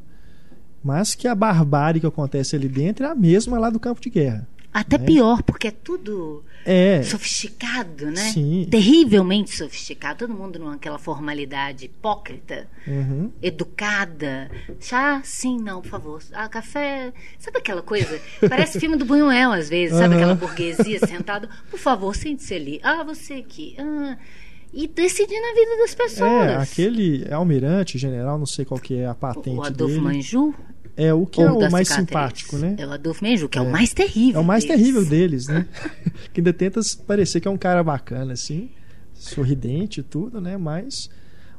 mas 0.83 1.15
que 1.15 1.27
a 1.27 1.35
barbárie 1.35 2.01
que 2.01 2.07
acontece 2.07 2.55
ali 2.55 2.69
dentro 2.69 3.05
é 3.05 3.09
a 3.09 3.15
mesma 3.15 3.59
lá 3.59 3.69
do 3.69 3.81
campo 3.81 4.01
de 4.01 4.09
guerra. 4.11 4.49
Até 4.73 4.99
né? 4.99 5.05
pior, 5.05 5.43
porque 5.43 5.69
é 5.69 5.71
tudo 5.73 6.45
É, 6.65 7.03
sofisticado, 7.03 8.07
né? 8.07 8.17
Sim. 8.33 8.69
Terrivelmente 8.71 9.51
sofisticado. 9.57 10.21
Todo 10.21 10.35
mundo 10.35 10.59
naquela 10.59 10.99
formalidade 10.99 11.87
hipócrita. 11.87 12.69
uhum. 12.87 13.31
educada. 13.43 14.51
Chá, 14.81 15.21
sim, 15.25 15.59
não, 15.59 15.81
por 15.83 15.89
favor. 15.89 16.23
Ah, 16.33 16.49
café. 16.49 17.13
Sabe 17.39 17.59
aquela 17.59 17.83
coisa? 17.83 18.21
Parece 18.49 18.79
filme 18.79 18.97
do 18.97 19.05
Buñuel, 19.05 19.53
às 19.53 19.69
vezes. 19.69 19.97
Sabe 19.97 20.15
Aham. 20.15 20.23
aquela 20.23 20.35
burguesia 20.35 20.99
sentada? 21.01 21.49
Por 21.71 21.79
favor, 21.79 22.15
sente-se 22.15 22.55
ali. 22.55 22.81
Ah, 22.83 23.03
você 23.03 23.35
aqui. 23.35 23.75
Ah. 23.79 24.17
E 24.73 24.87
decidir 24.87 25.41
na 25.41 25.53
vida 25.53 25.77
das 25.79 25.95
pessoas. 25.97 26.47
é 26.49 26.55
aquele 26.57 27.27
almirante, 27.33 27.99
general, 27.99 28.39
não 28.39 28.47
sei 28.47 28.65
qual 28.65 28.79
que 28.79 28.95
é 28.99 29.07
a 29.07 29.15
patente 29.15 29.59
o 29.59 29.65
Adolfo 29.65 29.95
dele. 29.95 30.01
Manju. 30.01 30.55
É 31.03 31.15
o 31.15 31.25
que 31.27 31.41
ou 31.41 31.63
é 31.63 31.69
o 31.69 31.73
mais 31.73 31.89
cicatriz. 31.89 32.09
simpático, 32.09 32.59
né? 32.59 32.75
É 32.79 32.87
o 32.87 32.93
Adolfo 32.93 33.25
Manju, 33.25 33.49
que 33.49 33.59
é, 33.59 33.63
É. 33.63 33.65
o 33.65 33.71
mais 33.71 33.93
terrível. 33.95 34.41
É 34.41 34.45
o 34.45 34.47
mais 34.47 34.65
deles. 34.65 34.77
terrível 34.79 35.05
deles, 35.07 35.47
né? 35.49 35.67
que 36.33 36.41
ainda 36.41 36.53
tenta 36.53 36.81
parecer 37.07 37.41
que 37.41 37.49
é 37.49 37.51
um 37.51 37.57
cara 37.59 37.83
bacana, 37.83 38.33
assim, 38.35 38.71
sorridente 39.15 40.01
e 40.01 40.03
tudo, 40.03 40.41
né? 40.41 40.57
Mas 40.57 41.09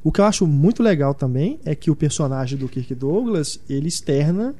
o 0.03 0.11
que 0.11 0.19
eu 0.21 0.25
acho 0.25 0.45
muito 0.47 0.81
legal 0.83 1.13
também 1.13 1.59
é 1.65 1.73
que 1.75 1.89
o 1.91 1.95
personagem 1.95 2.57
do 2.57 2.67
Kirk 2.67 2.93
Douglas 2.95 3.59
ele 3.69 3.87
externa 3.87 4.53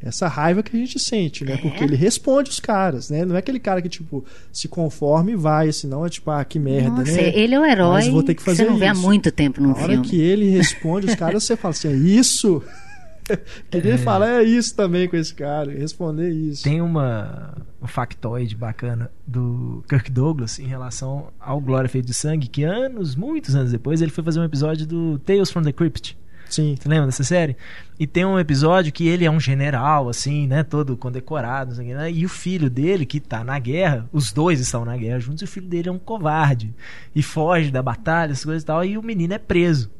essa 0.00 0.28
raiva 0.28 0.62
que 0.62 0.76
a 0.76 0.78
gente 0.78 0.96
sente, 1.00 1.44
né? 1.44 1.54
É. 1.54 1.56
Porque 1.56 1.82
ele 1.82 1.96
responde 1.96 2.50
os 2.50 2.60
caras, 2.60 3.10
né? 3.10 3.24
Não 3.24 3.34
é 3.34 3.40
aquele 3.40 3.58
cara 3.58 3.82
que, 3.82 3.88
tipo, 3.88 4.24
se 4.52 4.68
conforma 4.68 5.32
e 5.32 5.34
vai, 5.34 5.72
senão 5.72 6.06
é 6.06 6.08
tipo, 6.08 6.30
ah, 6.30 6.44
que 6.44 6.56
merda, 6.58 6.90
Nossa, 7.00 7.10
né? 7.12 7.32
ele 7.36 7.54
é 7.56 7.60
o 7.60 7.64
herói 7.64 7.94
Mas 8.04 8.06
vou 8.08 8.22
ter 8.22 8.34
que 8.36 8.42
fazer 8.42 8.64
você 8.64 8.70
não 8.70 8.78
vê 8.78 8.86
há 8.86 8.92
isso. 8.92 9.02
muito 9.02 9.32
tempo 9.32 9.60
num 9.60 9.70
Na 9.70 9.74
hora 9.76 9.88
filme. 9.94 10.06
que 10.06 10.20
ele 10.20 10.48
responde 10.50 11.08
os 11.08 11.16
caras, 11.16 11.42
você 11.42 11.56
fala 11.56 11.72
assim, 11.72 11.88
é 11.88 11.94
isso? 11.96 12.62
Queria 13.70 13.98
falar 13.98 14.40
é 14.40 14.42
isso 14.42 14.74
também 14.74 15.08
com 15.08 15.16
esse 15.16 15.34
cara, 15.34 15.72
responder 15.72 16.30
isso. 16.30 16.62
Tem 16.64 16.80
uma, 16.80 17.54
um 17.82 17.86
factoide 17.86 18.56
bacana 18.56 19.10
do 19.26 19.84
Kirk 19.88 20.10
Douglas 20.10 20.58
em 20.58 20.66
relação 20.66 21.28
ao 21.38 21.60
Glória 21.60 21.88
Feito 21.88 22.06
de 22.06 22.14
Sangue, 22.14 22.48
que 22.48 22.64
anos, 22.64 23.14
muitos 23.14 23.54
anos 23.54 23.72
depois, 23.72 24.00
ele 24.00 24.10
foi 24.10 24.24
fazer 24.24 24.40
um 24.40 24.44
episódio 24.44 24.86
do 24.86 25.18
Tales 25.20 25.50
from 25.50 25.62
the 25.62 25.72
Crypt. 25.72 26.16
Sim. 26.48 26.76
Você 26.80 26.88
lembra 26.88 27.06
dessa 27.06 27.24
série? 27.24 27.56
E 27.98 28.06
tem 28.06 28.24
um 28.24 28.38
episódio 28.38 28.90
que 28.90 29.06
ele 29.06 29.24
é 29.24 29.30
um 29.30 29.38
general, 29.38 30.08
assim, 30.08 30.46
né? 30.46 30.62
Todo 30.62 30.96
condecorado, 30.96 31.74
que, 31.74 31.94
né? 31.94 32.10
E 32.10 32.24
o 32.24 32.28
filho 32.28 32.70
dele, 32.70 33.04
que 33.04 33.20
tá 33.20 33.44
na 33.44 33.58
guerra, 33.58 34.08
os 34.10 34.32
dois 34.32 34.58
estão 34.58 34.84
na 34.84 34.96
guerra 34.96 35.20
juntos, 35.20 35.42
e 35.42 35.44
o 35.44 35.48
filho 35.48 35.68
dele 35.68 35.90
é 35.90 35.92
um 35.92 35.98
covarde. 35.98 36.74
E 37.14 37.22
foge 37.22 37.70
da 37.70 37.82
batalha, 37.82 38.32
essas 38.32 38.44
coisas 38.44 38.62
e 38.62 38.66
tal, 38.66 38.84
e 38.84 38.96
o 38.96 39.02
menino 39.02 39.34
é 39.34 39.38
preso. 39.38 39.90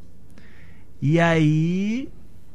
E 1.02 1.20
aí 1.20 2.08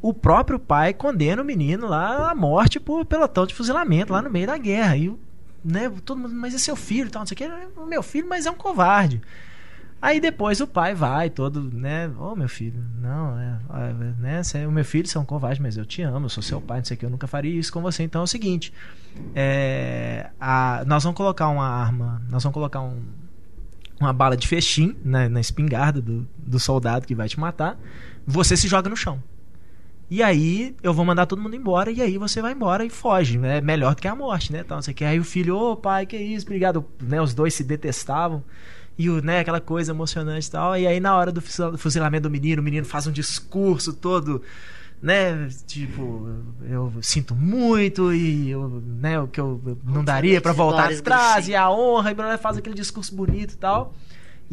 o 0.04 0.14
próprio 0.14 0.60
pai 0.60 0.94
condena 0.94 1.42
o 1.42 1.46
menino 1.46 1.88
lá 1.88 2.30
à 2.30 2.36
morte 2.36 2.78
por 2.80 3.06
pelotão 3.06 3.48
de 3.48 3.56
fuzilamento 3.56 4.12
lá 4.12 4.22
no 4.22 4.30
meio 4.30 4.46
da 4.46 4.58
guerra. 4.58 4.98
E 4.98 5.12
né, 5.64 5.90
todo 6.04 6.20
mundo, 6.20 6.36
mas 6.36 6.54
é 6.54 6.58
seu 6.58 6.76
filho, 6.76 7.08
e 7.08 7.10
tal, 7.10 7.22
não 7.22 7.26
sei 7.26 7.36
o 7.36 7.38
que, 7.38 7.44
é 7.46 7.68
o 7.78 7.86
meu 7.86 8.04
filho, 8.04 8.28
mas 8.28 8.46
é 8.46 8.52
um 8.52 8.56
covarde. 8.56 9.22
Aí 10.02 10.20
depois 10.20 10.60
o 10.60 10.68
pai 10.68 10.94
vai 10.94 11.30
todo, 11.30 11.62
né? 11.74 12.12
Ô 12.20 12.36
meu 12.36 12.50
filho, 12.50 12.84
não, 13.02 13.40
é, 13.40 13.58
é, 13.74 13.94
né? 14.20 14.44
Você, 14.44 14.66
o 14.66 14.72
meu 14.74 14.84
filho 14.84 15.08
você 15.08 15.18
é 15.18 15.22
um 15.22 15.26
covarde, 15.26 15.62
mas 15.62 15.78
eu 15.78 15.86
te 15.86 16.02
amo, 16.02 16.26
eu 16.26 16.30
sou 16.30 16.44
seu 16.44 16.60
pai, 16.60 16.80
não 16.80 16.86
sei 16.86 16.96
o 16.96 17.00
que, 17.00 17.06
eu 17.06 17.10
nunca 17.10 17.26
faria 17.26 17.58
isso 17.58 17.72
com 17.72 17.82
você. 17.82 18.04
Então 18.04 18.20
é 18.20 18.24
o 18.26 18.28
seguinte: 18.28 18.74
é, 19.34 20.30
a- 20.38 20.84
nós 20.86 21.04
vamos 21.04 21.16
colocar 21.16 21.48
uma 21.48 21.66
arma, 21.66 22.22
nós 22.30 22.44
vamos 22.44 22.54
colocar 22.54 22.82
um, 22.82 23.02
uma 24.02 24.12
bala 24.12 24.36
de 24.36 24.46
fechim 24.46 24.98
na, 25.06 25.30
na 25.30 25.40
espingarda 25.40 26.02
do, 26.02 26.28
do 26.38 26.60
soldado 26.60 27.08
que 27.08 27.16
vai 27.16 27.30
te 27.30 27.40
matar. 27.40 27.78
Você 28.28 28.58
se 28.58 28.68
joga 28.68 28.90
no 28.90 28.98
chão. 28.98 29.24
E 30.10 30.22
aí 30.22 30.76
eu 30.84 30.94
vou 30.94 31.04
mandar 31.06 31.26
todo 31.26 31.42
mundo 31.42 31.56
embora 31.56 31.90
e 31.90 32.02
aí 32.02 32.18
você 32.18 32.42
vai 32.42 32.52
embora 32.54 32.86
e 32.86 32.90
foge, 32.90 33.38
né? 33.38 33.62
Melhor 33.62 33.96
do 33.96 34.02
que 34.02 34.08
a 34.08 34.16
morte, 34.16 34.52
né? 34.54 34.62
Então, 34.64 34.82
você 34.82 34.94
quer 34.94 35.08
aí 35.08 35.20
o 35.20 35.24
filho, 35.24 35.56
ô 35.58 35.76
pai, 35.76 36.06
que 36.06 36.16
isso, 36.18 36.46
obrigado, 36.46 36.86
né? 37.02 37.22
Os 37.22 37.34
dois 37.34 37.54
se 37.54 37.64
detestavam. 37.64 38.44
e 38.98 39.10
o, 39.10 39.22
né, 39.24 39.40
aquela 39.40 39.60
coisa 39.60 39.92
emocionante 39.92 40.48
e 40.48 40.52
tal. 40.52 40.78
E 40.78 40.86
aí, 40.86 41.00
na 41.00 41.16
hora 41.16 41.32
do 41.32 41.42
fuzilamento 41.78 42.24
do 42.24 42.30
menino, 42.30 42.62
o 42.62 42.66
menino 42.66 42.86
faz 42.86 43.08
um 43.08 43.12
discurso 43.12 43.94
todo, 43.94 44.42
né, 45.02 45.48
tipo, 45.68 46.30
eu 46.70 46.94
sinto 47.02 47.36
muito 47.36 48.14
e 48.14 48.52
eu, 48.52 48.82
né, 48.86 49.20
o 49.20 49.28
que 49.28 49.40
eu 49.42 49.60
não 49.84 50.04
daria 50.04 50.40
para 50.40 50.54
voltar 50.54 50.92
atrás 50.92 51.48
e 51.48 51.56
a 51.56 51.70
honra, 51.72 52.12
e 52.12 52.38
faz 52.38 52.58
aquele 52.58 52.76
discurso 52.76 53.16
bonito 53.16 53.54
e 53.54 53.58
tal. 53.58 53.94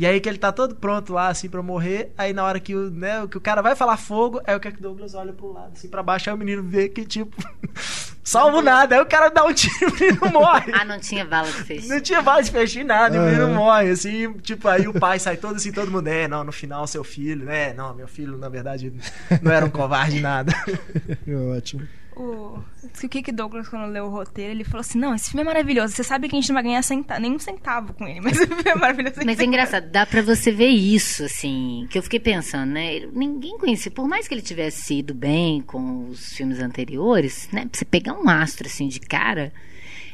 E 0.01 0.07
aí 0.07 0.19
que 0.19 0.27
ele 0.31 0.39
tá 0.39 0.51
todo 0.51 0.75
pronto 0.75 1.13
lá, 1.13 1.29
assim, 1.29 1.47
pra 1.47 1.63
morrer. 1.63 2.11
Aí 2.17 2.33
na 2.33 2.43
hora 2.43 2.59
que 2.59 2.75
o, 2.75 2.91
né, 2.91 3.27
que 3.31 3.37
o 3.37 3.41
cara 3.41 3.61
vai 3.61 3.77
falar 3.77 3.99
fogo, 3.99 4.41
é 4.47 4.57
o 4.57 4.59
que 4.59 4.71
Douglas 4.71 5.13
olha 5.15 5.31
pro 5.31 5.53
lado, 5.53 5.73
assim, 5.75 5.91
pra 5.91 6.03
baixo. 6.03 6.31
Aí 6.31 6.35
o 6.35 6.39
menino 6.39 6.63
vê 6.63 6.89
que, 6.89 7.05
tipo, 7.05 7.37
salvo 8.25 8.63
nada. 8.63 8.95
Aí 8.95 9.03
o 9.03 9.05
cara 9.05 9.29
dá 9.29 9.45
um 9.45 9.53
tiro 9.53 9.75
e 9.83 9.85
o 9.85 9.93
menino 9.93 10.31
morre. 10.33 10.73
ah, 10.73 10.87
não 10.87 10.99
tinha 10.99 11.23
bala 11.27 11.49
de 11.49 11.65
feixe. 11.65 11.87
Não 11.87 12.01
tinha 12.01 12.23
bala 12.23 12.43
de 12.43 12.51
feixe 12.51 12.83
nada. 12.83 13.15
Uhum. 13.15 13.27
E 13.27 13.29
o 13.29 13.31
menino 13.31 13.55
morre, 13.55 13.91
assim, 13.91 14.33
tipo, 14.39 14.69
aí 14.69 14.89
o 14.89 14.99
pai 14.99 15.19
sai 15.19 15.37
todo 15.37 15.57
assim, 15.57 15.71
todo 15.71 15.91
mundo, 15.91 16.09
é, 16.09 16.27
não, 16.27 16.45
no 16.45 16.53
final 16.53 16.87
seu 16.87 17.05
filho, 17.05 17.45
né? 17.45 17.75
Não, 17.75 17.95
meu 17.95 18.09
filho, 18.09 18.39
na 18.39 18.49
verdade, 18.49 18.95
não 19.43 19.53
era 19.53 19.67
um 19.67 19.71
covarde 19.71 20.19
nada. 20.19 20.51
Ótimo 21.55 21.87
o, 22.21 22.63
o 22.85 23.09
Kick 23.09 23.33
Douglas, 23.33 23.69
quando 23.69 23.91
leu 23.91 24.05
o 24.05 24.11
roteiro, 24.11 24.53
ele 24.53 24.65
falou 24.65 24.81
assim: 24.81 24.99
Não, 24.99 25.15
esse 25.15 25.31
filme 25.31 25.43
é 25.43 25.45
maravilhoso. 25.45 25.95
Você 25.95 26.05
sabe 26.05 26.29
que 26.29 26.37
a 26.37 26.41
gente 26.41 26.49
não 26.49 26.55
vai 26.55 26.63
ganhar 26.63 26.83
centa 26.83 27.19
nenhum 27.19 27.39
centavo 27.39 27.95
com 27.95 28.07
ele, 28.07 28.21
mas 28.21 28.39
o 28.39 28.47
filme 28.47 28.63
é 28.67 28.75
maravilhoso. 28.75 29.17
Mas 29.25 29.41
é 29.41 29.45
engraçado, 29.45 29.91
dá 29.91 30.05
pra 30.05 30.23
você 30.23 30.53
ver 30.53 30.69
isso, 30.69 31.25
assim, 31.25 31.87
que 31.91 31.99
eu 31.99 32.03
fiquei 32.03 32.21
pensando, 32.21 32.71
né? 32.71 33.01
Ninguém 33.13 33.57
conhecia, 33.59 33.91
por 33.91 34.07
mais 34.07 34.29
que 34.29 34.35
ele 34.35 34.43
tivesse 34.43 34.99
ido 34.99 35.15
bem 35.15 35.63
com 35.63 36.09
os 36.09 36.35
filmes 36.35 36.61
anteriores, 36.61 37.49
né? 37.53 37.63
Pra 37.63 37.79
você 37.79 37.85
pegar 37.85 38.13
um 38.13 38.29
astro, 38.29 38.67
assim, 38.67 38.89
de 38.89 39.01
cara, 39.01 39.53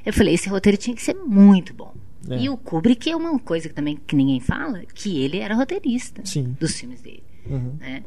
eu 0.05 0.13
falei: 0.13 0.35
esse 0.35 0.49
roteiro 0.49 0.79
tinha 0.79 0.95
que 0.95 1.03
ser 1.03 1.15
muito 1.15 1.75
bom. 1.75 1.93
É. 2.29 2.39
E 2.39 2.49
o 2.49 2.57
Kubrick 2.57 3.11
é 3.11 3.17
uma 3.17 3.39
coisa 3.39 3.69
que 3.69 3.75
também 3.75 3.99
que 4.07 4.17
ninguém 4.17 4.41
fala, 4.41 4.83
que 4.95 5.23
ele 5.23 5.39
era 5.39 5.55
roteirista 5.55 6.23
Sim. 6.25 6.57
dos 6.59 6.79
filmes 6.79 7.01
dele. 7.01 7.23
Uhum. 7.49 7.77
Né? 7.79 8.03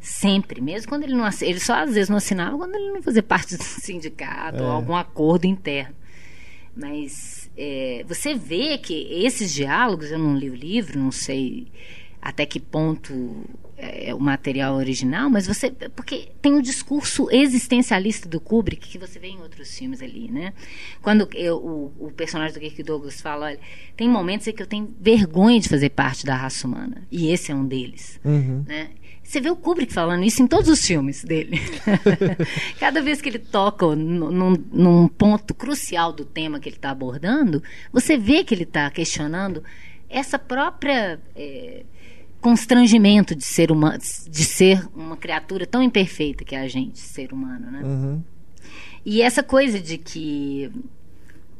Sempre, 0.00 0.60
mesmo 0.60 0.88
quando 0.88 1.02
ele 1.04 1.14
não 1.14 1.28
ele 1.42 1.60
só 1.60 1.74
às 1.74 1.92
vezes 1.92 2.08
não 2.08 2.16
assinava 2.16 2.56
quando 2.56 2.74
ele 2.74 2.90
não 2.90 3.02
fazia 3.02 3.22
parte 3.22 3.56
do 3.56 3.62
sindicato 3.62 4.58
é. 4.58 4.62
ou 4.62 4.70
algum 4.70 4.96
acordo 4.96 5.46
interno. 5.46 5.94
Mas 6.74 7.50
é, 7.56 8.04
você 8.08 8.34
vê 8.34 8.78
que 8.78 8.94
esses 9.10 9.52
diálogos, 9.52 10.10
eu 10.10 10.18
não 10.18 10.36
li 10.36 10.48
o 10.48 10.54
livro, 10.54 10.98
não 10.98 11.12
sei 11.12 11.68
até 12.22 12.46
que 12.46 12.60
ponto 12.60 13.44
é 13.80 14.14
o 14.14 14.20
material 14.20 14.74
original, 14.74 15.30
mas 15.30 15.46
você 15.46 15.70
porque 15.96 16.28
tem 16.42 16.52
um 16.52 16.60
discurso 16.60 17.28
existencialista 17.30 18.28
do 18.28 18.38
Kubrick 18.38 18.88
que 18.88 18.98
você 18.98 19.18
vê 19.18 19.28
em 19.28 19.40
outros 19.40 19.76
filmes 19.76 20.02
ali, 20.02 20.30
né? 20.30 20.52
Quando 21.00 21.28
eu, 21.34 21.56
o, 21.56 22.06
o, 22.06 22.10
personagem 22.12 22.52
do 22.52 22.60
Kirk 22.60 22.82
Douglas 22.82 23.20
fala, 23.20 23.46
olha, 23.46 23.58
tem 23.96 24.06
momentos 24.06 24.46
em 24.46 24.52
que 24.52 24.62
eu 24.62 24.66
tenho 24.66 24.94
vergonha 25.00 25.58
de 25.58 25.68
fazer 25.68 25.90
parte 25.90 26.26
da 26.26 26.36
raça 26.36 26.66
humana 26.66 27.06
e 27.10 27.30
esse 27.30 27.52
é 27.52 27.54
um 27.54 27.66
deles, 27.66 28.20
uhum. 28.22 28.64
né? 28.66 28.90
Você 29.30 29.40
vê 29.40 29.48
o 29.48 29.54
Kubrick 29.54 29.92
falando 29.92 30.24
isso 30.24 30.42
em 30.42 30.46
todos 30.48 30.68
os 30.68 30.84
filmes 30.84 31.22
dele. 31.22 31.60
Cada 32.80 33.00
vez 33.00 33.22
que 33.22 33.28
ele 33.28 33.38
toca 33.38 33.86
num, 33.94 34.56
num, 34.72 35.06
ponto 35.06 35.54
crucial 35.54 36.12
do 36.12 36.24
tema 36.24 36.58
que 36.58 36.68
ele 36.68 36.74
está 36.74 36.90
abordando, 36.90 37.62
você 37.92 38.18
vê 38.18 38.42
que 38.42 38.52
ele 38.52 38.64
está 38.64 38.90
questionando 38.90 39.62
essa 40.08 40.36
própria 40.36 41.20
é, 41.36 41.84
constrangimento 42.40 43.36
de 43.36 43.44
ser 43.44 43.70
humano, 43.70 43.98
de 43.98 44.44
ser 44.44 44.84
uma 44.96 45.16
criatura 45.16 45.64
tão 45.64 45.80
imperfeita 45.80 46.42
que 46.42 46.56
é 46.56 46.62
a 46.62 46.66
gente, 46.66 46.98
ser 46.98 47.32
humano, 47.32 47.70
né? 47.70 47.82
Uhum. 47.84 48.24
E 49.06 49.22
essa 49.22 49.44
coisa 49.44 49.78
de 49.78 49.96
que 49.96 50.72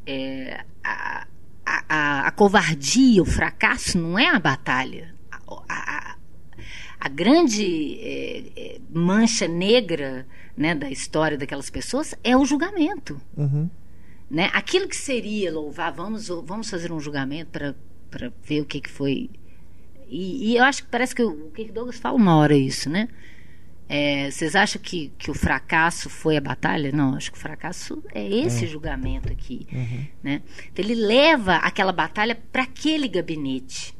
é, 0.04 0.64
a, 0.82 1.24
a, 1.64 2.26
a, 2.26 2.30
covardia, 2.32 3.22
o 3.22 3.24
fracasso 3.24 3.96
não 3.96 4.18
é 4.18 4.26
a 4.26 4.40
batalha. 4.40 5.14
A, 5.30 5.38
a 5.68 6.09
grande 7.08 7.98
é, 8.00 8.44
é, 8.56 8.80
mancha 8.92 9.48
negra 9.48 10.26
né, 10.56 10.74
da 10.74 10.90
história 10.90 11.38
daquelas 11.38 11.70
pessoas 11.70 12.14
é 12.22 12.36
o 12.36 12.44
julgamento. 12.44 13.20
Uhum. 13.36 13.70
Né? 14.30 14.50
Aquilo 14.52 14.86
que 14.86 14.96
seria 14.96 15.52
louvar, 15.52 15.92
vamos, 15.92 16.28
vamos 16.28 16.68
fazer 16.68 16.92
um 16.92 17.00
julgamento 17.00 17.50
para 17.50 18.32
ver 18.42 18.60
o 18.60 18.66
que, 18.66 18.80
que 18.80 18.90
foi. 18.90 19.30
E, 20.08 20.50
e, 20.50 20.56
eu 20.56 20.64
acho 20.64 20.82
que 20.82 20.90
parece 20.90 21.14
que 21.14 21.22
o 21.22 21.50
Kirk 21.50 21.72
Douglas 21.72 21.98
fala 21.98 22.16
uma 22.16 22.36
hora 22.36 22.56
isso, 22.56 22.90
né? 22.90 23.08
É, 23.88 24.30
vocês 24.30 24.54
acham 24.54 24.80
que, 24.80 25.12
que 25.18 25.30
o 25.30 25.34
fracasso 25.34 26.08
foi 26.08 26.36
a 26.36 26.40
batalha? 26.40 26.92
Não, 26.92 27.16
acho 27.16 27.32
que 27.32 27.38
o 27.38 27.40
fracasso 27.40 28.02
é 28.14 28.24
esse 28.24 28.64
é. 28.64 28.68
julgamento 28.68 29.32
aqui. 29.32 29.66
Uhum. 29.72 30.06
Né? 30.22 30.42
Então, 30.70 30.84
ele 30.84 30.94
leva 30.94 31.56
aquela 31.56 31.90
batalha 31.90 32.36
para 32.52 32.62
aquele 32.62 33.08
gabinete 33.08 33.96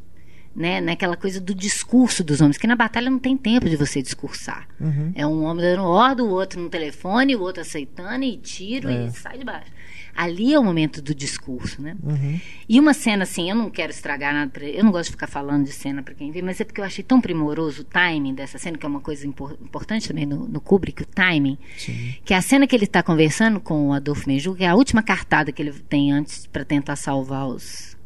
né, 0.54 0.80
naquela 0.80 1.16
coisa 1.16 1.40
do 1.40 1.54
discurso 1.54 2.24
dos 2.24 2.40
homens, 2.40 2.58
que 2.58 2.66
na 2.66 2.74
batalha 2.74 3.10
não 3.10 3.18
tem 3.18 3.36
tempo 3.36 3.68
de 3.68 3.76
você 3.76 4.02
discursar. 4.02 4.66
Uhum. 4.80 5.12
É 5.14 5.26
um 5.26 5.44
homem 5.44 5.64
dando 5.64 5.84
ordem, 5.84 6.24
o 6.24 6.30
outro 6.30 6.60
no 6.60 6.68
telefone, 6.68 7.36
o 7.36 7.40
outro 7.40 7.62
aceitando 7.62 8.24
e 8.24 8.36
tiro 8.36 8.88
é. 8.88 9.06
e 9.06 9.10
sai 9.12 9.38
de 9.38 9.44
baixo. 9.44 9.70
Ali 10.14 10.52
é 10.52 10.58
o 10.58 10.64
momento 10.64 11.00
do 11.00 11.14
discurso, 11.14 11.80
né? 11.80 11.96
Uhum. 12.02 12.40
E 12.68 12.80
uma 12.80 12.92
cena 12.92 13.22
assim, 13.22 13.48
eu 13.48 13.54
não 13.54 13.70
quero 13.70 13.92
estragar 13.92 14.34
nada, 14.34 14.50
pra, 14.50 14.64
eu 14.64 14.82
não 14.82 14.90
gosto 14.90 15.06
de 15.06 15.12
ficar 15.12 15.28
falando 15.28 15.64
de 15.64 15.72
cena 15.72 16.02
para 16.02 16.14
quem 16.14 16.32
vê, 16.32 16.42
mas 16.42 16.60
é 16.60 16.64
porque 16.64 16.80
eu 16.80 16.84
achei 16.84 17.04
tão 17.04 17.20
primoroso 17.20 17.82
o 17.82 17.84
timing 17.84 18.34
dessa 18.34 18.58
cena, 18.58 18.76
que 18.76 18.84
é 18.84 18.88
uma 18.88 19.00
coisa 19.00 19.26
impor, 19.26 19.56
importante 19.62 20.08
também 20.08 20.26
no, 20.26 20.48
no 20.48 20.60
Kubrick, 20.60 21.02
o 21.02 21.06
timing, 21.06 21.56
Sim. 21.78 22.14
que 22.24 22.34
é 22.34 22.36
a 22.36 22.42
cena 22.42 22.66
que 22.66 22.74
ele 22.74 22.84
está 22.84 23.02
conversando 23.02 23.60
com 23.60 23.88
o 23.88 23.92
Adolfo 23.92 24.28
Menju, 24.28 24.54
que 24.56 24.64
é 24.64 24.68
a 24.68 24.74
última 24.74 25.02
cartada 25.02 25.52
que 25.52 25.62
ele 25.62 25.72
tem 25.72 26.12
antes 26.12 26.44
para 26.46 26.64
tentar 26.64 26.96
salvar 26.96 27.46
os, 27.46 27.96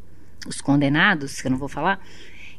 os 0.47 0.61
condenados, 0.61 1.41
que 1.41 1.47
eu 1.47 1.51
não 1.51 1.57
vou 1.57 1.67
falar, 1.67 1.99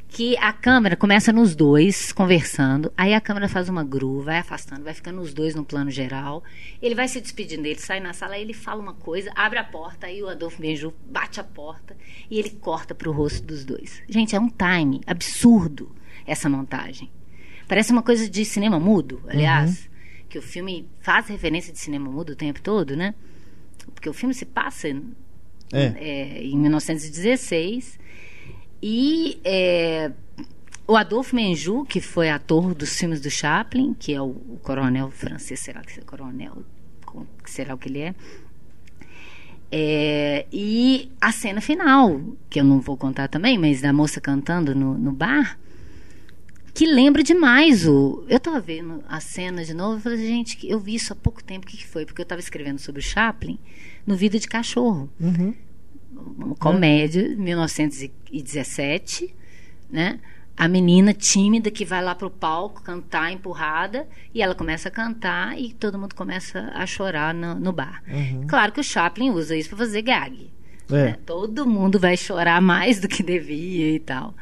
que 0.08 0.36
a 0.38 0.52
câmera 0.52 0.96
começa 0.96 1.32
nos 1.32 1.54
dois 1.54 2.12
conversando, 2.12 2.92
aí 2.96 3.12
a 3.12 3.20
câmera 3.20 3.48
faz 3.48 3.68
uma 3.68 3.84
grua, 3.84 4.22
vai 4.22 4.38
afastando, 4.38 4.84
vai 4.84 4.94
ficando 4.94 5.20
os 5.20 5.34
dois 5.34 5.54
no 5.54 5.64
plano 5.64 5.90
geral. 5.90 6.42
Ele 6.80 6.94
vai 6.94 7.08
se 7.08 7.20
despedindo 7.20 7.62
dele, 7.62 7.78
sai 7.78 8.00
na 8.00 8.12
sala, 8.12 8.34
aí 8.34 8.42
ele 8.42 8.54
fala 8.54 8.80
uma 8.80 8.94
coisa, 8.94 9.30
abre 9.34 9.58
a 9.58 9.64
porta, 9.64 10.06
aí 10.06 10.22
o 10.22 10.28
Adolfo 10.28 10.60
Benju 10.60 10.94
bate 11.10 11.40
a 11.40 11.44
porta 11.44 11.96
e 12.30 12.38
ele 12.38 12.50
corta 12.50 12.94
para 12.94 13.08
o 13.08 13.12
rosto 13.12 13.44
dos 13.44 13.64
dois. 13.64 14.02
Gente, 14.08 14.34
é 14.34 14.40
um 14.40 14.48
time 14.48 15.00
absurdo 15.06 15.94
essa 16.26 16.48
montagem. 16.48 17.10
Parece 17.68 17.92
uma 17.92 18.02
coisa 18.02 18.28
de 18.28 18.44
cinema 18.44 18.78
mudo, 18.78 19.20
aliás, 19.26 19.84
uhum. 19.84 20.24
que 20.28 20.38
o 20.38 20.42
filme 20.42 20.88
faz 21.00 21.26
referência 21.28 21.72
de 21.72 21.78
cinema 21.78 22.10
mudo 22.10 22.30
o 22.30 22.36
tempo 22.36 22.62
todo, 22.62 22.96
né? 22.96 23.14
Porque 23.92 24.08
o 24.08 24.14
filme 24.14 24.34
se 24.34 24.44
passa 24.44 24.88
é. 24.88 25.92
É, 25.96 26.42
em 26.44 26.56
1916 26.56 27.98
e 28.82 29.40
é, 29.44 30.10
o 30.86 30.96
Adolfo 30.96 31.34
Menjou, 31.34 31.84
que 31.84 32.00
foi 32.00 32.30
ator 32.30 32.74
dos 32.74 32.96
filmes 32.96 33.20
do 33.20 33.30
Chaplin, 33.30 33.94
que 33.94 34.12
é 34.12 34.20
o, 34.20 34.26
o 34.26 34.60
coronel 34.62 35.10
francês, 35.10 35.60
será 35.60 35.80
que 35.82 35.98
é 35.98 36.02
coronel? 36.02 36.62
Será 37.44 37.74
o 37.74 37.78
que 37.78 37.88
ele 37.88 38.00
é? 38.00 38.14
é? 39.72 40.46
E 40.52 41.10
a 41.20 41.32
cena 41.32 41.60
final, 41.60 42.20
que 42.48 42.60
eu 42.60 42.64
não 42.64 42.78
vou 42.78 42.96
contar 42.96 43.28
também, 43.28 43.58
mas 43.58 43.80
da 43.80 43.92
moça 43.92 44.20
cantando 44.20 44.74
no, 44.74 44.96
no 44.96 45.12
bar, 45.12 45.58
que 46.74 46.86
lembra 46.86 47.22
demais 47.22 47.86
o. 47.86 48.22
Eu 48.28 48.36
estava 48.36 48.60
vendo 48.60 49.02
a 49.08 49.18
cena 49.18 49.64
de 49.64 49.72
novo 49.72 49.98
e 49.98 50.02
falei, 50.02 50.18
gente, 50.18 50.58
eu 50.68 50.78
vi 50.78 50.94
isso 50.94 51.12
há 51.12 51.16
pouco 51.16 51.42
tempo, 51.42 51.66
o 51.66 51.68
que, 51.68 51.78
que 51.78 51.86
foi? 51.86 52.04
Porque 52.04 52.20
eu 52.20 52.24
estava 52.24 52.40
escrevendo 52.40 52.78
sobre 52.78 53.00
o 53.00 53.04
Chaplin 53.04 53.58
no 54.06 54.14
Vida 54.14 54.38
de 54.38 54.46
Cachorro. 54.46 55.10
Uhum 55.18 55.54
uma 56.12 56.54
comédia, 56.56 57.28
1917, 57.36 59.34
né? 59.90 60.20
A 60.56 60.68
menina 60.68 61.12
tímida 61.12 61.70
que 61.70 61.84
vai 61.84 62.02
lá 62.02 62.14
pro 62.14 62.30
palco 62.30 62.82
cantar 62.82 63.30
empurrada 63.30 64.08
e 64.34 64.40
ela 64.40 64.54
começa 64.54 64.88
a 64.88 64.90
cantar 64.90 65.58
e 65.60 65.74
todo 65.74 65.98
mundo 65.98 66.14
começa 66.14 66.70
a 66.74 66.86
chorar 66.86 67.34
no, 67.34 67.54
no 67.56 67.72
bar. 67.72 68.02
Uhum. 68.08 68.46
Claro 68.46 68.72
que 68.72 68.80
o 68.80 68.84
Chaplin 68.84 69.30
usa 69.32 69.54
isso 69.54 69.68
para 69.68 69.78
fazer 69.78 70.00
gag. 70.00 70.50
É. 70.90 70.92
Né? 70.92 71.18
Todo 71.26 71.66
mundo 71.66 71.98
vai 71.98 72.16
chorar 72.16 72.62
mais 72.62 73.00
do 73.00 73.08
que 73.08 73.22
devia 73.22 73.90
e 73.90 74.00
tal. 74.00 74.34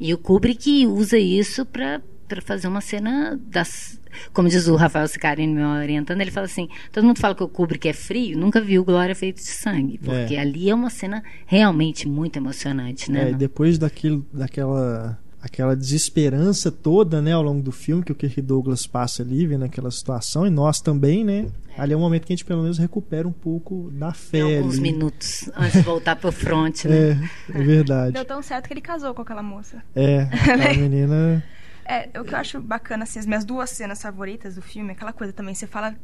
E 0.00 0.12
o 0.12 0.18
Kubrick 0.18 0.84
usa 0.86 1.16
isso 1.16 1.64
para 1.64 2.02
fazer 2.40 2.68
uma 2.68 2.80
cena 2.80 3.38
das 3.46 4.00
como 4.32 4.48
diz 4.48 4.68
o 4.68 4.76
Rafael 4.76 5.08
Sicarini 5.08 5.54
me 5.54 5.64
orientando, 5.64 6.20
ele 6.20 6.30
fala 6.30 6.46
assim: 6.46 6.68
todo 6.90 7.04
mundo 7.04 7.18
fala 7.18 7.34
que 7.34 7.42
o 7.42 7.48
Kubrick 7.48 7.88
é 7.88 7.92
frio, 7.92 8.38
nunca 8.38 8.60
viu 8.60 8.84
Glória 8.84 9.14
feito 9.14 9.36
de 9.36 9.48
sangue, 9.48 9.98
porque 9.98 10.34
é. 10.34 10.40
ali 10.40 10.68
é 10.68 10.74
uma 10.74 10.90
cena 10.90 11.22
realmente 11.46 12.06
muito 12.06 12.36
emocionante, 12.36 13.10
né? 13.10 13.30
É, 13.30 13.32
depois 13.32 13.78
daquilo, 13.78 14.26
daquela 14.32 15.18
aquela 15.42 15.74
desesperança 15.74 16.70
toda, 16.70 17.20
né, 17.20 17.32
ao 17.32 17.42
longo 17.42 17.60
do 17.60 17.72
filme 17.72 18.04
que 18.04 18.12
o 18.12 18.14
Kirk 18.14 18.40
Douglas 18.40 18.86
passa 18.86 19.24
ali, 19.24 19.44
vendo 19.44 19.64
aquela 19.64 19.90
situação, 19.90 20.46
e 20.46 20.50
nós 20.50 20.80
também, 20.80 21.24
né? 21.24 21.48
É. 21.76 21.80
Ali 21.80 21.94
é 21.94 21.96
um 21.96 22.00
momento 22.00 22.26
que 22.26 22.32
a 22.32 22.36
gente 22.36 22.44
pelo 22.44 22.62
menos 22.62 22.78
recupera 22.78 23.26
um 23.26 23.32
pouco 23.32 23.90
da 23.92 24.12
fé. 24.12 24.38
Em 24.38 24.58
alguns 24.58 24.74
ali. 24.74 24.82
minutos 24.82 25.50
antes 25.56 25.72
de 25.72 25.80
voltar 25.80 26.14
pro 26.14 26.30
front, 26.30 26.84
né? 26.84 27.18
É, 27.52 27.58
é 27.58 27.62
verdade. 27.64 28.12
Deu 28.12 28.24
tão 28.24 28.40
certo 28.40 28.68
que 28.68 28.74
ele 28.74 28.80
casou 28.80 29.12
com 29.14 29.22
aquela 29.22 29.42
moça. 29.42 29.82
É, 29.96 30.28
a 30.70 30.74
menina 30.74 31.42
É, 31.84 32.08
o 32.20 32.24
que 32.24 32.34
eu 32.34 32.38
acho 32.38 32.60
bacana, 32.60 33.04
assim, 33.04 33.18
as 33.18 33.26
minhas 33.26 33.44
duas 33.44 33.70
cenas 33.70 34.00
favoritas 34.00 34.54
do 34.54 34.62
filme, 34.62 34.92
aquela 34.92 35.12
coisa 35.12 35.32
também, 35.32 35.54
você 35.54 35.66
fala. 35.66 35.96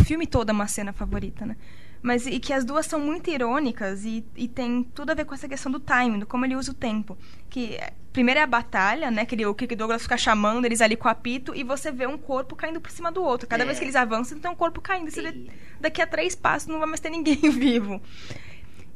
O 0.00 0.04
filme 0.04 0.26
todo 0.26 0.50
é 0.50 0.52
uma 0.52 0.68
cena 0.68 0.92
favorita, 0.92 1.46
né? 1.46 1.56
Mas 2.00 2.26
e 2.26 2.38
que 2.38 2.52
as 2.52 2.64
duas 2.64 2.86
são 2.86 3.00
muito 3.00 3.28
irônicas 3.28 4.04
e, 4.04 4.24
e 4.36 4.46
tem 4.46 4.84
tudo 4.94 5.10
a 5.10 5.14
ver 5.14 5.24
com 5.24 5.34
essa 5.34 5.48
questão 5.48 5.72
do 5.72 5.80
timing, 5.80 6.20
do 6.20 6.26
como 6.26 6.44
ele 6.44 6.54
usa 6.54 6.70
o 6.70 6.74
tempo. 6.74 7.18
Que 7.50 7.76
primeiro 8.12 8.38
é 8.38 8.42
a 8.44 8.46
batalha, 8.46 9.10
né? 9.10 9.24
Que 9.26 9.34
ele, 9.34 9.44
o 9.46 9.54
Kirk 9.54 9.74
Douglas 9.74 10.02
fica 10.02 10.16
chamando 10.16 10.64
eles 10.64 10.80
ali 10.80 10.94
com 10.96 11.08
o 11.08 11.10
apito 11.10 11.54
e 11.56 11.64
você 11.64 11.90
vê 11.90 12.06
um 12.06 12.16
corpo 12.16 12.54
caindo 12.54 12.80
por 12.80 12.90
cima 12.92 13.10
do 13.10 13.20
outro. 13.22 13.48
Cada 13.48 13.64
É. 13.64 13.66
vez 13.66 13.78
que 13.78 13.84
eles 13.84 13.96
avançam, 13.96 14.38
tem 14.38 14.48
um 14.50 14.54
corpo 14.54 14.80
caindo. 14.80 15.10
Você 15.10 15.22
vê, 15.22 15.50
daqui 15.80 16.00
a 16.00 16.06
três 16.06 16.36
passos 16.36 16.68
não 16.68 16.78
vai 16.78 16.86
mais 16.86 17.00
ter 17.00 17.10
ninguém 17.10 17.34
vivo. 17.50 18.00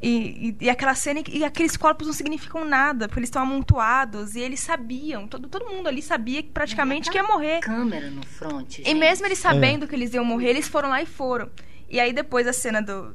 E, 0.03 0.57
e, 0.61 0.65
e 0.65 0.69
aquela 0.71 0.97
cena 0.97 1.23
e 1.29 1.45
aqueles 1.45 1.77
corpos 1.77 2.09
não 2.09 2.13
significam 2.15 2.65
nada, 2.65 3.07
porque 3.07 3.21
eles 3.21 3.29
estão 3.29 3.43
amontoados 3.43 4.35
e 4.35 4.41
eles 4.41 4.59
sabiam, 4.59 5.29
todo, 5.29 5.49
todo 5.49 5.67
mundo 5.67 5.87
ali 5.89 6.03
sabia 6.03 6.43
que 6.43 6.51
praticamente 6.51 7.09
que 7.09 7.17
ia 7.17 7.23
morrer. 7.23 7.61
Câmera 7.61 8.11
no 8.11 8.27
front. 8.27 8.79
E 8.81 8.83
gente. 8.85 8.95
mesmo 8.95 9.27
eles 9.27 9.39
sabendo 9.39 9.87
que 9.87 9.95
eles 9.95 10.13
iam 10.13 10.25
morrer, 10.25 10.49
eles 10.51 10.67
foram 10.67 10.89
lá 10.89 11.01
e 11.01 11.07
foram. 11.07 11.49
E 11.89 12.01
aí 12.01 12.13
depois 12.13 12.49
a 12.49 12.53
cena 12.53 12.83
do, 12.83 13.11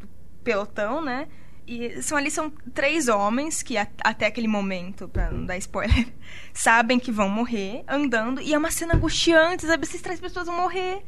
do 0.00 0.08
pelotão, 0.42 1.00
né? 1.00 1.28
E 1.64 2.02
são 2.02 2.18
ali 2.18 2.28
são 2.28 2.50
três 2.74 3.06
homens 3.06 3.62
que 3.62 3.76
a- 3.78 3.86
até 4.02 4.26
aquele 4.26 4.48
momento, 4.48 5.06
pra 5.08 5.30
não 5.30 5.46
dar 5.46 5.56
spoiler, 5.58 6.08
sabem 6.52 6.98
que 6.98 7.12
vão 7.12 7.28
morrer 7.28 7.84
andando 7.86 8.40
e 8.40 8.52
é 8.52 8.58
uma 8.58 8.72
cena 8.72 8.96
angustiante, 8.96 9.64
sabe? 9.64 9.84
Essas 9.84 10.00
três 10.02 10.18
pessoas 10.18 10.46
vão 10.46 10.56
morrer. 10.56 11.04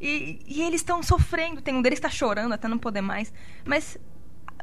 E, 0.00 0.38
e 0.46 0.62
eles 0.62 0.80
estão 0.80 1.02
sofrendo. 1.02 1.60
Tem 1.60 1.74
um 1.74 1.82
deles 1.82 1.98
que 1.98 2.04
tá 2.04 2.08
chorando 2.10 2.52
até 2.52 2.68
não 2.68 2.78
poder 2.78 3.00
mais. 3.02 3.32
Mas 3.66 3.98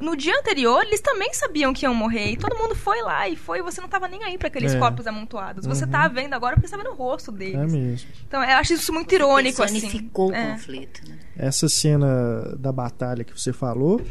no 0.02 0.16
dia 0.16 0.38
anterior, 0.38 0.84
eles 0.84 1.00
também 1.02 1.34
sabiam 1.34 1.74
que 1.74 1.86
iam 1.86 1.94
morrer. 1.96 2.32
E 2.32 2.38
todo 2.38 2.58
mundo 2.58 2.76
foi 2.76 3.02
lá 3.02 3.28
e 3.30 3.36
foi. 3.36 3.60
E 3.60 3.62
você 3.62 3.80
não 3.82 3.88
tava 3.88 4.08
nem 4.08 4.24
aí 4.24 4.38
pra 4.38 4.48
aqueles 4.48 4.74
É. 4.74 4.80
corpos 4.80 5.08
amontoados. 5.08 5.66
Você 5.66 5.86
Uhum. 5.86 5.92
tá 5.92 6.08
vendo 6.08 6.34
agora 6.34 6.56
porque 6.56 6.68
você 6.68 6.76
tá 6.76 6.82
vendo 6.84 6.92
o 6.94 6.96
rosto 6.98 7.32
deles. 7.32 7.56
É 7.56 7.66
mesmo. 7.66 8.10
Então, 8.28 8.44
eu 8.44 8.58
acho 8.58 8.74
isso 8.74 8.92
muito 8.94 9.14
irônico, 9.16 9.64
assim. 9.64 10.10
O 10.14 10.32
É. 10.34 10.52
conflito, 10.52 11.02
né? 11.10 11.18
Essa 11.38 11.70
cena 11.70 12.56
da 12.58 12.72
batalha 12.72 13.24
que 13.24 13.40
você 13.40 13.54
falou, 13.54 14.02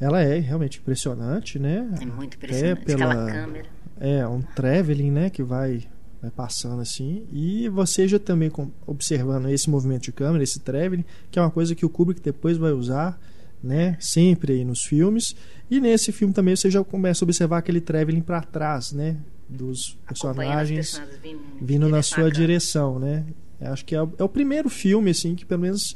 ela 0.00 0.20
é 0.22 0.38
realmente 0.38 0.78
impressionante, 0.78 1.58
né? 1.58 1.86
É 2.00 2.06
muito 2.06 2.36
Até 2.36 2.46
impressionante. 2.46 2.84
pela- 2.84 3.12
Aquela 3.12 3.30
câmera. 3.32 3.66
É, 4.00 4.26
um 4.26 4.40
traveling, 4.40 5.10
né, 5.10 5.28
que 5.28 5.42
vai, 5.42 5.86
vai 6.22 6.30
passando 6.30 6.80
assim. 6.80 7.26
E 7.30 7.68
você 7.68 8.08
já 8.08 8.18
também 8.18 8.48
com- 8.48 8.70
observando 8.86 9.48
esse 9.50 9.68
movimento 9.68 10.04
de 10.04 10.12
câmera, 10.12 10.42
esse 10.42 10.58
traveling, 10.60 11.04
que 11.30 11.38
é 11.38 11.42
uma 11.42 11.50
coisa 11.50 11.74
que 11.74 11.84
o 11.84 11.88
Kubrick 11.90 12.20
depois 12.22 12.56
vai 12.56 12.72
usar, 12.72 13.20
né, 13.62 13.96
sempre 14.00 14.54
aí 14.54 14.64
nos 14.64 14.84
filmes. 14.84 15.34
E 15.70 15.80
nesse 15.80 16.12
filme 16.12 16.32
também 16.34 16.56
você 16.56 16.70
já 16.70 16.82
começa 16.82 17.24
a 17.24 17.26
observar 17.26 17.58
aquele 17.58 17.80
traveling 17.80 18.20
para 18.20 18.40
trás, 18.42 18.92
né, 18.92 19.16
dos 19.48 19.98
personagens 20.06 21.00
vindo, 21.22 21.40
vindo 21.60 21.88
na 21.88 22.02
sua 22.02 22.16
câmera. 22.16 22.34
direção, 22.34 22.98
né? 22.98 23.24
Acho 23.60 23.84
que 23.84 23.94
é 23.94 24.02
o, 24.02 24.10
é 24.18 24.22
o 24.24 24.28
primeiro 24.28 24.70
filme 24.70 25.10
assim 25.10 25.34
que 25.34 25.44
pelo 25.44 25.60
menos 25.60 25.94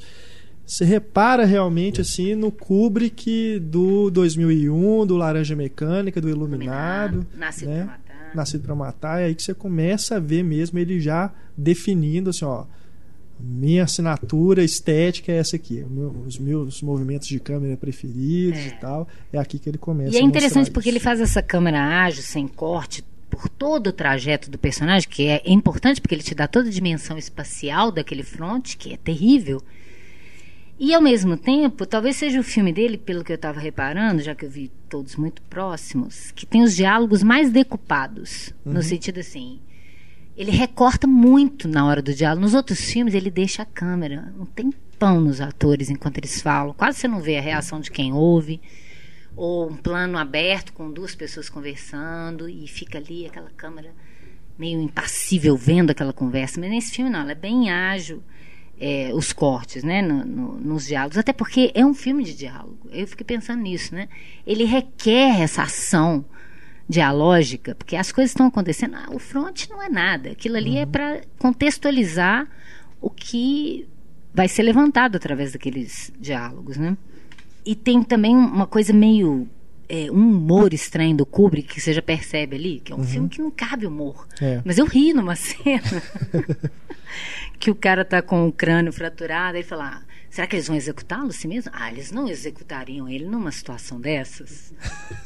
você 0.66 0.84
repara 0.84 1.44
realmente 1.44 2.00
assim 2.00 2.34
no 2.34 2.50
Kubrick 2.50 3.58
do 3.60 4.10
2001, 4.10 5.06
do 5.06 5.16
Laranja 5.16 5.54
Mecânica, 5.54 6.20
do 6.20 6.28
Iluminado, 6.28 7.26
Nascido 7.36 7.68
né? 7.70 7.84
pra 7.84 7.86
matar. 7.86 8.34
Nascido 8.34 8.62
para 8.62 8.74
Matar, 8.74 9.20
é 9.20 9.26
aí 9.26 9.34
que 9.34 9.42
você 9.42 9.54
começa 9.54 10.16
a 10.16 10.18
ver 10.20 10.42
mesmo 10.42 10.78
ele 10.78 10.98
já 11.00 11.32
definindo 11.56 12.30
assim, 12.30 12.44
ó, 12.44 12.64
minha 13.38 13.84
assinatura 13.84 14.62
estética 14.62 15.32
é 15.32 15.36
essa 15.36 15.56
aqui, 15.56 15.84
os 16.26 16.38
meus 16.38 16.80
movimentos 16.82 17.26
de 17.28 17.38
câmera 17.40 17.76
preferidos 17.76 18.58
É. 18.60 18.66
e 18.68 18.70
tal, 18.72 19.08
é 19.32 19.38
aqui 19.38 19.58
que 19.58 19.68
ele 19.68 19.78
começa 19.78 20.16
E 20.16 20.20
é 20.20 20.22
interessante 20.22 20.70
porque 20.70 20.88
isso. 20.88 20.96
ele 20.98 21.04
faz 21.04 21.20
essa 21.20 21.42
câmera 21.42 21.80
ágil, 22.04 22.22
sem 22.22 22.46
corte, 22.48 23.04
por 23.28 23.48
todo 23.48 23.88
o 23.88 23.92
trajeto 23.92 24.48
do 24.50 24.56
personagem, 24.58 25.08
que 25.08 25.26
é 25.26 25.42
importante 25.46 26.00
porque 26.00 26.14
ele 26.14 26.22
te 26.22 26.34
dá 26.34 26.46
toda 26.46 26.68
a 26.68 26.72
dimensão 26.72 27.18
espacial 27.18 27.90
daquele 27.90 28.22
front, 28.22 28.76
que 28.76 28.92
é 28.92 28.96
terrível. 28.96 29.60
E 30.78 30.92
ao 30.92 31.00
mesmo 31.00 31.36
tempo, 31.36 31.86
talvez 31.86 32.16
seja 32.16 32.40
o 32.40 32.42
filme 32.42 32.72
dele, 32.72 32.98
pelo 32.98 33.22
que 33.22 33.30
eu 33.30 33.36
estava 33.36 33.60
reparando, 33.60 34.22
já 34.22 34.34
que 34.34 34.44
eu 34.44 34.50
vi 34.50 34.70
todos 34.88 35.14
muito 35.16 35.40
próximos, 35.42 36.32
que 36.32 36.44
tem 36.44 36.62
os 36.62 36.74
diálogos 36.74 37.22
mais 37.22 37.50
decupados. 37.50 38.52
No 38.64 38.82
sentido 38.82 39.20
assim. 39.20 39.60
Ele 40.36 40.50
recorta 40.50 41.06
muito 41.06 41.68
na 41.68 41.86
hora 41.86 42.02
do 42.02 42.12
diálogo. 42.12 42.42
Nos 42.42 42.54
outros 42.54 42.80
filmes, 42.80 43.14
ele 43.14 43.30
deixa 43.30 43.62
a 43.62 43.66
câmera 43.66 44.32
um 44.38 44.44
tempão 44.44 45.20
nos 45.20 45.40
atores 45.40 45.90
enquanto 45.90 46.18
eles 46.18 46.40
falam. 46.42 46.74
Quase 46.74 46.98
você 46.98 47.08
não 47.08 47.20
vê 47.20 47.36
a 47.38 47.40
reação 47.40 47.80
de 47.80 47.90
quem 47.90 48.12
ouve 48.12 48.60
ou 49.36 49.68
um 49.70 49.76
plano 49.76 50.18
aberto 50.18 50.72
com 50.72 50.90
duas 50.90 51.14
pessoas 51.14 51.48
conversando 51.48 52.48
e 52.48 52.66
fica 52.66 52.98
ali 52.98 53.26
aquela 53.26 53.50
câmera 53.50 53.90
meio 54.58 54.80
impassível 54.80 55.56
vendo 55.56 55.90
aquela 55.90 56.12
conversa. 56.12 56.60
Mas 56.60 56.70
nesse 56.70 56.92
filme 56.92 57.10
não, 57.10 57.20
ela 57.20 57.32
é 57.32 57.36
bem 57.36 57.70
ágil, 57.70 58.22
é, 58.80 59.10
os 59.14 59.32
cortes, 59.32 59.82
né, 59.84 60.02
no- 60.02 60.24
no- 60.24 60.56
nos 60.60 60.86
diálogos. 60.86 61.16
Até 61.18 61.32
porque 61.32 61.70
é 61.74 61.84
um 61.86 61.94
filme 61.94 62.24
de 62.24 62.34
diálogo. 62.36 62.88
Eu 62.90 63.06
fiquei 63.06 63.24
pensando 63.24 63.62
nisso, 63.62 63.94
né? 63.94 64.08
Ele 64.44 64.64
requer 64.64 65.40
essa 65.40 65.62
ação 65.62 66.24
dialógica, 66.88 67.74
porque 67.74 67.96
as 67.96 68.12
coisas 68.12 68.30
estão 68.30 68.46
acontecendo. 68.46 68.94
Ah, 68.96 69.08
o 69.10 69.18
front 69.18 69.68
não 69.68 69.82
é 69.82 69.88
nada. 69.88 70.30
Aquilo 70.30 70.56
ali 70.56 70.76
é 70.76 70.86
para 70.86 71.22
contextualizar 71.38 72.46
o 73.00 73.08
que 73.10 73.88
vai 74.32 74.48
ser 74.48 74.62
levantado 74.62 75.16
através 75.16 75.52
daqueles 75.52 76.12
diálogos, 76.18 76.76
né? 76.76 76.96
E 77.64 77.74
tem 77.74 78.02
também 78.02 78.36
uma 78.36 78.66
coisa 78.66 78.92
meio. 78.92 79.48
é, 79.88 80.10
um 80.10 80.28
humor 80.30 80.72
estranho 80.74 81.16
do 81.16 81.26
Kubrick 81.26 81.74
que 81.74 81.80
você 81.80 81.92
já 81.92 82.02
percebe 82.02 82.56
ali, 82.56 82.80
que 82.80 82.92
é 82.92 82.96
um 82.96 83.04
filme 83.04 83.28
que 83.28 83.40
não 83.40 83.50
cabe 83.50 83.86
humor. 83.86 84.26
É. 84.40 84.60
Mas 84.64 84.78
eu 84.78 84.86
ri 84.86 85.12
numa 85.12 85.36
cena 85.36 86.02
que 87.58 87.70
o 87.70 87.74
cara 87.74 88.04
tá 88.04 88.20
com 88.22 88.48
o 88.48 88.52
crânio 88.52 88.92
fraturado, 88.92 89.56
aí 89.56 89.62
fala: 89.62 90.00
ah, 90.02 90.13
será 90.34 90.46
que 90.48 90.56
eles 90.56 90.66
vão 90.66 90.76
executá-lo 90.76 91.28
assim 91.28 91.46
mesmo? 91.46 91.70
Ah, 91.74 91.90
eles 91.92 92.10
não 92.10 92.26
executariam 92.28 93.08
ele 93.08 93.24
numa 93.26 93.52
situação 93.52 94.00
dessas. 94.00 94.74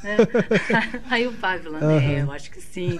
É. 0.04 0.16
Aí 1.10 1.26
o 1.26 1.32
pai 1.32 1.58
falando: 1.58 1.90
é, 1.90 2.20
eu 2.22 2.30
acho 2.30 2.50
que 2.50 2.60
sim. 2.60 2.98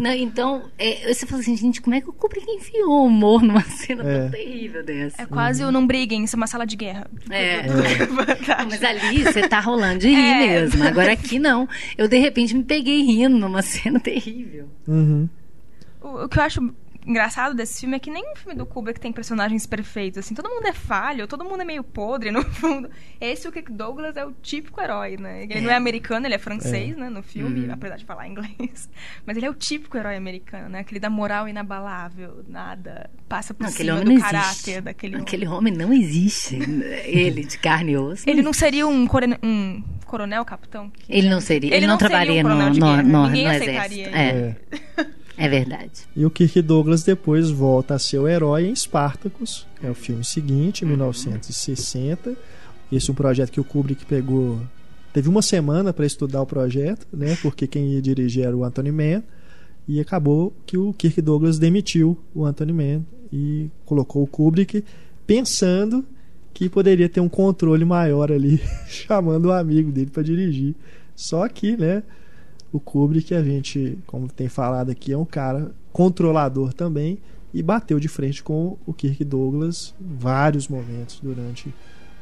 Não, 0.00 0.12
então, 0.12 0.70
é, 0.78 1.12
você 1.12 1.26
fala 1.26 1.42
assim, 1.42 1.56
gente, 1.56 1.80
como 1.80 1.96
é 1.96 2.00
que 2.00 2.08
o 2.08 2.12
Kubrick 2.12 2.48
enfiou 2.48 3.04
humor 3.06 3.42
numa 3.42 3.62
cena 3.62 4.04
É. 4.08 4.20
tão 4.20 4.30
terrível 4.30 4.84
dessa? 4.84 5.20
É 5.22 5.26
quase 5.26 5.64
o 5.64 5.72
não 5.72 5.84
briguem, 5.86 6.22
isso 6.24 6.36
é 6.36 6.38
uma 6.38 6.46
sala 6.46 6.64
de 6.64 6.76
guerra. 6.76 7.10
É. 7.30 7.64
Fantástico. 8.06 8.68
Mas 8.70 8.82
ali 8.84 9.24
você 9.24 9.48
tá 9.48 9.58
rolando 9.60 9.98
de 9.98 10.08
rir 10.14 10.16
É. 10.16 10.46
mesmo. 10.60 10.84
Agora 10.84 11.12
aqui 11.12 11.38
não. 11.40 11.68
Eu 11.96 12.06
de 12.06 12.18
repente 12.18 12.54
me 12.54 12.62
peguei 12.62 13.02
rindo 13.02 13.36
numa 13.36 13.62
cena 13.62 13.98
terrível. 13.98 14.68
Uhum. 14.86 15.28
O, 16.00 16.24
o 16.24 16.28
que 16.28 16.38
eu 16.38 16.42
acho 16.44 16.74
engraçado 17.08 17.54
desse 17.54 17.80
filme 17.80 17.96
é 17.96 17.98
que 17.98 18.10
nem 18.10 18.22
um 18.32 18.36
filme 18.36 18.56
do 18.56 18.66
Kubrick 18.66 19.00
tem 19.00 19.10
personagens 19.12 19.66
perfeitos, 19.66 20.18
assim, 20.18 20.34
todo 20.34 20.48
mundo 20.48 20.66
é 20.66 20.72
falho, 20.72 21.26
todo 21.26 21.44
mundo 21.44 21.62
é 21.62 21.64
meio 21.64 21.82
podre, 21.82 22.30
no 22.32 22.42
fundo. 22.44 22.90
Esse, 23.20 23.48
o 23.48 23.52
Kirk 23.52 23.72
Douglas, 23.72 24.16
é 24.16 24.24
o 24.24 24.32
típico 24.32 24.80
herói, 24.80 25.16
né? 25.16 25.44
Ele 25.44 25.60
não 25.62 25.70
é 25.70 25.74
americano, 25.76 26.26
ele 26.26 26.34
é 26.34 26.38
francês, 26.38 26.96
né, 26.96 27.08
no 27.08 27.22
filme, 27.22 27.66
Uhum. 27.66 27.72
apesar 27.72 27.96
de 27.96 28.04
falar 28.04 28.28
inglês. 28.28 28.88
Mas 29.26 29.36
ele 29.36 29.46
é 29.46 29.50
o 29.50 29.54
típico 29.54 29.96
herói 29.96 30.16
americano, 30.16 30.68
né? 30.68 30.80
Aquele 30.80 31.00
da 31.00 31.08
moral 31.10 31.48
inabalável, 31.48 32.44
nada 32.48 33.10
passa 33.28 33.52
por 33.54 33.64
Não, 33.64 33.70
cima 33.70 33.92
homem 33.94 34.04
do 34.04 34.12
não 34.12 34.20
caráter 34.20 34.48
existe. 34.48 34.80
daquele 34.80 35.14
homem. 35.14 35.22
Aquele 35.26 35.48
homem 35.48 35.72
não 35.74 35.92
existe. 35.92 36.56
Ele, 37.04 37.44
de 37.44 37.58
carne 37.58 37.92
e 37.92 37.96
osso. 37.96 38.28
Ele 38.28 38.42
não 38.42 38.52
seria 38.52 38.86
um, 38.86 39.06
corone- 39.06 39.38
um 39.42 39.82
coronel, 40.06 40.44
capitão? 40.44 40.90
Ele 41.08 41.28
não 41.28 41.40
seria. 41.40 41.74
Ele, 41.74 41.86
não, 41.86 41.98
seria 41.98 42.08
trabalharia 42.08 42.44
um 42.44 42.48
no, 42.48 42.70
no, 42.70 43.02
no, 43.02 43.28
no 43.28 43.36
exército. 43.36 43.94
ele. 43.94 44.02
É, 44.02 44.56
é 45.38 45.48
verdade. 45.48 46.02
E 46.16 46.26
o 46.26 46.30
Kirk 46.30 46.60
Douglas 46.60 47.04
depois 47.04 47.48
volta 47.48 47.94
a 47.94 47.98
ser 47.98 48.18
o 48.18 48.26
herói 48.26 48.66
em 48.66 48.74
Spartacus, 48.74 49.64
é 49.80 49.88
o 49.88 49.94
filme 49.94 50.24
seguinte, 50.24 50.84
em 50.84 50.88
1960. 50.88 52.36
Esse 52.90 53.08
é 53.08 53.12
um 53.12 53.14
projeto 53.14 53.52
que 53.52 53.60
o 53.60 53.64
Kubrick 53.64 54.04
pegou. 54.04 54.60
Teve 55.12 55.28
uma 55.28 55.40
semana 55.40 55.92
para 55.92 56.04
estudar 56.04 56.42
o 56.42 56.46
projeto, 56.46 57.06
né? 57.12 57.38
Porque 57.40 57.68
quem 57.68 57.92
ia 57.92 58.02
dirigir 58.02 58.44
era 58.44 58.56
o 58.56 58.64
Anthony 58.64 58.90
Mann. 58.90 59.22
E 59.86 60.00
acabou 60.00 60.52
que 60.66 60.76
o 60.76 60.92
Kirk 60.92 61.22
Douglas 61.22 61.58
demitiu 61.58 62.18
o 62.34 62.44
Anthony 62.44 62.72
Mann 62.72 63.06
e 63.32 63.70
colocou 63.84 64.24
o 64.24 64.26
Kubrick 64.26 64.84
pensando 65.26 66.04
que 66.52 66.68
poderia 66.68 67.08
ter 67.08 67.20
um 67.20 67.28
controle 67.28 67.84
maior 67.84 68.32
ali, 68.32 68.60
chamando 68.88 69.46
o 69.46 69.52
amigo 69.52 69.92
dele 69.92 70.10
para 70.10 70.24
dirigir. 70.24 70.74
Só 71.14 71.48
que, 71.48 71.76
né? 71.76 72.02
O 72.72 72.78
Kubrick, 72.78 73.34
a 73.34 73.42
gente, 73.42 73.98
como 74.06 74.28
tem 74.28 74.48
falado 74.48 74.90
aqui, 74.90 75.12
é 75.12 75.16
um 75.16 75.24
cara 75.24 75.72
controlador 75.92 76.72
também 76.72 77.18
e 77.52 77.62
bateu 77.62 77.98
de 77.98 78.08
frente 78.08 78.42
com 78.42 78.76
o 78.86 78.92
Kirk 78.92 79.24
Douglas 79.24 79.94
em 80.00 80.16
vários 80.18 80.68
momentos 80.68 81.18
durante 81.22 81.72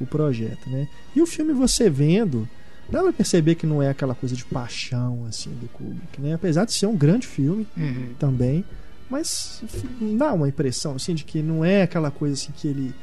o 0.01 0.07
projeto, 0.07 0.69
né? 0.71 0.89
E 1.15 1.21
o 1.21 1.27
filme 1.27 1.53
você 1.53 1.91
vendo, 1.91 2.49
dá 2.89 3.03
pra 3.03 3.13
perceber 3.13 3.57
que 3.57 3.67
não 3.67 3.83
é 3.83 3.89
aquela 3.89 4.15
coisa 4.15 4.37
de 4.37 4.45
paixão 4.45 5.25
assim 5.29 5.51
do 5.51 5.67
Kubrick, 5.69 6.21
né? 6.21 6.35
Apesar 6.35 6.65
de 6.65 6.73
ser 6.73 6.87
um 6.87 6.97
grande 6.97 7.27
filme 7.27 7.67
Uhum. 7.77 8.11
também, 8.19 8.65
mas 9.11 9.63
dá 10.17 10.33
uma 10.33 10.49
impressão 10.49 10.95
assim 10.95 11.15
de 11.15 11.25
que 11.25 11.43
não 11.43 11.65
é 11.65 11.83
aquela 11.83 12.11
coisa 12.11 12.35
assim 12.35 12.53
que 12.57 12.69
ele 12.69 12.95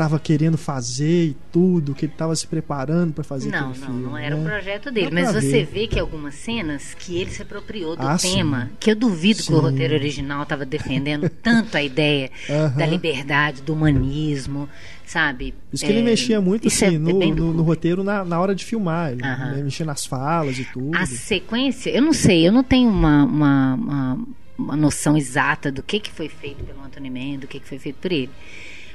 estava 0.00 0.18
querendo 0.18 0.56
fazer 0.56 1.26
e 1.26 1.36
tudo, 1.52 1.94
que 1.94 2.06
ele 2.06 2.12
estava 2.12 2.34
se 2.34 2.46
preparando 2.46 3.12
para 3.12 3.22
fazer 3.22 3.50
não, 3.50 3.68
aquele 3.70 3.80
não, 3.80 3.86
filme. 3.86 4.02
não 4.04 4.16
era 4.16 4.34
né? 4.34 4.40
um 4.40 4.44
projeto 4.44 4.90
dele. 4.90 5.10
Mas 5.12 5.30
pra 5.30 5.40
você 5.42 5.64
ver. 5.64 5.66
vê 5.66 5.86
que 5.86 5.98
algumas 5.98 6.34
cenas 6.36 6.94
que 6.94 7.18
ele 7.18 7.30
se 7.30 7.42
apropriou 7.42 7.94
do 7.96 8.06
Ah, 8.06 8.16
tema, 8.16 8.62
sim. 8.66 8.76
que 8.80 8.90
eu 8.90 8.96
duvido 8.96 9.42
que 9.42 9.52
o 9.52 9.56
Sim. 9.56 9.60
roteiro 9.62 9.94
original 9.94 10.42
estava 10.42 10.64
defendendo 10.64 11.28
tanto 11.42 11.76
a 11.76 11.82
ideia 11.82 12.30
da 12.76 12.86
liberdade, 12.86 13.60
do 13.60 13.74
humanismo, 13.74 14.68
sabe? 15.04 15.54
Isso 15.72 15.84
que 15.84 15.90
ele 15.92 16.00
É, 16.00 16.02
mexia 16.02 16.40
muito 16.40 16.64
é- 16.64 16.68
assim, 16.68 16.94
é 16.96 16.98
no, 16.98 17.18
no- 17.34 17.52
no 17.52 17.62
roteiro 17.62 18.02
na, 18.02 18.24
na 18.24 18.40
hora 18.40 18.54
de 18.54 18.64
filmar. 18.64 19.12
Ele 19.12 19.20
né, 19.20 19.60
mexia 19.62 19.84
nas 19.84 20.06
falas 20.06 20.58
e 20.58 20.64
tudo. 20.64 20.96
A 20.96 21.04
sequência, 21.04 21.90
eu 21.90 22.00
não 22.00 22.14
sei, 22.14 22.48
eu 22.48 22.52
não 22.52 22.62
tenho 22.64 22.88
uma, 22.88 23.24
uma, 23.24 23.74
uma, 23.74 24.18
uma 24.56 24.76
noção 24.76 25.14
exata 25.16 25.70
do 25.70 25.82
que, 25.82 26.00
que 26.00 26.10
foi 26.10 26.28
feito 26.30 26.64
pelo 26.64 26.82
Anthony 26.82 27.10
Mann, 27.10 27.38
do 27.40 27.46
que, 27.46 27.60
que 27.60 27.68
foi 27.68 27.78
feito 27.78 27.96
por 27.96 28.10
ele. 28.10 28.30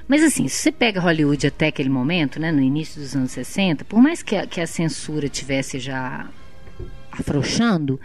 Mas 0.07 0.21
assim, 0.23 0.47
se 0.47 0.57
você 0.57 0.71
pega 0.71 0.99
Hollywood 0.99 1.47
até 1.47 1.67
aquele 1.67 1.89
momento, 1.89 2.39
né, 2.39 2.51
no 2.51 2.61
início 2.61 3.01
dos 3.01 3.15
anos 3.15 3.31
60, 3.31 3.83
por 3.85 3.99
mais 4.01 4.21
que 4.21 4.35
a, 4.35 4.45
que 4.45 4.61
a 4.61 4.67
censura 4.67 5.27
tivesse 5.27 5.79
já 5.79 6.27
afrouxando, 7.11 7.99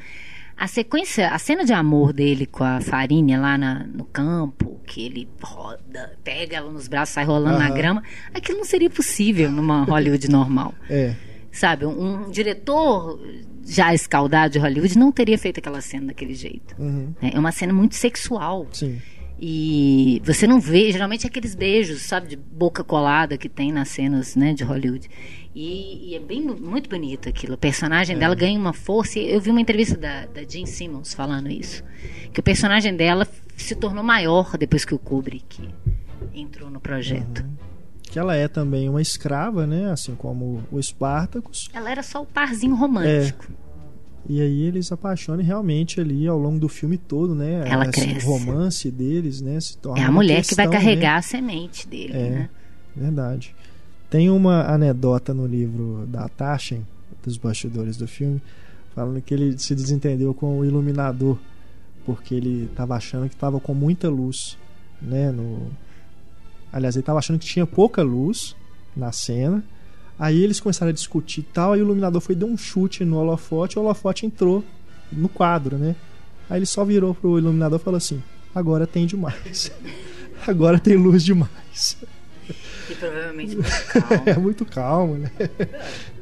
a 0.57 0.67
sequência, 0.67 1.29
a 1.31 1.39
cena 1.39 1.65
de 1.65 1.73
amor 1.73 2.13
dele 2.13 2.47
com 2.47 2.63
a 2.65 2.81
Farinha 2.81 3.41
lá 3.41 3.57
na- 3.57 3.85
no 3.87 4.05
campo, 4.05 4.79
que 4.87 5.05
ele 5.07 5.29
roda, 5.43 6.13
pega 6.23 6.57
ela 6.59 6.71
nos 6.71 6.87
braços, 6.89 7.15
sai 7.15 7.25
rolando 7.25 7.59
na 7.59 7.67
Aham. 7.67 7.75
grama, 7.75 8.03
aquilo 8.35 8.59
não 8.59 8.65
seria 8.65 8.91
possível 8.91 9.51
numa 9.51 9.85
Hollywood 9.85 10.29
normal 10.31 10.75
É. 10.91 11.15
sabe, 11.51 11.87
um, 11.87 12.27
um 12.27 12.31
diretor 12.31 13.19
já 13.65 13.95
escaldado 13.95 14.53
de 14.55 14.59
Hollywood 14.59 14.99
não 14.99 15.11
teria 15.13 15.39
feito 15.39 15.59
aquela 15.59 15.81
cena 15.81 16.09
daquele 16.09 16.35
jeito. 16.35 16.75
Uhum. 16.79 17.15
É 17.23 17.39
uma 17.39 17.53
cena 17.53 17.73
muito 17.73 17.95
sexual. 17.95 18.67
Sim. 18.73 19.01
E 19.43 20.21
você 20.23 20.47
não 20.47 20.61
vê, 20.61 20.93
geralmente, 20.93 21.27
aqueles 21.27 21.55
beijos, 21.55 22.03
sabe, 22.03 22.29
de 22.29 22.37
boca 22.37 22.85
colada 22.85 23.39
que 23.39 23.49
tem 23.49 23.73
nas 23.73 23.89
cenas 23.89 24.37
né, 24.37 24.53
de 24.53 24.63
Hollywood. 24.63 25.09
E, 25.55 26.11
e 26.11 26.15
é 26.15 26.21
bem 26.21 26.43
muito 26.43 26.91
bonito 26.91 27.27
aquilo. 27.27 27.55
O 27.55 27.59
personagem 27.59 28.19
dela 28.19 28.35
ganha 28.35 28.59
uma 28.59 28.75
força. 28.75 29.19
Eu 29.19 29.41
vi 29.41 29.51
uma 29.51 29.61
entrevista 29.61 29.97
da, 29.97 30.27
da 30.27 30.43
Jean 30.43 30.67
Simmons 30.67 31.15
falando 31.15 31.49
isso. 31.49 31.83
Que 32.35 32.41
o 32.41 32.43
personagem 32.43 32.95
dela 32.95 33.27
se 33.57 33.75
tornou 33.75 34.05
maior 34.05 34.59
depois 34.59 34.85
que 34.85 34.95
o 34.95 34.99
Kubrick 34.99 35.69
entrou 36.35 36.69
no 36.69 36.79
projeto. 36.79 37.45
Que 38.03 38.19
ela 38.19 38.37
é 38.37 38.47
também 38.47 38.91
uma 38.91 39.01
escrava, 39.01 39.67
né? 39.67 39.91
Assim 39.91 40.15
como 40.15 40.63
o 40.71 40.79
Espartacus. 40.79 41.71
Ela 41.73 41.91
era 41.91 42.03
só 42.03 42.21
o 42.23 42.27
parzinho 42.27 42.75
romântico. 42.75 43.47
E 44.33 44.41
aí 44.41 44.63
eles 44.63 44.87
se 44.87 44.95
apaixonam 44.95 45.43
realmente 45.45 46.01
ali 46.01 46.25
ao 46.29 46.39
longo 46.39 46.57
do 46.61 46.69
filme 46.69 46.97
todo, 46.97 47.35
né? 47.35 47.65
Ela 47.69 47.89
esse 47.89 48.01
cresce. 48.07 48.25
romance 48.25 48.89
deles, 48.89 49.41
né? 49.41 49.59
Se 49.59 49.77
torna 49.77 50.01
É 50.01 50.07
a 50.07 50.13
mulher 50.13 50.45
que 50.45 50.55
vai 50.55 50.67
questão, 50.69 50.71
carregar 50.81 51.15
né? 51.15 51.19
a 51.19 51.23
semente 51.23 51.89
dele, 51.89 52.13
É. 52.13 52.31
né? 52.31 52.51
Verdade. 52.95 53.57
Tem 54.09 54.31
uma 54.31 54.73
anedota 54.73 55.35
no 55.35 55.47
livro 55.49 56.07
da 56.07 56.29
Taschen, 56.29 56.87
dos 57.25 57.37
bastidores 57.37 57.97
do 57.97 58.07
filme, 58.07 58.41
falando 58.95 59.21
que 59.21 59.35
ele 59.35 59.59
se 59.59 59.75
desentendeu 59.75 60.33
com 60.33 60.61
o 60.61 60.65
iluminador, 60.65 61.37
porque 62.07 62.33
ele 62.37 62.67
estava 62.71 62.95
achando 62.95 63.29
que 63.29 63.35
estava 63.35 63.59
com 63.59 63.75
muita 63.75 64.09
luz, 64.09 64.57
né? 65.03 65.33
No... 65.33 65.73
Aliás, 66.73 66.95
ele 66.95 67.03
estava 67.03 67.19
achando 67.19 67.41
que 67.41 67.47
tinha 67.47 67.67
pouca 67.67 68.01
luz 68.01 68.55
na 68.97 69.11
cena. 69.11 69.65
Aí 70.21 70.45
eles 70.45 70.61
começaram 70.61 70.91
a 70.91 70.93
discutir 70.93 71.41
e 71.41 71.45
tal, 71.45 71.73
aí 71.73 71.81
o 71.81 71.85
iluminador 71.85 72.21
foi 72.21 72.35
dar 72.35 72.45
um 72.45 72.55
chute 72.55 73.07
no 73.07 73.17
holofote, 73.17 73.77
e 73.77 73.81
o 73.81 73.83
holofote 73.83 74.27
entrou 74.27 74.63
no 75.11 75.31
quadro, 75.31 75.79
né? 75.79 75.97
Aí 76.51 76.59
ele 76.59 76.67
só 76.67 76.85
virou 76.85 77.15
pro 77.15 77.39
iluminador 77.39 77.81
e 77.81 77.83
falou 77.83 77.97
assim: 77.97 78.23
agora 78.55 78.87
tem 78.87 79.07
demais. 79.07 79.73
agora 80.47 80.79
tem 80.79 80.95
luz 80.95 81.25
demais. 81.25 81.97
E 82.91 82.95
provavelmente 82.95 83.57
muito 83.57 83.87
calmo. 83.87 84.23
É 84.27 84.37
muito 84.37 84.65
calmo, 84.67 85.15
né? 85.17 85.31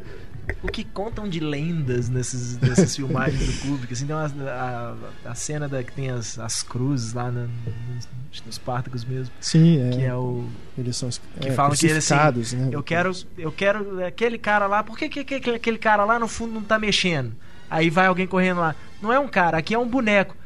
O 0.63 0.67
que 0.69 0.83
contam 0.83 1.29
de 1.29 1.39
lendas 1.41 2.09
nesses, 2.09 2.59
nessas 2.59 2.95
filmagens 2.97 3.47
do 3.47 3.61
Kubrick, 3.63 3.93
assim, 3.93 4.07
tem 4.07 4.17
uma, 4.17 4.27
a, 4.51 4.95
a 5.31 5.35
cena 5.35 5.69
da, 5.69 5.83
que 5.85 5.93
tem 5.93 6.11
as, 6.11 6.39
as 6.39 6.63
cruzes 6.63 7.13
lá 7.13 7.31
na- 7.31 7.47
nos, 7.95 8.09
nos 8.45 8.55
Spartacus 8.57 9.05
mesmo, 9.05 9.33
Sim, 9.41 9.81
é. 9.81 9.91
que 9.91 10.03
é 10.03 10.15
o 10.15 10.45
Eles 10.77 10.97
são 10.97 11.09
que 11.41 11.49
é, 11.49 11.53
falam 11.53 11.77
que 11.77 11.87
ele, 11.87 11.99
assim, 11.99 12.57
né? 12.57 12.71
eu 12.73 12.83
quero, 12.83 13.13
eu 13.37 13.53
quero 13.53 14.05
aquele 14.05 14.37
cara 14.39 14.67
lá, 14.67 14.83
por 14.83 14.99
que, 14.99 15.09
que, 15.09 15.25
que 15.25 15.51
aquele 15.51 15.79
cara 15.79 16.05
lá 16.05 16.19
no 16.19 16.27
fundo 16.27 16.53
não 16.55 16.63
tá 16.63 16.79
mexendo? 16.79 17.33
Aí 17.71 17.89
vai 17.89 18.07
alguém 18.07 18.27
correndo 18.27 18.61
lá, 18.61 18.75
não 19.01 19.13
é 19.13 19.19
um 19.19 19.29
cara, 19.29 19.59
aqui 19.59 19.75
é 19.75 19.79
um 19.79 19.87
boneco. 19.89 20.37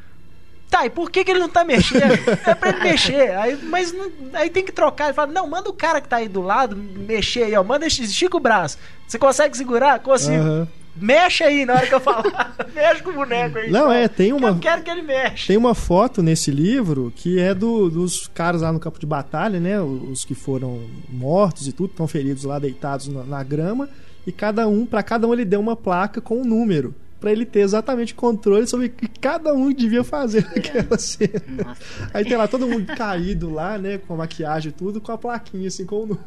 Tá, 0.73 0.87
e 0.87 0.91
por 0.91 1.11
que, 1.11 1.23
que 1.23 1.31
ele 1.31 1.39
não 1.41 1.51
tá 1.51 1.65
mexendo? 1.65 2.03
É 2.47 2.55
pra 2.55 2.71
ele 2.71 2.81
mexer. 2.81 3.37
Aí, 3.37 3.57
mas 3.65 3.93
não- 3.93 4.11
aí 4.33 4.49
tem 4.49 4.65
que 4.65 4.73
trocar. 4.73 5.05
Ele 5.05 5.13
fala, 5.15 5.31
não, 5.31 5.47
manda 5.47 5.69
o 5.69 5.73
cara 5.75 6.01
que 6.01 6.09
tá 6.09 6.17
aí 6.17 6.29
do 6.29 6.41
lado 6.41 6.75
mexer 6.75 7.43
aí, 7.45 7.55
ó. 7.55 7.63
Manda, 7.63 7.87
estica 7.87 8.37
o 8.37 8.41
braço. 8.41 8.79
Você 9.07 9.19
consegue 9.19 9.55
segurar? 9.57 9.99
Consigo. 10.01 10.35
Aham. 10.43 10.69
Mexe 10.97 11.43
aí 11.45 11.65
na 11.67 11.75
hora 11.75 11.87
que 11.87 11.95
eu 11.95 12.01
falar. 12.01 12.55
Mexe 12.75 13.03
com 13.03 13.11
o 13.11 13.15
boneco 13.15 13.59
aí. 13.59 13.71
Não, 13.71 13.83
Fala, 13.83 13.97
é, 13.97 14.09
tem 14.09 14.33
uma- 14.33 14.49
Eu 14.49 14.59
quero 14.59 14.83
que 14.83 14.91
ele 14.91 15.03
mexa. 15.03 15.47
Tem 15.47 15.57
uma 15.59 15.75
foto 15.75 16.23
nesse 16.23 16.51
livro 16.51 17.13
que 17.17 17.39
é 17.39 17.55
do- 17.55 17.91
dos 17.91 18.27
caras 18.29 18.61
lá 18.63 18.73
no 18.73 18.81
campo 18.81 18.99
de 18.99 19.07
batalha, 19.07 19.61
né? 19.61 19.81
Os 19.81 20.25
que 20.25 20.35
foram 20.35 20.81
mortos 21.09 21.67
e 21.69 21.73
tudo, 21.73 21.91
estão 21.91 22.07
feridos 22.09 22.45
lá, 22.45 22.59
deitados 22.59 23.09
na, 23.09 23.25
na 23.25 23.43
grama. 23.43 23.89
E 24.27 24.33
cada 24.33 24.67
um, 24.69 24.85
para 24.87 25.03
cada 25.03 25.27
um, 25.27 25.33
ele 25.35 25.45
deu 25.45 25.61
uma 25.61 25.77
placa 25.77 26.21
com 26.21 26.41
um 26.41 26.45
número. 26.45 26.95
Pra 27.23 27.31
ele 27.31 27.47
ter 27.47 27.61
exatamente 27.61 28.17
controle 28.17 28.67
sobre 28.67 28.87
o 28.87 28.91
que 28.91 29.07
cada 29.21 29.55
um 29.55 29.73
devia 29.73 30.03
fazer 30.03 30.43
naquela 30.45 30.99
cena. 30.99 31.41
Nossa, 31.65 32.11
Aí 32.13 32.25
tem 32.25 32.37
lá 32.37 32.49
todo 32.49 32.67
mundo 32.67 32.85
caído 32.97 33.49
lá, 33.49 33.79
né? 33.79 33.99
Com 33.99 34.15
a 34.15 34.17
maquiagem 34.17 34.71
e 34.71 34.73
tudo, 34.73 35.01
com 35.01 35.13
a 35.13 35.17
plaquinha 35.17 35.69
assim, 35.69 35.87
com 35.87 36.03
o 36.03 36.07
número. 36.07 36.21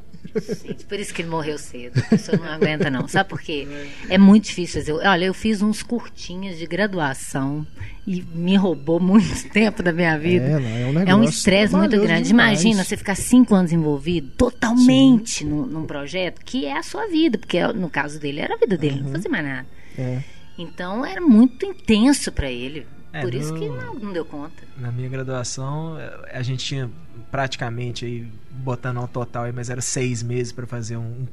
gente, 0.64 0.86
por 0.86 0.98
isso 0.98 1.14
que 1.14 1.22
ele 1.22 1.28
morreu 1.30 1.58
cedo. 1.58 2.00
A 2.00 2.04
pessoa 2.04 2.38
não 2.38 2.48
aguenta, 2.48 2.90
não. 2.90 3.10
Sabe 3.10 3.30
por 3.30 3.42
quê? 3.42 3.68
É 4.10 4.18
muito 4.18 4.46
difícil 4.46 4.80
fazer. 4.80 4.94
Olha, 4.94 5.26
eu 5.26 5.34
fiz 5.34 5.62
uns 5.62 5.84
curtinhos 5.84 6.58
de 6.58 6.66
graduação 6.66 7.68
e 8.08 8.22
me 8.34 8.56
roubou 8.56 8.98
muito 8.98 9.50
tempo 9.52 9.84
da 9.84 9.92
minha 9.92 10.18
vida. 10.18 10.46
É, 10.46 10.60
não, 10.60 10.70
é 10.70 10.86
um 10.86 10.94
negócio. 10.94 11.10
É 11.10 11.16
um 11.16 11.24
estresse 11.26 11.76
muito 11.76 12.00
grande. 12.00 12.30
demais. 12.30 12.62
Imagina 12.64 12.86
você 12.86 12.96
ficar 12.96 13.16
cinco 13.16 13.54
anos 13.54 13.74
envolvido 13.74 14.30
totalmente 14.38 15.44
num, 15.44 15.66
num 15.66 15.86
projeto 15.86 16.40
que 16.46 16.66
é 16.66 16.78
a 16.78 16.84
sua 16.84 17.06
vida, 17.08 17.38
porque 17.38 17.62
no 17.74 17.90
caso 17.90 18.18
dele 18.18 18.40
era 18.40 18.56
a 18.56 18.58
vida 18.58 18.78
dele, 18.78 19.02
não 19.02 19.12
fazia 19.12 19.30
mais 19.30 19.44
nada. 19.44 19.68
É. 19.98 20.35
Então 20.58 21.06
era 21.06 21.22
muito 21.22 21.66
intenso 21.66 22.32
pra 22.32 22.50
ele. 22.50 22.86
É, 23.12 23.22
Por 23.22 23.34
isso 23.34 23.54
no- 23.54 23.60
que 23.60 23.70
não, 23.70 23.94
não 23.96 24.12
deu 24.14 24.26
conta. 24.26 24.64
Na 24.78 24.92
minha 24.92 25.08
graduação, 25.08 25.98
a 26.32 26.42
gente 26.42 26.66
tinha 26.66 26.90
praticamente 27.32 28.06
aí, 28.06 28.28
botando 28.52 28.98
ao 28.98 29.08
total 29.08 29.44
aí, 29.46 29.52
mas 29.54 29.70
era 29.70 29.82
seis 29.82 30.22
meses 30.22 30.52
pra 30.52 30.68
fazer 30.68 30.98
um, 30.98 31.26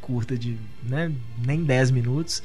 curta 0.00 0.36
de 0.36 0.56
né, 0.82 1.10
nem 1.44 1.62
10 1.62 1.90
minutos. 1.92 2.42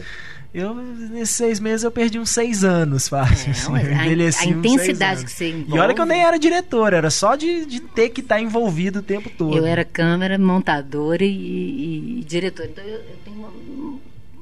Eu, 0.54 0.74
nesses 0.76 1.36
seis 1.36 1.60
meses, 1.60 1.84
eu 1.84 1.92
perdi 1.92 2.18
uns 2.20 2.30
seis 2.30 2.64
anos 2.64 3.08
fácil. 3.10 3.50
É, 3.50 3.52
assim, 3.52 3.74
a, 3.94 4.02
a 4.02 4.46
intensidade 4.46 5.26
que 5.26 5.32
você 5.32 5.50
envolve. 5.50 5.76
E 5.76 5.80
olha 5.80 5.94
que 5.94 6.00
eu 6.02 6.06
nem 6.06 6.22
era 6.24 6.38
diretor, 6.38 6.94
era 6.94 7.10
só 7.10 7.36
de, 7.36 7.66
de 7.66 7.80
ter 7.82 8.10
que 8.10 8.22
estar 8.22 8.40
envolvido 8.40 9.00
o 9.00 9.02
tempo 9.04 9.30
todo. 9.36 9.58
Eu 9.58 9.66
era 9.66 9.84
câmera, 9.84 10.38
montadora 10.38 11.24
e, 11.26 11.28
e, 11.28 12.20
e 12.20 12.24
diretora. 12.24 12.70
Então 12.70 12.84
eu, 12.84 12.98
eu 13.00 13.18
tenho 13.26 13.38
uma- 13.38 13.52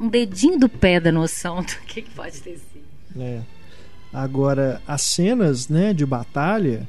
um 0.03 0.09
dedinho 0.09 0.59
do 0.59 0.67
pé 0.67 0.99
da 0.99 1.11
noção 1.11 1.61
do 1.61 1.75
que, 1.87 2.01
que 2.01 2.11
pode 2.11 2.39
ter 2.41 2.57
sido. 2.57 3.21
É. 3.21 3.41
Agora, 4.11 4.81
as 4.87 5.01
cenas 5.01 5.69
né, 5.69 5.93
de 5.93 6.05
batalha, 6.05 6.87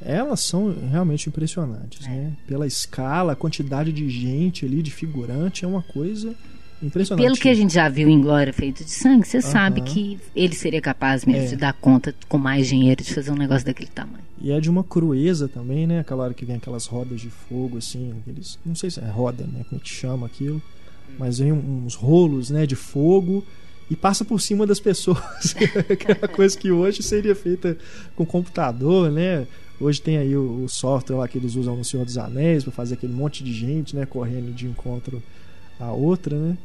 elas 0.00 0.40
são 0.40 0.74
realmente 0.90 1.28
impressionantes. 1.28 2.06
É. 2.06 2.10
Né? 2.10 2.32
Pela 2.46 2.66
escala, 2.66 3.32
a 3.32 3.36
quantidade 3.36 3.92
de 3.92 4.08
gente 4.08 4.64
ali, 4.64 4.82
de 4.82 4.90
figurante, 4.90 5.64
é 5.64 5.68
uma 5.68 5.82
coisa 5.82 6.34
impressionante. 6.82 7.24
Pelo 7.24 7.36
que 7.36 7.48
a 7.48 7.54
gente 7.54 7.74
já 7.74 7.88
viu 7.88 8.08
em 8.08 8.20
Glória 8.20 8.52
Feito 8.52 8.82
de 8.84 8.90
Sangue, 8.90 9.26
você 9.26 9.38
Aham. 9.38 9.50
sabe 9.50 9.80
que 9.82 10.18
ele 10.34 10.54
seria 10.54 10.80
capaz 10.80 11.24
mesmo 11.24 11.44
É. 11.44 11.48
de 11.48 11.56
dar 11.56 11.72
conta 11.74 12.14
com 12.28 12.38
mais 12.38 12.66
dinheiro 12.66 13.02
de 13.02 13.14
fazer 13.14 13.30
um 13.30 13.36
negócio 13.36 13.64
daquele 13.66 13.90
tamanho. 13.90 14.24
E 14.40 14.50
é 14.50 14.60
de 14.60 14.68
uma 14.68 14.82
crueza 14.84 15.48
também, 15.48 15.86
né? 15.86 16.00
Aquela 16.00 16.24
hora 16.24 16.34
que 16.34 16.44
vem 16.44 16.56
aquelas 16.56 16.86
rodas 16.86 17.20
de 17.20 17.30
fogo, 17.30 17.78
assim, 17.78 18.12
aqueles. 18.20 18.58
Não 18.66 18.74
sei 18.74 18.90
se 18.90 19.00
é 19.00 19.08
roda, 19.08 19.44
né? 19.44 19.64
Como 19.68 19.80
é 19.80 19.84
que 19.84 19.88
chama 19.88 20.26
aquilo. 20.26 20.60
Mas 21.18 21.38
vem 21.38 21.52
uns 21.52 21.94
rolos, 21.94 22.50
né? 22.50 22.66
De 22.66 22.76
fogo 22.76 23.44
e 23.90 23.96
passa 23.96 24.24
por 24.24 24.40
cima 24.40 24.66
das 24.66 24.80
pessoas. 24.80 25.54
Aquela 25.90 26.28
coisa 26.28 26.56
que 26.56 26.70
hoje 26.70 27.02
seria 27.02 27.34
feita 27.34 27.76
com 28.14 28.26
computador, 28.26 29.10
né? 29.10 29.46
Hoje 29.80 30.00
tem 30.00 30.16
aí 30.16 30.36
o, 30.36 30.64
o 30.64 30.68
software 30.68 31.16
lá 31.16 31.28
que 31.28 31.38
eles 31.38 31.54
usam 31.54 31.76
no 31.76 31.84
Senhor 31.84 32.04
dos 32.04 32.16
Anéis 32.16 32.64
para 32.64 32.72
fazer 32.72 32.94
aquele 32.94 33.12
monte 33.12 33.44
de 33.44 33.52
gente, 33.52 33.94
né? 33.94 34.06
Correndo 34.06 34.52
de 34.52 34.66
encontro 34.66 35.22
a 35.78 35.92
outra, 35.92 36.36
né? 36.36 36.56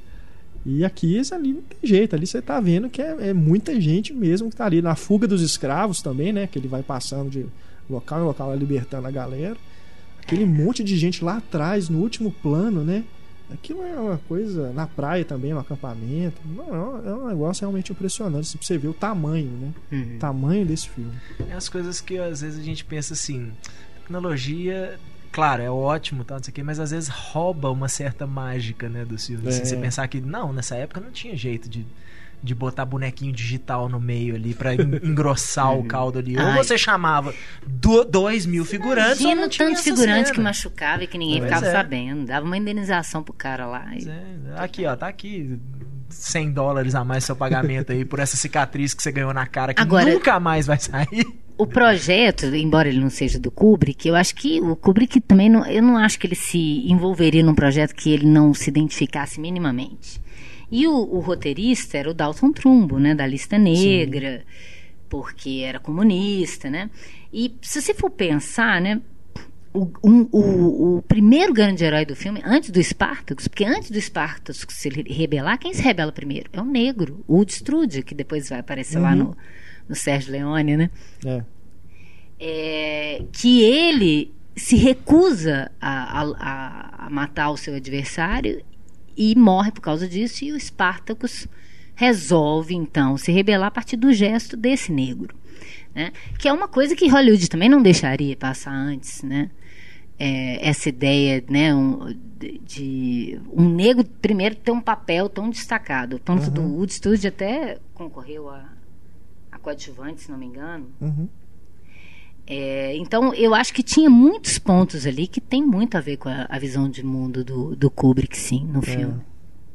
E 0.65 0.85
aqui 0.85 1.19
ali 1.31 1.53
não 1.53 1.61
tem 1.61 1.79
jeito, 1.83 2.15
ali 2.15 2.27
você 2.27 2.39
tá 2.39 2.59
vendo 2.59 2.87
que 2.87 3.01
é, 3.01 3.29
é 3.29 3.33
muita 3.33 3.79
gente 3.81 4.13
mesmo 4.13 4.49
que 4.49 4.55
tá 4.55 4.65
ali. 4.65 4.81
Na 4.81 4.95
fuga 4.95 5.27
dos 5.27 5.41
escravos 5.41 6.01
também, 6.01 6.31
né? 6.31 6.47
Que 6.47 6.57
ele 6.57 6.67
vai 6.67 6.83
passando 6.83 7.29
de 7.29 7.45
local 7.89 8.19
em 8.21 8.23
local 8.23 8.55
libertando 8.55 9.07
a 9.07 9.11
galera. 9.11 9.57
Aquele 10.21 10.45
monte 10.45 10.83
de 10.83 10.95
gente 10.97 11.23
lá 11.23 11.37
atrás, 11.37 11.89
no 11.89 11.99
último 11.99 12.31
plano, 12.31 12.83
né? 12.83 13.03
Aquilo 13.53 13.83
é 13.83 13.99
uma 13.99 14.17
coisa. 14.27 14.71
Na 14.73 14.87
praia 14.87 15.25
também, 15.25 15.53
no 15.53 15.59
acampamento. 15.59 16.41
Não, 16.45 16.67
é 16.67 16.79
um- 16.79 17.09
é 17.09 17.13
um 17.15 17.27
negócio 17.27 17.61
realmente 17.61 17.91
impressionante. 17.91 18.41
assim, 18.41 18.57
pra 18.57 18.65
você 18.67 18.77
ver 18.77 18.87
o 18.87 18.93
tamanho, 18.93 19.49
né? 19.51 19.73
Uhum. 19.91 20.15
O 20.15 20.19
tamanho 20.19 20.65
desse 20.65 20.89
filme. 20.89 21.11
É 21.49 21.53
as 21.53 21.67
coisas 21.69 21.99
que 22.01 22.17
às 22.17 22.41
vezes 22.41 22.59
a 22.59 22.63
gente 22.63 22.83
pensa 22.85 23.13
assim, 23.13 23.51
tecnologia 24.01 24.99
claro, 25.31 25.61
é 25.63 25.69
ótimo, 25.71 26.25
tal, 26.25 26.37
não 26.37 26.43
sei 26.43 26.51
o 26.51 26.55
quê, 26.55 26.61
mas 26.63 26.77
às 26.77 26.91
vezes 26.91 27.07
rouba 27.07 27.71
uma 27.71 27.87
certa 27.87 28.27
mágica, 28.27 28.89
né, 28.89 29.05
do 29.05 29.17
filme. 29.17 29.47
Assim, 29.47 29.61
É. 29.61 29.65
você 29.65 29.77
pensar 29.77 30.05
que, 30.09 30.19
não, 30.19 30.51
nessa 30.51 30.75
época 30.75 30.99
não 30.99 31.09
tinha 31.09 31.37
jeito 31.37 31.69
de, 31.69 31.85
de 32.43 32.55
botar 32.55 32.85
bonequinho 32.85 33.31
digital 33.31 33.87
no 33.87 33.99
meio 33.99 34.35
ali 34.35 34.53
pra 34.53 34.73
en- 34.73 34.99
engrossar 35.03 35.73
o 35.77 35.83
caldo 35.83 36.19
ali. 36.19 36.37
Ou 36.37 36.43
Ai. 36.45 36.57
você 36.57 36.77
chamava 36.77 37.33
do, 37.65 38.03
dois 38.03 38.45
mil 38.45 38.65
figurantes 38.65 39.21
ou 39.21 39.31
Imagina 39.31 39.41
não 39.41 39.47
o 39.47 39.49
tinha 39.49 39.67
tanto 39.67 39.75
de 39.75 39.79
essa 39.89 39.95
figurante 39.95 40.23
cena. 40.27 40.33
que 40.35 40.39
machucava 40.41 41.03
e 41.03 41.07
que 41.07 41.17
ninguém 41.17 41.37
Pois 41.39 41.49
ficava 41.49 41.67
é. 41.67 41.71
sabendo. 41.71 42.25
Dava 42.25 42.45
uma 42.45 42.57
indenização 42.57 43.21
pro 43.23 43.33
cara 43.33 43.65
lá. 43.67 43.85
e- 43.95 44.03
Pois 44.03 44.07
é. 44.07 44.23
Aqui, 44.57 44.85
ó, 44.85 44.95
tá 44.95 45.07
aqui 45.07 45.59
100 46.09 46.51
dólares 46.51 46.95
a 46.95 47.03
mais 47.05 47.23
seu 47.23 47.35
pagamento 47.35 47.91
aí 47.91 48.03
por 48.03 48.19
essa 48.19 48.35
cicatriz 48.35 48.93
que 48.93 49.01
você 49.01 49.11
ganhou 49.11 49.33
na 49.33 49.45
cara 49.45 49.73
que 49.73 49.81
Agora- 49.81 50.11
nunca 50.11 50.39
mais 50.39 50.65
vai 50.67 50.79
sair. 50.79 51.25
O 51.57 51.67
projeto, 51.67 52.47
embora 52.55 52.89
ele 52.89 52.99
não 52.99 53.09
seja 53.11 53.37
do 53.37 53.51
Kubrick, 53.51 54.07
eu 54.07 54.15
acho 54.15 54.33
que 54.33 54.59
o 54.59 54.75
Kubrick 54.75 55.21
também 55.21 55.47
não, 55.47 55.63
eu 55.67 55.83
não 55.83 55.95
acho 55.95 56.17
que 56.17 56.25
ele 56.25 56.33
se 56.35 56.57
envolveria 56.91 57.43
num 57.43 57.53
projeto 57.53 57.93
que 57.93 58.11
ele 58.11 58.25
não 58.25 58.51
se 58.51 58.67
identificasse 58.69 59.39
minimamente. 59.39 60.19
E 60.71 60.87
o, 60.87 60.93
o 60.93 61.19
roteirista 61.19 61.97
era 61.97 62.09
o 62.09 62.13
Dalton 62.13 62.51
Trumbo, 62.53 62.97
né, 62.97 63.13
da 63.13 63.27
lista 63.27 63.57
negra, 63.57 64.43
porque 65.09 65.61
era 65.65 65.79
comunista, 65.79 66.69
né? 66.69 66.89
E 67.33 67.53
se 67.61 67.81
você 67.81 67.93
for 67.93 68.09
pensar, 68.09 68.79
né, 68.81 69.01
o, 69.73 69.89
um- 70.03 70.27
o- 70.31 70.97
o 70.97 71.01
primeiro 71.03 71.53
grande 71.53 71.83
herói 71.83 72.05
do 72.05 72.15
filme, 72.15 72.41
antes 72.45 72.69
do 72.71 72.81
Spartacus, 72.83 73.47
porque 73.47 73.63
antes 73.65 73.91
do 73.91 73.99
Spartacus 73.99 74.65
se 74.69 74.89
rebelar, 74.89 75.57
quem 75.57 75.73
se 75.73 75.81
rebela 75.81 76.11
primeiro? 76.11 76.49
É 76.53 76.61
o 76.61 76.65
negro, 76.65 77.23
o 77.27 77.41
Strude, 77.43 78.01
que 78.03 78.15
depois 78.15 78.47
vai 78.49 78.59
aparecer 78.59 78.99
lá 78.99 79.15
no, 79.15 79.37
no 79.89 79.95
Sérgio 79.95 80.31
Leone, 80.31 80.77
né? 80.77 80.89
É. 81.25 81.43
é, 82.39 83.23
que 83.31 83.61
ele 83.63 84.33
se 84.55 84.75
recusa 84.75 85.71
a- 85.79 86.21
a- 86.39 87.05
a 87.05 87.09
matar 87.09 87.49
o 87.51 87.57
seu 87.57 87.75
adversário 87.75 88.61
e 89.15 89.35
morre 89.35 89.71
por 89.71 89.81
causa 89.81 90.07
disso, 90.07 90.43
e 90.43 90.51
o 90.51 90.59
Spartacus 90.59 91.47
resolve 91.95 92.73
então 92.73 93.17
se 93.17 93.31
rebelar 93.31 93.67
a 93.67 93.71
partir 93.71 93.95
do 93.97 94.11
gesto 94.11 94.57
desse 94.57 94.91
negro, 94.91 95.35
né? 95.93 96.11
Que 96.39 96.47
é 96.47 96.53
uma 96.53 96.67
coisa 96.67 96.95
que 96.95 97.07
Hollywood 97.07 97.49
também 97.49 97.69
não 97.69 97.81
deixaria 97.81 98.35
passar 98.35 98.73
antes, 98.73 99.21
né? 99.23 99.51
É, 100.17 100.67
essa 100.67 100.89
ideia, 100.89 101.43
né, 101.49 101.73
um, 101.73 102.15
de, 102.63 103.39
um 103.51 103.67
negro 103.67 104.05
primeiro 104.21 104.53
ter 104.53 104.71
um 104.71 104.79
papel 104.79 105.27
tão 105.27 105.49
destacado, 105.49 106.19
tanto 106.19 106.51
do 106.51 106.61
Woodstock 106.61 107.25
até 107.25 107.79
concorreu 107.95 108.47
a, 108.47 108.69
a 109.51 109.57
coadjuvante, 109.57 110.21
se 110.21 110.29
não 110.29 110.37
me 110.37 110.45
engano. 110.45 110.89
Uhum. 111.01 111.27
É, 112.53 112.97
então, 112.97 113.33
eu 113.33 113.55
acho 113.55 113.73
que 113.73 113.81
tinha 113.81 114.09
muitos 114.09 114.59
pontos 114.59 115.05
ali 115.05 115.25
que 115.25 115.39
tem 115.39 115.65
muito 115.65 115.95
a 115.95 116.01
ver 116.01 116.17
com 116.17 116.27
a, 116.27 116.45
a 116.49 116.59
visão 116.59 116.89
de 116.89 117.01
mundo 117.01 117.45
do, 117.45 117.77
do 117.77 117.89
Kubrick, 117.89 118.37
sim, 118.37 118.65
no 118.65 118.81
filme. 118.81 119.21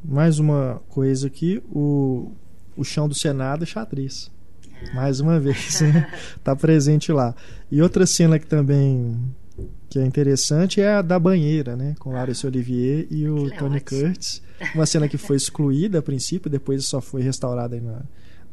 Mais 0.04 0.38
uma 0.38 0.82
coisa 0.90 1.26
aqui, 1.26 1.62
o, 1.72 2.32
o 2.76 2.84
chão 2.84 3.08
do 3.08 3.14
Senado 3.14 3.62
é 3.62 3.66
xadrez. 3.66 4.30
Mais 4.94 5.20
uma 5.20 5.40
vez, 5.40 5.80
né? 5.80 6.12
tá 6.44 6.54
presente 6.54 7.10
lá. 7.10 7.34
E 7.72 7.80
outra 7.80 8.04
cena 8.04 8.38
que 8.38 8.46
também 8.46 9.18
que 9.88 9.98
é 9.98 10.04
interessante 10.04 10.78
é 10.78 10.96
a 10.96 11.02
da 11.02 11.18
banheira, 11.18 11.76
né? 11.76 11.94
Com 11.98 12.12
Laurence 12.12 12.46
Olivier 12.46 13.06
e 13.10 13.26
o 13.26 13.46
é 13.46 13.56
Tony. 13.56 13.80
Curtis. 13.80 14.42
Uma 14.74 14.84
cena 14.84 15.08
que 15.08 15.16
foi 15.16 15.36
excluída 15.36 16.00
a 16.00 16.02
princípio, 16.02 16.50
depois 16.50 16.86
só 16.86 17.00
foi 17.00 17.22
restaurada 17.22 17.74
aí 17.74 17.80
na, 17.80 18.02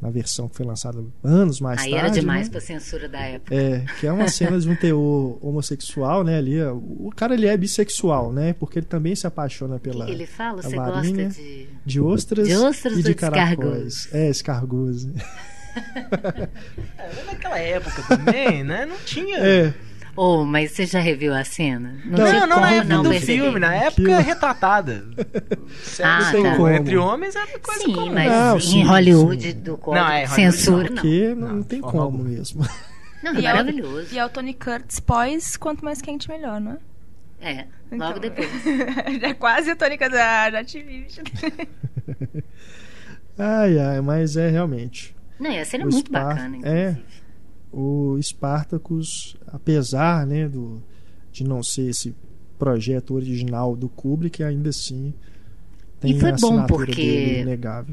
na 0.03 0.09
versão 0.09 0.49
que 0.49 0.57
foi 0.57 0.65
lançada 0.65 1.01
anos 1.23 1.61
mais 1.61 1.79
Aí 1.81 1.91
tarde. 1.91 2.05
era 2.05 2.09
demais 2.09 2.47
né? 2.47 2.51
pra 2.51 2.59
censura 2.59 3.07
da 3.07 3.19
época. 3.21 3.55
É, 3.55 3.85
que 3.99 4.05
é 4.05 4.11
uma 4.11 4.27
cena 4.27 4.59
de 4.59 4.69
um 4.69 4.75
teor 4.75 5.37
homossexual, 5.41 6.25
né? 6.25 6.37
Ali, 6.37 6.61
o 6.61 7.09
cara 7.15 7.33
ele 7.33 7.47
é 7.47 7.55
bissexual, 7.55 8.33
né? 8.33 8.51
Porque 8.51 8.79
ele 8.79 8.85
também 8.85 9.15
se 9.15 9.25
apaixona 9.25 9.77
O 9.77 9.79
que 9.79 9.89
pela 9.89 10.05
que 10.05 10.11
ele 10.11 10.25
fala? 10.25 10.61
Você 10.61 10.75
varinha. 10.75 11.25
gosta 11.27 11.41
de. 11.41 11.67
de 11.85 12.01
ostras, 12.01 12.47
De 12.49 12.55
ostras 12.57 12.93
e 12.93 12.97
ou 12.97 13.03
de 13.03 13.15
caracóis. 13.15 14.09
É, 14.13 14.29
escargots. 14.29 15.07
É, 15.75 17.25
naquela 17.25 17.57
época 17.57 18.03
também, 18.07 18.63
né? 18.63 18.85
Não 18.85 18.97
tinha. 19.05 19.37
É, 19.39 19.73
Oh, 20.15 20.43
mas 20.45 20.71
você 20.71 20.85
já 20.85 20.99
reviu 20.99 21.33
a 21.33 21.43
cena? 21.43 21.95
Não, 22.05 22.19
Não, 22.19 22.29
tinha 22.29 22.45
não, 22.47 22.59
na 22.61 22.71
época 22.71 22.97
do 22.97 23.09
perceber. 23.09 23.25
filme, 23.41 23.59
na 23.59 23.73
época 23.75 24.01
Aquilo- 24.01 24.21
retratada. 24.21 25.05
Ah, 26.03 26.19
tá. 26.31 26.55
como. 26.55 26.69
entre 26.69 26.97
homens 26.97 27.35
era 27.35 27.59
coisa 27.59 27.81
Sim, 27.81 27.93
comum. 27.93 28.13
mas 28.13 28.31
Não, 28.31 28.57
em 28.57 28.61
sim, 28.61 28.83
Hollywood 28.83 29.41
sim. 29.51 29.59
do 29.59 29.77
código 29.77 30.05
Não, 30.05 30.11
é, 30.11 30.25
Hollywood 30.25 30.35
censura, 30.35 30.83
não. 30.89 30.93
porque 30.95 31.27
não, 31.29 31.35
Não, 31.47 31.55
não 31.55 31.63
tem 31.63 31.79
forma 31.79 31.91
como 31.91 32.03
alguma. 32.03 32.23
mesmo. 32.29 32.67
Não, 33.23 33.31
é 33.31 33.39
E 33.39 33.45
é 33.45 33.53
o- 33.53 33.55
maravilhoso. 33.55 34.07
E 34.13 34.19
é 34.19 34.25
o 34.25 34.29
Tony 34.29 34.53
Curtis 34.53 34.99
pós 34.99 35.57
Quanto 35.57 35.83
Mais 35.83 35.99
Quente 36.01 36.29
Melhor, 36.29 36.59
não 36.61 36.73
é? 36.73 36.77
É, 37.41 37.65
logo 37.91 38.17
Então, 38.17 38.19
depois. 38.19 38.49
já 39.21 39.27
é 39.29 39.33
quase 39.33 39.71
o 39.71 39.75
Tony 39.75 39.97
Curtis. 39.97 40.19
Ah, 40.19 40.51
já 40.51 40.63
te 40.63 40.81
vi. 40.81 41.07
Ai, 43.37 43.79
ai, 43.79 43.99
mas 44.01 44.37
é 44.37 44.49
realmente. 44.49 45.15
Não, 45.39 45.49
e 45.51 45.57
a 45.59 45.65
cena 45.65 45.83
é 45.83 45.87
muito 45.87 46.07
Spar- 46.07 46.25
bacana, 46.35 46.57
é. 46.63 46.95
O 47.73 48.17
Spartacus, 48.21 49.35
apesar 49.47 50.27
né, 50.27 50.47
do, 50.47 50.81
de 51.31 51.43
não 51.43 51.63
ser 51.63 51.89
esse 51.89 52.15
projeto 52.59 53.15
original 53.15 53.75
do 53.75 53.89
Kubrick, 53.89 54.43
ainda 54.43 54.69
assim 54.69 55.13
tem 56.03 56.11
E 56.15 56.19
foi 56.19 56.31
bom 56.33 56.65
porque-. 56.65 57.43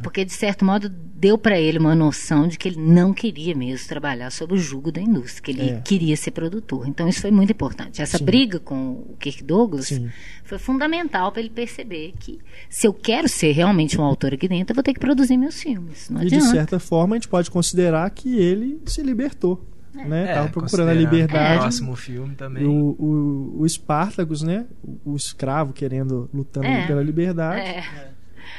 Porque, 0.02 0.24
de 0.24 0.32
certo 0.32 0.64
modo, 0.64 0.88
deu 0.88 1.38
pra 1.38 1.58
ele 1.58 1.78
uma 1.78 1.94
noção 1.94 2.48
de 2.48 2.58
que 2.58 2.68
ele 2.68 2.80
não 2.80 3.12
queria 3.14 3.54
mesmo 3.54 3.86
trabalhar 3.88 4.30
sob 4.30 4.54
o 4.54 4.56
jugo 4.56 4.90
da 4.90 5.00
indústria, 5.00 5.42
que 5.42 5.50
ele 5.50 5.70
É. 5.70 5.80
queria 5.80 6.16
ser 6.16 6.30
produtor. 6.32 6.86
Então, 6.88 7.08
isso 7.08 7.20
foi 7.20 7.30
muito 7.30 7.50
importante. 7.52 8.02
Essa 8.02 8.18
Sim. 8.18 8.24
briga 8.24 8.58
com 8.58 8.92
o 8.92 9.16
Kirk 9.18 9.44
Douglas 9.44 9.86
Sim. 9.86 10.08
foi 10.44 10.58
fundamental 10.58 11.30
para 11.32 11.40
ele 11.40 11.50
perceber 11.50 12.12
que 12.18 12.38
se 12.68 12.86
eu 12.86 12.92
quero 12.92 13.28
ser 13.28 13.52
realmente 13.52 13.98
um 14.00 14.02
autor 14.04 14.34
aqui 14.34 14.48
dentro, 14.48 14.72
eu 14.72 14.74
vou 14.74 14.82
ter 14.82 14.92
que 14.92 15.00
produzir 15.00 15.36
meus 15.36 15.60
filmes. 15.60 16.10
E 16.20 16.26
de 16.26 16.40
certa 16.42 16.78
forma 16.78 17.14
a 17.14 17.18
gente 17.18 17.28
pode 17.28 17.50
considerar 17.50 18.10
que 18.10 18.36
ele 18.38 18.80
se 18.86 19.02
libertou. 19.02 19.64
Né? 19.92 20.30
É, 20.30 20.34
Tava 20.34 20.48
procurando 20.50 20.88
a 20.90 20.94
liberdade. 20.94 21.56
O 21.56 21.60
próximo 21.62 21.96
filme 21.96 22.34
também. 22.36 22.64
O, 22.64 22.94
o, 22.98 23.56
o 23.62 23.68
Spartacus, 23.68 24.42
né? 24.42 24.66
O, 24.82 25.12
o 25.12 25.16
escravo 25.16 25.72
querendo, 25.72 26.30
lutando 26.32 26.66
É. 26.66 26.86
pela 26.86 27.02
liberdade. 27.02 27.60
É, 27.60 27.84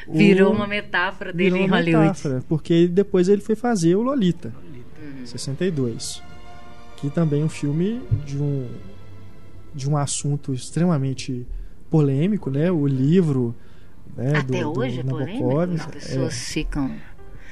O- 0.07 0.13
virou 0.17 0.51
uma 0.53 0.67
metáfora 0.67 1.31
dele 1.31 1.51
virou 1.51 1.63
em 1.65 1.67
uma 1.67 1.77
Hollywood. 1.77 2.03
metáfora, 2.03 2.43
porque 2.49 2.87
depois 2.87 3.29
ele 3.29 3.41
foi 3.41 3.55
fazer 3.55 3.95
o 3.95 4.01
Lolita, 4.01 4.53
Uhum. 5.01 5.25
62. 5.25 6.21
Que 6.97 7.09
também 7.09 7.41
é 7.41 7.45
um 7.45 7.49
filme 7.49 8.01
de 8.25 8.37
um, 8.37 8.67
de 9.73 9.89
um 9.89 9.95
assunto 9.97 10.53
extremamente 10.53 11.47
polêmico, 11.89 12.49
né? 12.49 12.69
O 12.71 12.85
livro. 12.85 13.55
Né, 14.15 14.33
Até 14.37 14.61
do, 14.61 14.77
hoje 14.77 14.99
é 14.99 15.03
do 15.03 15.09
polêmico? 15.09 15.43
Nabokov. 15.47 15.75
As 15.75 15.85
pessoas 15.85 16.37
ficam. 16.51 16.91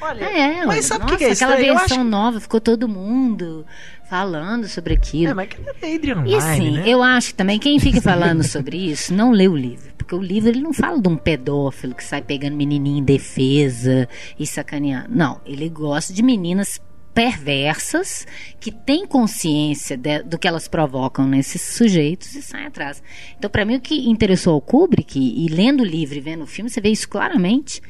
Olha, 0.02 0.24
É, 0.24 0.66
mas 0.66 0.86
sabe 0.86 1.04
o 1.04 1.08
que, 1.08 1.18
que 1.18 1.24
é 1.26 1.32
aquela 1.32 1.54
estranho? 1.54 1.74
Eu 1.74 1.78
versão 1.80 1.98
acho... 2.02 2.10
nova, 2.10 2.40
ficou 2.40 2.62
todo 2.62 2.88
mundo 2.88 3.66
falando 4.10 4.68
sobre 4.68 4.94
aquilo. 4.94 5.32
É, 5.32 5.34
mas 5.34 5.50
que 5.50 5.58
é 5.86 5.96
Adrian 5.96 6.24
E 6.26 6.36
assim, 6.36 6.60
Lyne, 6.62 6.78
né? 6.80 6.84
eu 6.88 7.04
acho 7.04 7.28
que 7.30 7.34
também 7.36 7.60
quem 7.60 7.80
fica 7.80 8.02
falando 8.02 8.44
sobre 8.44 8.78
isso 8.78 9.14
não 9.14 9.32
lê 9.32 9.48
o 9.48 9.56
livro. 9.56 9.90
Porque 9.98 10.16
o 10.16 10.22
livro 10.22 10.50
ele 10.50 10.62
não 10.62 10.74
fala 10.74 11.00
de 11.00 11.08
um 11.08 11.16
pedófilo 11.16 11.94
que 11.94 12.04
sai 12.04 12.22
pegando 12.22 12.56
menininha 12.56 13.00
em 13.00 13.04
defesa 13.04 14.08
e 14.40 14.48
sacaneando. 14.48 15.10
Não, 15.10 15.40
ele 15.46 15.70
gosta 15.70 16.12
de 16.14 16.24
meninas 16.24 16.82
perversas 17.14 18.26
que 18.60 18.72
têm 18.72 19.06
consciência 19.06 19.96
de- 19.98 20.24
do 20.24 20.38
que 20.40 20.48
elas 20.48 20.68
provocam 20.68 21.28
nesses 21.28 21.62
sujeitos 21.62 22.34
e 22.36 22.42
saem 22.42 22.66
atrás. 22.68 23.04
Então, 23.38 23.50
para 23.50 23.66
mim, 23.66 23.76
o 23.76 23.82
que 23.82 24.10
interessou 24.10 24.54
ao 24.54 24.62
Kubrick, 24.62 25.20
e, 25.20 25.46
e 25.46 25.50
lendo 25.50 25.82
o 25.82 25.86
livro 25.86 26.18
e 26.18 26.22
vendo 26.22 26.44
o 26.44 26.48
filme, 26.48 26.70
você 26.70 26.82
vê 26.82 26.90
isso 26.90 27.08
claramente, 27.10 27.82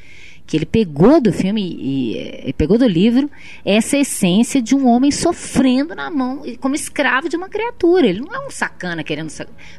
que 0.50 0.56
ele 0.56 0.66
pegou 0.66 1.20
do 1.20 1.32
filme 1.32 1.62
e, 1.62 2.48
e- 2.48 2.52
pegou 2.52 2.76
do 2.76 2.84
livro 2.86 3.30
essa 3.64 3.96
essência 3.96 4.60
de 4.60 4.74
um 4.74 4.88
homem 4.88 5.12
sofrendo 5.12 5.94
na 5.94 6.10
mão, 6.10 6.42
como 6.60 6.74
escravo 6.74 7.28
de 7.28 7.36
uma 7.36 7.48
criatura. 7.48 8.04
Ele 8.08 8.18
não 8.20 8.34
é 8.34 8.44
um 8.44 8.50
sacana 8.50 9.04
querendo 9.04 9.30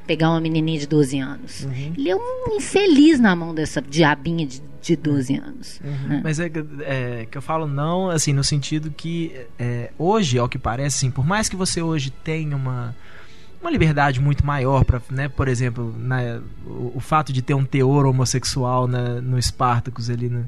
pegar 0.07 0.30
uma 0.30 0.39
menininha 0.39 0.80
de 0.80 0.88
12 0.88 1.19
anos. 1.19 1.67
Ele 1.97 2.09
é 2.09 2.15
um 2.15 2.55
infeliz 2.55 3.19
na 3.19 3.36
mão 3.36 3.53
dessa 3.53 3.82
diabinha 3.82 4.47
de, 4.47 4.61
de 4.82 4.95
12 4.95 5.36
anos. 5.36 5.82
né? 5.84 6.22
Mas 6.24 6.39
é, 6.39 6.49
que- 6.49 6.63
é 6.84 7.28
que 7.30 7.38
eu 7.38 7.41
falo 7.41 7.67
não, 7.67 8.09
assim, 8.09 8.32
no 8.32 8.43
sentido 8.43 8.93
que 8.95 9.36
é, 9.59 9.91
hoje, 9.99 10.38
ao 10.39 10.47
que 10.47 10.57
parece, 10.57 10.95
assim, 11.05 11.11
por 11.11 11.26
mais 11.28 11.49
que 11.49 11.55
você 11.57 11.82
hoje 11.82 12.11
tenha 12.24 12.55
uma, 12.55 12.95
uma 13.62 13.72
liberdade 13.72 14.20
muito 14.20 14.45
maior 14.45 14.84
para, 14.84 15.01
né, 15.09 15.30
por 15.30 15.47
exemplo, 15.47 15.93
na, 15.97 16.41
o, 16.66 16.93
o 16.95 16.99
fato 16.99 17.32
de 17.32 17.41
ter 17.41 17.53
um 17.53 17.64
teor 17.64 18.05
homossexual 18.05 18.88
na, 18.88 19.22
no 19.22 19.41
Spartacus 19.41 20.09
ali 20.09 20.30
na, 20.30 20.43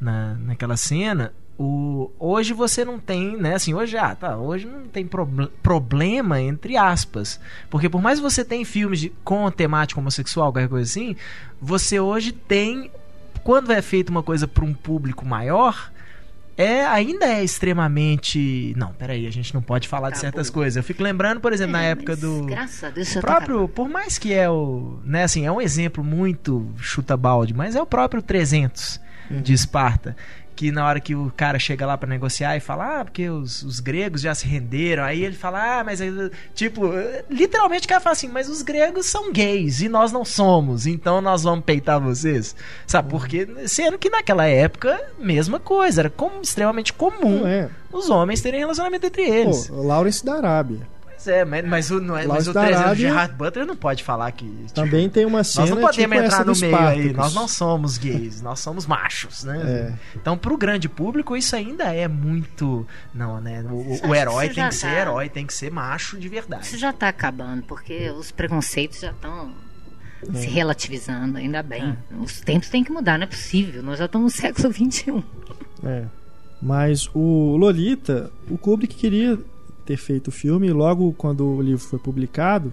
na, 0.00 0.34
naquela 0.34 0.76
cena, 0.76 1.32
o, 1.58 2.10
hoje 2.18 2.52
você 2.52 2.84
não 2.84 2.98
tem, 2.98 3.36
né, 3.36 3.54
assim, 3.54 3.74
hoje 3.74 3.96
ah, 3.96 4.14
tá, 4.14 4.36
hoje 4.36 4.66
não 4.66 4.86
tem 4.86 5.06
proble- 5.06 5.50
problema 5.62 6.40
entre 6.40 6.76
aspas, 6.76 7.40
porque 7.70 7.88
por 7.88 8.00
mais 8.00 8.18
que 8.18 8.22
você 8.22 8.44
tenha 8.44 8.64
filmes 8.64 9.00
de, 9.00 9.10
com 9.24 9.50
temática 9.50 10.00
homossexual, 10.00 10.52
qualquer 10.52 10.68
coisa 10.68 10.88
assim, 10.88 11.16
você 11.60 11.98
hoje 11.98 12.32
tem 12.32 12.90
quando 13.42 13.72
é 13.72 13.80
feita 13.80 14.10
uma 14.10 14.22
coisa 14.22 14.46
para 14.46 14.64
um 14.64 14.74
público 14.74 15.24
maior, 15.24 15.90
é 16.58 16.84
ainda 16.84 17.24
é 17.26 17.42
extremamente. 17.44 18.74
Não, 18.76 18.92
peraí, 18.92 19.26
a 19.26 19.30
gente 19.30 19.54
não 19.54 19.62
pode 19.62 19.86
falar 19.88 20.08
de 20.10 20.14
Acabou. 20.16 20.20
certas 20.32 20.50
coisas. 20.50 20.76
Eu 20.76 20.82
fico 20.82 21.02
lembrando, 21.02 21.40
por 21.40 21.52
exemplo, 21.52 21.72
na 21.72 21.84
É, 21.84 21.90
época 21.92 22.12
mas, 22.12 22.20
do. 22.20 22.42
Graças 22.44 22.84
a 22.84 22.90
Deus, 22.90 23.14
tá 23.14 23.20
próprio, 23.20 23.68
por 23.68 23.88
mais 23.88 24.18
que 24.18 24.34
é 24.34 24.50
o, 24.50 24.98
né, 25.04 25.22
assim, 25.22 25.46
é 25.46 25.52
um 25.52 25.60
exemplo 25.60 26.02
muito 26.04 26.68
chuta 26.78 27.16
balde, 27.16 27.54
mas 27.54 27.76
é 27.76 27.80
o 27.80 27.86
próprio 27.86 28.20
300 28.20 29.00
de 29.30 29.52
Esparta, 29.52 30.16
que 30.58 30.72
na 30.72 30.84
hora 30.84 30.98
que 30.98 31.14
o 31.14 31.32
cara 31.36 31.56
chega 31.56 31.86
lá 31.86 31.96
pra 31.96 32.08
negociar 32.08 32.56
e 32.56 32.60
fala, 32.60 32.98
ah, 32.98 33.04
porque 33.04 33.30
os, 33.30 33.62
os 33.62 33.78
gregos 33.78 34.20
já 34.20 34.34
se 34.34 34.44
renderam, 34.44 35.04
aí 35.04 35.24
ele 35.24 35.36
fala, 35.36 35.78
ah, 35.78 35.84
mas 35.84 36.00
tipo, 36.52 36.90
literalmente 37.30 37.86
o 37.86 37.88
cara 37.88 38.00
fala 38.00 38.12
assim, 38.14 38.26
mas 38.26 38.48
os 38.48 38.60
gregos 38.60 39.06
são 39.06 39.32
gays 39.32 39.80
e 39.82 39.88
nós 39.88 40.10
não 40.10 40.24
somos, 40.24 40.84
então 40.84 41.20
nós 41.20 41.44
vamos 41.44 41.64
peitar 41.64 42.00
vocês, 42.00 42.56
sabe? 42.88 43.08
Porque 43.08 43.46
sendo 43.68 43.96
que 43.96 44.10
naquela 44.10 44.46
época 44.46 45.00
mesma 45.16 45.60
coisa, 45.60 46.00
era 46.00 46.10
como 46.10 46.42
extremamente 46.42 46.92
comum 46.92 47.46
é. 47.46 47.70
os 47.92 48.10
homens 48.10 48.40
terem 48.40 48.58
relacionamento 48.58 49.06
entre 49.06 49.22
eles. 49.22 49.68
Pô, 49.68 49.80
Lawrence 49.80 50.24
da 50.24 50.34
Arábia. 50.34 50.80
Pois 51.22 51.26
é, 51.26 51.44
mas, 51.44 51.64
mas 51.66 51.90
o, 51.90 52.00
não 52.00 52.16
é- 52.16 52.20
mas 52.20 52.28
Lawrence 52.28 52.50
o 52.50 52.52
da 52.52 52.60
300 52.60 52.78
de 52.80 52.84
Arábia- 52.86 53.08
Gerard 53.08 53.34
Butler 53.34 53.66
não 53.66 53.76
pode 53.76 54.04
falar 54.04 54.30
que. 54.32 54.44
tipo, 54.46 54.72
Também 54.72 55.08
tem 55.10 55.26
uma 55.26 55.42
cena 55.42 55.66
nós 55.66 55.70
não 55.74 55.82
podemos 55.82 56.16
tipo 56.16 56.24
essa 56.26 56.26
entrar 56.26 56.44
do 56.44 56.52
no 56.54 56.60
meio 56.60 56.76
aí. 56.88 57.12
Nós 57.12 57.34
não 57.34 57.48
somos 57.48 57.98
gays, 57.98 58.40
nós 58.42 58.60
somos 58.60 58.86
machos, 58.86 59.42
né? 59.44 59.60
É. 59.66 60.16
Então, 60.16 60.38
pro 60.38 60.56
grande 60.56 60.88
público, 60.88 61.36
isso 61.36 61.56
ainda 61.56 61.92
é 61.92 62.06
muito. 62.06 62.86
Não, 63.12 63.40
né? 63.40 63.62
O, 63.68 64.08
o- 64.08 64.14
herói 64.14 64.48
tem 64.50 64.68
que 64.68 64.74
ser 64.74 64.86
tá. 64.86 64.94
herói, 65.00 65.28
tem 65.28 65.44
que 65.46 65.52
ser 65.54 65.70
macho 65.72 66.18
de 66.18 66.28
verdade. 66.28 66.64
Isso 66.66 66.78
já 66.78 66.90
está 66.90 67.08
acabando, 67.08 67.62
porque 67.64 68.10
os 68.10 68.30
preconceitos 68.30 69.00
já 69.00 69.10
estão 69.10 69.52
É. 70.34 70.38
se 70.38 70.46
relativizando, 70.46 71.36
ainda 71.38 71.62
bem. 71.62 71.96
Os 72.20 72.40
tempos 72.40 72.68
têm 72.68 72.84
que 72.84 72.92
mudar, 72.92 73.18
não 73.18 73.24
é 73.24 73.28
possível. 73.28 73.82
Nós 73.82 73.98
já 73.98 74.04
estamos 74.04 74.32
no 74.34 74.40
século 74.40 74.72
XXI. 74.72 75.24
É. 75.84 76.04
Mas 76.60 77.08
o 77.14 77.56
Lolita, 77.56 78.30
o 78.50 78.58
Kubrick 78.58 78.94
queria 78.96 79.38
ter 79.88 79.96
feito 79.96 80.28
o 80.28 80.30
filme 80.30 80.70
logo 80.70 81.14
quando 81.14 81.46
o 81.46 81.62
livro 81.62 81.82
foi 81.82 81.98
publicado, 81.98 82.70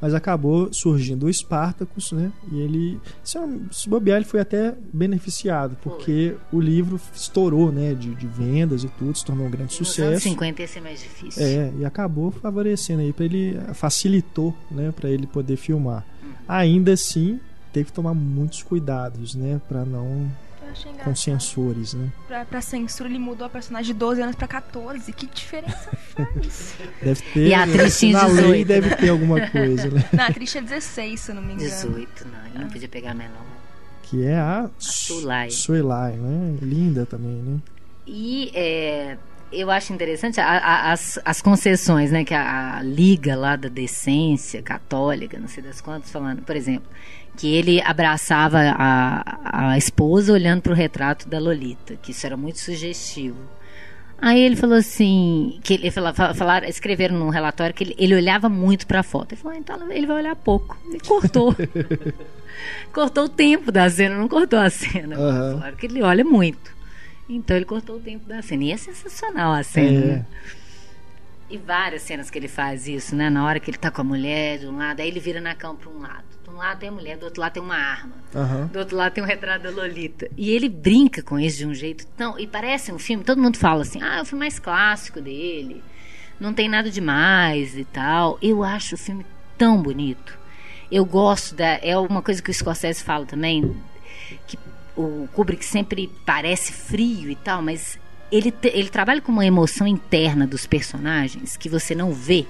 mas 0.00 0.12
acabou 0.14 0.72
surgindo 0.72 1.26
o 1.26 1.32
Spartacus, 1.32 2.10
né? 2.10 2.32
E 2.50 2.58
ele, 2.58 3.00
se 3.22 3.38
se 3.70 3.88
bobear, 3.88 4.16
ele 4.16 4.26
foi 4.26 4.40
até 4.40 4.74
beneficiado, 4.92 5.76
porque 5.80 6.34
o 6.52 6.60
livro 6.60 7.00
estourou, 7.14 7.70
né? 7.70 7.94
De, 7.94 8.16
de 8.16 8.26
vendas 8.26 8.82
e 8.82 8.88
tudo, 8.88 9.16
se 9.16 9.24
tornou 9.24 9.46
um 9.46 9.50
grande 9.50 9.78
Nos 9.78 9.78
anos 9.78 9.88
sucesso. 9.88 10.28
50 10.28 10.60
ia 10.60 10.68
ser 10.68 10.80
mais 10.80 11.00
difícil. 11.00 11.40
É, 11.40 11.72
e 11.78 11.84
acabou 11.84 12.32
favorecendo 12.32 13.00
aí 13.00 13.12
para 13.12 13.24
ele, 13.26 13.58
facilitou, 13.72 14.52
né, 14.68 14.92
para 14.94 15.08
ele 15.08 15.26
poder 15.28 15.56
filmar. 15.56 16.04
Ainda 16.48 16.92
assim, 16.92 17.38
teve 17.72 17.86
que 17.86 17.92
tomar 17.92 18.12
muitos 18.12 18.64
cuidados, 18.64 19.36
né, 19.36 19.60
para 19.68 19.84
não 19.84 20.28
com 21.04 21.14
censores, 21.14 21.94
né? 21.94 22.08
Pra, 22.26 22.44
pra 22.44 22.60
censura, 22.60 23.08
ele 23.08 23.18
mudou 23.18 23.46
a 23.46 23.50
personagem 23.50 23.92
de 23.92 23.98
12 23.98 24.22
anos 24.22 24.36
pra 24.36 24.46
14. 24.48 25.12
Que 25.12 25.26
diferença 25.26 25.90
faz? 26.14 26.74
Deve 27.02 27.22
ter 27.32 27.46
E 27.48 27.54
a 27.54 27.62
atriz 27.64 27.98
tinha 28.00 28.12
na 28.18 28.24
18, 28.28 28.48
lei 28.50 28.64
deve 28.64 28.94
ter 28.96 29.08
alguma 29.08 29.40
coisa, 29.48 29.88
né? 29.90 30.04
Na 30.12 30.26
atriz 30.26 30.54
é 30.56 30.60
16, 30.60 31.20
se 31.20 31.30
eu 31.30 31.34
não 31.34 31.42
me 31.42 31.54
engano. 31.54 31.68
18, 31.70 32.26
não. 32.28 32.46
Ele 32.54 32.64
não 32.64 32.70
podia 32.70 32.88
pegar 32.88 33.14
menor. 33.14 33.44
Que 34.02 34.24
é 34.24 34.36
a 34.38 34.70
Sulai. 34.78 35.50
Sulai, 35.50 36.12
né? 36.12 36.56
Linda 36.62 37.04
também, 37.06 37.34
né? 37.36 37.58
E 38.06 38.52
é, 38.54 39.16
eu 39.50 39.68
acho 39.68 39.92
interessante 39.92 40.40
a- 40.40 40.46
a- 40.46 40.92
as, 40.92 41.18
as 41.24 41.42
concessões, 41.42 42.12
né? 42.12 42.24
Que 42.24 42.32
a, 42.34 42.76
a 42.78 42.82
Liga 42.82 43.34
lá 43.36 43.56
da 43.56 43.68
Decência 43.68 44.62
Católica, 44.62 45.38
não 45.40 45.48
sei 45.48 45.62
das 45.62 45.80
quantas, 45.80 46.10
falando, 46.10 46.42
por 46.42 46.54
exemplo, 46.54 46.88
que 47.36 47.54
ele 47.54 47.80
abraçava 47.82 48.58
a, 48.60 49.72
a 49.72 49.78
esposa 49.78 50.32
olhando 50.32 50.62
para 50.62 50.72
o 50.72 50.74
retrato 50.74 51.28
da 51.28 51.38
Lolita, 51.38 51.96
que 51.96 52.10
isso 52.10 52.26
era 52.26 52.36
muito 52.36 52.58
sugestivo. 52.58 53.36
Aí 54.18 54.40
ele 54.40 54.56
falou 54.56 54.76
assim, 54.78 55.60
que 55.62 55.74
ele 55.74 55.90
falaram, 55.90 56.66
escreveram 56.66 57.18
num 57.18 57.28
relatório 57.28 57.74
que 57.74 57.84
ele, 57.84 57.94
ele 57.98 58.14
olhava 58.14 58.48
muito 58.48 58.86
para 58.86 59.00
a 59.00 59.02
foto. 59.02 59.32
Ele 59.32 59.40
falou, 59.40 59.56
ah, 59.56 59.60
então 59.60 59.92
ele 59.92 60.06
vai 60.06 60.16
olhar 60.16 60.34
pouco. 60.34 60.78
Ele 60.88 61.00
cortou. 61.00 61.54
cortou 62.92 63.24
o 63.24 63.28
tempo 63.28 63.70
da 63.70 63.88
cena, 63.90 64.16
não 64.16 64.26
cortou 64.26 64.58
a 64.58 64.70
cena. 64.70 65.16
Aham. 65.16 65.58
Falaram 65.58 65.76
que 65.76 65.86
ele 65.86 66.02
olha 66.02 66.24
muito. 66.24 66.74
Então 67.28 67.56
ele 67.56 67.66
cortou 67.66 67.96
o 67.96 68.00
tempo 68.00 68.26
da 68.26 68.40
cena. 68.40 68.64
E 68.64 68.72
é 68.72 68.76
sensacional 68.78 69.52
a 69.52 69.62
cena. 69.62 69.98
É. 69.98 70.06
né? 70.06 70.26
E 71.50 71.58
várias 71.58 72.02
cenas 72.02 72.30
que 72.30 72.38
ele 72.38 72.48
faz 72.48 72.88
isso, 72.88 73.14
né? 73.14 73.28
Na 73.28 73.44
hora 73.44 73.60
que 73.60 73.70
ele 73.70 73.78
tá 73.78 73.90
com 73.90 74.00
a 74.00 74.04
mulher 74.04 74.58
de 74.58 74.66
um 74.66 74.78
lado, 74.78 75.00
aí 75.00 75.08
ele 75.08 75.20
vira 75.20 75.40
na 75.40 75.54
cama 75.54 75.74
para 75.74 75.90
um 75.90 76.00
lado. 76.00 76.24
Um 76.56 76.58
lado 76.58 76.78
tem 76.78 76.88
a 76.88 76.92
mulher, 76.92 77.18
do 77.18 77.26
outro 77.26 77.42
lado 77.42 77.52
tem 77.52 77.62
uma 77.62 77.76
arma. 77.76 78.14
Aham. 78.34 78.70
Do 78.72 78.78
outro 78.78 78.96
lado 78.96 79.12
tem 79.12 79.22
um 79.22 79.26
retrato 79.26 79.64
da 79.64 79.70
Lolita. 79.70 80.26
E 80.38 80.50
ele 80.50 80.70
brinca 80.70 81.22
com 81.22 81.38
isso 81.38 81.58
de 81.58 81.66
um 81.66 81.74
jeito 81.74 82.06
tão. 82.16 82.38
E 82.38 82.46
parece 82.46 82.90
um 82.90 82.98
filme, 82.98 83.22
todo 83.22 83.42
mundo 83.42 83.58
fala 83.58 83.82
assim: 83.82 84.00
ah, 84.00 84.16
é 84.16 84.22
o 84.22 84.24
filme 84.24 84.42
mais 84.46 84.58
clássico 84.58 85.20
dele. 85.20 85.84
Não 86.40 86.54
tem 86.54 86.66
nada 86.66 86.90
demais 86.90 87.76
e 87.76 87.84
tal. 87.84 88.38
Eu 88.40 88.64
acho 88.64 88.94
o 88.94 88.98
filme 88.98 89.26
tão 89.58 89.82
bonito. 89.82 90.38
Eu 90.90 91.04
gosto 91.04 91.54
da. 91.54 91.78
É 91.82 91.94
uma 91.98 92.22
coisa 92.22 92.40
que 92.40 92.50
o 92.50 92.54
Scorsese 92.54 93.04
fala 93.04 93.26
também, 93.26 93.76
que 94.46 94.58
o 94.96 95.28
Kubrick 95.34 95.62
sempre 95.62 96.10
parece 96.24 96.72
frio 96.72 97.30
e 97.30 97.36
tal, 97.36 97.60
mas 97.60 97.98
ele, 98.32 98.54
ele 98.62 98.88
trabalha 98.88 99.20
com 99.20 99.30
uma 99.30 99.44
emoção 99.44 99.86
interna 99.86 100.46
dos 100.46 100.66
personagens 100.66 101.54
que 101.54 101.68
você 101.68 101.94
não 101.94 102.14
vê. 102.14 102.46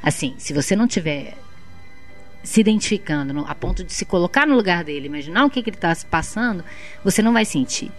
Assim, 0.00 0.36
se 0.38 0.52
você 0.52 0.76
não 0.76 0.86
tiver 0.86 1.36
se 2.42 2.60
identificando 2.60 3.44
a 3.46 3.54
ponto 3.54 3.84
de 3.84 3.92
se 3.92 4.04
colocar 4.04 4.46
no 4.46 4.54
lugar 4.56 4.82
dele, 4.84 5.06
imaginar 5.06 5.44
o 5.44 5.50
que, 5.50 5.62
que 5.62 5.70
ele 5.70 5.76
está 5.76 5.94
passando, 6.10 6.64
você 7.04 7.20
não 7.22 7.32
vai 7.32 7.44
sentir. 7.44 7.90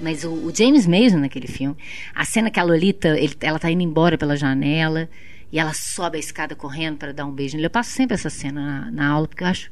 Mas 0.00 0.22
o, 0.24 0.30
o 0.32 0.52
James 0.54 0.86
Mason 0.86 1.18
naquele 1.18 1.48
filme, 1.48 1.76
a 2.14 2.24
cena 2.24 2.50
que 2.50 2.60
a 2.60 2.62
Lolita, 2.62 3.18
ele- 3.18 3.36
ela 3.40 3.58
tá 3.58 3.70
indo 3.70 3.82
embora 3.82 4.16
pela 4.16 4.36
janela 4.36 5.08
e 5.50 5.58
ela 5.58 5.72
sobe 5.74 6.18
a 6.18 6.20
escada 6.20 6.54
correndo 6.54 6.98
para 6.98 7.12
dar 7.12 7.24
um 7.26 7.32
beijo 7.32 7.56
nele. 7.56 7.66
Eu 7.66 7.70
passo 7.70 7.90
sempre 7.90 8.14
essa 8.14 8.30
cena 8.30 8.60
na, 8.84 8.90
na 8.92 9.08
aula 9.08 9.26
porque 9.26 9.42
eu 9.42 9.48
acho 9.48 9.70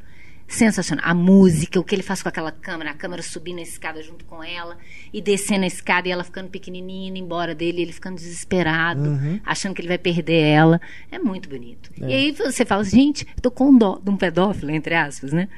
sensacional. 0.49 1.05
A 1.07 1.13
música, 1.15 1.79
o 1.81 1.85
que 1.85 1.95
ele 1.95 2.03
faz 2.03 2.23
com 2.23 2.29
aquela 2.29 2.53
câmera, 2.53 2.91
a 2.91 2.95
câmera 2.95 3.23
subindo 3.23 3.59
a 3.59 3.63
escada 3.63 4.03
junto 4.03 4.25
com 4.25 4.43
ela 4.45 4.77
e 5.13 5.21
descendo 5.21 5.65
a 5.65 5.67
escada 5.67 6.09
e 6.09 6.11
ela 6.13 6.23
ficando 6.25 6.49
pequenininha, 6.49 7.09
indo 7.09 7.19
embora 7.19 7.55
dele, 7.55 7.83
ele 7.83 7.93
ficando 7.93 8.17
desesperado, 8.17 9.01
Uhum. 9.11 9.41
achando 9.45 9.75
que 9.75 9.81
ele 9.81 9.89
vai 9.89 9.99
perder 9.99 10.41
ela. 10.43 10.81
É 11.11 11.19
muito 11.19 11.49
bonito. 11.49 11.91
E 11.99 12.05
aí 12.13 12.33
você 12.33 12.65
fala, 12.65 12.85
gente, 12.85 13.27
eu 13.37 13.43
tô 13.43 13.51
com 13.51 13.77
dó 13.77 14.01
de 14.03 14.11
um 14.11 14.17
pedófilo, 14.17 14.71
entre 14.71 14.95
aspas, 14.95 15.33
né? 15.33 15.49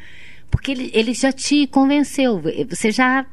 Porque 0.51 0.73
ele, 0.73 0.91
ele 0.95 1.13
já 1.13 1.31
te 1.31 1.67
convenceu. 1.67 2.41
Você 2.71 2.91
já 2.91 3.27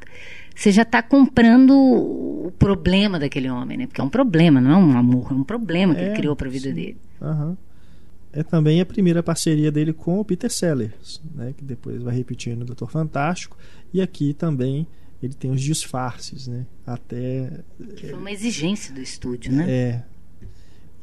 você 0.54 0.70
já 0.72 0.82
está 0.82 1.02
comprando 1.02 1.70
o 1.74 2.52
problema 2.58 3.18
daquele 3.18 3.48
homem, 3.50 3.76
né? 3.76 3.86
Porque 3.86 4.00
é 4.00 4.04
um 4.04 4.08
problema, 4.08 4.58
não 4.60 4.70
é 4.70 4.76
um 4.76 4.96
amor, 4.98 5.28
é 5.30 5.34
um 5.34 5.44
problema 5.44 5.94
que 5.94 6.00
É, 6.00 6.06
ele 6.06 6.14
criou 6.16 6.34
para 6.36 6.48
a 6.48 6.50
vida 6.50 6.68
sim. 6.68 6.74
dele. 6.74 6.96
Aham. 7.20 7.56
É 8.36 8.42
também 8.42 8.80
a 8.80 8.86
primeira 8.86 9.22
parceria 9.22 9.72
dele 9.72 9.92
com 9.92 10.20
o 10.20 10.24
Peter 10.24 10.50
Sellers, 10.50 11.22
né, 11.34 11.54
que 11.56 11.64
depois 11.64 12.02
vai 12.02 12.14
repetir 12.14 12.54
no 12.56 12.66
Doutor 12.66 12.90
Fantástico. 12.90 13.56
E 13.94 14.02
aqui 14.02 14.34
também 14.34 14.86
ele 15.22 15.32
tem 15.32 15.50
os 15.50 15.62
disfarces, 15.62 16.46
né? 16.46 16.66
Até 16.86 17.64
Que 17.96 18.08
foi 18.08 18.18
uma 18.18 18.30
exigência 18.30 18.92
do 18.92 19.00
estúdio, 19.00 19.50
né? 19.52 19.70
é 19.70 20.04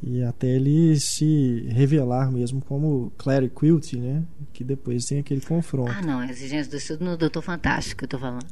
e 0.06 0.22
até 0.22 0.48
ele 0.48 1.00
se 1.00 1.66
revelar 1.70 2.30
mesmo 2.30 2.60
como 2.60 3.10
Clary 3.16 3.48
Quilty, 3.48 3.96
né? 3.96 4.22
Que 4.52 4.62
depois 4.62 5.06
tem 5.06 5.18
aquele 5.18 5.40
confronto. 5.40 5.90
Ah, 5.90 6.02
não, 6.02 6.18
a 6.18 6.28
exigência 6.28 6.70
do 6.70 6.76
estúdio 6.76 7.06
no 7.06 7.16
Doutor 7.16 7.40
Fantástico, 7.40 8.04
eu 8.04 8.08
tô 8.08 8.18
falando. 8.18 8.44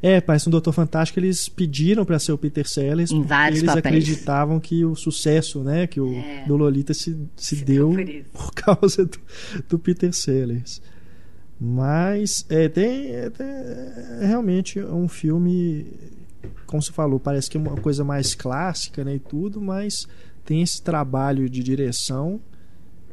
É, 0.00 0.20
parece 0.20 0.46
no 0.46 0.52
Doutor 0.52 0.72
Fantástico 0.72 1.18
eles 1.18 1.48
pediram 1.48 2.04
para 2.04 2.18
ser 2.20 2.30
o 2.32 2.38
Peter 2.38 2.68
Sellers 2.68 3.10
Em 3.10 3.22
vários 3.22 3.60
eles 3.60 3.74
papéis. 3.74 3.84
acreditavam 3.86 4.60
que 4.60 4.84
o 4.84 4.94
sucesso, 4.94 5.62
né, 5.64 5.86
que 5.88 6.00
o 6.00 6.12
É. 6.14 6.44
do 6.46 6.56
Lolita 6.56 6.94
se, 6.94 7.16
se, 7.36 7.56
Se 7.56 7.64
deu 7.64 7.92
deu 7.94 8.24
por 8.32 8.44
por 8.46 8.54
causa 8.54 9.04
do, 9.04 9.18
do 9.68 9.78
Peter 9.78 10.12
Sellers. 10.12 10.80
Mas 11.60 12.46
é, 12.48 12.68
tem, 12.68 13.08
é, 13.10 13.32
é 14.20 14.26
realmente 14.26 14.78
um 14.80 15.08
filme, 15.08 15.86
como 16.66 16.80
você 16.80 16.92
falou, 16.92 17.18
parece 17.18 17.50
que 17.50 17.56
é 17.56 17.60
uma 17.60 17.74
coisa 17.76 18.04
mais 18.04 18.34
clássica, 18.34 19.02
né, 19.04 19.16
e 19.16 19.18
tudo, 19.18 19.60
mas 19.60 20.06
tem 20.44 20.62
esse 20.62 20.80
trabalho 20.80 21.48
de 21.50 21.60
direção 21.62 22.40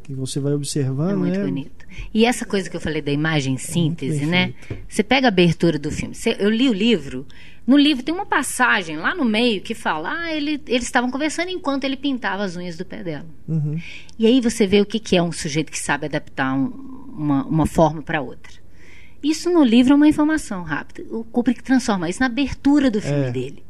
que 0.05 0.13
você 0.13 0.39
vai 0.39 0.51
É 0.51 0.55
observando, 0.55 1.17
muito 1.17 1.37
né? 1.37 1.43
bonito. 1.45 1.85
E 2.13 2.25
essa 2.25 2.45
coisa 2.45 2.69
que 2.69 2.75
eu 2.75 2.81
falei 2.81 3.01
da 3.01 3.11
imagem 3.11 3.57
síntese, 3.57 4.19
bem 4.19 4.27
né? 4.27 4.53
Você 4.87 5.01
pega 5.03 5.27
a 5.27 5.29
abertura 5.29 5.79
do 5.79 5.91
filme. 5.91 6.13
Você- 6.13 6.35
eu 6.39 6.49
li 6.49 6.69
o 6.69 6.73
livro. 6.73 7.25
No 7.65 7.75
livro 7.77 8.03
tem 8.03 8.13
uma 8.13 8.25
passagem 8.27 8.97
lá 8.97 9.15
no 9.15 9.25
meio 9.25 9.61
que 9.61 9.73
fala: 9.73 10.11
ah, 10.11 10.33
ele- 10.33 10.61
eles 10.67 10.83
estavam 10.83 11.09
conversando 11.09 11.49
enquanto 11.49 11.83
ele 11.83 11.97
pintava 11.97 12.43
as 12.43 12.55
unhas 12.55 12.77
do 12.77 12.85
pé 12.85 13.03
dela. 13.03 13.25
Uhum. 13.47 13.79
E 14.19 14.27
aí 14.27 14.39
você 14.39 14.67
vê 14.67 14.79
o 14.81 14.85
que, 14.85 14.99
que 14.99 15.15
é 15.17 15.23
um 15.23 15.31
sujeito 15.31 15.71
que 15.71 15.79
sabe 15.79 16.05
adaptar 16.05 16.53
um- 16.53 16.67
uma, 17.17 17.45
uma 17.45 17.65
forma 17.65 18.01
para 18.03 18.21
outra. 18.21 18.53
Isso 19.23 19.49
no 19.49 19.63
livro 19.63 19.93
é 19.93 19.95
uma 19.95 20.07
informação 20.07 20.61
rápida. 20.61 21.03
O 21.09 21.23
Kubrick 21.23 21.63
transforma 21.63 22.07
isso 22.07 22.19
na 22.19 22.27
abertura 22.27 22.91
do 22.91 23.01
filme 23.01 23.25
É. 23.25 23.31
dele. 23.31 23.63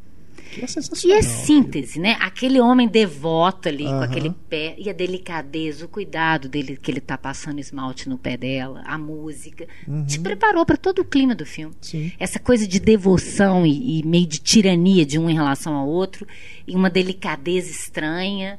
É 0.56 1.06
E 1.06 1.12
é 1.12 1.22
síntese, 1.22 2.00
né? 2.00 2.16
Aquele 2.20 2.60
homem 2.60 2.88
devoto 2.88 3.68
ali, 3.68 3.84
com 3.84 3.90
Aham. 3.90 4.04
aquele 4.04 4.30
pé, 4.48 4.74
e 4.78 4.88
a 4.88 4.92
delicadeza, 4.92 5.84
o 5.84 5.88
cuidado 5.88 6.48
dele, 6.48 6.76
que 6.76 6.90
ele 6.90 7.00
tá 7.00 7.18
passando 7.18 7.58
esmalte 7.58 8.08
no 8.08 8.16
pé 8.16 8.36
dela, 8.36 8.82
a 8.86 8.96
música. 8.96 9.66
Te 10.06 10.18
preparou 10.20 10.64
para 10.64 10.76
todo 10.76 11.00
o 11.00 11.04
clima 11.04 11.34
do 11.34 11.44
filme. 11.44 11.74
Sim. 11.80 12.12
Essa 12.18 12.38
coisa 12.38 12.66
de 12.66 12.80
devoção 12.80 13.66
e, 13.66 14.00
e 14.00 14.06
meio 14.06 14.26
de 14.26 14.38
tirania 14.38 15.04
de 15.04 15.18
um 15.18 15.28
em 15.28 15.34
relação 15.34 15.74
ao 15.74 15.88
outro, 15.88 16.26
e 16.66 16.74
uma 16.74 16.90
delicadeza 16.90 17.70
estranha. 17.70 18.58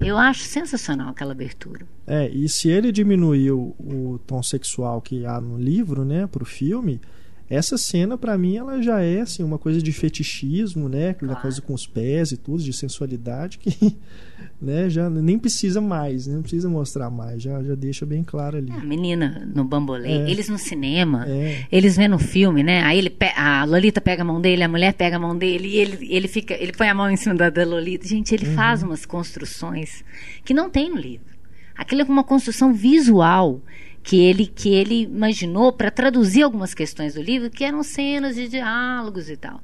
Eu 0.00 0.18
acho 0.18 0.42
sensacional 0.42 1.10
aquela 1.10 1.32
abertura. 1.32 1.86
É, 2.06 2.28
e 2.28 2.48
se 2.48 2.68
ele 2.68 2.90
diminuiu 2.90 3.76
o 3.78 4.18
tom 4.26 4.42
sexual 4.42 5.00
que 5.00 5.24
há 5.24 5.40
no 5.40 5.58
livro, 5.58 6.04
né, 6.04 6.26
pro 6.26 6.44
filme, 6.44 7.00
essa 7.50 7.78
cena 7.78 8.18
pra 8.18 8.36
mim 8.36 8.56
ela 8.56 8.82
já 8.82 9.00
é 9.00 9.20
assim 9.22 9.42
uma 9.42 9.58
coisa 9.58 9.80
de 9.80 9.90
fetichismo, 9.92 10.88
né, 10.88 11.10
aquela 11.10 11.30
Claro. 11.32 11.42
coisa 11.42 11.62
com 11.62 11.72
os 11.74 11.86
pés 11.86 12.32
e 12.32 12.36
tudo, 12.36 12.62
de 12.62 12.72
sensualidade 12.72 13.58
que, 13.58 13.70
né, 14.60 14.88
já 14.90 15.08
nem 15.08 15.38
precisa 15.38 15.80
mais, 15.80 16.26
né, 16.26 16.34
não 16.34 16.42
precisa 16.42 16.68
mostrar 16.68 17.08
mais, 17.10 17.42
já 17.42 17.62
já 17.62 17.74
deixa 17.74 18.04
bem 18.04 18.22
claro 18.22 18.58
ali. 18.58 18.70
A 18.72 18.80
menina 18.84 19.48
no 19.54 19.64
bambolê, 19.64 20.08
É. 20.08 20.30
eles 20.30 20.48
no 20.48 20.58
cinema, 20.58 21.24
É. 21.28 21.64
eles 21.72 21.96
vendo 21.96 22.16
o 22.16 22.18
filme, 22.18 22.62
né? 22.62 22.82
Aí 22.82 22.98
ele 22.98 23.16
a 23.36 23.64
Lolita 23.64 24.00
pega 24.00 24.22
a 24.22 24.24
mão 24.24 24.40
dele, 24.40 24.62
a 24.62 24.68
mulher 24.68 24.92
pega 24.94 25.16
a 25.16 25.20
mão 25.20 25.36
dele 25.36 25.68
e 25.68 25.76
ele, 25.76 25.98
ele 26.14 26.28
fica, 26.28 26.54
ele 26.54 26.72
põe 26.72 26.88
a 26.88 26.94
mão 26.94 27.10
em 27.10 27.16
cima 27.16 27.34
da, 27.34 27.48
da 27.50 27.64
Lolita. 27.64 28.06
Gente, 28.06 28.34
ele 28.34 28.44
faz 28.46 28.82
umas 28.82 29.04
construções 29.06 30.04
que 30.44 30.52
não 30.54 30.68
tem 30.68 30.90
no 30.90 30.96
livro. 30.96 31.26
Aquilo 31.76 32.00
é 32.02 32.04
uma 32.04 32.24
construção 32.24 32.72
visual 32.74 33.60
que 34.08 34.16
ele 34.24 34.46
que 34.46 34.70
ele 34.70 35.02
imaginou 35.02 35.70
para 35.70 35.90
traduzir 35.90 36.40
algumas 36.42 36.72
questões 36.72 37.12
do 37.12 37.20
livro, 37.20 37.50
que 37.50 37.62
eram 37.62 37.82
cenas 37.82 38.34
de 38.36 38.48
diálogos 38.48 39.28
e 39.28 39.36
tal. 39.36 39.60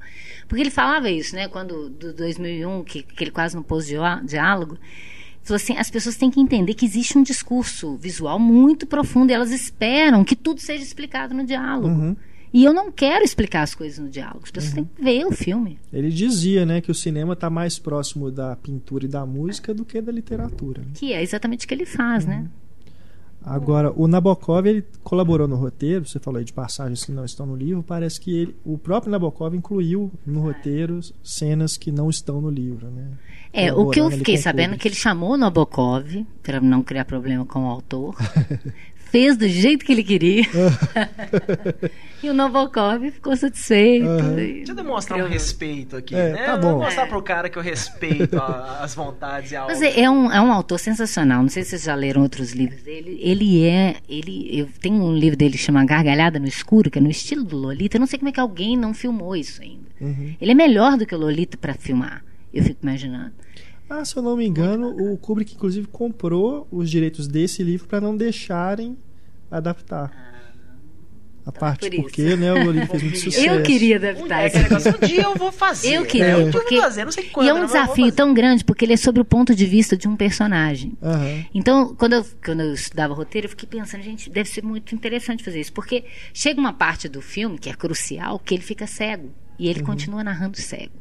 Porque 0.47 0.61
ele 0.61 0.69
falava 0.69 1.09
isso, 1.09 1.35
né? 1.35 1.47
Quando 1.47 1.89
do 1.89 2.13
2001, 2.13 2.83
que, 2.83 3.01
que 3.01 3.23
ele 3.23 3.31
quase 3.31 3.55
não 3.55 3.63
pôs 3.63 3.87
diá- 3.87 4.21
diálogo, 4.23 4.77
falou 5.41 5.55
assim, 5.55 5.75
as 5.77 5.89
pessoas 5.89 6.15
têm 6.15 6.29
que 6.29 6.39
entender 6.39 6.75
que 6.75 6.85
existe 6.85 7.17
um 7.17 7.23
discurso 7.23 7.97
visual 7.97 8.37
muito 8.37 8.85
profundo 8.85 9.31
e 9.31 9.33
elas 9.33 9.51
esperam 9.51 10.23
que 10.23 10.35
tudo 10.35 10.61
seja 10.61 10.83
explicado 10.83 11.33
no 11.33 11.43
diálogo. 11.43 11.87
Uhum. 11.87 12.15
E 12.53 12.63
eu 12.63 12.71
não 12.71 12.91
quero 12.91 13.25
explicar 13.25 13.63
as 13.63 13.73
coisas 13.73 13.97
no 13.97 14.09
diálogo. 14.09 14.41
As 14.43 14.51
pessoas 14.51 14.73
têm 14.75 14.85
que 14.85 15.03
ver 15.03 15.25
o 15.25 15.31
filme. 15.31 15.79
Ele 15.91 16.09
dizia, 16.09 16.67
né, 16.67 16.81
que 16.81 16.91
o 16.91 16.95
cinema 16.95 17.33
está 17.33 17.49
mais 17.49 17.79
próximo 17.79 18.29
da 18.29 18.55
pintura 18.55 19.05
e 19.05 19.07
da 19.07 19.25
música 19.25 19.73
do 19.73 19.83
que 19.83 19.99
da 19.99 20.11
literatura. 20.11 20.81
né? 20.83 20.89
Que 20.93 21.13
é 21.13 21.21
exatamente 21.23 21.65
o 21.65 21.67
que 21.67 21.73
ele 21.73 21.85
faz, 21.87 22.27
né? 22.27 22.47
Agora, 23.45 23.93
o 23.95 24.07
Nabokov 24.07 24.65
ele 24.65 24.83
colaborou 25.03 25.47
no 25.47 25.55
roteiro, 25.55 26.07
você 26.07 26.19
falou 26.19 26.39
aí 26.39 26.45
de 26.45 26.51
passagens 26.51 27.05
que 27.05 27.11
não 27.11 27.23
estão 27.23 27.45
no 27.45 27.55
livro, 27.55 27.83
parece 27.83 28.19
que 28.19 28.35
ele, 28.35 28.55
o 28.65 28.75
próprio 28.75 29.11
Nabokov 29.11 29.53
incluiu 29.53 30.11
no 30.25 30.41
roteiro 30.41 30.99
cenas 31.23 31.77
que 31.77 31.91
não 31.91 32.09
estão 32.09 32.41
no 32.41 32.49
livro, 32.49 32.89
né? 32.89 33.11
É, 33.53 33.71
o 33.71 33.89
que 33.89 34.01
eu 34.01 34.09
fiquei 34.09 34.35
sabendo 34.35 34.73
é 34.73 34.77
que 34.77 34.87
ele 34.87 34.95
chamou 34.95 35.33
o 35.33 35.37
Nabokov, 35.37 36.25
para 36.41 36.59
não 36.59 36.81
criar 36.81 37.05
problema 37.05 37.45
com 37.45 37.65
o 37.65 37.69
autor. 37.69 38.15
fez 39.15 39.37
do 39.37 39.47
jeito 39.47 39.85
que 39.85 39.93
ele 39.93 40.03
queria. 40.03 40.43
e 42.21 42.29
o 42.29 42.33
Nabokov 42.33 43.09
ficou 43.11 43.35
satisfeito. 43.35 44.05
E 44.05 44.35
Deixa 44.57 44.71
eu 44.71 44.75
demonstrar 44.75 45.23
um 45.23 45.27
respeito 45.29 45.95
aqui, 45.95 46.13
É, 46.15 46.31
né? 46.33 46.43
tá 46.45 46.53
Eu 46.55 46.59
bom. 46.59 46.71
Vou 46.73 46.79
mostrar 46.83 47.03
É. 47.03 47.05
pro 47.07 47.21
cara 47.21 47.49
que 47.49 47.57
eu 47.57 47.61
respeito 47.61 48.37
a- 48.37 48.79
as 48.81 48.93
vontades 48.93 49.51
e 49.51 49.55
a 49.55 49.65
Mas 49.65 49.77
obra. 49.77 49.87
é, 49.89 50.01
é 50.01 50.09
um, 50.09 50.31
é 50.31 50.41
um 50.41 50.51
autor 50.51 50.79
sensacional. 50.79 51.41
Não 51.41 51.49
sei 51.49 51.63
se 51.63 51.69
vocês 51.71 51.83
já 51.83 51.95
leram 51.95 52.23
outros 52.23 52.51
livros 52.51 52.81
dele. 52.83 53.17
Ele 53.21 53.63
é. 53.65 53.95
Ele, 54.09 54.49
eu 54.51 54.67
tenho 54.81 54.95
um 55.01 55.15
livro 55.15 55.37
dele 55.37 55.53
que 55.53 55.57
chama 55.63 55.85
Gargalhada 55.85 56.37
no 56.39 56.47
Escuro, 56.47 56.91
que 56.91 56.99
é 56.99 57.01
no 57.01 57.09
estilo 57.09 57.43
do 57.43 57.55
Lolita. 57.55 57.95
Eu 57.95 57.99
não 58.01 58.07
sei 58.07 58.19
como 58.19 58.29
é 58.29 58.31
que 58.33 58.39
alguém 58.39 58.75
não 58.75 58.93
filmou 58.93 59.33
isso 59.35 59.61
ainda. 59.61 59.85
Uhum. 60.01 60.35
Ele 60.41 60.51
é 60.51 60.55
melhor 60.55 60.97
do 60.97 61.05
que 61.05 61.15
o 61.15 61.17
Lolita 61.17 61.57
para 61.57 61.73
filmar. 61.73 62.21
Eu 62.53 62.63
fico 62.63 62.79
imaginando. 62.83 63.31
Ah, 63.89 64.03
se 64.03 64.15
eu 64.17 64.23
não 64.23 64.35
me 64.35 64.47
engano, 64.47 64.89
o 64.89 65.15
Kubrick 65.15 65.53
inclusive 65.53 65.85
comprou 65.87 66.67
os 66.71 66.89
direitos 66.89 67.27
desse 67.27 67.61
livro 67.63 67.87
para 67.87 68.01
não 68.01 68.17
deixarem 68.17 68.97
adaptar. 69.51 70.25
A 71.45 71.51
parte 71.51 71.91
por 71.91 72.01
porque, 72.05 72.35
né, 72.35 72.51
o 72.51 72.65
Lolita 72.65 72.87
fez 72.87 73.03
muito 73.03 73.19
sucesso. 73.19 73.45
Eu 73.45 73.61
queria 73.61 73.97
adaptar 73.97 74.41
é 74.41 74.47
esse 74.47 74.57
aquele 74.57 74.63
negócio, 74.63 74.95
um 75.03 75.07
dia 75.07 75.21
eu 75.21 75.35
vou 75.35 75.51
fazer. 75.51 75.93
Eu 75.93 76.03
queria, 76.03 76.33
dia 76.37 76.45
eu 76.45 76.51
porque- 76.51 76.73
vou 76.73 76.83
fazer, 76.83 77.05
não 77.05 77.11
sei 77.11 77.25
quando. 77.25 77.45
E 77.45 77.49
é 77.49 77.53
um 77.53 77.57
eu 77.59 77.65
desafio 77.67 78.11
tão 78.11 78.33
grande, 78.33 78.65
porque 78.65 78.83
ele 78.83 78.93
é 78.93 78.97
sobre 78.97 79.21
o 79.21 79.25
ponto 79.25 79.53
de 79.53 79.63
vista 79.67 79.95
de 79.95 80.07
um 80.07 80.15
personagem. 80.15 80.93
Aham. 81.03 81.45
Então, 81.53 81.93
quando 81.95 82.13
eu, 82.13 82.25
quando 82.43 82.61
eu 82.61 82.73
estudava 82.73 83.13
roteiro, 83.13 83.45
eu 83.45 83.49
fiquei 83.51 83.69
pensando, 83.69 84.01
gente, 84.01 84.27
deve 84.27 84.49
ser 84.49 84.63
muito 84.63 84.95
interessante 84.95 85.43
fazer 85.43 85.59
isso. 85.61 85.71
Porque 85.71 86.05
chega 86.33 86.59
uma 86.59 86.73
parte 86.73 87.07
do 87.07 87.21
filme, 87.21 87.59
que 87.59 87.69
é 87.69 87.73
crucial, 87.75 88.39
que 88.39 88.55
ele 88.55 88.63
fica 88.63 88.87
cego. 88.87 89.29
E 89.59 89.67
ele 89.69 89.83
continua 89.83 90.23
narrando 90.23 90.59
cego. 90.59 90.93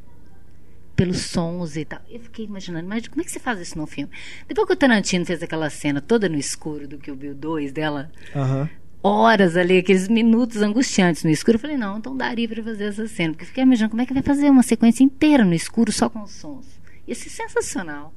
Pelos 0.96 1.22
sons 1.22 1.76
e 1.76 1.84
tal. 1.84 2.00
Eu 2.08 2.20
fiquei 2.20 2.44
imaginando, 2.44 2.88
mas 2.88 3.08
como 3.08 3.20
é 3.20 3.24
que 3.24 3.30
você 3.32 3.40
faz 3.40 3.60
isso 3.60 3.76
no 3.76 3.86
filme? 3.86 4.12
Depois 4.46 4.66
que 4.66 4.72
o 4.74 4.76
Tarantino 4.76 5.26
fez 5.26 5.42
aquela 5.42 5.68
cena 5.68 6.00
toda 6.00 6.28
no 6.28 6.38
escuro 6.38 6.86
do 6.86 6.98
que 6.98 7.10
o 7.10 7.16
Bill 7.16 7.34
2 7.34 7.72
dela, 7.72 8.12
Aham. 8.34 8.68
horas 9.02 9.56
ali, 9.56 9.78
aqueles 9.78 10.06
minutos 10.08 10.62
angustiantes 10.62 11.24
no 11.24 11.30
escuro, 11.30 11.56
eu 11.56 11.60
falei, 11.60 11.76
não, 11.76 11.98
então 11.98 12.16
daria 12.16 12.48
pra 12.48 12.62
fazer 12.62 12.84
essa 12.84 13.08
cena. 13.08 13.32
Porque 13.32 13.42
eu 13.44 13.48
fiquei 13.48 13.64
imaginando 13.64 13.90
como 13.90 14.02
é 14.02 14.06
que 14.06 14.14
vai 14.14 14.22
fazer 14.22 14.48
uma 14.48 14.62
sequência 14.62 15.02
inteira 15.02 15.44
no 15.44 15.52
escuro 15.54 15.90
só 15.90 16.08
com 16.08 16.22
os 16.22 16.30
sons. 16.30 16.66
Ia 17.08 17.14
ser 17.14 17.28
sensacional. 17.30 18.14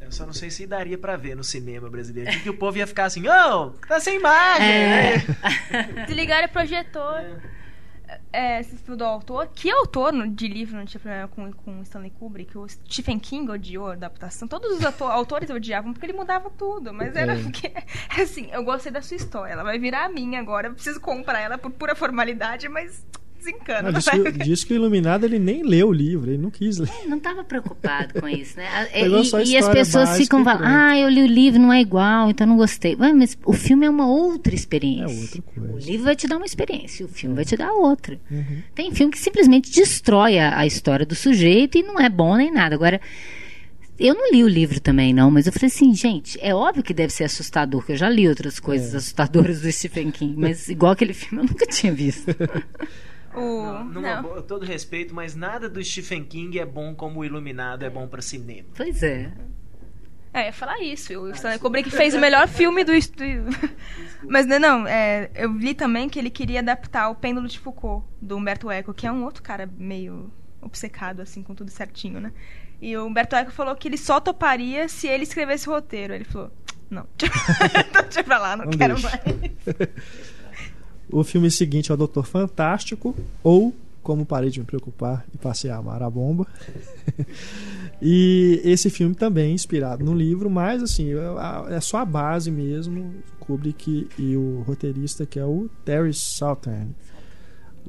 Eu 0.00 0.12
só 0.12 0.24
não 0.24 0.32
sei 0.32 0.50
se 0.50 0.66
daria 0.66 0.96
pra 0.96 1.16
ver 1.16 1.34
no 1.36 1.44
cinema 1.44 1.90
brasileiro. 1.90 2.30
Que 2.40 2.48
o 2.48 2.54
povo 2.54 2.78
ia 2.78 2.86
ficar 2.86 3.04
assim, 3.06 3.26
ô, 3.28 3.70
tá 3.86 4.00
sem 4.00 4.16
imagem. 4.18 4.66
É. 4.66 5.16
né? 5.18 6.04
Desligaram 6.06 6.46
o 6.46 6.50
projetor. 6.50 7.18
É, 7.18 7.36
esse 8.32 8.76
filme 8.76 8.98
do 8.98 9.04
autor. 9.04 9.48
Que 9.54 9.70
autor 9.70 10.12
de 10.28 10.48
livro 10.48 10.76
não 10.76 10.84
tinha 10.84 11.00
problema 11.00 11.28
com, 11.28 11.52
com 11.52 11.82
Stanley 11.82 12.10
Kubrick? 12.10 12.56
O 12.58 12.68
Stephen 12.68 13.18
King 13.18 13.50
odiou 13.50 13.88
a 13.88 13.92
adaptação. 13.94 14.46
Todos 14.46 14.78
os 14.78 14.84
autores 15.02 15.50
odiavam 15.50 15.92
porque 15.92 16.06
ele 16.06 16.12
mudava 16.12 16.50
tudo. 16.50 16.92
Mas 16.92 17.14
era 17.16 17.34
É. 17.38 17.42
porque. 17.42 17.72
Assim, 18.20 18.48
eu 18.52 18.62
gostei 18.64 18.92
da 18.92 19.00
sua 19.02 19.16
história. 19.16 19.52
Ela 19.52 19.62
vai 19.62 19.78
virar 19.78 20.04
a 20.04 20.08
minha 20.08 20.40
agora. 20.40 20.68
Eu 20.68 20.74
preciso 20.74 21.00
comprar 21.00 21.40
ela 21.40 21.56
por 21.58 21.70
pura 21.70 21.94
formalidade, 21.94 22.68
mas 22.68 23.04
desencana. 23.38 23.90
Não 23.92 23.98
diz, 23.98 24.08
que, 24.08 24.32
diz 24.44 24.64
que 24.64 24.72
o 24.72 24.76
Iluminado 24.76 25.24
ele 25.24 25.38
nem 25.38 25.62
leu 25.62 25.88
o 25.88 25.92
livro, 25.92 26.30
ele 26.30 26.38
não 26.38 26.50
quis 26.50 26.78
ler. 26.78 26.90
Não 27.06 27.16
estava 27.16 27.42
preocupado 27.44 28.20
com 28.20 28.28
isso, 28.28 28.56
né? 28.56 28.66
Pegou 28.92 29.22
E, 29.22 29.34
a 29.36 29.42
e 29.44 29.56
as 29.56 29.68
pessoas 29.68 30.16
ficam 30.16 30.40
e 30.40 30.44
falando, 30.44 30.64
ah, 30.64 30.98
eu 30.98 31.08
li 31.08 31.22
o 31.22 31.26
livro, 31.26 31.60
não 31.60 31.72
é 31.72 31.80
igual, 31.80 32.30
então 32.30 32.46
não 32.46 32.56
gostei. 32.56 32.94
Ué, 32.96 33.12
mas 33.12 33.38
o 33.44 33.52
filme 33.52 33.86
é 33.86 33.90
uma 33.90 34.06
outra 34.06 34.54
experiência. 34.54 35.14
É 35.14 35.22
outra 35.22 35.42
coisa. 35.42 35.74
O 35.74 35.78
livro 35.90 36.04
vai 36.04 36.16
te 36.16 36.26
dar 36.26 36.36
uma 36.36 36.46
experiência, 36.46 37.06
o 37.06 37.08
filme 37.08 37.34
vai 37.34 37.44
te 37.44 37.56
dar 37.56 37.72
outra. 37.72 38.18
Uhum. 38.30 38.62
Tem 38.74 38.92
filme 38.92 39.12
que 39.12 39.18
simplesmente 39.18 39.70
destrói 39.70 40.38
a, 40.38 40.58
a 40.58 40.66
história 40.66 41.06
do 41.06 41.14
sujeito 41.14 41.78
e 41.78 41.82
não 41.82 41.98
é 42.00 42.08
bom 42.08 42.36
nem 42.36 42.52
nada. 42.52 42.74
Agora, 42.74 43.00
eu 43.98 44.14
não 44.14 44.30
li 44.30 44.44
o 44.44 44.48
livro 44.48 44.78
também, 44.80 45.12
não, 45.12 45.28
mas 45.28 45.46
eu 45.48 45.52
falei 45.52 45.66
assim, 45.66 45.92
gente, 45.92 46.38
é 46.40 46.54
óbvio 46.54 46.84
que 46.84 46.94
deve 46.94 47.12
ser 47.12 47.24
assustador, 47.24 47.84
que 47.84 47.90
eu 47.92 47.96
já 47.96 48.08
li 48.08 48.28
outras 48.28 48.60
coisas 48.60 48.94
É. 48.94 48.96
assustadoras 48.98 49.60
do 49.60 49.72
Stephen 49.72 50.12
King, 50.12 50.34
mas 50.38 50.68
igual 50.68 50.92
aquele 50.92 51.12
filme 51.12 51.42
eu 51.42 51.48
nunca 51.48 51.66
tinha 51.66 51.92
visto. 51.92 52.26
O... 53.38 53.84
Não, 53.84 54.22
boa- 54.22 54.42
todo 54.42 54.64
respeito, 54.64 55.14
mas 55.14 55.34
nada 55.34 55.68
do 55.68 55.82
Stephen 55.84 56.24
King 56.24 56.58
é 56.58 56.66
bom 56.66 56.94
como 56.94 57.20
o 57.20 57.24
Iluminado 57.24 57.84
é 57.84 57.90
bom 57.90 58.06
pra 58.08 58.20
cinema. 58.22 58.68
Pois 58.76 59.02
é. 59.02 59.32
É, 60.32 60.42
eu 60.42 60.46
ia 60.46 60.52
falar 60.52 60.78
isso. 60.80 61.18
O 61.18 61.30
Stanley 61.30 61.58
Kubrick 61.58 61.90
fez 61.90 62.14
o 62.14 62.18
melhor 62.20 62.46
filme 62.46 62.84
do. 62.84 62.92
Mas 64.28 64.46
não, 64.46 64.58
não 64.58 64.86
é, 64.86 65.30
eu 65.34 65.50
li 65.52 65.74
também 65.74 66.08
que 66.08 66.18
ele 66.18 66.30
queria 66.30 66.60
adaptar 66.60 67.08
o 67.08 67.14
Pêndulo 67.14 67.48
de 67.48 67.58
Foucault, 67.58 68.06
do 68.20 68.36
Humberto 68.36 68.70
Eco, 68.70 68.92
que 68.92 69.06
é 69.06 69.12
um 69.12 69.24
outro 69.24 69.42
cara 69.42 69.68
meio 69.78 70.30
obcecado, 70.60 71.20
assim, 71.22 71.42
com 71.42 71.54
tudo 71.54 71.70
certinho, 71.70 72.20
né? 72.20 72.32
E 72.80 72.96
o 72.96 73.06
Humberto 73.06 73.34
Eco 73.36 73.50
falou 73.50 73.74
que 73.74 73.88
ele 73.88 73.96
só 73.96 74.20
toparia 74.20 74.88
se 74.88 75.08
ele 75.08 75.22
escrevesse 75.22 75.68
o 75.68 75.72
roteiro. 75.72 76.12
Ele 76.14 76.24
falou: 76.24 76.52
não, 76.90 77.06
deixa 77.16 78.22
pra 78.22 78.38
lá, 78.38 78.56
não, 78.56 78.66
Não 78.66 78.72
quero 78.72 78.94
deixa. 78.94 79.08
mais. 79.08 79.88
O 81.10 81.24
filme 81.24 81.50
seguinte 81.50 81.90
é 81.90 81.94
o 81.94 81.96
Doutor 81.96 82.26
Fantástico, 82.26 83.14
ou 83.42 83.74
Como 84.02 84.26
Parei 84.26 84.50
de 84.50 84.60
Me 84.60 84.66
Preocupar 84.66 85.24
e 85.32 85.38
Passei 85.38 85.70
a 85.70 85.76
Amar 85.76 86.02
a 86.02 86.10
Bomba. 86.10 86.46
e 88.00 88.60
esse 88.64 88.90
filme 88.90 89.14
também 89.14 89.50
é 89.50 89.54
inspirado 89.54 90.04
no 90.04 90.14
livro, 90.14 90.50
mas 90.50 90.82
assim, 90.82 91.10
é 91.70 91.80
só 91.80 91.98
a 91.98 92.04
base 92.04 92.50
mesmo, 92.50 93.14
Kubrick 93.40 94.08
e 94.18 94.36
o 94.36 94.62
roteirista 94.66 95.24
que 95.24 95.38
é 95.38 95.44
o 95.44 95.70
Terry 95.84 96.12
Southern. 96.12 96.94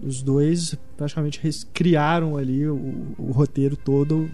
Os 0.01 0.21
dois 0.21 0.77
praticamente 0.95 1.41
criaram 1.73 2.37
ali 2.37 2.65
o, 2.65 3.15
o 3.17 3.31
roteiro 3.31 3.75
todo 3.75 4.29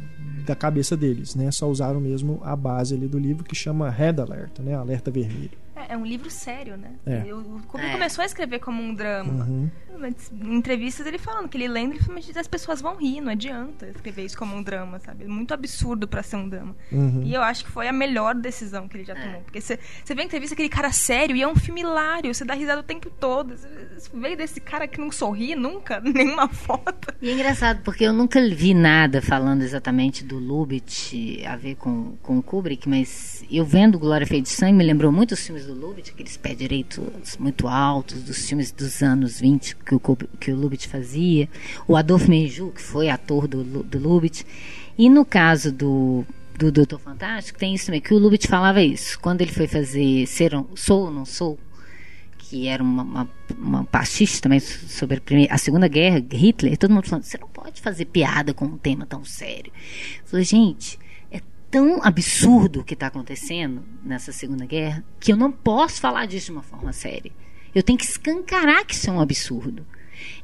da 0.45 0.55
cabeça 0.55 0.95
deles, 0.95 1.33
né? 1.33 1.49
Só 1.49 1.67
usaram 1.67 1.99
mesmo 1.99 2.39
a 2.43 2.55
base 2.55 2.93
ali 2.93 3.07
do 3.07 3.17
livro 3.17 3.43
que 3.43 3.55
chama 3.55 3.89
Red 3.89 4.21
Alert, 4.21 4.59
né? 4.59 4.75
Alerta 4.75 5.09
Vermelho. 5.09 5.64
É, 5.75 5.93
é 5.93 5.97
um 5.97 6.05
livro 6.05 6.29
sério, 6.29 6.77
né? 6.77 6.91
É. 7.05 7.23
E 7.27 7.31
Kubrick 7.67 7.89
É. 7.89 7.93
começou 7.93 8.21
a 8.21 8.25
escrever 8.25 8.59
como 8.59 8.81
um 8.81 8.93
drama. 8.93 9.43
Uhum. 9.45 9.69
mas 9.97 10.29
em 10.29 10.55
entrevistas 10.55 11.07
ele 11.07 11.17
falando 11.17 11.47
que 11.47 11.55
ele 11.55 11.69
lembra, 11.69 11.95
ele 11.95 12.03
fala, 12.03 12.15
mas 12.15 12.35
as 12.37 12.47
pessoas 12.49 12.81
vão 12.81 12.97
rir, 12.97 13.21
não 13.21 13.31
adianta 13.31 13.87
escrever 13.87 14.25
isso 14.25 14.37
como 14.37 14.53
um 14.53 14.61
drama, 14.61 14.99
sabe? 14.99 15.23
É 15.23 15.27
muito 15.27 15.53
absurdo 15.53 16.05
pra 16.05 16.21
ser 16.21 16.35
um 16.35 16.49
drama. 16.49 16.75
Uhum. 16.91 17.23
E 17.23 17.33
eu 17.33 17.41
acho 17.41 17.63
que 17.63 17.71
foi 17.71 17.87
a 17.87 17.93
melhor 17.93 18.35
decisão 18.35 18.89
que 18.89 18.97
ele 18.97 19.05
já 19.05 19.15
tomou. 19.15 19.39
Porque 19.41 19.61
você 19.61 19.79
vê 20.13 20.21
a 20.21 20.25
entrevista 20.25 20.53
aquele 20.53 20.67
cara 20.67 20.91
sério 20.91 21.33
e 21.35 21.41
é 21.41 21.47
um 21.47 21.55
filme 21.55 21.79
hilário, 21.81 22.33
você 22.33 22.43
dá 22.43 22.53
risada 22.53 22.81
o 22.81 22.83
tempo 22.83 23.09
todo. 23.09 23.55
Você 23.57 24.09
veio 24.13 24.35
desse 24.35 24.59
cara 24.59 24.85
que 24.85 24.99
não 24.99 25.09
sorri 25.11 25.55
nunca, 25.55 25.99
nenhuma 26.03 26.49
foto. 26.49 27.13
E 27.21 27.29
é 27.29 27.33
engraçado, 27.33 27.81
porque 27.83 28.03
eu 28.03 28.11
nunca 28.11 28.41
vi 28.49 28.73
nada 28.73 29.21
falando 29.21 29.61
exatamente 29.61 30.25
do 30.25 30.37
Lubitsch 30.37 31.13
a 31.47 31.55
ver 31.55 31.75
com, 31.75 32.17
com 32.21 32.37
o 32.37 32.43
Kubrick, 32.43 32.87
mas 32.89 33.45
eu 33.49 33.63
vendo 33.63 33.97
Glória 33.97 34.27
Feita 34.27 34.43
de 34.43 34.49
Sangue 34.49 34.73
me 34.73 34.83
lembrou 34.83 35.09
muito 35.11 35.31
os 35.33 35.45
filmes 35.45 35.64
do 35.65 35.73
Lubitsch, 35.73 36.11
aqueles 36.11 36.37
pé 36.37 36.53
direitos 36.55 37.37
muito 37.37 37.67
altos, 37.67 38.21
dos 38.23 38.47
filmes 38.47 38.71
dos 38.71 39.01
anos 39.01 39.39
20 39.39 39.75
que 39.77 39.95
o, 39.95 39.99
que 40.39 40.51
o 40.51 40.55
Lubitsch 40.55 40.85
fazia. 40.87 41.49
O 41.87 41.95
Adolfo 41.95 42.29
Menjou, 42.29 42.71
que 42.71 42.81
foi 42.81 43.09
ator 43.09 43.47
do, 43.47 43.63
do 43.63 43.99
Lubitsch. 43.99 44.43
E 44.97 45.09
no 45.09 45.25
caso 45.25 45.71
do, 45.71 46.25
do 46.57 46.71
Doutor 46.71 46.99
Fantástico, 46.99 47.59
tem 47.59 47.73
isso 47.75 47.87
também, 47.87 48.01
que 48.01 48.13
o 48.13 48.17
Lubitsch 48.17 48.47
falava 48.47 48.81
isso. 48.81 49.19
Quando 49.19 49.41
ele 49.41 49.51
foi 49.51 49.67
fazer 49.67 50.25
Ser, 50.27 50.53
ou- 50.55 50.69
Sou 50.75 51.05
ou 51.05 51.11
Não 51.11 51.25
Sou, 51.25 51.59
que 52.37 52.67
era 52.67 52.81
uma, 52.81 53.03
uma, 53.03 53.29
uma 53.57 53.83
pastiche 53.85 54.39
também 54.41 54.59
sobre 54.59 55.17
a, 55.17 55.21
primeira, 55.21 55.53
a 55.53 55.57
Segunda 55.57 55.87
Guerra, 55.87 56.23
Hitler, 56.31 56.77
todo 56.77 56.93
mundo 56.93 57.07
falando, 57.07 57.23
você 57.23 57.37
não 57.37 57.49
pode 57.49 57.81
fazer 57.81 58.05
piada 58.05 58.53
com 58.53 58.65
um 58.65 58.77
tema 58.77 59.05
tão 59.05 59.25
sério. 59.25 59.71
Eu 60.21 60.27
falei, 60.27 60.45
gente, 60.45 60.99
tão 61.75 61.99
absurdo 62.01 62.79
o 62.79 62.83
que 62.85 62.93
está 62.93 63.07
acontecendo 63.07 63.83
nessa 64.01 64.31
Segunda 64.31 64.65
Guerra 64.65 65.03
que 65.19 65.33
eu 65.33 65.35
não 65.35 65.51
posso 65.51 65.99
falar 65.99 66.25
disso 66.25 66.45
de 66.45 66.51
uma 66.53 66.61
forma 66.61 66.93
séria. 66.93 67.33
Eu 67.75 67.83
tenho 67.83 67.99
que 67.99 68.05
escancarar 68.05 68.85
que 68.85 68.93
isso 68.93 69.09
é 69.09 69.11
um 69.11 69.19
absurdo. 69.19 69.85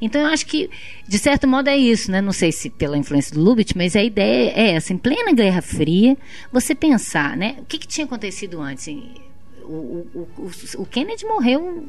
Então 0.01 0.19
eu 0.19 0.27
acho 0.27 0.45
que, 0.45 0.69
de 1.07 1.17
certo 1.17 1.47
modo, 1.47 1.69
é 1.69 1.77
isso, 1.77 2.11
né? 2.11 2.19
Não 2.19 2.33
sei 2.33 2.51
se 2.51 2.69
pela 2.69 2.97
influência 2.97 3.33
do 3.33 3.41
Lubitsch, 3.41 3.77
mas 3.77 3.95
a 3.95 4.03
ideia 4.03 4.51
é 4.53 4.71
essa, 4.71 4.91
em 4.91 4.97
plena 4.97 5.31
Guerra 5.31 5.61
Fria, 5.61 6.17
você 6.51 6.75
pensar, 6.75 7.37
né? 7.37 7.55
O 7.59 7.65
que, 7.65 7.77
que 7.77 7.87
tinha 7.87 8.03
acontecido 8.03 8.59
antes? 8.59 8.87
O, 9.63 9.71
o, 9.71 10.27
o, 10.37 10.51
o 10.79 10.85
Kennedy 10.85 11.23
morreu 11.23 11.87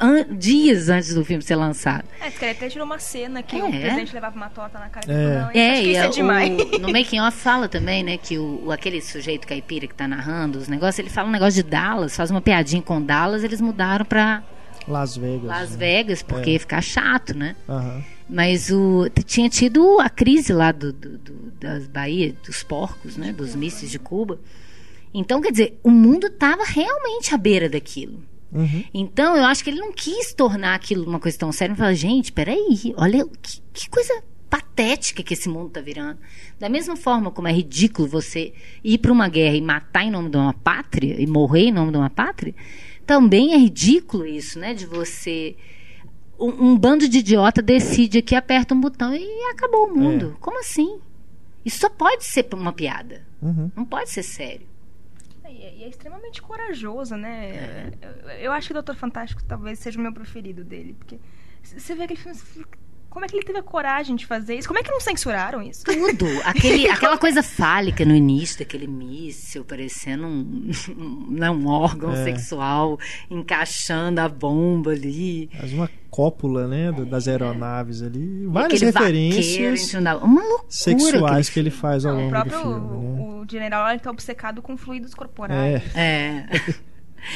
an- 0.00 0.24
dias 0.36 0.88
antes 0.88 1.14
do 1.14 1.24
filme 1.24 1.42
ser 1.42 1.56
lançado. 1.56 2.04
É, 2.20 2.28
esse 2.28 2.38
cara 2.38 2.52
até 2.52 2.68
tirou 2.68 2.86
uma 2.86 2.98
cena 2.98 3.42
que 3.42 3.56
É. 3.56 3.64
o 3.64 3.70
presidente 3.70 4.14
levava 4.14 4.36
uma 4.36 4.48
torta 4.48 4.78
na 4.78 4.88
cara 4.88 5.06
É. 5.10 5.14
dele. 5.16 5.34
Não, 5.38 5.48
acho 5.48 5.58
É, 5.58 5.80
que 5.80 5.86
e 5.86 5.92
isso 5.92 6.00
a- 6.00 6.04
é 6.04 6.08
demais. 6.08 6.50
o- 6.60 6.78
no 6.78 6.92
making 6.92 7.20
off 7.20 7.36
fala 7.38 7.68
também, 7.68 8.02
né, 8.02 8.16
que 8.18 8.38
o, 8.38 8.66
o- 8.66 8.72
aquele 8.72 9.00
sujeito 9.00 9.46
caipira 9.46 9.86
que 9.86 9.94
tá 9.94 10.06
narrando 10.08 10.58
os 10.58 10.68
negócios, 10.68 10.98
ele 10.98 11.10
fala 11.10 11.28
um 11.28 11.32
negócio 11.32 11.62
de 11.62 11.68
Dallas, 11.68 12.16
faz 12.16 12.30
uma 12.30 12.40
piadinha 12.40 12.82
com 12.82 13.00
Dallas, 13.02 13.42
eles 13.44 13.60
mudaram 13.60 14.04
pra 14.04 14.42
Las 14.86 15.16
Vegas. 15.16 15.44
Las 15.44 15.70
né? 15.72 15.76
Vegas, 15.76 16.22
porque 16.22 16.50
ia 16.52 16.60
ficar 16.60 16.80
chato, 16.80 17.36
né? 17.36 17.54
Aham. 17.68 18.02
Mas 18.30 18.70
o, 18.70 19.08
tinha 19.24 19.48
tido 19.48 19.98
a 20.00 20.08
crise 20.10 20.52
lá 20.52 20.70
do, 20.72 20.92
do- 20.92 21.16
do- 21.18 21.52
das 21.58 21.86
Bahia, 21.86 22.34
dos 22.46 22.62
porcos, 22.62 23.16
né? 23.16 23.32
Dos 23.32 23.54
mísseis 23.54 23.90
de 23.90 23.98
Cuba. 23.98 24.38
Então, 25.14 25.40
quer 25.40 25.50
dizer, 25.50 25.78
o 25.82 25.90
mundo 25.90 26.26
estava 26.26 26.62
realmente 26.64 27.34
à 27.34 27.38
beira 27.38 27.68
daquilo. 27.70 28.22
Uhum. 28.52 28.84
Então, 28.94 29.36
eu 29.36 29.44
acho 29.44 29.62
que 29.62 29.70
ele 29.70 29.80
não 29.80 29.92
quis 29.92 30.32
tornar 30.32 30.74
aquilo 30.74 31.06
uma 31.06 31.20
coisa 31.20 31.38
tão 31.38 31.52
séria. 31.52 31.72
Ele 31.72 31.78
falou, 31.78 31.94
gente, 31.94 32.32
peraí, 32.32 32.94
olha 32.96 33.26
que, 33.42 33.60
que 33.72 33.90
coisa 33.90 34.22
patética 34.48 35.22
que 35.22 35.34
esse 35.34 35.48
mundo 35.48 35.68
está 35.68 35.80
virando. 35.80 36.18
Da 36.58 36.68
mesma 36.68 36.96
forma 36.96 37.30
como 37.30 37.48
é 37.48 37.52
ridículo 37.52 38.08
você 38.08 38.52
ir 38.82 38.98
para 38.98 39.12
uma 39.12 39.28
guerra 39.28 39.56
e 39.56 39.60
matar 39.60 40.04
em 40.04 40.10
nome 40.10 40.30
de 40.30 40.36
uma 40.36 40.54
pátria, 40.54 41.20
e 41.20 41.26
morrer 41.26 41.66
em 41.66 41.72
nome 41.72 41.92
de 41.92 41.98
uma 41.98 42.10
pátria, 42.10 42.54
também 43.06 43.52
é 43.52 43.56
ridículo 43.56 44.26
isso, 44.26 44.58
né? 44.58 44.72
De 44.72 44.86
você 44.86 45.56
um, 46.38 46.70
um 46.70 46.78
bando 46.78 47.08
de 47.08 47.18
idiota 47.18 47.60
decide 47.60 48.18
aqui, 48.18 48.34
aperta 48.34 48.74
um 48.74 48.80
botão 48.80 49.14
e 49.14 49.50
acabou 49.50 49.88
o 49.88 49.96
mundo. 49.96 50.36
Como 50.40 50.58
assim? 50.60 50.98
Isso 51.64 51.80
só 51.80 51.90
pode 51.90 52.24
ser 52.24 52.46
uma 52.54 52.72
piada. 52.72 53.26
Uhum. 53.42 53.70
Não 53.76 53.84
pode 53.84 54.10
ser 54.10 54.22
sério. 54.22 54.66
E 55.50 55.62
é, 55.62 55.76
e 55.76 55.84
é 55.84 55.88
extremamente 55.88 56.42
corajoso, 56.42 57.16
né? 57.16 57.90
Eu, 58.00 58.30
eu 58.30 58.52
acho 58.52 58.68
que 58.68 58.72
o 58.72 58.74
Doutor 58.74 58.96
Fantástico 58.96 59.42
talvez 59.44 59.78
seja 59.78 59.98
o 59.98 60.02
meu 60.02 60.12
preferido 60.12 60.64
dele. 60.64 60.94
Porque 60.94 61.20
você 61.62 61.94
vê 61.94 62.04
aquele 62.04 62.20
filme. 62.20 62.38
Como 63.18 63.24
é 63.24 63.28
que 63.28 63.34
ele 63.36 63.42
teve 63.44 63.58
a 63.58 63.62
coragem 63.64 64.14
de 64.14 64.24
fazer 64.26 64.54
isso? 64.54 64.68
Como 64.68 64.78
é 64.78 64.82
que 64.84 64.90
não 64.92 65.00
censuraram 65.00 65.60
isso? 65.60 65.84
Tudo. 65.84 66.24
Aquele, 66.46 66.88
aquela 66.88 67.18
coisa 67.18 67.42
fálica 67.42 68.04
no 68.04 68.14
início 68.14 68.60
daquele 68.60 68.86
míssil, 68.86 69.64
parecendo 69.64 70.24
um, 70.24 70.70
não, 71.28 71.56
um 71.56 71.66
órgão 71.66 72.12
É. 72.12 72.22
sexual 72.22 72.96
encaixando 73.28 74.20
a 74.20 74.28
bomba 74.28 74.92
ali. 74.92 75.50
Mas 75.60 75.72
uma 75.72 75.90
cópula, 76.08 76.68
né, 76.68 76.92
do- 76.92 77.04
das 77.04 77.26
aeronaves 77.26 78.02
ali. 78.02 78.46
Várias 78.46 78.80
Aquele 78.80 78.92
vaqueiro 78.92 79.16
referências 79.34 79.82
ensinando- 79.82 80.24
Uma 80.24 80.40
loucura. 80.42 80.66
sexuais 80.70 81.48
aquele 81.48 81.52
que 81.52 81.58
ele 81.60 81.70
faz 81.70 82.06
ao 82.06 82.14
longo 82.14 82.26
do 82.26 82.30
próprio 82.30 82.58
filme, 82.60 82.74
né? 82.74 83.22
o, 83.24 83.40
o 83.42 83.46
general 83.50 83.90
ele 83.90 83.98
tá 83.98 84.10
obcecado 84.12 84.62
com 84.62 84.76
fluidos 84.76 85.12
corporais. 85.12 85.82
É. 85.96 86.00
É. 86.00 86.46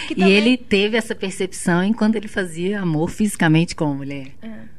E 0.08 0.14
também- 0.14 0.32
ele 0.32 0.56
teve 0.56 0.96
essa 0.96 1.12
percepção 1.12 1.82
enquanto 1.82 2.14
ele 2.14 2.28
fazia 2.28 2.80
amor 2.80 3.10
fisicamente 3.10 3.74
com 3.74 3.86
a 3.90 3.92
mulher. 3.94 4.28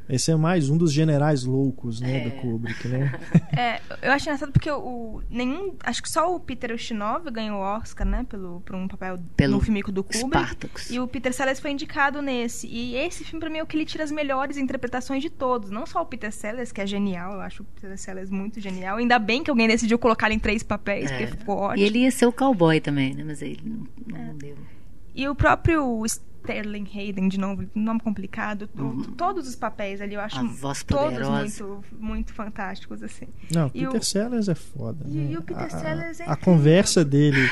Esse 0.09 0.31
é 0.31 0.35
mais 0.35 0.69
um 0.69 0.77
dos 0.77 0.91
generais 0.91 1.43
loucos, 1.45 2.01
né, 2.01 2.17
É. 2.17 2.29
do 2.29 2.31
Kubrick, 2.41 2.87
né? 2.87 3.11
É, 3.57 3.79
eu 4.01 4.11
acho 4.11 4.25
engraçado 4.25 4.51
porque 4.51 4.69
o, 4.69 5.21
nenhum. 5.29 5.75
Acho 5.83 6.01
que 6.03 6.09
só 6.09 6.35
o 6.35 6.39
Peter 6.39 6.73
Ustinov 6.73 7.29
ganhou 7.31 7.59
o 7.59 7.61
Oscar, 7.61 8.05
né? 8.05 8.25
Pelo, 8.27 8.61
por 8.61 8.75
um 8.75 8.87
papel 8.87 9.19
Pelo 9.37 9.53
no 9.53 9.61
filme 9.61 9.81
do 9.83 10.03
Kubrick. 10.03 10.25
Spartacus. 10.27 10.89
E 10.89 10.99
o 10.99 11.07
Peter 11.07 11.31
Sellers 11.33 11.59
foi 11.59 11.71
indicado 11.71 12.21
nesse. 12.21 12.67
E 12.67 12.95
esse 12.95 13.23
filme, 13.23 13.39
pra 13.39 13.49
mim, 13.49 13.59
é 13.59 13.63
o 13.63 13.65
que 13.67 13.77
ele 13.77 13.85
tira 13.85 14.03
as 14.03 14.11
melhores 14.11 14.57
interpretações 14.57 15.21
de 15.21 15.29
todos. 15.29 15.69
Não 15.69 15.85
só 15.85 16.01
o 16.01 16.05
Peter 16.05 16.31
Sellers, 16.33 16.71
que 16.71 16.81
é 16.81 16.87
genial, 16.87 17.33
eu 17.33 17.41
acho 17.41 17.63
o 17.63 17.65
Peter 17.65 17.97
Sellers 17.97 18.29
muito 18.29 18.59
genial. 18.59 18.97
Ainda 18.97 19.17
bem 19.19 19.43
que 19.43 19.49
alguém 19.51 19.67
decidiu 19.67 19.97
colocar 19.99 20.27
ele 20.27 20.35
em 20.35 20.39
três 20.39 20.63
papéis, 20.63 21.09
É. 21.11 21.17
porque 21.17 21.37
ficou 21.37 21.57
E 21.57 21.61
ótimo. 21.67 21.85
ele 21.85 21.99
ia 21.99 22.11
ser 22.11 22.25
o 22.25 22.31
cowboy 22.33 22.81
também, 22.81 23.13
né? 23.13 23.23
Mas 23.23 23.41
ele 23.41 23.61
não, 23.63 23.87
não 24.27 24.35
deu. 24.35 24.57
E 25.15 25.29
o 25.29 25.35
próprio 25.35 26.03
Sterling 26.43 26.85
Hayden, 26.93 27.27
de 27.29 27.39
novo, 27.39 27.63
nome 27.73 27.99
complicado. 28.01 28.69
o- 28.77 29.03
Todos 29.13 29.47
os 29.47 29.55
papéis 29.55 30.01
ali 30.01 30.13
eu 30.15 30.19
acho 30.21 30.39
Uhum. 30.39 30.47
A 30.49 30.53
voz 30.53 30.83
todos 30.83 31.27
muito, 31.29 31.83
muito 31.99 32.33
fantásticos, 32.33 33.01
assim. 33.01 33.25
Não, 33.51 33.67
E 33.73 33.85
Peter 33.85 34.01
o- 34.01 34.03
Sellers 34.03 34.49
é 34.49 34.55
foda. 34.55 35.05
E- 35.09 35.13
né? 35.17 35.31
e 35.31 35.37
o 35.37 35.41
Peter 35.41 35.63
a, 35.63 35.69
Sellers 35.69 36.19
é 36.19 36.25
A 36.29 36.35
conversa 36.35 37.03
dele 37.05 37.49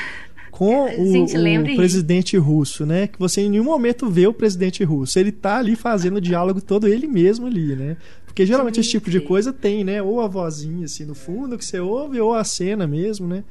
com 0.50 0.84
o, 1.00 1.12
Gente, 1.12 1.36
o 1.36 1.76
presidente 1.76 2.36
russo, 2.36 2.84
né? 2.84 3.06
Que 3.06 3.18
você 3.18 3.40
em 3.40 3.48
nenhum 3.50 3.64
momento 3.64 4.08
vê 4.10 4.26
o 4.26 4.34
presidente 4.34 4.84
russo. 4.84 5.18
Ele 5.18 5.32
tá 5.32 5.56
ali 5.58 5.74
fazendo 5.74 6.16
o 6.16 6.20
diálogo 6.20 6.60
todo 6.60 6.86
ele 6.86 7.06
mesmo 7.06 7.46
ali, 7.46 7.74
né? 7.74 7.96
Porque 8.26 8.44
geralmente 8.46 8.80
esse 8.80 8.90
tipo 8.90 9.10
de 9.10 9.20
Sim. 9.20 9.26
coisa 9.26 9.52
tem, 9.52 9.84
né? 9.84 10.02
Ou 10.02 10.20
a 10.20 10.28
vozinha 10.28 10.84
assim 10.84 11.04
no 11.04 11.14
fundo 11.14 11.56
que 11.58 11.64
você 11.64 11.80
ouve, 11.80 12.20
ou 12.20 12.34
a 12.34 12.44
cena 12.44 12.86
mesmo, 12.86 13.26
né? 13.26 13.44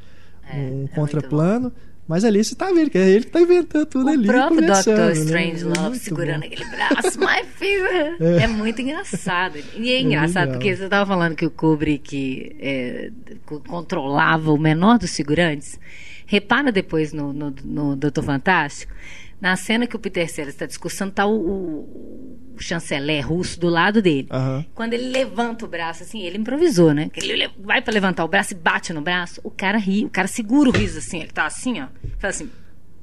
É, 0.44 0.58
um 0.58 0.78
muito 0.78 0.94
contraplano. 0.94 1.72
Mas 2.12 2.26
ali 2.26 2.44
você 2.44 2.54
tá 2.56 2.72
vendo 2.74 2.90
que 2.90 2.98
é 2.98 3.10
ele 3.10 3.24
que 3.24 3.32
tá 3.32 3.40
inventando 3.40 3.86
tudo 3.86 4.06
O 4.06 4.10
ali. 4.10 4.28
próprio 4.28 4.60
conversando, 4.60 4.96
Dr. 4.98 5.02
né? 5.06 5.12
Strange 5.14 5.62
É 5.64 5.66
Love 5.68 5.82
muito 5.90 5.98
segurando 6.00 6.40
bom. 6.42 6.46
aquele 6.48 6.66
braço, 6.70 7.18
my 7.20 7.46
favorite. 7.56 8.44
É. 8.44 8.48
muito 8.48 8.82
engraçado. 8.82 9.58
E 9.78 9.92
é 9.92 10.02
engraçado 10.02 10.48
legal. 10.48 10.60
porque 10.60 10.76
você 10.76 10.84
estava 10.84 11.06
falando 11.06 11.36
que 11.36 11.46
o 11.46 11.50
Kubrick 11.50 12.56
é, 12.60 13.12
co- 13.46 13.62
controlava 13.62 14.52
o 14.52 14.58
menor 14.58 15.00
dos 15.00 15.16
figurantes. 15.16 15.80
Repara 16.26 16.72
depois 16.72 17.14
no, 17.14 17.32
no, 17.32 17.56
no 17.64 17.96
Doutor 17.96 18.24
Fantástico, 18.26 18.94
na 19.40 19.56
cena 19.56 19.88
que 19.88 19.96
o 19.96 20.00
Peter 20.00 20.30
Sellers 20.30 20.54
está 20.54 20.66
discussando, 20.66 21.12
tá 21.14 21.26
o, 21.26 21.34
o, 21.34 22.40
o 22.62 22.64
chanceler 22.64 23.28
russo 23.28 23.60
do 23.60 23.68
lado 23.68 24.02
dele. 24.02 24.28
Aham. 24.32 24.66
Quando 24.74 24.94
ele 24.94 25.10
levanta 25.10 25.66
o 25.66 25.68
braço, 25.68 26.04
assim, 26.04 26.22
ele 26.22 26.38
improvisou, 26.38 26.94
né? 26.94 27.10
Ele 27.16 27.36
le- 27.36 27.50
vai 27.60 27.82
pra 27.82 27.94
levantar 27.94 28.24
o 28.24 28.28
braço 28.28 28.54
e 28.54 28.56
bate 28.56 28.94
no 28.94 29.02
braço, 29.02 29.42
o 29.44 29.50
cara 29.52 29.78
ri, 29.78 30.06
o 30.06 30.10
cara 30.10 30.28
segura 30.28 30.70
o 30.70 30.72
riso 30.72 31.00
assim, 31.00 31.20
ele 31.22 31.32
tá 31.32 31.46
assim, 31.46 31.82
ó, 31.82 31.88
faz 32.20 32.36
assim. 32.36 32.50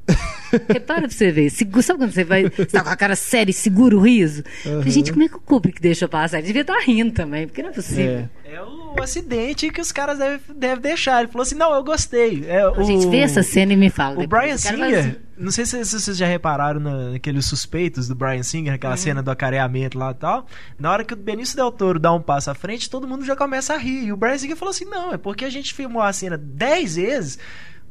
Repara 0.69 1.03
pra 1.03 1.11
você 1.11 1.31
ver. 1.31 1.51
Segu- 1.51 1.83
Sabe 1.83 1.99
quando 2.01 2.13
você 2.13 2.25
vai. 2.25 2.45
Você 2.45 2.67
tá 2.67 2.83
com 2.83 2.91
a 2.91 2.97
cara 2.97 3.15
séria 3.17 3.51
e 3.51 3.55
segura 3.55 3.97
o 3.97 4.01
riso? 4.01 4.43
Falei, 4.63 4.91
Gente, 4.91 5.13
como 5.13 5.25
é 5.25 5.29
que 5.29 5.37
o 5.37 5.41
Kubrick 5.41 5.81
deixa 5.81 6.09
passar? 6.09 6.39
Ele 6.39 6.47
devia 6.47 6.63
estar 6.63 6.79
rindo 6.81 7.13
também, 7.13 7.47
porque 7.47 7.63
não 7.63 7.71
é 7.71 7.73
possível. 7.73 8.29
É. 8.45 8.55
É 8.55 8.63
o 8.63 8.95
acidente 9.03 9.69
que 9.71 9.81
os 9.81 9.93
caras 9.93 10.19
devem 10.19 10.41
deve 10.55 10.81
deixar. 10.81 11.21
Ele 11.21 11.29
falou 11.31 11.43
assim: 11.43 11.55
não, 11.55 11.75
eu 11.75 11.85
gostei. 11.85 12.45
É, 12.49 12.63
A 12.63 12.83
gente 12.83 13.07
o- 13.07 13.11
vê 13.11 13.19
essa 13.19 13.43
cena 13.43 13.73
e 13.75 13.77
me 13.77 13.91
fala. 13.91 14.23
O. 14.23 14.27
Brian 14.27 14.57
Singer, 14.57 14.99
assim, 15.01 15.17
não 15.37 15.51
sei 15.53 15.67
se, 15.67 15.85
se 15.85 16.01
vocês 16.01 16.17
já 16.17 16.27
repararam 16.27 16.81
na- 16.81 17.11
naqueles 17.11 17.45
suspeitos 17.45 18.09
do 18.09 18.15
Brian 18.15 18.43
Singer, 18.43 18.73
aquela 18.73 18.95
Uhum. 18.95 18.97
cena 18.97 19.23
do 19.23 19.31
acareamento 19.31 19.99
lá 19.99 20.13
e 20.13 20.15
tal. 20.15 20.47
Na 20.79 20.91
hora 20.91 21.05
que 21.05 21.13
o 21.13 21.17
Benício 21.17 21.57
Del 21.57 21.71
Toro 21.71 21.99
dá 21.99 22.11
um 22.13 22.23
passo 22.23 22.51
à 22.51 22.55
frente, 22.55 22.89
todo 22.89 23.07
mundo 23.07 23.23
já 23.25 23.37
começa 23.37 23.75
a 23.75 23.77
rir. 23.77 24.07
E 24.07 24.13
o 24.13 24.17
Brian 24.17 24.39
Singer 24.39 24.57
falou 24.57 24.71
assim: 24.71 24.87
não, 24.87 25.13
é 25.13 25.19
porque 25.19 25.45
a 25.45 25.51
gente 25.51 25.75
filmou 25.75 26.01
a 26.01 26.11
cena 26.13 26.39
dez 26.39 26.97
vezes 26.97 27.39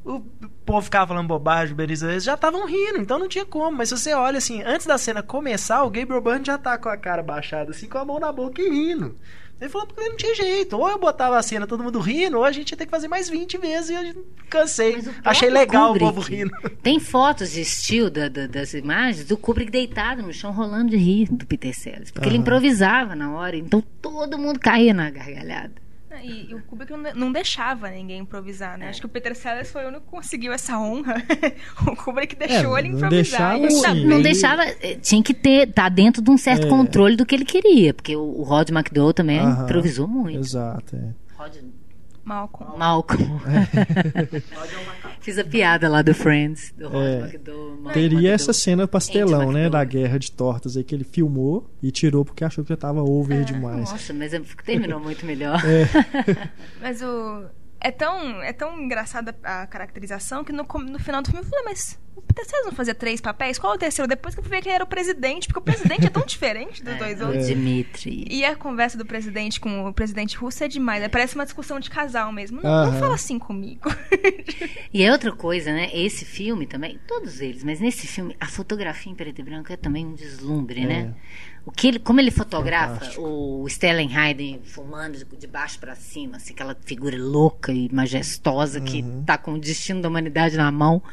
o 0.06 0.22
povo 0.66 0.82
ficava 0.82 1.08
falando 1.08 1.28
bobagem, 1.28 1.76
eles 1.80 2.24
já 2.24 2.36
estavam 2.36 2.66
rindo, 2.66 3.00
então 3.00 3.20
não 3.20 3.28
tinha 3.28 3.46
como. 3.46 3.78
Mas 3.78 3.90
se 3.90 3.98
você 3.98 4.14
olha 4.14 4.38
assim, 4.38 4.64
antes 4.64 4.86
da 4.86 4.98
cena 4.98 5.22
começar, 5.22 5.84
o 5.84 5.90
Gabriel 5.90 6.22
Byrne 6.22 6.46
já 6.46 6.58
tá 6.58 6.78
com 6.78 6.90
a 6.90 6.98
cara 6.98 7.22
baixada, 7.22 7.72
assim, 7.72 7.88
com 7.88 7.98
a 7.98 8.06
mão 8.06 8.20
na 8.20 8.32
boca 8.32 8.62
e 8.62 8.70
rindo. 8.70 9.16
Ele 9.60 9.70
falou 9.72 9.88
porque 9.88 10.08
não 10.08 10.16
tinha 10.16 10.36
jeito. 10.36 10.78
Ou 10.78 10.88
eu 10.88 11.00
botava 11.00 11.38
a 11.38 11.42
cena 11.42 11.66
todo 11.66 11.84
mundo 11.84 12.00
rindo, 12.00 12.38
ou 12.38 12.44
a 12.44 12.52
gente 12.52 12.72
ia 12.72 12.78
ter 12.78 12.86
que 12.86 12.92
fazer 12.92 13.08
mais 13.08 13.28
20 13.28 13.58
vezes 13.58 13.90
e 13.90 13.94
eu 13.94 14.26
cansei. 14.50 15.04
Achei 15.24 15.50
legal 15.50 15.88
Kubrick, 15.88 16.06
o 16.06 16.14
povo 16.14 16.22
rindo. 16.22 16.52
Tem 16.84 17.00
fotos 17.00 17.52
de 17.52 17.62
estilo 17.62 18.10
da, 18.10 18.30
da, 18.30 18.46
das 18.46 18.74
imagens 18.74 19.26
do 19.26 19.36
Kubrick 19.36 19.72
deitado 19.72 20.22
no 20.22 20.32
chão, 20.32 20.52
rolando 20.52 20.92
de 20.92 20.98
rir 20.98 21.28
do 21.32 21.46
Peter 21.46 21.74
Sellers. 21.74 22.12
Porque 22.12 22.28
uhum. 22.28 22.36
ele 22.36 22.42
improvisava 22.42 23.16
na 23.16 23.32
hora, 23.32 23.58
então 23.58 23.84
todo 24.02 24.38
mundo 24.38 24.60
caía 24.60 24.94
na 24.94 25.10
gargalhada. 25.10 25.87
E, 26.24 26.50
e, 26.50 26.56
o 26.56 26.62
Kubrick 26.64 26.92
não 27.16 27.32
deixava 27.32 27.90
ninguém 27.90 28.20
improvisar, 28.20 28.78
né? 28.78 28.90
Acho 28.90 29.02
que 29.02 29.06
o 29.06 29.10
Peter 29.10 29.36
Sellers 29.36 29.72
foi 29.72 29.86
o 29.86 29.88
único 29.90 30.06
que 30.06 30.12
conseguiu 30.12 30.52
essa 30.54 30.78
honra. 30.80 31.16
o 31.88 31.96
Kubrick 31.96 32.36
deixou 32.36 32.78
é, 32.78 32.82
ele 32.82 32.90
improvisar. 32.90 33.54
Não 33.54 33.62
deixava, 33.62 33.96
não, 33.96 34.06
não 34.10 34.22
deixava, 34.22 34.64
eh, 34.64 34.96
tinha 35.02 35.22
que 35.24 35.34
ter, 35.34 35.72
tá 35.72 35.90
dentro 35.90 36.22
de 36.22 36.30
um 36.30 36.38
certo 36.38 36.68
é. 36.68 36.70
controle 36.70 37.16
do 37.16 37.26
que 37.26 37.36
ele 37.36 37.46
queria, 37.46 37.94
porque 37.94 38.16
o, 38.16 38.40
o 38.40 38.44
Rod 38.44 38.70
McDowell 38.70 39.14
também 39.14 39.40
Aham, 39.40 39.64
improvisou 39.64 40.08
muito. 40.08 40.40
Exato, 40.40 40.96
é. 40.96 41.14
Rod 41.36 41.56
Malcolm. 42.24 42.78
Malcolm. 42.78 43.40
Fiz 45.28 45.38
a 45.38 45.44
piada 45.44 45.90
lá 45.90 46.02
do 46.02 46.14
Friends, 46.14 46.74
do 46.78 46.86
é, 46.96 47.20
McDowell, 47.20 47.92
Teria 47.92 48.32
essa 48.32 48.54
cena 48.54 48.88
pastelão, 48.88 49.52
né? 49.52 49.70
Da 49.70 49.84
guerra 49.84 50.18
de 50.18 50.32
tortas 50.32 50.78
aí 50.78 50.86
que 50.86 50.96
ele 50.96 51.04
filmou 51.04 51.70
e 51.84 51.92
tirou 51.92 52.24
porque 52.24 52.46
achou 52.46 52.64
que 52.64 52.70
já 52.70 52.78
tava 52.78 53.04
over 53.04 53.42
é, 53.42 53.44
demais. 53.44 53.92
Nossa, 53.92 54.14
mas 54.14 54.34
é, 54.34 54.42
terminou 54.64 55.02
muito 55.02 55.26
melhor. 55.26 55.62
É. 55.66 55.86
mas 56.80 57.02
o 57.02 57.44
é 57.80 57.92
tão, 57.92 58.42
é 58.42 58.54
tão 58.54 58.80
engraçada 58.80 59.36
a 59.44 59.68
caracterização 59.68 60.44
que 60.44 60.52
no, 60.52 60.64
no 60.64 61.00
final 61.00 61.22
do 61.22 61.30
filme 61.30 61.46
eu 61.46 61.50
falei, 61.50 61.66
mas 61.66 62.00
o 62.18 62.22
Peter 62.22 62.46
Sellers 62.46 62.66
não 62.66 62.74
fazia 62.74 62.96
três 62.96 63.22
papéis? 63.22 63.60
Qual 63.60 63.74
o 63.74 63.78
terceiro? 63.78 64.08
Depois 64.10 64.34
que 64.34 64.40
eu 64.40 64.44
fui 64.44 64.50
ver 64.50 64.62
que 64.62 64.70
ele 64.70 64.76
era 64.76 64.84
o 64.84 64.88
presidente, 64.88 65.48
porque 65.48 65.60
o 65.60 65.62
presidente 65.62 66.08
é 66.08 66.10
tão 66.10 66.26
diferente 66.26 66.84
dos 66.84 66.96
é, 66.96 66.98
dois 66.98 67.22
outros. 67.22 67.44
É. 67.44 67.48
Dimitri. 67.48 68.26
E 68.30 68.44
a 68.44 68.56
conversa 68.56 68.98
do 68.98 69.06
presidente 69.06 69.60
com 69.60 69.88
o 69.88 69.94
presidente 69.94 70.36
russo 70.36 70.64
é 70.64 70.68
demais. 70.68 71.02
Né? 71.02 71.10
Parece 71.10 71.36
uma 71.36 71.46
discussão 71.46 71.80
de 71.80 71.90
casal 71.92 72.32
mesmo. 72.34 72.62
Não, 72.62 72.92
não 72.92 73.00
fala 73.00 73.14
assim 73.14 73.38
comigo. 73.38 73.90
e 74.92 75.04
é 75.04 75.12
outra 75.12 75.32
coisa, 75.32 75.72
né? 75.72 75.90
Esse 75.94 76.26
filme 76.26 76.66
também, 76.66 77.00
todos 77.08 77.40
eles, 77.40 77.64
mas 77.64 77.80
nesse 77.80 78.08
filme, 78.08 78.36
a 78.40 78.48
fotografia 78.48 79.12
em 79.12 79.16
preto 79.16 79.40
e 79.40 79.44
branco 79.44 79.72
é 79.72 79.78
também 79.78 80.06
um 80.06 80.16
deslumbre, 80.16 80.86
né? 80.86 80.94
é. 80.94 81.04
né? 81.04 81.16
O 81.68 81.72
que 81.72 81.90
ele, 81.90 82.00
como 82.00 82.22
ele 82.22 82.32
fotografa 82.32 82.94
Fantástico. 82.94 83.22
o 83.22 83.68
Stellan 83.68 84.08
Hayden 84.10 84.62
fumando 84.64 85.18
de 85.18 85.48
baixo 85.48 85.78
para 85.78 85.96
cima, 85.96 86.38
assim, 86.38 86.54
aquela 86.54 86.74
figura 86.86 87.18
louca 87.22 87.74
e 87.74 87.94
majestosa 87.94 88.80
uhum. 88.80 88.86
que 88.86 89.00
está 89.00 89.38
com 89.38 89.56
o 89.56 89.60
destino 89.60 90.02
da 90.02 90.08
humanidade 90.08 90.56
na 90.56 90.72
mão 90.72 91.04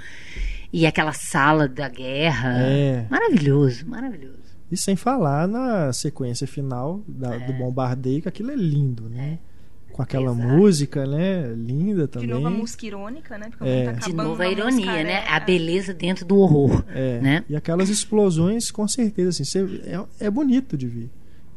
e 0.73 0.87
aquela 0.87 1.13
sala 1.13 1.67
da 1.67 1.89
guerra, 1.89 2.57
é. 2.61 3.05
maravilhoso, 3.11 3.85
maravilhoso. 3.89 4.39
E 4.71 4.77
sem 4.77 4.95
falar 4.95 5.49
na 5.49 5.93
sequência 5.93 6.47
final 6.47 7.03
da, 7.09 7.35
é. 7.35 7.39
do 7.41 7.53
bombardeio, 7.53 8.23
que 8.23 8.29
aquilo 8.29 8.53
é 8.53 8.57
lindo, 8.57 9.09
né? 9.09 9.41
É 9.51 9.54
com 9.95 10.03
aquela 10.03 10.33
Exato. 10.33 10.49
música, 10.49 11.07
né? 11.07 11.55
Linda 11.57 12.09
também. 12.09 12.27
De 12.27 12.35
novo 12.35 12.49
a 12.49 12.51
música 12.51 12.85
irônica, 12.85 13.39
né? 13.39 13.49
Porque 13.49 13.65
é. 13.65 13.93
Tá 13.93 14.09
de 14.09 14.13
novo 14.13 14.43
a 14.43 14.49
ironia, 14.49 15.05
né? 15.05 15.25
A 15.29 15.39
beleza 15.39 15.95
dentro 15.95 16.25
do 16.25 16.37
horror, 16.37 16.85
é. 16.93 17.21
né? 17.21 17.45
E 17.49 17.55
aquelas 17.55 17.89
explosões, 17.89 18.73
com 18.73 18.89
certeza, 18.89 19.41
assim, 19.41 19.81
é, 19.85 20.27
é 20.27 20.29
bonito 20.29 20.77
de 20.77 20.89
ver, 20.89 21.11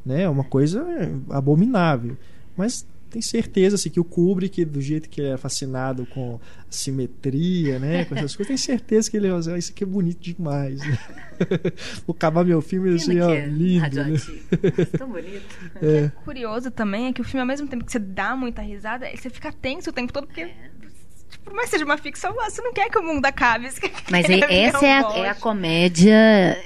né? 0.05 0.22
É 0.22 0.30
uma 0.30 0.43
coisa 0.43 0.85
abominável, 1.31 2.15
mas 2.55 2.85
tem 3.09 3.21
certeza 3.21 3.75
assim, 3.75 3.89
que 3.89 3.99
o 3.99 4.03
Kubrick, 4.03 4.63
do 4.65 4.81
jeito 4.81 5.09
que 5.09 5.21
ele 5.21 5.29
é 5.29 5.38
fascinado 5.38 6.05
com 6.05 6.39
simetria, 6.69 7.79
né? 7.79 8.05
Com 8.05 8.15
essas 8.15 8.35
coisas, 8.35 8.47
tem 8.47 8.57
certeza 8.57 9.09
que 9.09 9.17
ele 9.17 9.29
vai 9.29 9.39
dizer, 9.39 9.57
isso 9.57 9.71
aqui 9.71 9.84
é 9.84 9.88
bonito 9.88 10.19
demais. 10.19 10.79
Né? 10.79 10.97
Vou 12.05 12.15
acabar 12.15 12.43
meu 12.43 12.61
filme 12.61 12.95
assim, 12.95 13.19
ó, 13.19 13.31
é 13.31 13.45
lindo. 13.45 13.95
Né? 13.95 14.17
Tão 14.97 15.09
bonito. 15.09 15.45
É. 15.79 15.79
O 15.79 15.81
que 15.81 15.88
é 15.88 16.11
curioso 16.23 16.71
também 16.71 17.07
é 17.07 17.13
que 17.13 17.21
o 17.21 17.23
filme, 17.23 17.41
ao 17.41 17.45
mesmo 17.45 17.67
tempo 17.67 17.85
que 17.85 17.91
você 17.91 17.99
dá 17.99 18.35
muita 18.35 18.61
risada, 18.61 19.07
você 19.15 19.29
fica 19.29 19.51
tenso 19.51 19.89
o 19.89 19.93
tempo 19.93 20.11
todo, 20.11 20.25
porque 20.25 20.41
é 20.41 20.69
por 21.47 21.53
mais 21.53 21.69
seja 21.69 21.85
uma 21.85 21.97
ficção, 21.97 22.33
você 22.33 22.61
não 22.61 22.73
quer 22.73 22.89
que 22.89 22.99
o 22.99 23.03
mundo 23.03 23.25
acabe. 23.25 23.69
Mas 24.11 24.25
essa 24.29 24.85
é 24.85 24.91
a, 24.91 25.17
é 25.17 25.29
a, 25.29 25.35
comédia 25.35 26.13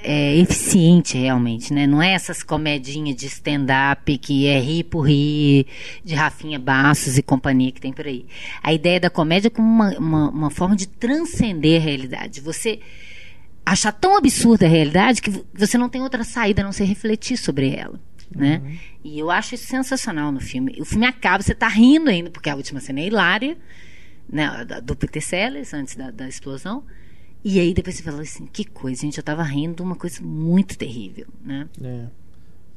é, 0.03 0.35
eficiente, 0.37 1.17
realmente, 1.19 1.71
né? 1.71 1.85
Não 1.85 2.01
é 2.01 2.13
essas 2.13 2.41
comedinhas 2.41 3.15
de 3.15 3.27
stand-up 3.27 4.17
que 4.17 4.47
é 4.47 4.59
rir 4.59 4.85
por 4.85 5.01
rir, 5.01 5.67
de 6.03 6.15
Rafinha 6.15 6.57
Bastos 6.57 7.15
e 7.15 7.21
companhia 7.21 7.71
que 7.71 7.79
tem 7.79 7.93
por 7.93 8.07
aí. 8.07 8.25
A 8.63 8.73
ideia 8.73 8.99
da 8.99 9.09
comédia 9.09 9.47
é 9.47 9.51
como 9.51 9.67
uma, 9.67 9.97
uma, 9.99 10.29
uma 10.29 10.49
forma 10.49 10.75
de 10.75 10.87
transcender 10.87 11.79
a 11.79 11.83
realidade. 11.83 12.41
Você 12.41 12.79
achar 13.63 13.91
tão 13.91 14.17
absurda 14.17 14.65
a 14.65 14.69
realidade 14.69 15.21
que 15.21 15.43
você 15.53 15.77
não 15.77 15.89
tem 15.89 16.01
outra 16.01 16.23
saída 16.23 16.63
a 16.63 16.65
não 16.65 16.71
ser 16.71 16.85
refletir 16.85 17.37
sobre 17.37 17.69
ela. 17.75 17.99
Né? 18.35 18.61
Uhum. 18.63 18.77
E 19.03 19.19
eu 19.19 19.29
acho 19.29 19.53
isso 19.53 19.67
sensacional 19.67 20.31
no 20.31 20.39
filme. 20.39 20.75
O 20.79 20.85
filme 20.85 21.05
acaba, 21.05 21.43
você 21.43 21.51
está 21.51 21.67
rindo 21.67 22.09
ainda, 22.09 22.31
porque 22.31 22.49
a 22.49 22.55
última 22.55 22.79
cena 22.79 23.01
é 23.01 23.05
hilária 23.05 23.57
né, 24.31 24.65
do 24.83 24.97
Sellers, 25.21 25.73
antes 25.73 25.95
da, 25.95 26.09
da 26.09 26.27
explosão. 26.27 26.83
E 27.43 27.59
aí 27.59 27.73
depois 27.73 27.95
você 27.95 28.03
fala 28.03 28.21
assim, 28.21 28.45
que 28.45 28.63
coisa, 28.63 29.01
a 29.01 29.05
gente 29.05 29.15
já 29.15 29.21
estava 29.21 29.43
rindo 29.43 29.83
uma 29.83 29.95
coisa 29.95 30.21
muito 30.21 30.77
terrível, 30.77 31.27
né? 31.43 31.67
É. 31.81 32.07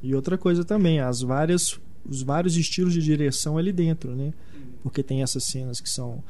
E 0.02 0.14
outra 0.14 0.36
coisa 0.36 0.64
também, 0.64 1.00
as 1.00 1.20
várias, 1.20 1.78
os 2.04 2.22
vários 2.22 2.56
estilos 2.56 2.92
de 2.92 3.02
direção 3.02 3.58
ali 3.58 3.72
dentro, 3.72 4.14
né? 4.14 4.32
Porque 4.82 5.02
tem 5.02 5.22
essas 5.22 5.44
cenas 5.44 5.80
que 5.80 5.88
são 5.88 6.22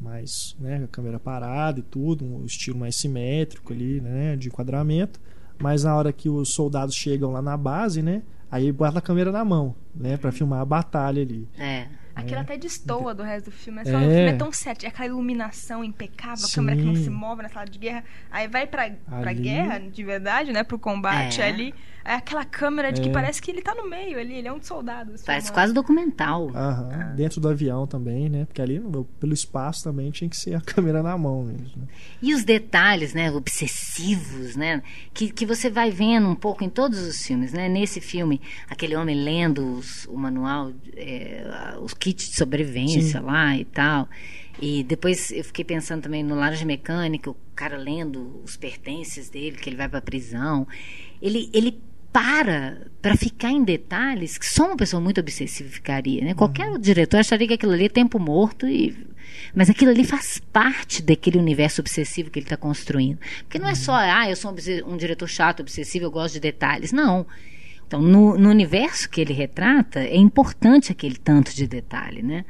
mais, 0.00 0.56
né, 0.60 0.84
a 0.84 0.88
câmera 0.88 1.18
parada 1.18 1.80
e 1.80 1.82
tudo, 1.82 2.24
um 2.24 2.44
estilo 2.44 2.78
mais 2.78 2.96
simétrico 2.96 3.72
ali, 3.72 4.00
né, 4.00 4.36
de 4.36 4.48
enquadramento. 4.48 5.20
Mas 5.58 5.84
na 5.84 5.94
hora 5.96 6.12
que 6.12 6.28
os 6.28 6.50
soldados 6.54 6.94
chegam 6.94 7.32
lá 7.32 7.42
na 7.42 7.56
base, 7.56 8.00
né, 8.00 8.22
aí 8.50 8.70
bota 8.70 8.98
a 8.98 9.02
câmera 9.02 9.32
na 9.32 9.44
mão, 9.44 9.74
né, 9.94 10.16
para 10.16 10.30
filmar 10.30 10.60
a 10.60 10.64
batalha 10.64 11.22
ali. 11.22 11.48
É. 11.58 11.88
Aquilo 12.18 12.38
é. 12.38 12.40
até 12.40 12.56
destoa 12.56 13.14
do 13.14 13.22
resto 13.22 13.46
do 13.46 13.52
filme. 13.52 13.80
É 13.80 13.84
só, 13.84 13.92
é. 13.92 13.96
O 13.96 14.00
filme 14.00 14.28
é 14.28 14.36
tão 14.36 14.52
certo. 14.52 14.84
É 14.84 14.88
aquela 14.88 15.06
iluminação 15.06 15.84
impecável, 15.84 16.38
Sim. 16.38 16.52
a 16.52 16.54
câmera 16.56 16.76
que 16.76 16.84
não 16.84 16.96
se 16.96 17.08
move 17.08 17.42
na 17.42 17.48
sala 17.48 17.66
de 17.66 17.78
guerra. 17.78 18.04
Aí 18.30 18.48
vai 18.48 18.66
pra, 18.66 18.90
pra 18.90 19.32
guerra, 19.32 19.78
de 19.78 20.02
verdade, 20.02 20.52
né? 20.52 20.64
Pro 20.64 20.78
combate 20.78 21.40
é. 21.40 21.46
ali. 21.46 21.72
É 22.04 22.14
aquela 22.14 22.44
câmera 22.44 22.90
de 22.90 23.00
que 23.00 23.08
é. 23.08 23.12
parece 23.12 23.40
que 23.40 23.50
ele 23.50 23.60
tá 23.60 23.74
no 23.74 23.88
meio 23.88 24.18
ali, 24.18 24.34
ele 24.34 24.48
é 24.48 24.52
um 24.52 24.62
soldado. 24.62 25.12
Parece 25.26 25.52
quase 25.52 25.74
documental. 25.74 26.50
Aham, 26.54 26.88
ah. 26.90 27.04
Dentro 27.14 27.40
do 27.40 27.48
avião 27.48 27.86
também, 27.86 28.28
né? 28.28 28.46
Porque 28.46 28.62
ali, 28.62 28.80
pelo 29.20 29.34
espaço 29.34 29.84
também, 29.84 30.10
tinha 30.10 30.28
que 30.28 30.36
ser 30.36 30.54
a 30.54 30.60
câmera 30.64 31.02
na 31.02 31.18
mão 31.18 31.44
mesmo. 31.44 31.82
Né? 31.82 31.88
E 32.22 32.34
os 32.34 32.44
detalhes, 32.44 33.12
né? 33.12 33.30
Obsessivos, 33.30 34.56
né? 34.56 34.82
Que, 35.12 35.30
que 35.30 35.44
você 35.44 35.68
vai 35.70 35.90
vendo 35.90 36.28
um 36.28 36.34
pouco 36.34 36.64
em 36.64 36.70
todos 36.70 36.98
os 37.00 37.22
filmes, 37.22 37.52
né? 37.52 37.68
Nesse 37.68 38.00
filme, 38.00 38.40
aquele 38.68 38.96
homem 38.96 39.14
lendo 39.14 39.76
os, 39.76 40.06
o 40.06 40.16
manual, 40.16 40.72
é, 40.96 41.76
os 41.80 41.92
kits 41.92 42.30
de 42.30 42.36
sobrevivência 42.36 43.20
Sim. 43.20 43.26
lá 43.26 43.56
e 43.56 43.64
tal. 43.64 44.08
E 44.60 44.82
depois 44.82 45.30
eu 45.30 45.44
fiquei 45.44 45.64
pensando 45.64 46.02
também 46.02 46.22
no 46.22 46.34
Laranja 46.34 46.64
Mecânica, 46.64 47.30
o 47.30 47.36
cara 47.54 47.76
lendo 47.76 48.40
os 48.42 48.56
pertences 48.56 49.30
dele, 49.30 49.56
que 49.56 49.68
ele 49.68 49.76
vai 49.76 49.88
para 49.88 50.00
prisão. 50.00 50.66
Ele, 51.22 51.48
ele 51.52 51.80
para 52.18 52.78
para 53.00 53.16
ficar 53.16 53.50
em 53.50 53.62
detalhes 53.62 54.36
que 54.36 54.44
só 54.44 54.66
uma 54.66 54.76
pessoa 54.76 55.00
muito 55.00 55.20
obsessiva 55.20 55.70
ficaria, 55.70 56.24
né? 56.24 56.34
Qualquer 56.34 56.68
uhum. 56.68 56.78
diretor 56.78 57.18
acharia 57.18 57.46
que 57.46 57.54
aquilo 57.54 57.72
ali 57.72 57.84
é 57.84 57.88
tempo 57.88 58.18
morto 58.18 58.66
e 58.66 59.06
mas 59.54 59.70
aquilo 59.70 59.92
ali 59.92 60.04
faz 60.04 60.42
parte 60.52 61.00
daquele 61.00 61.38
universo 61.38 61.80
obsessivo 61.80 62.28
que 62.28 62.40
ele 62.40 62.46
está 62.46 62.56
construindo. 62.56 63.18
Porque 63.44 63.58
não 63.58 63.68
é 63.68 63.70
uhum. 63.70 63.76
só, 63.76 63.94
ah, 63.94 64.28
eu 64.28 64.34
sou 64.34 64.50
um, 64.50 64.92
um, 64.92 64.96
diretor 64.96 65.28
chato, 65.28 65.60
obsessivo, 65.60 66.06
eu 66.06 66.10
gosto 66.10 66.34
de 66.34 66.40
detalhes. 66.40 66.92
Não. 66.92 67.24
Então, 67.86 68.02
no, 68.02 68.36
no, 68.36 68.50
universo 68.50 69.08
que 69.08 69.20
ele 69.20 69.32
retrata, 69.32 70.00
é 70.00 70.16
importante 70.16 70.90
aquele 70.90 71.16
tanto 71.16 71.54
de 71.54 71.66
detalhe, 71.66 72.22
né? 72.22 72.44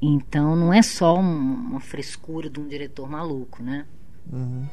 Então, 0.00 0.56
não 0.56 0.72
é 0.72 0.82
só 0.82 1.18
um, 1.18 1.20
uma 1.20 1.80
frescura 1.80 2.48
de 2.48 2.58
um 2.58 2.66
diretor 2.66 3.08
maluco, 3.08 3.62
né? 3.62 3.84
Uhum. 4.32 4.66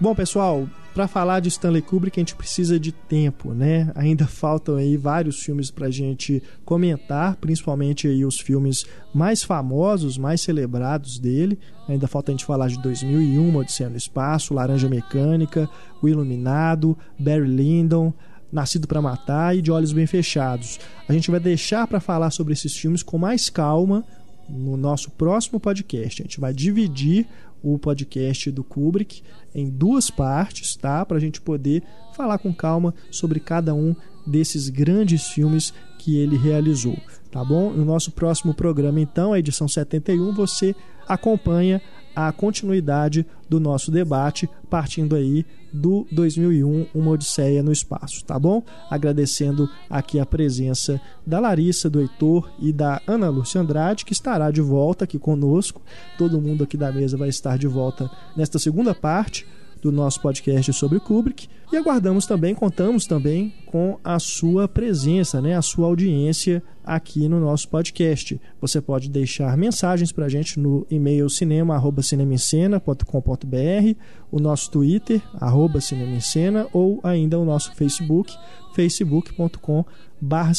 Bom, 0.00 0.14
pessoal, 0.14 0.68
para 0.98 1.06
falar 1.06 1.38
de 1.38 1.48
Stanley 1.48 1.80
Kubrick 1.80 2.18
a 2.18 2.22
gente 2.22 2.34
precisa 2.34 2.76
de 2.76 2.90
tempo, 2.90 3.54
né? 3.54 3.92
Ainda 3.94 4.26
faltam 4.26 4.74
aí 4.74 4.96
vários 4.96 5.40
filmes 5.40 5.70
para 5.70 5.88
gente 5.92 6.42
comentar, 6.64 7.36
principalmente 7.36 8.08
aí 8.08 8.24
os 8.24 8.40
filmes 8.40 8.84
mais 9.14 9.44
famosos, 9.44 10.18
mais 10.18 10.40
celebrados 10.40 11.20
dele. 11.20 11.56
Ainda 11.88 12.08
falta 12.08 12.32
a 12.32 12.34
gente 12.34 12.44
falar 12.44 12.66
de 12.66 12.82
2001, 12.82 13.54
Odisseia 13.54 13.88
no 13.88 13.96
Espaço, 13.96 14.52
Laranja 14.52 14.88
Mecânica, 14.88 15.70
O 16.02 16.08
Iluminado, 16.08 16.98
Barry 17.16 17.46
Lyndon, 17.46 18.12
Nascido 18.50 18.88
para 18.88 19.00
Matar 19.00 19.56
e 19.56 19.62
De 19.62 19.70
Olhos 19.70 19.92
Bem 19.92 20.06
Fechados. 20.08 20.80
A 21.08 21.12
gente 21.12 21.30
vai 21.30 21.38
deixar 21.38 21.86
para 21.86 22.00
falar 22.00 22.32
sobre 22.32 22.54
esses 22.54 22.76
filmes 22.76 23.04
com 23.04 23.18
mais 23.18 23.48
calma 23.48 24.04
no 24.48 24.76
nosso 24.76 25.10
próximo 25.10 25.60
podcast. 25.60 26.22
A 26.22 26.24
gente 26.24 26.40
vai 26.40 26.52
dividir 26.52 27.26
o 27.62 27.78
podcast 27.78 28.50
do 28.50 28.62
Kubrick 28.62 29.22
em 29.54 29.68
duas 29.68 30.10
partes, 30.10 30.76
tá? 30.76 31.04
Para 31.04 31.16
a 31.16 31.20
gente 31.20 31.40
poder 31.40 31.82
falar 32.14 32.38
com 32.38 32.52
calma 32.54 32.94
sobre 33.10 33.40
cada 33.40 33.74
um 33.74 33.94
desses 34.26 34.68
grandes 34.68 35.28
filmes 35.28 35.72
que 35.98 36.18
ele 36.18 36.36
realizou, 36.36 36.96
tá 37.30 37.44
bom? 37.44 37.70
No 37.72 37.84
nosso 37.84 38.12
próximo 38.12 38.54
programa, 38.54 39.00
então, 39.00 39.32
a 39.32 39.38
edição 39.38 39.66
71, 39.66 40.32
você 40.32 40.74
acompanha 41.08 41.80
a 42.14 42.30
continuidade 42.32 43.26
do 43.48 43.58
nosso 43.58 43.90
debate, 43.90 44.48
partindo 44.68 45.16
aí 45.16 45.44
do 45.72 46.06
2001, 46.10 46.86
Uma 46.94 47.12
Odisseia 47.12 47.62
no 47.62 47.72
Espaço, 47.72 48.24
tá 48.24 48.38
bom? 48.38 48.62
Agradecendo 48.90 49.68
aqui 49.88 50.18
a 50.18 50.26
presença 50.26 51.00
da 51.26 51.40
Larissa, 51.40 51.88
do 51.88 52.00
Heitor 52.00 52.50
e 52.58 52.72
da 52.72 53.00
Ana 53.06 53.28
Lúcia 53.28 53.60
Andrade, 53.60 54.04
que 54.04 54.12
estará 54.12 54.50
de 54.50 54.60
volta 54.60 55.04
aqui 55.04 55.18
conosco. 55.18 55.82
Todo 56.16 56.40
mundo 56.40 56.64
aqui 56.64 56.76
da 56.76 56.90
mesa 56.90 57.16
vai 57.16 57.28
estar 57.28 57.58
de 57.58 57.66
volta 57.66 58.10
nesta 58.36 58.58
segunda 58.58 58.94
parte 58.94 59.46
do 59.80 59.92
nosso 59.92 60.20
podcast 60.20 60.72
sobre 60.72 60.98
Kubrick. 61.00 61.48
E 61.72 61.76
aguardamos 61.76 62.26
também, 62.26 62.54
contamos 62.54 63.06
também 63.06 63.52
com 63.66 63.98
a 64.02 64.18
sua 64.18 64.66
presença, 64.66 65.40
né, 65.40 65.56
a 65.56 65.62
sua 65.62 65.86
audiência 65.86 66.60
aqui 66.84 67.28
no 67.28 67.38
nosso 67.38 67.68
podcast. 67.68 68.40
Você 68.60 68.80
pode 68.80 69.08
deixar 69.10 69.56
mensagens 69.56 70.10
para 70.10 70.24
a 70.24 70.28
gente 70.28 70.58
no 70.58 70.84
e-mail 70.90 71.28
cinema@cinemascena.com.br, 71.28 73.94
o 74.30 74.40
nosso 74.40 74.70
Twitter 74.70 75.20
arroba 75.34 75.80
cinemascena 75.80 76.66
ou 76.72 77.00
ainda 77.02 77.38
o 77.38 77.44
nosso 77.44 77.74
Facebook 77.74 78.34
facebook.com 78.74 79.84
barra 80.20 80.52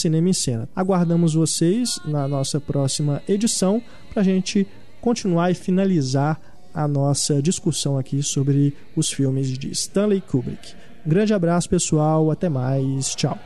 Aguardamos 0.75 1.33
vocês 1.33 1.99
na 2.05 2.27
nossa 2.27 2.59
próxima 2.59 3.21
edição 3.27 3.81
para 4.11 4.21
a 4.21 4.25
gente 4.25 4.67
continuar 5.01 5.51
e 5.51 5.55
finalizar 5.55 6.39
a 6.73 6.87
nossa 6.87 7.41
discussão 7.41 7.97
aqui 7.97 8.21
sobre 8.21 8.75
os 8.95 9.11
filmes 9.11 9.57
de 9.57 9.71
Stanley 9.71 10.21
Kubrick. 10.21 10.73
Um 11.05 11.09
grande 11.09 11.33
abraço, 11.33 11.69
pessoal. 11.69 12.31
Até 12.31 12.49
mais. 12.49 13.15
Tchau. 13.15 13.37